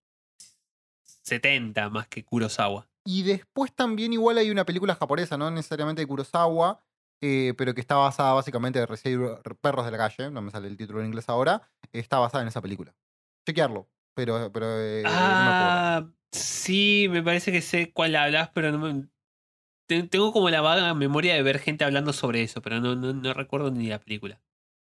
70 1.24 1.90
más 1.90 2.08
que 2.08 2.24
Kurosawa. 2.24 2.88
Y 3.06 3.24
después 3.24 3.74
también 3.74 4.14
igual 4.14 4.38
hay 4.38 4.52
una 4.52 4.66
película 4.66 4.96
japonesa, 4.96 5.38
no 5.38 5.50
necesariamente 5.50 6.02
de 6.02 6.08
Kurosawa, 6.08 6.84
eh, 7.22 7.54
pero 7.58 7.74
que 7.74 7.82
está 7.82 7.96
basada 7.96 8.34
básicamente 8.34 8.80
de 8.80 8.86
Reserve 8.86 9.42
Perros 9.62 9.86
de 9.86 9.92
la 9.92 9.98
Calle, 9.98 10.32
no 10.32 10.42
me 10.42 10.52
sale 10.52 10.68
el 10.68 10.78
título 10.78 11.00
en 11.02 11.08
inglés 11.08 11.30
ahora, 11.30 11.70
está 11.92 12.20
basada 12.20 12.42
en 12.44 12.48
esa 12.50 12.62
película. 12.62 12.96
Chequearlo, 13.48 13.90
pero, 14.14 14.52
pero 14.52 14.66
eh, 14.80 15.04
no 15.04 15.12
ah, 15.12 16.10
sí, 16.32 17.08
me 17.10 17.24
parece 17.24 17.52
que 17.52 17.62
sé 17.62 17.92
cuál 17.94 18.16
hablas, 18.16 18.50
pero 18.54 18.72
no 18.72 18.78
me. 18.80 19.08
te- 19.88 20.04
Tengo 20.04 20.32
como 20.32 20.50
la 20.50 20.62
vaga 20.62 20.94
memoria 20.94 21.34
de 21.34 21.42
ver 21.44 21.60
gente 21.60 21.84
hablando 21.84 22.14
sobre 22.14 22.42
eso, 22.44 22.62
pero 22.62 22.80
no, 22.80 22.96
no, 22.96 23.14
no 23.14 23.34
recuerdo 23.34 23.72
ni 23.72 23.88
la 23.88 24.00
película. 24.00 24.42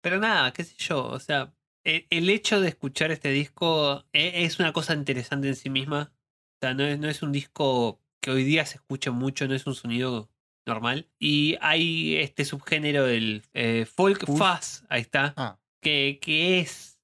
Pero 0.01 0.19
nada, 0.19 0.53
qué 0.53 0.63
sé 0.63 0.75
yo, 0.77 1.05
o 1.07 1.19
sea, 1.19 1.53
e- 1.83 2.07
el 2.11 2.29
hecho 2.29 2.61
de 2.61 2.69
escuchar 2.69 3.11
este 3.11 3.29
disco 3.29 4.05
e- 4.13 4.45
es 4.45 4.59
una 4.59 4.71
cosa 4.73 4.93
interesante 4.93 5.47
en 5.47 5.55
sí 5.55 5.69
misma. 5.69 6.13
O 6.13 6.57
sea, 6.61 6.73
no 6.73 6.83
es, 6.83 6.99
no 6.99 7.09
es 7.09 7.21
un 7.23 7.31
disco 7.31 8.01
que 8.21 8.31
hoy 8.31 8.43
día 8.43 8.65
se 8.65 8.77
escucha 8.77 9.11
mucho, 9.11 9.47
no 9.47 9.55
es 9.55 9.67
un 9.67 9.75
sonido 9.75 10.29
normal. 10.65 11.09
Y 11.19 11.57
hay 11.61 12.15
este 12.17 12.45
subgénero 12.45 13.03
del 13.05 13.43
eh, 13.53 13.85
folk 13.85 14.25
Fuzz. 14.25 14.37
fuzz, 14.37 14.83
ahí 14.89 15.01
está, 15.01 15.33
Ah, 15.37 15.59
que, 15.81 16.19
que 16.21 16.59
es 16.59 16.99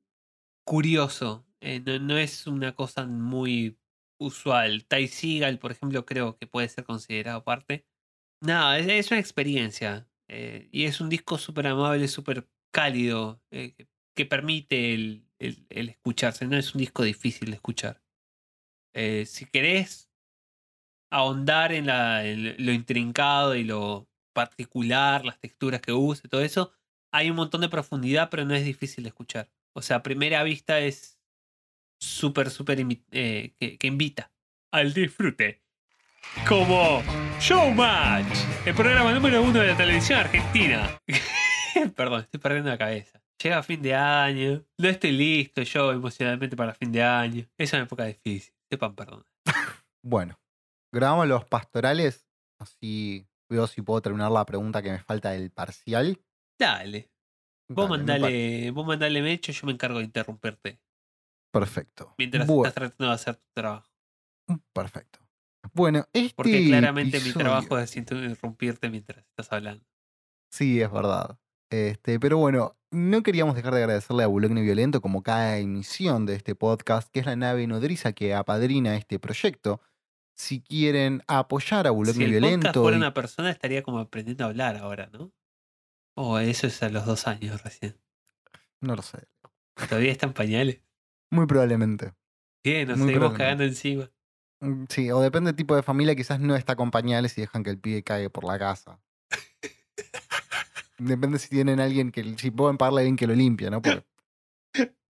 curioso. 0.65 1.45
eh, 1.61 1.79
no, 1.79 1.99
no 1.99 2.17
es 2.17 2.47
una 2.47 2.73
cosa 2.75 3.05
muy 3.05 3.77
usual. 4.19 4.85
Ty 4.85 5.07
Seagal, 5.07 5.59
por 5.59 5.71
ejemplo, 5.71 6.05
creo 6.05 6.37
que 6.37 6.47
puede 6.47 6.67
ser 6.69 6.83
considerado 6.83 7.43
parte. 7.43 7.85
Nada, 8.43 8.79
es, 8.79 8.87
es 8.87 9.11
una 9.11 9.19
experiencia. 9.19 10.07
eh, 10.27 10.69
y 10.71 10.85
es 10.85 11.01
un 11.01 11.09
disco 11.09 11.37
súper 11.37 11.67
amable, 11.67 12.07
súper 12.07 12.47
cálido, 12.73 13.43
eh, 13.51 13.75
que, 14.15 14.25
permite 14.25 14.93
el, 14.93 15.25
el- 15.39 15.65
el 15.69 15.89
escucharse. 15.89 16.45
No 16.47 16.57
es 16.57 16.73
un 16.73 16.79
disco 16.79 17.03
difícil 17.03 17.49
de 17.49 17.55
escuchar. 17.55 18.01
Si 19.25 19.45
querés 19.45 20.10
ahondar 21.11 21.71
en, 21.73 21.87
la, 21.87 22.23
lo 22.23 22.71
intrincado 22.71 23.55
y 23.55 23.63
lo 23.63 24.07
particular, 24.33 25.25
las 25.25 25.39
texturas 25.39 25.81
que 25.81 25.93
usa 25.93 26.23
y 26.25 26.29
todo 26.29 26.41
eso, 26.41 26.71
hay 27.13 27.29
un 27.29 27.35
montón 27.35 27.61
de 27.61 27.69
profundidad, 27.69 28.29
pero 28.29 28.45
no 28.45 28.55
es 28.55 28.65
difícil 28.65 29.03
de 29.03 29.09
escuchar. 29.09 29.49
O 29.73 29.81
sea, 29.81 29.97
a 29.97 30.03
primera 30.03 30.41
vista 30.43 30.79
es 30.79 31.19
súper, 31.99 32.49
súper 32.49 32.79
eh, 33.11 33.53
que, 33.59 33.77
que 33.77 33.87
invita 33.87 34.31
al 34.71 34.93
disfrute. 34.93 35.61
Como 36.47 37.03
Showmatch, 37.39 38.37
el 38.65 38.73
programa 38.73 39.13
número 39.13 39.41
uno 39.41 39.59
de 39.59 39.67
la 39.67 39.77
televisión 39.77 40.19
argentina. 40.19 40.97
Perdón, 41.95 42.21
estoy 42.21 42.39
perdiendo 42.39 42.69
la 42.69 42.77
cabeza. 42.77 43.21
Llega 43.41 43.63
fin 43.63 43.81
de 43.81 43.95
año, 43.95 44.63
no 44.77 44.87
estoy 44.87 45.11
listo 45.11 45.63
yo 45.63 45.91
emocionalmente 45.91 46.55
para 46.55 46.73
fin 46.73 46.91
de 46.91 47.03
año. 47.03 47.45
Es 47.57 47.73
una 47.73 47.83
época 47.83 48.05
difícil, 48.05 48.53
sepan 48.69 48.95
perdón. 48.95 49.25
bueno, 50.03 50.39
grabamos 50.91 51.27
los 51.27 51.45
pastorales, 51.45 52.27
así 52.59 53.27
veo 53.49 53.67
si 53.67 53.81
puedo 53.81 54.01
terminar 54.01 54.31
la 54.31 54.45
pregunta 54.45 54.81
que 54.81 54.91
me 54.91 54.99
falta 54.99 55.31
del 55.31 55.51
parcial. 55.51 56.21
Dale, 56.59 57.11
vos 57.69 57.89
Dale, 57.89 57.89
me 57.89 57.97
mandale, 57.97 58.71
vos 58.71 58.85
mandale 58.85 59.21
mecho, 59.21 59.51
yo 59.51 59.65
me 59.65 59.73
encargo 59.73 59.99
de 59.99 60.05
interrumpirte. 60.05 60.79
Perfecto. 61.51 62.15
Mientras 62.17 62.47
estás 62.49 62.73
tratando 62.73 63.07
de 63.07 63.13
hacer 63.13 63.35
tu 63.35 63.49
trabajo. 63.53 63.89
Perfecto. 64.73 65.19
Bueno, 65.73 66.05
este 66.13 66.33
Porque 66.35 66.65
claramente 66.65 67.19
mi 67.19 67.33
trabajo 67.33 67.77
es 67.77 67.95
interrumpirte 67.95 68.89
mientras 68.89 69.25
estás 69.25 69.51
hablando. 69.51 69.85
Sí, 70.51 70.81
es 70.81 70.91
verdad. 70.91 71.37
Este, 71.71 72.19
pero 72.19 72.37
bueno, 72.37 72.77
no 72.91 73.23
queríamos 73.23 73.55
dejar 73.55 73.73
de 73.73 73.83
agradecerle 73.83 74.23
a 74.23 74.27
Bulogne 74.27 74.61
Violento 74.61 74.99
como 74.99 75.23
cada 75.23 75.57
emisión 75.57 76.25
de 76.25 76.35
este 76.35 76.55
podcast, 76.55 77.09
que 77.09 77.21
es 77.21 77.25
la 77.25 77.37
nave 77.37 77.65
nodriza 77.67 78.11
que 78.11 78.33
apadrina 78.33 78.97
este 78.97 79.19
proyecto. 79.19 79.81
Si 80.41 80.59
quieren 80.59 81.21
apoyar 81.27 81.85
a 81.85 81.91
Bulogne 81.91 82.17
Si 82.17 82.23
el 82.23 82.31
Violento, 82.31 82.81
fuera 82.81 82.97
y- 82.97 82.99
una 82.99 83.13
persona 83.13 83.51
estaría 83.51 83.83
como 83.83 83.99
aprendiendo 83.99 84.43
a 84.43 84.47
hablar 84.47 84.75
ahora, 84.77 85.07
¿no? 85.13 85.31
O 86.15 86.39
eso 86.39 86.65
es 86.65 86.81
a 86.81 86.89
los 86.89 87.05
dos 87.05 87.27
años 87.27 87.61
recién. 87.63 87.95
no 88.79 88.95
lo 88.95 89.03
sé, 89.03 89.27
Todavía 89.87 90.11
está 90.11 90.25
en 90.25 90.33
pañales. 90.33 90.79
muy 91.29 91.45
probablemente. 91.45 92.13
Bien, 92.63 92.87
nos 92.87 92.97
Muy 92.97 93.09
seguimos 93.09 93.33
cagando 93.33 93.63
encima. 93.65 94.09
Mm, 94.61 94.85
Sí, 94.89 95.11
o 95.11 95.19
depende 95.21 95.49
del 95.49 95.55
tipo 95.55 95.75
de 95.75 95.83
familia, 95.83 96.15
quizás 96.15 96.39
no 96.39 96.55
está 96.55 96.75
con 96.75 96.89
pañales 96.89 97.37
y 97.37 97.41
dejan 97.41 97.63
que 97.63 97.69
el 97.69 97.77
pibe 97.79 98.01
cague 98.03 98.31
por 98.31 98.43
la 98.43 98.57
casa. 98.57 98.99
Depende 100.97 101.37
si 101.39 101.49
tienen 101.49 101.79
alguien 101.79 102.11
que, 102.11 102.35
si 102.39 102.49
pueden 102.51 102.77
pagarle 102.77 102.99
a 102.99 103.01
alguien 103.01 103.15
que 103.15 103.27
lo 103.27 103.35
limpia, 103.35 103.69
¿no? 103.69 103.81
Porque- 103.81 104.03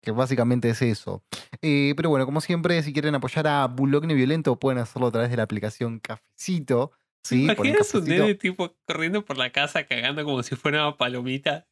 que 0.00 0.10
básicamente 0.10 0.70
es 0.70 0.82
eso. 0.82 1.22
Eh, 1.62 1.94
pero 1.96 2.10
bueno, 2.10 2.24
como 2.26 2.40
siempre, 2.40 2.82
si 2.82 2.92
quieren 2.92 3.14
apoyar 3.14 3.46
a 3.46 3.66
Bulogne 3.66 4.14
Violento, 4.14 4.58
pueden 4.58 4.78
hacerlo 4.78 5.08
a 5.08 5.12
través 5.12 5.30
de 5.30 5.36
la 5.36 5.42
aplicación 5.42 5.98
Cafecito. 6.00 6.92
¿sí? 7.22 7.46
¿Te 7.46 7.54
Ponen 7.56 7.74
imaginas 7.74 7.94
un 7.94 8.04
nene 8.04 8.34
tipo 8.34 8.74
corriendo 8.86 9.24
por 9.24 9.36
la 9.36 9.50
casa 9.50 9.84
cagando 9.84 10.24
como 10.24 10.42
si 10.42 10.56
fuera 10.56 10.86
una 10.86 10.96
palomita? 10.96 11.66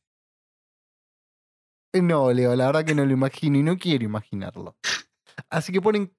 Eh, 1.92 2.02
No, 2.02 2.32
Leo, 2.32 2.54
la 2.56 2.66
verdad 2.66 2.84
que 2.84 2.94
no 2.94 3.04
lo 3.04 3.12
imagino 3.12 3.58
y 3.58 3.62
no 3.62 3.76
quiero 3.78 4.04
imaginarlo. 4.04 4.76
Así 5.50 5.72
que 5.72 5.80
ponen 5.80 6.12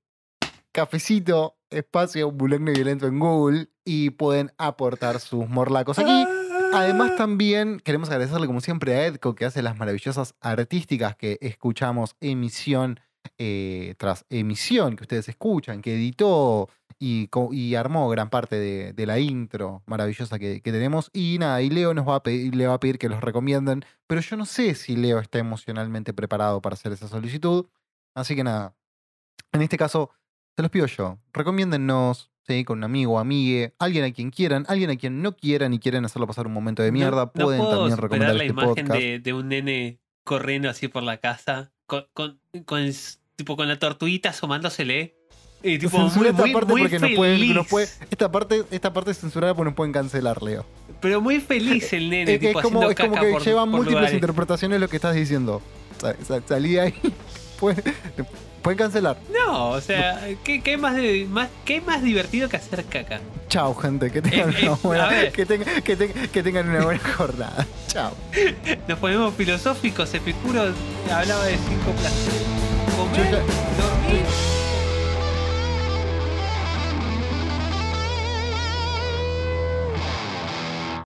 cafecito, 0.72 1.58
espacio, 1.70 2.32
Bulogne 2.32 2.72
Violento 2.72 3.08
en 3.08 3.20
Google 3.20 3.70
y 3.84 4.12
pueden 4.12 4.52
aportar 4.58 5.20
sus 5.20 5.48
morlacos 5.50 6.00
aquí. 6.00 6.26
Además, 6.74 7.16
también 7.16 7.80
queremos 7.84 8.10
agradecerle, 8.10 8.48
como 8.48 8.62
siempre, 8.62 8.96
a 8.96 9.06
Edco, 9.06 9.36
que 9.36 9.46
hace 9.46 9.62
las 9.62 9.78
maravillosas 9.78 10.36
artísticas 10.42 11.16
que 11.16 11.38
escuchamos 11.42 12.16
emisión 12.20 13.00
eh, 13.38 13.96
tras 13.98 14.26
emisión, 14.30 14.96
que 14.96 15.04
ustedes 15.04 15.30
escuchan, 15.30 15.82
que 15.82 15.96
editó 15.96 16.70
y, 17.00 17.30
armó 17.76 18.10
gran 18.10 18.30
parte 18.30 18.58
de, 18.94 19.06
la 19.06 19.20
intro 19.20 19.84
maravillosa 19.86 20.40
que, 20.40 20.62
que 20.62 20.72
tenemos. 20.72 21.10
Y 21.14 21.38
nada, 21.40 21.62
y 21.62 21.70
Leo 21.70 21.94
nos 21.94 22.08
va 22.08 22.16
a 22.16 22.24
pedir, 22.24 22.56
le 22.56 22.68
va 22.68 22.76
a 22.76 22.80
pedir 22.80 22.98
que 22.98 23.10
los 23.10 23.22
recomienden, 23.22 23.84
pero 24.08 24.22
yo 24.22 24.38
no 24.38 24.46
sé 24.46 24.76
si 24.76 24.96
Leo 24.96 25.20
está 25.20 25.40
emocionalmente 25.40 26.14
preparado 26.14 26.62
para 26.62 26.76
hacer 26.76 26.92
esa 26.92 27.08
solicitud. 27.08 27.68
Así 28.16 28.36
que 28.36 28.44
nada, 28.44 28.76
en 29.52 29.62
este 29.62 29.78
caso, 29.78 30.12
se 30.56 30.62
los 30.64 30.72
pido 30.72 30.88
yo. 30.88 31.20
Recomiéndennos, 31.34 32.32
¿sí? 32.48 32.64
Con 32.64 32.80
un 32.80 32.84
amigo, 32.86 33.20
amigue, 33.20 33.74
alguien 33.80 34.06
a 34.06 34.12
quien 34.12 34.30
quieran, 34.32 34.66
alguien 34.70 34.90
a 34.90 34.96
quien 34.96 35.22
no 35.22 35.36
quieran 35.36 35.74
y 35.74 35.80
quieren 35.80 36.06
hacerlo 36.06 36.28
pasar 36.28 36.48
un 36.48 36.54
momento 36.54 36.82
de 36.84 36.92
mierda, 36.92 37.26
No- 37.26 37.32
no 37.36 37.44
pueden 37.46 37.62
puedo 37.62 37.76
también 37.78 37.98
recomendar 37.98 38.36
la 38.36 38.44
este 38.44 38.54
imagen 38.54 38.88
de, 38.88 39.20
de 39.20 39.34
un 39.34 39.48
nene 39.50 40.00
corriendo 40.24 40.70
así 40.70 40.88
por 40.88 41.04
la 41.04 41.18
casa 41.18 41.72
con, 41.86 42.08
tipo 43.36 43.56
con 43.56 43.68
la 43.68 43.78
tortuguita 43.80 44.30
asomándosele. 44.30 45.16
Y 45.64 45.78
tipo 45.80 45.98
muy, 45.98 46.28
esta 46.28 46.42
muy, 46.44 46.54
parte 46.54 46.72
muy 46.72 46.82
porque 46.82 47.16
pueden, 47.16 47.40
feliz. 47.40 47.56
nos 47.56 47.68
puede- 47.68 47.88
esta 48.12 48.32
parte, 48.32 48.64
esta 48.72 48.94
parte 48.94 49.12
es 49.12 49.20
censurada 49.20 49.54
porque 49.56 49.70
nos 49.70 49.76
pueden 49.76 49.92
cancelar, 49.94 50.42
Leo. 50.44 50.66
Pero 51.02 51.20
muy 51.22 51.40
feliz 51.40 51.92
el 51.94 52.10
nene, 52.10 52.34
Es, 52.36 52.40
que 52.40 52.48
tipo 52.48 52.60
es 52.60 52.64
como, 52.64 52.84
es 52.90 52.96
que 52.96 53.08
por, 53.08 53.20
llevan 53.44 53.70
por 53.72 53.80
múltiples 53.80 53.92
lugares. 53.94 54.14
interpretaciones 54.14 54.80
lo 54.80 54.88
que 54.88 54.98
estás 54.98 55.16
diciendo. 55.16 55.62
Sa- 56.00 56.16
sa- 56.24 56.42
salí 56.48 56.78
ahí. 56.78 56.94
Pueden, 57.60 57.84
pueden 58.62 58.78
cancelar. 58.78 59.18
No, 59.32 59.70
o 59.70 59.82
sea, 59.82 60.22
¿qué, 60.44 60.62
qué 60.62 60.78
más 60.78 60.96
de, 60.96 61.26
más, 61.30 61.50
¿qué 61.66 61.82
más 61.82 62.02
divertido 62.04 62.50
que 62.50 62.58
hacer 62.58 62.84
caca? 62.86 63.20
Chao, 63.50 63.74
gente. 63.76 64.12
Que 64.12 64.22
tengan, 64.24 64.54
Eh, 64.54 64.64
una 64.64 64.76
buena, 64.84 65.32
que 65.32 65.46
tengan, 65.46 65.82
que 65.82 65.96
tengan- 65.98 66.28
que 66.30 66.44
tengan 66.44 66.70
una 66.70 66.84
buena 66.84 67.02
jornada. 67.16 67.66
Chao. 67.88 68.12
Nos 68.88 69.00
ponemos 69.00 69.34
filosóficos, 69.36 70.14
Epicuro 70.14 70.74
hablaba 71.12 71.46
de 71.46 71.58
cinco 71.58 71.92
placeres. 71.92 72.42
Comer, 72.98 73.32
dormir 73.32 74.26